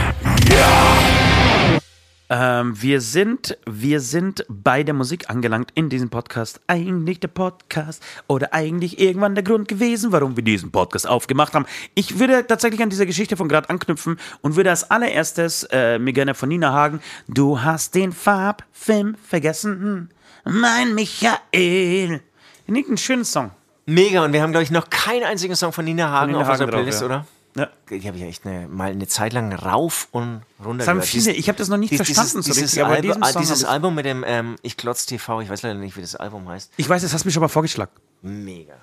Ähm, 2.33 2.81
wir 2.81 3.01
sind, 3.01 3.59
wir 3.67 4.01
sind 4.01 4.47
bei 4.49 4.85
der 4.85 4.95
Musik 4.95 5.29
angelangt 5.29 5.73
in 5.75 5.89
diesem 5.89 6.11
Podcast. 6.11 6.61
Eigentlich 6.69 7.19
der 7.19 7.27
Podcast 7.27 8.01
oder 8.29 8.55
eigentlich 8.55 9.01
irgendwann 9.01 9.35
der 9.35 9.43
Grund 9.43 9.67
gewesen, 9.67 10.13
warum 10.13 10.37
wir 10.37 10.45
diesen 10.45 10.71
Podcast 10.71 11.09
aufgemacht 11.09 11.55
haben. 11.55 11.67
Ich 11.97 12.21
würde 12.21 12.47
tatsächlich 12.47 12.81
an 12.83 12.89
dieser 12.89 13.05
Geschichte 13.05 13.37
von 13.37 13.49
gerade 13.49 13.69
anknüpfen 13.69 14.17
und 14.43 14.55
würde 14.55 14.71
als 14.71 14.89
allererstes 14.93 15.65
äh, 15.73 15.99
mir 15.99 16.13
gerne 16.13 16.35
von 16.35 16.49
Nina 16.49 16.73
Hagen, 16.73 17.01
du 17.27 17.61
hast 17.61 17.97
den 17.97 18.13
Farbfilm 18.13 19.17
vergessen, 19.17 20.11
mein 20.45 20.95
Michael. 20.95 22.21
Einen 22.69 22.97
schönen 22.97 23.25
Song. 23.25 23.51
Mega, 23.87 24.25
und 24.25 24.33
wir 24.33 24.41
haben, 24.41 24.53
glaube 24.53 24.63
ich, 24.63 24.71
noch 24.71 24.89
keinen 24.89 25.25
einzigen 25.25 25.57
Song 25.57 25.73
von 25.73 25.85
Nina 25.85 26.09
Hagen 26.09 26.31
Nina 26.31 26.43
auf 26.43 26.47
Hagen 26.47 26.53
unserer 26.53 26.71
drauf, 26.71 26.81
Playlist, 26.81 27.01
ja. 27.01 27.07
oder? 27.07 27.27
Ja. 27.57 27.69
Die 27.91 28.07
habe 28.07 28.17
ich 28.17 28.23
echt 28.23 28.47
eine, 28.47 28.69
mal 28.69 28.91
eine 28.93 29.09
Zeit 29.09 29.33
lang 29.33 29.53
rauf 29.53 30.09
und 30.13 30.43
runter 30.65 30.79
Das 30.79 30.89
haben 30.89 30.97
gehört. 31.01 31.09
viele, 31.09 31.33
ich 31.33 31.49
habe 31.49 31.59
das 31.59 31.69
noch 31.69 31.77
nicht 31.79 31.91
Dies- 31.91 31.97
verstanden 31.99 32.43
dieses, 32.43 32.47
so 32.47 32.53
dieses, 32.53 32.63
richtig, 32.77 32.85
aber 32.85 32.95
Albu- 32.95 33.19
ah, 33.37 33.39
dieses 33.41 33.65
Album 33.65 33.95
mit 33.97 34.05
dem 34.07 34.25
ähm, 34.27 34.57
Ich 34.63 34.77
Glotz 34.77 35.07
TV, 35.07 35.41
ich 35.41 35.49
weiß 35.51 35.63
leider 35.63 35.75
nicht, 35.79 35.97
wie 35.97 36.01
das 36.01 36.15
Album 36.17 36.49
heißt. 36.49 36.73
Ich 36.77 36.89
weiß, 36.89 37.03
das 37.03 37.13
hast 37.13 37.25
du 37.25 37.29
mir 37.29 37.33
schon 37.33 37.41
mal 37.43 37.49
vorgeschlagen. 37.49 37.91
Mega. 38.23 38.75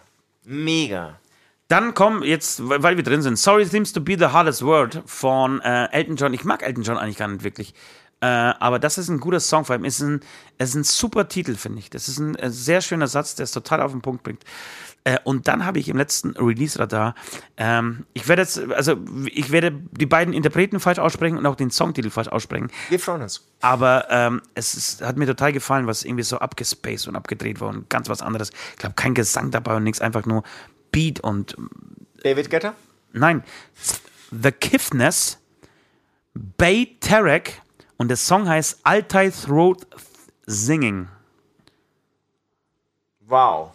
Mega. 0.44 1.20
Dann 1.70 1.94
komm 1.94 2.24
jetzt, 2.24 2.62
weil 2.64 2.96
wir 2.96 3.04
drin 3.04 3.22
sind. 3.22 3.38
Sorry 3.38 3.66
seems 3.66 3.92
to 3.92 4.00
be 4.02 4.16
the 4.18 4.28
hardest 4.28 4.64
word 4.64 5.02
von 5.06 5.60
äh, 5.62 5.92
Elton 5.92 6.16
John. 6.16 6.34
Ich 6.34 6.46
mag 6.46 6.64
Elton 6.64 6.84
John 6.84 6.98
eigentlich 6.98 7.18
gar 7.18 7.28
nicht 7.28 7.44
wirklich. 7.44 7.74
Äh, 8.22 8.26
aber 8.26 8.80
das 8.80 8.98
ist 8.98 9.10
ein 9.10 9.20
guter 9.20 9.40
Song, 9.40 9.64
vor 9.66 9.74
allem 9.76 9.84
ist 9.86 10.00
ein, 10.00 10.22
es 10.58 10.70
ist 10.70 10.76
ein 10.76 10.84
super 10.84 11.28
Titel, 11.28 11.56
finde 11.56 11.80
ich. 11.80 11.90
Das 11.90 12.08
ist 12.08 12.18
ein 12.20 12.36
äh, 12.36 12.50
sehr 12.50 12.82
schöner 12.82 13.08
Satz, 13.08 13.36
der 13.36 13.44
es 13.44 13.52
total 13.52 13.82
auf 13.82 13.92
den 13.92 14.02
Punkt 14.02 14.24
bringt. 14.24 14.44
Äh, 15.08 15.20
und 15.24 15.48
dann 15.48 15.66
habe 15.66 15.80
ich 15.80 15.88
im 15.88 15.96
letzten 15.96 16.32
Release-Radar, 16.32 17.16
ähm, 17.56 18.06
ich 18.14 18.28
werde 18.28 18.42
jetzt, 18.42 18.60
also 18.74 18.98
ich 19.32 19.52
werde 19.52 19.72
die 19.72 20.06
beiden 20.06 20.34
Interpreten 20.34 20.82
falsch 20.82 21.00
aussprechen 21.00 21.38
und 21.38 21.46
auch 21.46 21.56
den 21.56 21.72
Songtitel 21.72 22.10
falsch 22.10 22.28
aussprechen. 22.28 22.70
Wir 22.90 23.00
freuen 23.00 23.22
uns. 23.22 23.48
Aber 23.62 24.08
ähm, 24.10 24.42
es 24.54 24.76
ist, 24.76 25.02
hat 25.02 25.16
mir 25.16 25.26
total 25.26 25.54
gefallen, 25.54 25.88
was 25.88 26.04
irgendwie 26.04 26.24
so 26.24 26.40
abgespaced 26.40 27.08
und 27.08 27.16
abgedreht 27.16 27.62
war 27.62 27.70
und 27.70 27.90
ganz 27.90 28.10
was 28.10 28.22
anderes. 28.22 28.50
Ich 28.72 28.80
glaube, 28.80 28.96
kein 28.96 29.14
Gesang 29.14 29.50
dabei 29.50 29.78
und 29.78 29.86
nichts, 29.86 30.02
einfach 30.02 30.26
nur 30.26 30.44
Beat 30.92 31.22
und 31.22 31.56
David 32.22 32.50
Getter? 32.50 32.74
Nein, 33.14 33.44
The 34.32 34.52
Kiffness, 34.52 35.38
Bay 36.34 36.98
Tarek 37.00 37.62
und 37.96 38.10
der 38.10 38.18
Song 38.18 38.50
heißt 38.50 38.82
Altai 38.84 39.30
Throat 39.30 39.88
Singing. 40.48 41.08
Wow. 43.22 43.72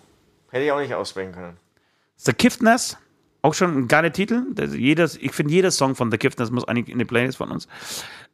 Hätte 0.52 0.64
ich 0.66 0.70
auch 0.72 0.80
nicht 0.80 0.92
aussprechen 0.94 1.32
können. 1.32 1.56
The 2.16 2.32
Kiffness, 2.34 2.96
auch 3.40 3.54
schon 3.54 3.76
ein 3.76 3.88
geiler 3.88 4.12
Titel. 4.12 4.42
Das, 4.54 4.74
jedes, 4.74 5.16
ich 5.16 5.32
finde, 5.32 5.52
jeder 5.52 5.70
Song 5.70 5.94
von 5.94 6.10
The 6.10 6.18
Kiffness 6.18 6.50
muss 6.50 6.68
eigentlich 6.68 6.88
in 6.90 6.98
die 6.98 7.04
Playlist 7.06 7.38
von 7.38 7.50
uns. 7.50 7.66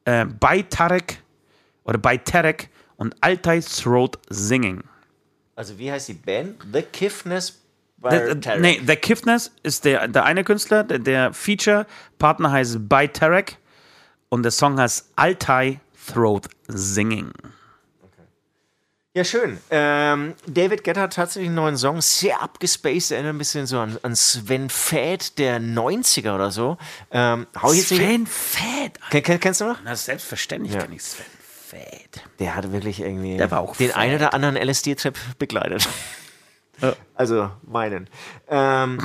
Äh, 0.05 0.27
Bay 0.27 0.65
Tarek 0.65 1.23
oder 1.85 1.97
Bay 1.97 2.19
Tarek 2.19 2.71
und 2.97 3.15
Altai 3.21 3.61
Throat 3.61 4.19
Singing. 4.29 4.83
Also 5.55 5.79
wie 5.79 5.91
heißt 5.91 6.09
die 6.09 6.15
Band? 6.15 6.57
The 6.73 6.83
Kiffness 6.83 7.63
by 7.99 8.11
Der, 8.11 8.41
Tarek. 8.41 8.61
nee, 8.61 8.83
The 8.85 8.97
Kiffness 8.97 9.53
ist 9.63 9.85
der, 9.85 10.09
der 10.09 10.25
eine 10.25 10.43
Künstler, 10.43 10.83
der, 10.83 10.99
der 10.99 11.33
Feature-Partner 11.33 12.51
heißt 12.51 12.89
Bay 12.89 13.09
Tarek 13.09 13.59
und 14.29 14.43
der 14.43 14.51
Song 14.53 14.79
heißt 14.79 15.13
Altai 15.15 15.81
Throat 16.13 16.49
Singing. 16.67 17.31
Ja, 19.19 19.25
schön. 19.25 19.59
Ähm, 19.71 20.35
David 20.47 20.85
Guetta 20.85 21.01
hat 21.01 21.15
tatsächlich 21.15 21.49
einen 21.49 21.57
neuen 21.57 21.77
Song, 21.77 22.01
sehr 22.01 22.41
abgespaced, 22.41 23.11
erinnert 23.11 23.35
ein 23.35 23.39
bisschen 23.39 23.67
so 23.67 23.81
an, 23.81 23.99
an 24.03 24.15
Sven 24.15 24.71
Fett 24.71 25.39
der 25.41 25.59
90er 25.61 26.37
oder 26.37 26.53
so. 26.53 26.77
Ähm, 27.11 27.49
hau 27.61 27.73
ich 27.73 27.79
jetzt. 27.79 27.89
Sven 27.89 28.29
Fett. 28.29 28.93
Ken, 29.11 29.25
ken, 29.25 29.41
kennst 29.41 29.61
du 29.61 29.65
noch? 29.65 29.79
Na, 29.83 29.97
selbstverständlich 29.97 30.73
Ja. 30.75 30.83
kenn 30.83 30.93
ich 30.93 31.03
Sven 31.03 31.27
Fett. 31.67 32.23
Der 32.39 32.55
hatte 32.55 32.71
wirklich 32.73 33.01
irgendwie 33.01 33.37
Der 33.37 33.51
war 33.51 33.59
auch 33.59 33.75
den 33.75 33.89
fett. 33.89 33.97
einen 33.97 34.15
oder 34.15 34.35
anderen 34.35 34.57
LSD-Trip 34.57 35.19
begleitet. 35.41 35.89
Also 37.17 37.51
meinen. 37.67 38.09
Ähm, 38.49 39.01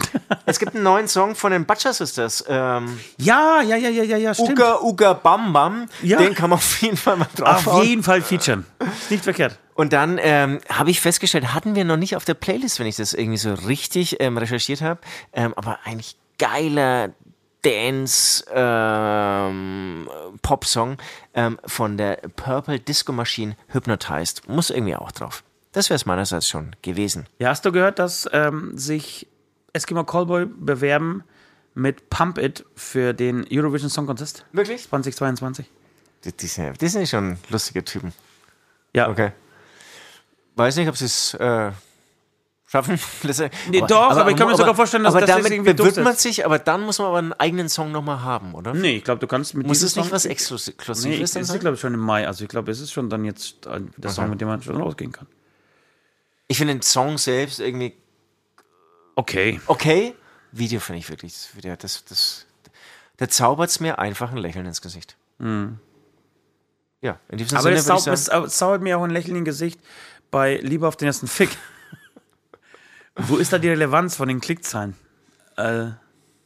es 0.46 0.60
gibt 0.60 0.76
einen 0.76 0.84
neuen 0.84 1.08
Song 1.08 1.34
von 1.34 1.52
den 1.52 1.66
Butcher 1.66 1.92
Sisters. 1.92 2.46
Ähm, 2.48 3.00
Ja, 3.18 3.64
ja, 3.64 3.76
ja, 3.78 3.90
ja, 3.90 4.04
ja, 4.04 4.18
ja, 4.18 4.34
stimmt. 4.36 4.52
Uga 4.52 4.80
Uga 4.80 5.14
Bam 5.14 5.54
Bam. 5.54 5.90
Ja. 6.04 6.20
Den 6.20 6.36
kann 6.36 6.52
man 6.52 6.58
auf 6.60 6.82
jeden 6.84 6.98
Fall 6.98 7.18
mal 7.18 7.26
Auf 7.26 7.34
draufhauen. 7.34 7.84
jeden 7.88 8.04
Fall 8.04 8.22
featuren. 8.22 8.68
Ist 9.02 9.10
nicht 9.10 9.24
verkehrt. 9.24 9.58
Und 9.76 9.94
dann 9.94 10.20
ähm, 10.22 10.60
habe 10.70 10.92
ich 10.92 11.02
festgestellt, 11.02 11.54
hatten 11.54 11.76
wir 11.76 11.86
noch 11.86 11.98
nicht 11.98 12.16
auf 12.16 12.26
der 12.26 12.36
Playlist, 12.36 12.80
wenn 12.80 12.88
ich 12.88 12.96
das 12.96 13.14
irgendwie 13.14 13.38
so 13.38 13.54
richtig 13.54 14.18
ähm, 14.20 14.38
recherchiert 14.38 14.82
habe. 14.82 15.02
Ähm, 15.34 15.54
aber 15.56 15.80
eigentlich 15.84 16.16
geiler 16.38 17.12
Dance 17.64 18.46
ähm, 18.54 20.10
Pop-Song 20.42 20.98
ähm, 21.34 21.60
von 21.66 21.98
der 21.98 22.18
Purple 22.36 22.80
Disco 22.80 23.14
Machine 23.14 23.56
Hypnotized. 23.70 24.48
Muss 24.48 24.70
irgendwie 24.70 24.96
auch 24.96 25.12
drauf. 25.12 25.44
Das 25.72 25.90
wäre 25.90 25.96
es 25.96 26.06
meinerseits 26.06 26.48
schon 26.48 26.76
gewesen. 26.82 27.26
Ja, 27.40 27.50
hast 27.50 27.66
du 27.66 27.72
gehört, 27.72 28.00
dass 28.00 28.30
ähm, 28.32 28.78
sich 28.78 29.28
Eskimo 29.72 30.04
Callboy 30.04 30.46
bewerben 30.46 31.24
mit 31.74 32.10
Pump 32.10 32.38
It 32.38 32.66
für 32.76 33.14
den 33.14 33.46
Eurovision 33.52 33.90
Song 33.90 34.06
Contest 34.06 34.46
Wirklich? 34.52 34.88
2022? 34.88 35.66
Die, 36.26 36.48
sind, 36.48 36.80
die 36.80 36.88
sind 36.88 37.10
schon 37.10 37.38
lustige 37.50 37.84
Typen. 37.84 38.14
Ja. 38.94 39.10
Okay. 39.10 39.32
Weiß 40.56 40.76
nicht, 40.76 40.88
ob 40.88 40.96
sie 40.98 41.06
es 41.06 41.34
äh, 41.36 41.72
schaffen. 42.68 43.00
Das, 43.24 43.40
Nee, 43.70 43.82
doch, 43.88 44.12
aber 44.12 44.30
ich 44.32 44.38
kann 44.38 44.48
mir 44.48 44.56
sogar 44.58 44.76
vorstellen, 44.76 45.04
dass 45.04 45.14
aber 45.16 45.26
das 45.26 45.36
damit 45.38 45.52
irgendwie 45.52 45.74
bewirbt 45.74 45.98
man 46.04 46.16
sich, 46.16 46.46
aber 46.46 46.60
dann 46.60 46.82
muss 46.82 47.00
man 47.00 47.08
aber 47.08 47.18
einen 47.20 47.34
eigenen 47.34 47.70
Song 47.70 47.92
nochmal 47.92 48.22
haben, 48.22 48.54
oder? 48.54 48.74
Nee, 48.74 48.98
ich 48.98 49.04
glaube, 49.04 49.20
du 49.20 49.28
kannst 49.28 49.54
mit 49.56 49.66
Muss 49.68 49.82
es 49.82 49.96
nicht 49.96 50.06
Song- 50.06 50.12
was 50.14 50.26
Exklusi- 50.26 50.70
Nee, 50.70 50.74
Exklusives 50.78 51.22
es 51.22 51.32
dann 51.32 51.42
ist, 51.44 51.48
sein? 51.50 51.60
glaube 51.60 51.76
ich, 51.76 51.82
schon 51.82 51.94
im 51.94 52.00
Mai. 52.00 52.28
Also 52.28 52.44
ich 52.44 52.50
glaube, 52.50 52.72
es 52.72 52.80
ist 52.80 52.92
schon 52.92 53.10
dann 53.10 53.26
jetzt 53.26 53.66
äh, 53.66 53.82
der 53.98 54.12
Song, 54.12 54.30
mit 54.30 54.42
dem 54.42 54.48
man 54.48 54.62
schon 54.62 54.80
rausgehen 54.80 55.12
kann. 55.12 55.28
Ich 56.48 56.58
finde 56.58 56.74
den 56.76 56.82
Song 56.82 57.18
selbst 57.18 57.60
irgendwie 57.60 57.94
Okay. 59.16 59.60
okay. 59.68 60.16
Video 60.52 60.80
finde 60.80 61.00
ich 61.00 61.10
wirklich, 61.10 61.34
das, 61.34 61.56
Video, 61.56 61.76
das, 61.76 62.04
das, 62.06 62.46
da 63.18 63.28
zaubert 63.28 63.70
es 63.70 63.80
mir 63.80 63.98
einfach 64.00 64.32
ein 64.32 64.38
Lächeln 64.38 64.66
ins 64.68 64.82
Gesicht. 64.82 65.16
Ja, 65.40 67.20
in 67.30 67.38
diesem 67.38 67.56
Mhm. 67.56 67.58
Aber 67.58 67.64
Sinne 67.64 67.76
es, 67.78 67.86
zaubert, 67.86 68.18
sagen, 68.20 68.46
es 68.46 68.58
zaubert 68.58 68.82
mir 68.82 68.98
auch 68.98 69.04
ein 69.04 69.10
Lächeln 69.10 69.36
im 69.36 69.46
Gesicht 69.46 69.80
bei 70.34 70.58
Liebe 70.64 70.88
auf 70.88 70.98
den 70.98 71.06
ersten 71.06 71.28
Fick. 71.28 71.50
Wo 73.16 73.38
ist 73.38 73.54
da 73.54 73.60
die 73.60 73.70
Relevanz 73.70 74.16
von 74.16 74.28
den 74.28 74.42
Klickzahlen? 74.42 74.96
Äh, 75.56 75.92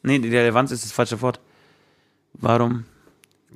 nee, 0.03 0.19
die 0.19 0.27
Relevanz 0.35 0.71
ist 0.71 0.83
das 0.83 0.91
falsche 0.91 1.21
Wort. 1.21 1.39
Warum 2.33 2.83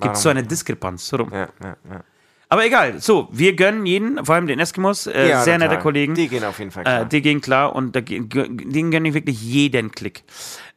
gibt 0.00 0.16
es 0.16 0.22
so 0.22 0.30
eine 0.30 0.42
Diskrepanz? 0.42 1.06
So 1.06 1.18
rum. 1.18 1.28
ja, 1.32 1.48
ja, 1.62 1.76
ja. 1.90 2.04
Aber 2.48 2.64
egal, 2.66 3.00
so, 3.00 3.28
wir 3.30 3.54
gönnen 3.54 3.84
jeden, 3.86 4.24
vor 4.24 4.34
allem 4.34 4.46
den 4.46 4.58
Eskimos, 4.58 5.06
äh, 5.06 5.28
Ja, 5.28 5.42
sehr 5.42 5.54
total. 5.54 5.68
nette 5.68 5.82
Kollegen. 5.82 6.14
Die 6.14 6.28
gehen 6.28 6.44
auf 6.44 6.58
jeden 6.58 6.70
Fall 6.70 6.84
klar. 6.84 7.02
Äh, 7.02 7.06
die 7.06 7.22
gehen 7.22 7.40
klar 7.42 7.74
und 7.74 7.94
da, 7.94 8.00
denen 8.00 8.90
gönne 8.90 9.08
ich 9.08 9.14
wirklich 9.14 9.40
jeden 9.42 9.90
Klick. 9.92 10.22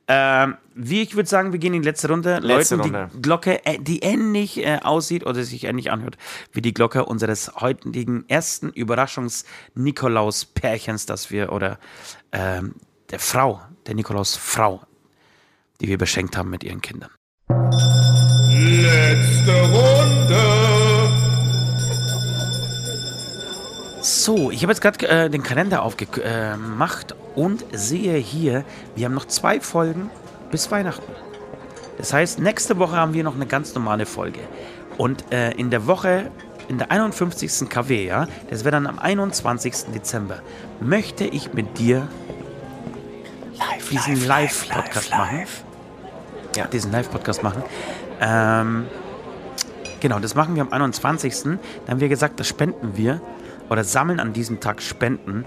Ähm, 0.08 0.56
wie 0.76 1.02
ich 1.02 1.16
würde 1.16 1.28
sagen, 1.28 1.52
wir 1.52 1.58
gehen 1.60 1.74
in 1.74 1.82
die 1.82 1.88
letzte 1.88 2.10
Runde. 2.10 2.38
Letzte 2.40 2.76
Leuten, 2.76 2.96
Runde. 2.96 3.10
die 3.16 3.22
Glocke, 3.22 3.66
äh, 3.66 3.80
die 3.80 4.00
ähnlich 4.00 4.64
äh, 4.64 4.78
aussieht 4.84 5.26
oder 5.26 5.44
sich 5.44 5.64
ähnlich 5.64 5.90
anhört, 5.92 6.18
wie 6.52 6.62
die 6.62 6.76
Glocke 6.76 7.06
unseres 7.06 7.52
heutigen 7.60 8.24
ersten 8.28 8.70
Überraschungs-Nikolaus-Pärchens, 8.70 11.08
das 11.08 11.32
wir, 11.32 11.52
oder 11.52 11.80
ähm, 12.32 12.76
der 13.10 13.18
Frau, 13.20 13.62
der 13.88 13.96
Nikolaus-Frau, 13.96 14.84
die 15.82 15.88
wir 15.88 15.98
beschenkt 15.98 16.38
haben 16.38 16.52
mit 16.52 16.64
ihren 16.64 16.82
Kindern. 16.82 17.10
Letzte 18.50 19.60
Runde. 19.62 20.40
So, 24.02 24.52
ich 24.52 24.62
habe 24.62 24.72
jetzt 24.72 24.82
gerade 24.82 25.08
äh, 25.08 25.32
den 25.32 25.42
Kalender 25.42 25.82
aufgemacht 25.82 27.16
und 27.36 27.66
sehe 27.72 28.18
hier, 28.18 28.64
wir 28.96 29.06
haben 29.06 29.14
noch 29.14 29.26
zwei 29.26 29.60
Folgen 29.60 30.10
bis 30.52 30.72
Weihnachten. 30.72 31.12
Das 31.98 32.14
heißt, 32.14 32.40
nächste 32.40 32.78
Woche 32.78 32.96
haben 32.96 33.14
wir 33.14 33.24
noch 33.24 33.36
eine 33.36 33.46
ganz 33.46 33.74
normale 33.74 34.06
Folge. 34.06 34.40
Und 34.98 35.32
äh, 35.32 35.52
in 35.52 35.70
der 35.70 35.88
Woche, 35.88 36.32
in 36.68 36.78
der 36.78 36.92
51. 36.92 37.70
KW, 37.70 38.06
ja, 38.06 38.28
das 38.50 38.64
wäre 38.64 38.72
dann 38.72 38.88
am 38.88 39.00
21. 39.00 39.94
Dezember, 39.94 40.40
möchte 40.80 41.26
ich 41.26 41.54
mit 41.54 41.78
dir 41.78 42.08
diesen 43.92 44.26
Live-Podcast 44.28 45.12
machen. 45.12 45.46
Ja. 46.56 46.66
Diesen 46.68 46.92
Live-Podcast 46.92 47.44
machen. 47.44 47.64
Ähm, 48.22 48.86
genau, 50.00 50.20
das 50.20 50.36
machen 50.36 50.56
wir 50.56 50.62
am 50.62 50.72
21. 50.72 51.44
Dann 51.44 51.60
haben 51.88 52.00
wir 52.00 52.10
gesagt, 52.10 52.40
das 52.40 52.48
spenden 52.48 52.96
wir 52.96 53.22
oder 53.70 53.84
sammeln 53.84 54.20
an 54.20 54.34
diesem 54.34 54.60
Tag 54.60 54.82
Spenden 54.82 55.46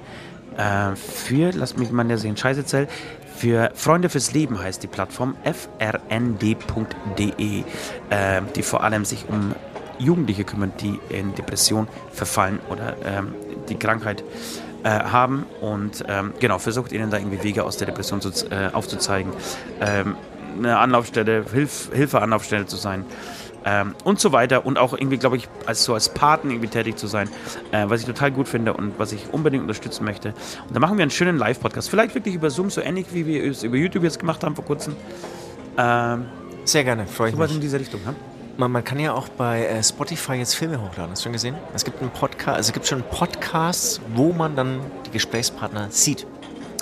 äh, 0.58 0.94
für, 0.96 1.52
lass 1.54 1.76
mich 1.76 1.90
mal 1.90 2.18
sehen, 2.18 2.36
Scheißezell, 2.36 2.88
für 3.36 3.70
Freunde 3.74 4.08
fürs 4.08 4.32
Leben 4.32 4.58
heißt 4.58 4.82
die 4.82 4.88
Plattform, 4.88 5.36
frnd.de, 5.78 6.58
äh, 8.10 8.42
die 8.56 8.62
vor 8.62 8.82
allem 8.82 9.04
sich 9.04 9.26
um 9.28 9.54
Jugendliche 10.00 10.42
kümmern, 10.44 10.72
die 10.80 10.98
in 11.08 11.34
Depression 11.36 11.86
verfallen 12.12 12.58
oder 12.68 12.96
ähm, 13.04 13.34
die 13.68 13.76
Krankheit 13.76 14.24
äh, 14.82 14.88
haben. 14.88 15.46
Und 15.60 16.04
ähm, 16.08 16.32
genau, 16.40 16.58
versucht 16.58 16.90
ihnen 16.92 17.10
da 17.10 17.18
irgendwie 17.18 17.42
Wege 17.42 17.64
aus 17.64 17.76
der 17.76 17.86
Depression 17.86 18.20
zu, 18.20 18.30
äh, 18.50 18.70
aufzuzeigen, 18.72 19.32
ähm, 19.80 20.16
eine 20.56 20.78
Anlaufstelle, 20.78 21.44
Hilf, 21.52 21.90
Hilfeanlaufstelle 21.92 22.66
zu 22.66 22.76
sein 22.76 23.04
ähm, 23.68 23.94
und 24.04 24.18
so 24.18 24.32
weiter 24.32 24.64
und 24.64 24.78
auch 24.78 24.92
irgendwie, 24.94 25.18
glaube 25.18 25.36
ich, 25.36 25.46
als 25.66 25.84
so 25.84 25.92
als 25.92 26.08
Paten 26.08 26.50
irgendwie 26.50 26.68
tätig 26.68 26.96
zu 26.96 27.06
sein, 27.06 27.28
äh, 27.72 27.84
was 27.88 28.00
ich 28.00 28.06
total 28.06 28.30
gut 28.30 28.48
finde 28.48 28.72
und 28.72 28.98
was 28.98 29.12
ich 29.12 29.26
unbedingt 29.32 29.62
unterstützen 29.62 30.04
möchte. 30.04 30.28
Und 30.66 30.74
da 30.74 30.80
machen 30.80 30.96
wir 30.96 31.02
einen 31.02 31.10
schönen 31.10 31.36
Live-Podcast, 31.36 31.90
vielleicht 31.90 32.14
wirklich 32.14 32.34
über 32.34 32.48
Zoom, 32.50 32.70
so 32.70 32.80
ähnlich 32.80 33.06
wie 33.12 33.26
wir 33.26 33.44
es 33.44 33.62
über 33.62 33.76
YouTube 33.76 34.04
jetzt 34.04 34.18
gemacht 34.18 34.42
haben 34.44 34.54
vor 34.54 34.64
kurzem. 34.64 34.96
Ähm, 35.76 36.26
Sehr 36.64 36.84
gerne, 36.84 37.06
freue 37.06 37.28
ich 37.28 37.34
sowas 37.34 37.50
in 37.50 37.56
mich. 37.56 37.64
diese 37.66 37.78
Richtung. 37.80 38.00
Ne? 38.04 38.14
Man, 38.56 38.72
man 38.72 38.82
kann 38.84 38.98
ja 38.98 39.12
auch 39.12 39.28
bei 39.28 39.64
äh, 39.66 39.82
Spotify 39.84 40.34
jetzt 40.34 40.54
Filme 40.54 40.80
hochladen. 40.80 41.10
Hast 41.12 41.20
du 41.20 41.24
schon 41.24 41.32
gesehen? 41.32 41.54
Es 41.74 41.84
gibt 41.84 42.00
einen 42.00 42.10
Podcast, 42.10 42.56
also 42.56 42.68
es 42.70 42.72
gibt 42.72 42.86
schon 42.86 43.02
Podcasts, 43.02 44.00
wo 44.14 44.32
man 44.32 44.56
dann 44.56 44.80
die 45.06 45.10
Gesprächspartner 45.10 45.88
sieht. 45.90 46.26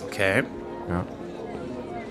Okay. 0.06 0.44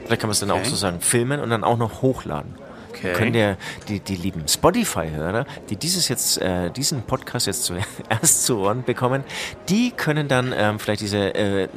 Vielleicht 0.06 0.22
kann 0.22 0.28
man 0.28 0.34
es 0.34 0.40
dann 0.40 0.52
Okay. 0.52 0.62
auch 0.62 0.66
so 0.66 0.76
sagen, 0.76 1.00
filmen 1.00 1.40
und 1.40 1.50
dann 1.50 1.64
auch 1.64 1.78
noch 1.78 2.02
hochladen. 2.04 2.54
Okay. 2.96 3.14
Können 3.14 3.34
der, 3.34 3.58
die, 3.88 4.00
die 4.00 4.16
lieben 4.16 4.48
Spotify-Hörer, 4.48 5.46
die 5.70 5.76
dieses 5.76 6.08
jetzt, 6.08 6.42
äh, 6.42 6.70
diesen 6.72 7.04
Podcast 7.04 7.48
jetzt 7.48 7.64
zuerst 7.64 8.46
zu 8.46 8.60
Ohren 8.60 8.84
bekommen, 8.84 9.24
die 9.70 9.92
können 9.92 10.28
dann 10.28 10.54
ähm, 10.56 10.80
vielleicht 10.80 11.02
diese 11.02 11.36
äh, 11.36 11.64
äh, 11.64 11.68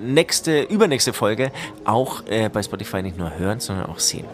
nächste, 0.00 0.62
übernächste 0.62 1.12
Folge 1.12 1.52
auch 1.84 2.26
äh, 2.26 2.48
bei 2.48 2.62
Spotify 2.62 3.02
nicht 3.02 3.18
nur 3.18 3.38
hören, 3.38 3.60
sondern 3.60 3.86
auch 3.86 3.98
sehen. 3.98 4.26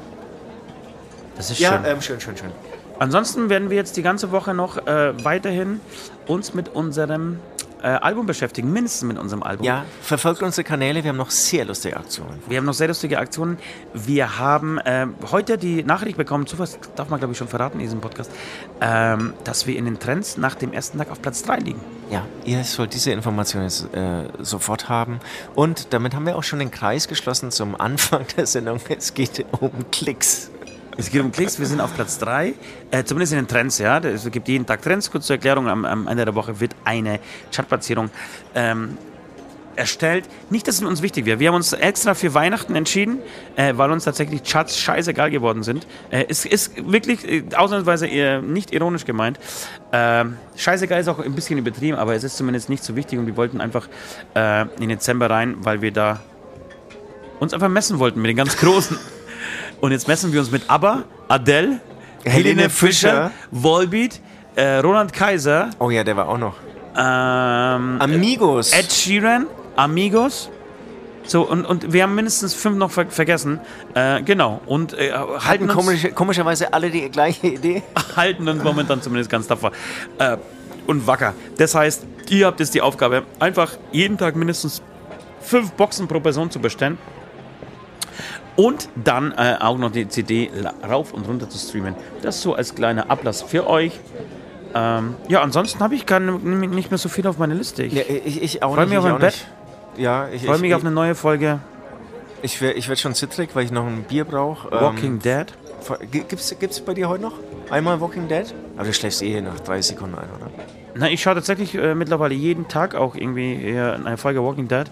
Das 1.37 1.51
ist 1.51 1.59
schön. 1.59 1.85
ähm, 1.85 2.01
schön, 2.01 2.21
schön, 2.21 2.37
schön. 2.37 2.51
Ansonsten 2.99 3.51
werden 3.51 3.71
wir 3.71 3.77
jetzt 3.77 3.97
die 3.97 4.03
ganze 4.03 4.31
Woche 4.31 4.55
noch 4.55 4.87
äh, 4.87 5.25
weiterhin 5.25 5.81
uns 6.27 6.55
mit 6.55 6.69
unserem 6.69 7.41
äh, 7.85 7.89
Album 7.89 8.25
beschäftigen, 8.25 8.73
mindestens 8.73 9.07
mit 9.07 9.19
unserem 9.19 9.43
Album. 9.43 9.67
Ja, 9.67 9.85
verfolgt 10.01 10.43
unsere 10.43 10.65
Kanäle, 10.65 11.05
wir 11.05 11.11
haben 11.11 11.19
noch 11.19 11.31
sehr 11.31 11.67
lustige 11.67 11.97
Aktionen. 11.97 12.43
Wir 12.49 12.57
haben 12.57 12.65
noch 12.65 12.73
sehr 12.73 12.89
lustige 12.89 13.19
Aktionen. 13.19 13.59
Wir 13.93 14.39
haben 14.39 14.81
ähm, 14.87 15.15
heute 15.31 15.59
die 15.59 15.85
Nachricht 15.85 16.17
bekommen, 16.17 16.47
sowas 16.47 16.79
darf 16.97 17.11
man 17.11 17.21
glaube 17.21 17.33
ich 17.33 17.39
schon 17.39 17.49
verraten 17.49 17.79
in 17.79 17.85
diesem 17.85 18.01
Podcast, 18.01 18.31
ähm, 18.81 19.35
dass 19.45 19.67
wir 19.67 19.77
in 19.77 19.85
den 19.85 19.99
Trends 19.99 20.39
nach 20.39 20.55
dem 20.55 20.73
ersten 20.73 20.97
Tag 20.97 21.11
auf 21.11 21.21
Platz 21.21 21.43
3 21.43 21.59
liegen. 21.59 21.81
Ja, 22.11 22.27
ihr 22.45 22.65
sollt 22.65 22.95
diese 22.95 23.13
Information 23.13 23.63
jetzt 23.63 23.95
äh, 23.95 24.29
sofort 24.41 24.89
haben. 24.89 25.21
Und 25.55 25.93
damit 25.93 26.15
haben 26.15 26.25
wir 26.27 26.37
auch 26.37 26.43
schon 26.43 26.61
den 26.61 26.71
Kreis 26.71 27.07
geschlossen 27.07 27.51
zum 27.51 27.79
Anfang 27.79 28.25
der 28.37 28.47
Sendung. 28.47 28.81
Es 28.89 29.13
geht 29.13 29.45
um 29.61 29.71
Klicks. 29.91 30.51
Es 30.97 31.11
geht 31.11 31.21
um 31.21 31.33
Klicks, 31.33 31.59
wir 31.59 31.67
sind 31.67 31.81
auf 31.81 31.95
Platz 31.95 32.19
3, 32.19 32.55
äh, 32.91 33.05
zumindest 33.05 33.33
in 33.33 33.39
den 33.39 33.49
Trends, 33.49 33.79
ja. 33.79 33.99
Es 33.99 34.31
gibt 34.31 34.47
jeden 34.47 34.65
Tag 34.65 34.83
Trends, 34.83 35.11
kurz 35.11 35.27
zur 35.27 35.37
Erklärung, 35.37 35.69
am, 35.69 35.85
am 35.85 36.07
Ende 36.07 36.25
der 36.25 36.35
Woche 36.35 36.61
wird 36.61 36.77
eine 36.85 37.19
Chartplatzierung 37.53 38.11
ähm, 38.55 38.97
erstellt. 39.75 40.29
Nicht, 40.51 40.69
dass 40.69 40.77
es 40.77 40.83
uns 40.83 41.03
wichtig 41.03 41.27
wäre. 41.27 41.41
Wir 41.41 41.49
haben 41.49 41.57
uns 41.57 41.73
extra 41.73 42.15
für 42.15 42.33
Weihnachten 42.35 42.77
entschieden, 42.77 43.19
äh, 43.57 43.73
weil 43.77 43.91
uns 43.91 44.05
tatsächlich 44.05 44.45
Charts 44.45 44.79
scheißegal 44.79 45.33
geworden 45.33 45.65
sind. 45.65 45.87
Äh, 46.11 46.27
es 46.29 46.45
ist 46.45 46.73
wirklich 46.91 47.29
äh, 47.29 47.43
ausnahmsweise 47.57 48.07
eher 48.07 48.41
nicht 48.41 48.73
ironisch 48.73 49.05
gemeint. 49.05 49.41
Ähm, 49.93 50.37
scheißegal 50.57 51.01
ist 51.01 51.09
auch 51.09 51.19
ein 51.19 51.35
bisschen 51.35 51.59
übertrieben, 51.59 51.97
aber 51.97 52.15
es 52.15 52.23
ist 52.23 52.37
zumindest 52.37 52.69
nicht 52.69 52.85
so 52.85 52.95
wichtig 52.95 53.19
und 53.19 53.27
wir 53.27 53.37
wollten 53.37 53.61
einfach 53.61 53.89
äh, 54.35 54.67
in 54.81 54.91
Dezember 54.91 55.29
rein, 55.29 55.57
weil 55.61 55.83
wir 55.83 55.91
da 55.91 56.21
uns 57.41 57.53
einfach 57.53 57.69
messen 57.69 57.99
wollten 57.99 58.23
mit 58.23 58.29
den 58.29 58.37
ganz 58.37 58.57
Großen. 58.57 58.97
Und 59.85 59.93
jetzt 59.93 60.09
messen 60.09 60.33
wir 60.33 60.41
uns 60.41 60.51
mit 60.51 60.63
ABBA, 60.71 61.05
Adele, 61.29 61.79
Helene 62.25 62.71
Fischer, 62.71 63.33
Volbeat, 63.51 64.19
äh, 64.57 64.77
Roland 64.77 65.13
Kaiser, 65.13 65.69
Oh 65.79 65.91
ja, 65.91 66.03
der 66.03 66.17
war 66.17 66.27
auch 66.27 66.39
noch. 66.39 66.55
ähm, 66.97 68.01
Amigos. 68.01 68.73
Ed 68.73 68.91
Sheeran, 68.91 69.47
Amigos. 69.77 70.49
So, 71.25 71.43
und, 71.43 71.67
und 71.67 71.93
wir 71.93 72.03
haben 72.03 72.15
mindestens 72.15 72.55
fünf 72.55 72.79
noch 72.79 72.91
ver 72.91 73.11
vergessen. 73.11 73.61
Äh, 73.93 74.23
genau. 74.23 74.63
Und 74.65 74.95
äh, 74.95 75.13
halten, 75.13 75.67
komisch, 75.69 76.09
komischerweise 76.15 76.73
alle 76.73 76.89
die 76.91 77.11
gleiche 77.11 77.49
Idee. 77.49 77.83
halten 78.17 78.49
uns 78.49 78.65
momentan 78.65 79.03
zumindest 79.03 79.29
ganz 79.29 79.49
tapfer. 79.49 79.71
Äh, 80.17 80.39
und 80.87 81.07
wacker. 81.07 81.35
Das 81.59 81.75
heißt, 81.75 82.07
ihr 82.31 82.47
habt 82.47 82.59
jetzt 82.59 82.73
die 82.73 82.81
Aufgabe, 82.81 83.25
einfach 83.39 83.73
jeden 83.93 84.17
Tag 84.17 84.35
mindestens 84.35 84.81
fünf 85.43 85.73
Boxen 85.73 86.09
pro 86.09 86.21
Person 86.21 86.51
zu 86.51 86.59
bestellen. 86.59 86.97
Und 88.57 88.89
dann 88.95 89.33
äh, 89.33 89.57
auch 89.61 89.79
noch 89.79 89.91
die 89.91 90.07
CD 90.09 90.51
rauf 90.89 91.13
und 91.13 91.27
runter 91.27 91.49
zu 91.49 91.59
streamen. 91.59 91.95
Das 92.23 92.41
so 92.41 92.55
als 92.55 92.75
kleiner 92.75 93.11
Ablass 93.11 93.43
für 93.43 93.67
euch. 93.69 93.99
Ähm, 94.75 95.15
ja, 95.29 95.41
ansonsten 95.43 95.81
habe 95.81 95.95
ich 95.95 96.07
gar 96.07 96.21
n- 96.21 96.61
nicht 96.71 96.91
mehr 96.91 96.99
so 96.99 97.09
viel 97.09 97.27
auf 97.27 97.39
meiner 97.39 97.55
Liste. 97.55 97.83
Ich 97.85 97.93
Ja, 97.95 98.03
ich, 98.09 98.43
ich 98.43 98.63
auch 98.63 98.75
Freu 98.75 98.83
nicht. 98.83 98.91
mich 98.91 98.99
auf 98.99 99.07
ich 99.07 99.13
ein 99.13 99.19
Bett. 99.19 99.47
Ja, 99.97 100.29
ich, 100.33 100.45
freue 100.45 100.57
ich, 100.57 100.63
mich 100.63 100.75
auf 100.75 100.83
eine 100.83 100.91
neue 100.91 101.15
Folge 101.15 101.61
Ich, 102.43 102.61
wär- 102.61 102.77
ich 102.77 102.89
werde 102.89 103.01
schon 103.01 103.15
zittrig, 103.15 103.51
weil 103.55 103.65
ich 103.65 103.71
noch 103.73 103.87
ein 103.87 104.05
Bier 104.09 104.25
brauche. 104.25 104.71
Walking 104.71 105.19
Dead. 105.21 105.47
Ähm, 106.01 106.11
gibt's, 106.11 106.55
gibt's 106.59 106.81
bei 106.81 106.95
dir 106.95 107.09
heute 107.09 107.23
noch? 107.23 107.35
Einmal 107.71 108.01
Walking 108.01 108.27
Dead? 108.29 108.53
Aber 108.77 108.87
du 108.87 108.93
schläfst 108.93 109.23
eh 109.23 109.41
nach 109.41 109.61
drei 109.61 109.81
Sekunden 109.83 110.17
ein, 110.17 110.29
oder? 110.37 110.51
Na, 110.97 111.09
ich 111.11 111.23
schaue 111.23 111.35
tatsächlich 111.35 111.75
äh, 111.75 111.95
mittlerweile 111.95 112.35
jeden 112.35 112.69
Tag 112.69 112.95
auch 112.95 113.15
irgendwie 113.17 113.55
äh, 113.71 113.95
eine 113.95 114.17
Folge 114.17 114.43
Walking 114.45 114.69
Dead. 114.69 114.85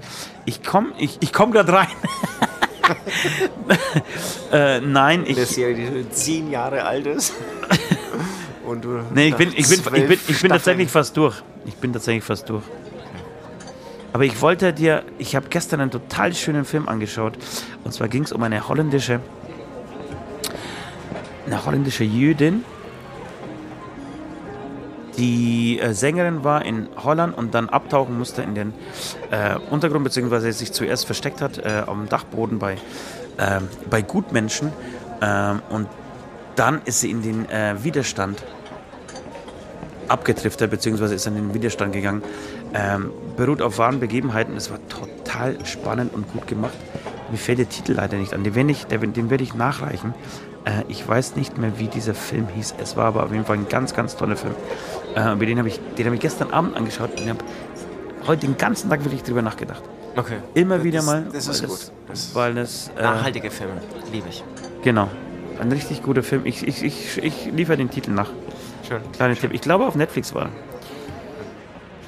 Ich 0.45 0.63
komme 0.65 0.89
ich, 0.99 1.19
ich 1.21 1.33
komm 1.33 1.51
gerade 1.53 1.73
rein. 1.73 1.87
äh, 4.53 4.81
nein, 4.81 5.25
ich, 5.27 5.37
Serie, 5.47 5.75
die 5.75 5.87
schon 5.87 6.11
zehn 6.11 6.51
Jahre 6.51 6.85
alt 6.85 7.07
ist. 7.07 7.35
Und 8.67 8.85
du 8.85 9.01
nee, 9.15 9.29
ich, 9.29 9.37
bin, 9.37 9.53
ich, 9.55 9.69
bin, 9.69 9.81
ich, 9.95 10.07
bin, 10.07 10.19
ich 10.29 10.41
bin 10.41 10.51
tatsächlich 10.51 10.89
fast 10.89 11.17
durch. 11.17 11.43
Ich 11.65 11.75
bin 11.77 11.93
tatsächlich 11.93 12.25
fast 12.25 12.49
durch. 12.49 12.63
Aber 14.13 14.25
ich 14.25 14.41
wollte 14.41 14.73
dir, 14.73 15.05
ich 15.19 15.35
habe 15.35 15.49
gestern 15.49 15.81
einen 15.81 15.91
total 15.91 16.35
schönen 16.35 16.65
Film 16.65 16.89
angeschaut. 16.89 17.39
Und 17.85 17.93
zwar 17.93 18.09
ging 18.09 18.25
es 18.25 18.33
um 18.33 18.43
eine 18.43 18.69
holländische, 18.69 19.21
eine 21.47 21.65
holländische 21.65 22.05
Jüdin, 22.05 22.65
die 25.19 25.79
äh, 25.79 25.93
Sängerin 25.95 26.45
war 26.45 26.65
in 26.65 26.89
Holland 26.97 27.37
und 27.37 27.55
dann 27.55 27.69
abtauchen 27.69 28.17
musste 28.17 28.43
in 28.43 28.55
den 28.55 28.75
äh, 29.31 29.57
Untergrund, 29.71 30.05
beziehungsweise 30.05 30.53
sich 30.53 30.73
zuerst 30.73 31.07
versteckt 31.07 31.41
hat 31.41 31.59
äh, 31.59 31.83
am 31.87 32.09
Dachboden 32.09 32.59
bei, 32.59 32.77
ähm, 33.39 33.69
bei 33.91 34.03
Gutmenschen. 34.03 34.73
Ähm, 35.21 35.63
und 35.71 35.89
dann 36.57 36.83
ist 36.85 37.01
sie 37.01 37.11
in 37.11 37.23
den 37.23 37.49
äh, 37.49 37.75
Widerstand 37.83 38.43
abgetriftet, 40.09 40.71
beziehungsweise 40.71 41.15
ist 41.15 41.27
in 41.27 41.35
den 41.35 41.55
Widerstand 41.55 41.93
gegangen. 41.93 42.23
Ähm, 42.75 43.11
beruht 43.37 43.63
auf 43.63 43.79
wahren 43.79 44.01
Begebenheiten. 44.01 44.57
Es 44.57 44.71
war 44.71 44.79
total 44.89 45.65
spannend 45.65 46.15
und 46.15 46.31
gut 46.33 46.47
gemacht. 46.47 46.75
Mir 47.33 47.39
fällt 47.39 47.59
der 47.59 47.69
Titel 47.69 47.93
leider 47.95 48.19
nicht 48.19 48.35
an. 48.35 48.45
Den 48.45 48.55
werde 48.55 48.71
ich, 48.71 48.85
den, 48.87 49.31
werde 49.31 49.43
ich 49.43 49.55
nachreichen. 49.55 50.15
Äh, 50.67 50.83
ich 50.89 51.09
weiß 51.09 51.35
nicht 51.35 51.57
mehr, 51.59 51.73
wie 51.79 51.89
dieser 51.89 52.13
Film 52.15 52.47
hieß. 52.55 52.75
Es 52.81 52.95
war 52.97 53.07
aber 53.07 53.25
auf 53.25 53.33
jeden 53.33 53.47
Fall 53.47 53.57
ein 53.57 53.69
ganz, 53.69 53.95
ganz 53.95 54.17
toller 54.17 54.37
Film. 54.37 54.55
Äh, 55.15 55.35
den 55.47 55.59
habe 55.59 55.69
ich, 55.69 55.81
den 55.97 56.05
habe 56.05 56.15
ich 56.15 56.21
gestern 56.21 56.51
Abend 56.53 56.77
angeschaut 56.77 57.19
und 57.19 57.29
habe 57.29 57.39
heute 58.27 58.47
den 58.47 58.57
ganzen 58.59 58.91
Tag 58.91 59.03
wirklich 59.05 59.23
drüber 59.23 59.41
nachgedacht. 59.43 59.83
Okay. 60.15 60.37
Immer 60.53 60.77
Das- 60.77 60.85
wieder 60.85 61.03
mal. 61.03 61.27
Das 61.33 61.49
ist 61.49 61.67
gut. 61.67 61.91
Das 62.07 62.35
Weil 62.35 62.59
es. 62.59 62.91
Äh, 62.99 63.03
nachhaltige 63.03 63.51
Filme. 63.51 63.81
Liebe 64.13 64.29
ich. 64.29 64.45
Genau. 64.85 65.09
Ein 65.59 65.73
richtig 65.73 66.03
guter 66.03 66.23
Film. 66.23 66.43
Ich, 66.45 66.67
ich, 66.69 66.83
ich, 66.85 67.17
ich 67.23 67.47
liefere 67.47 67.79
den 67.79 67.89
Titel 67.89 68.11
nach. 68.11 68.29
Schön. 68.87 69.01
Kleiner 69.13 69.37
Tipp. 69.37 69.53
Ich 69.55 69.63
glaube, 69.63 69.87
auf 69.87 69.95
Netflix 69.95 70.35
war. 70.35 70.51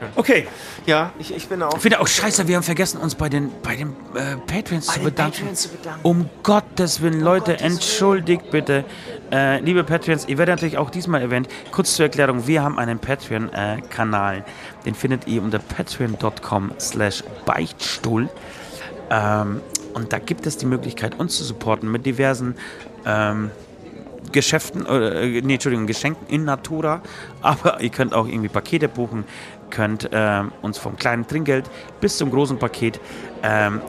Er. 0.04 0.10
Okay. 0.16 0.46
Ja, 0.86 1.12
ich, 1.18 1.34
ich 1.34 1.48
bin 1.48 1.62
auch. 1.62 1.74
Ich 1.74 1.82
finde 1.82 2.00
auch 2.00 2.06
scheiße, 2.06 2.46
wir 2.48 2.56
haben 2.56 2.62
vergessen, 2.62 2.98
uns 2.98 3.14
bei 3.14 3.28
den, 3.28 3.50
bei 3.62 3.76
den 3.76 3.88
äh, 4.14 4.36
Patreons 4.46 4.86
zu 4.86 4.94
den 4.94 5.04
bedanken. 5.04 5.38
Patreons 5.38 5.62
zu 5.62 5.68
bedanken. 5.70 6.00
Um 6.02 6.30
Gottes 6.42 7.00
Willen, 7.02 7.20
Leute, 7.20 7.52
Gottes 7.52 7.60
Willen. 7.62 7.72
entschuldigt 7.72 8.50
bitte. 8.50 8.84
Äh, 9.32 9.60
liebe 9.60 9.84
Patreons, 9.84 10.28
ihr 10.28 10.38
werdet 10.38 10.56
natürlich 10.56 10.78
auch 10.78 10.90
diesmal 10.90 11.20
erwähnt. 11.22 11.48
Kurz 11.72 11.96
zur 11.96 12.06
Erklärung, 12.06 12.46
wir 12.46 12.62
haben 12.62 12.78
einen 12.78 12.98
Patreon-Kanal. 12.98 14.44
Den 14.84 14.94
findet 14.94 15.26
ihr 15.26 15.42
unter 15.42 15.58
patreon.com 15.58 16.72
slash 16.78 17.24
Beichtstuhl. 17.44 18.28
Ähm, 19.10 19.60
und 19.94 20.12
da 20.12 20.18
gibt 20.18 20.46
es 20.46 20.56
die 20.56 20.66
Möglichkeit, 20.66 21.18
uns 21.18 21.36
zu 21.36 21.44
supporten 21.44 21.90
mit 21.90 22.04
diversen 22.04 22.56
ähm, 23.06 23.50
Geschäften, 24.32 24.86
äh, 24.86 25.40
nee, 25.42 25.54
Entschuldigung, 25.54 25.86
Geschenken 25.86 26.26
in 26.28 26.44
Natura, 26.44 27.02
aber 27.42 27.80
ihr 27.80 27.90
könnt 27.90 28.14
auch 28.14 28.26
irgendwie 28.26 28.48
Pakete 28.48 28.88
buchen, 28.88 29.24
könnt 29.74 30.08
ähm, 30.12 30.52
uns 30.62 30.78
vom 30.78 30.96
kleinen 30.96 31.26
Trinkgeld 31.26 31.68
bis 32.00 32.16
zum 32.16 32.30
großen 32.30 32.58
Paket 32.58 33.00
ähm, 33.42 33.80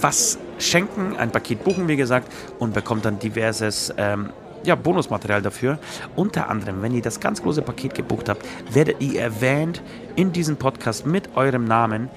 was 0.00 0.38
schenken, 0.58 1.16
ein 1.16 1.30
Paket 1.30 1.64
buchen, 1.64 1.88
wie 1.88 1.96
gesagt, 1.96 2.32
und 2.58 2.74
bekommt 2.74 3.04
dann 3.04 3.18
diverses 3.18 3.92
ähm, 3.96 4.30
ja, 4.64 4.74
Bonusmaterial 4.74 5.42
dafür. 5.42 5.78
Unter 6.16 6.50
anderem, 6.50 6.82
wenn 6.82 6.92
ihr 6.92 7.02
das 7.02 7.20
ganz 7.20 7.42
große 7.42 7.62
Paket 7.62 7.94
gebucht 7.94 8.28
habt, 8.28 8.44
werdet 8.72 9.00
ihr 9.00 9.20
erwähnt 9.20 9.82
in 10.16 10.32
diesem 10.32 10.56
Podcast 10.56 11.06
mit 11.06 11.36
eurem 11.36 11.64
Namen. 11.64 12.10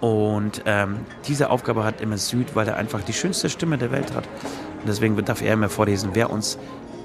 Und 0.00 0.62
ähm, 0.66 0.98
diese 1.26 1.48
Aufgabe 1.50 1.84
hat 1.84 2.00
immer 2.00 2.18
Süd, 2.18 2.54
weil 2.54 2.68
er 2.68 2.76
einfach 2.76 3.02
die 3.02 3.14
schönste 3.14 3.48
Stimme 3.48 3.78
der 3.78 3.90
Welt 3.90 4.14
hat. 4.14 4.26
Und 4.80 4.88
deswegen 4.88 5.16
darf 5.24 5.40
er 5.40 5.54
immer 5.54 5.70
vorlesen, 5.70 6.10
wer 6.12 6.30
uns, 6.30 6.58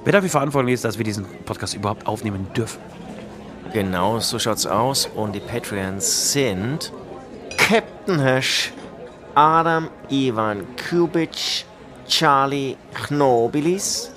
wer 0.04 0.12
dafür 0.12 0.30
verantwortlich 0.30 0.74
ist, 0.74 0.86
dass 0.86 0.98
wir 0.98 1.06
diesen 1.06 1.26
Podcast 1.46 1.74
überhaupt 1.74 2.06
aufnehmen 2.06 2.48
dürfen. 2.56 2.80
Genau, 3.74 4.20
so 4.20 4.38
schaut's 4.38 4.66
aus. 4.66 5.10
Und 5.16 5.34
die 5.34 5.40
Patreons 5.40 6.34
sind 6.34 6.92
Captain 7.58 8.22
Hirsch, 8.22 8.74
Adam 9.34 9.90
Ivan 10.10 10.66
Kubic, 10.76 11.66
Charlie 12.08 12.76
Knobilis, 12.94 14.12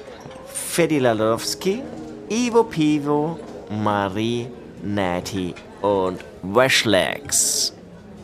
Fedi 0.47 0.98
Lalowski, 0.98 1.82
Ivo 2.28 2.64
Pivo, 2.64 3.39
Marie 3.70 4.48
Natty 4.82 5.55
und 5.82 6.18
Washlegs. 6.43 7.72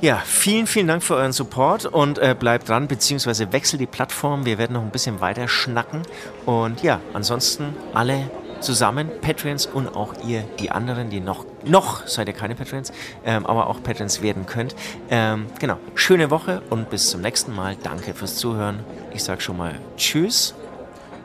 Ja, 0.01 0.23
vielen, 0.25 0.67
vielen 0.67 0.89
Dank 0.89 1.03
für 1.03 1.15
euren 1.15 1.33
Support 1.33 1.85
und 1.85 2.19
äh, 2.19 2.35
bleibt 2.37 2.71
dran, 2.71 2.89
beziehungsweise 2.89 3.53
wechselt 3.53 3.83
die 3.83 3.87
Plattform. 3.87 4.47
Wir 4.47 4.57
werden 4.57 4.73
noch 4.73 4.83
ein 4.83 4.91
bisschen 4.91 5.21
weiter 5.21 5.47
schnacken. 5.47 6.03
Und 6.47 6.83
ja, 6.83 7.01
ansonsten 7.13 7.75
alle 7.93 8.31
zusammen, 8.61 9.11
Patreons 9.21 9.67
und 9.67 9.89
auch 9.89 10.15
ihr, 10.27 10.43
die 10.59 10.71
anderen, 10.71 11.11
die 11.11 11.21
noch, 11.21 11.45
noch 11.65 12.07
seid 12.07 12.29
ihr 12.29 12.35
keine 12.35 12.55
Patreons, 12.55 12.93
ähm, 13.25 13.47
aber 13.47 13.69
auch 13.69 13.83
Patreons 13.83 14.23
werden 14.23 14.47
könnt. 14.47 14.75
Ähm, 15.11 15.47
genau, 15.59 15.79
schöne 15.95 16.31
Woche 16.31 16.63
und 16.71 16.91
bis 16.91 17.11
zum 17.11 17.21
nächsten 17.21 17.55
Mal. 17.55 17.77
Danke 17.83 18.15
fürs 18.15 18.37
Zuhören. 18.37 18.81
Ich 19.13 19.25
sag 19.25 19.43
schon 19.43 19.57
mal 19.57 19.75
Tschüss. 19.97 20.55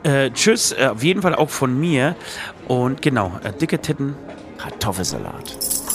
Äh, 0.02 0.30
tschüss, 0.30 0.72
äh, 0.72 0.86
auf 0.86 1.02
jeden 1.02 1.22
Fall 1.22 1.34
auch 1.34 1.50
von 1.50 1.78
mir. 1.78 2.14
Und 2.68 3.02
genau, 3.02 3.32
äh, 3.42 3.52
dicke 3.52 3.80
Titten. 3.80 4.14
Kartoffelsalat. 4.58 5.85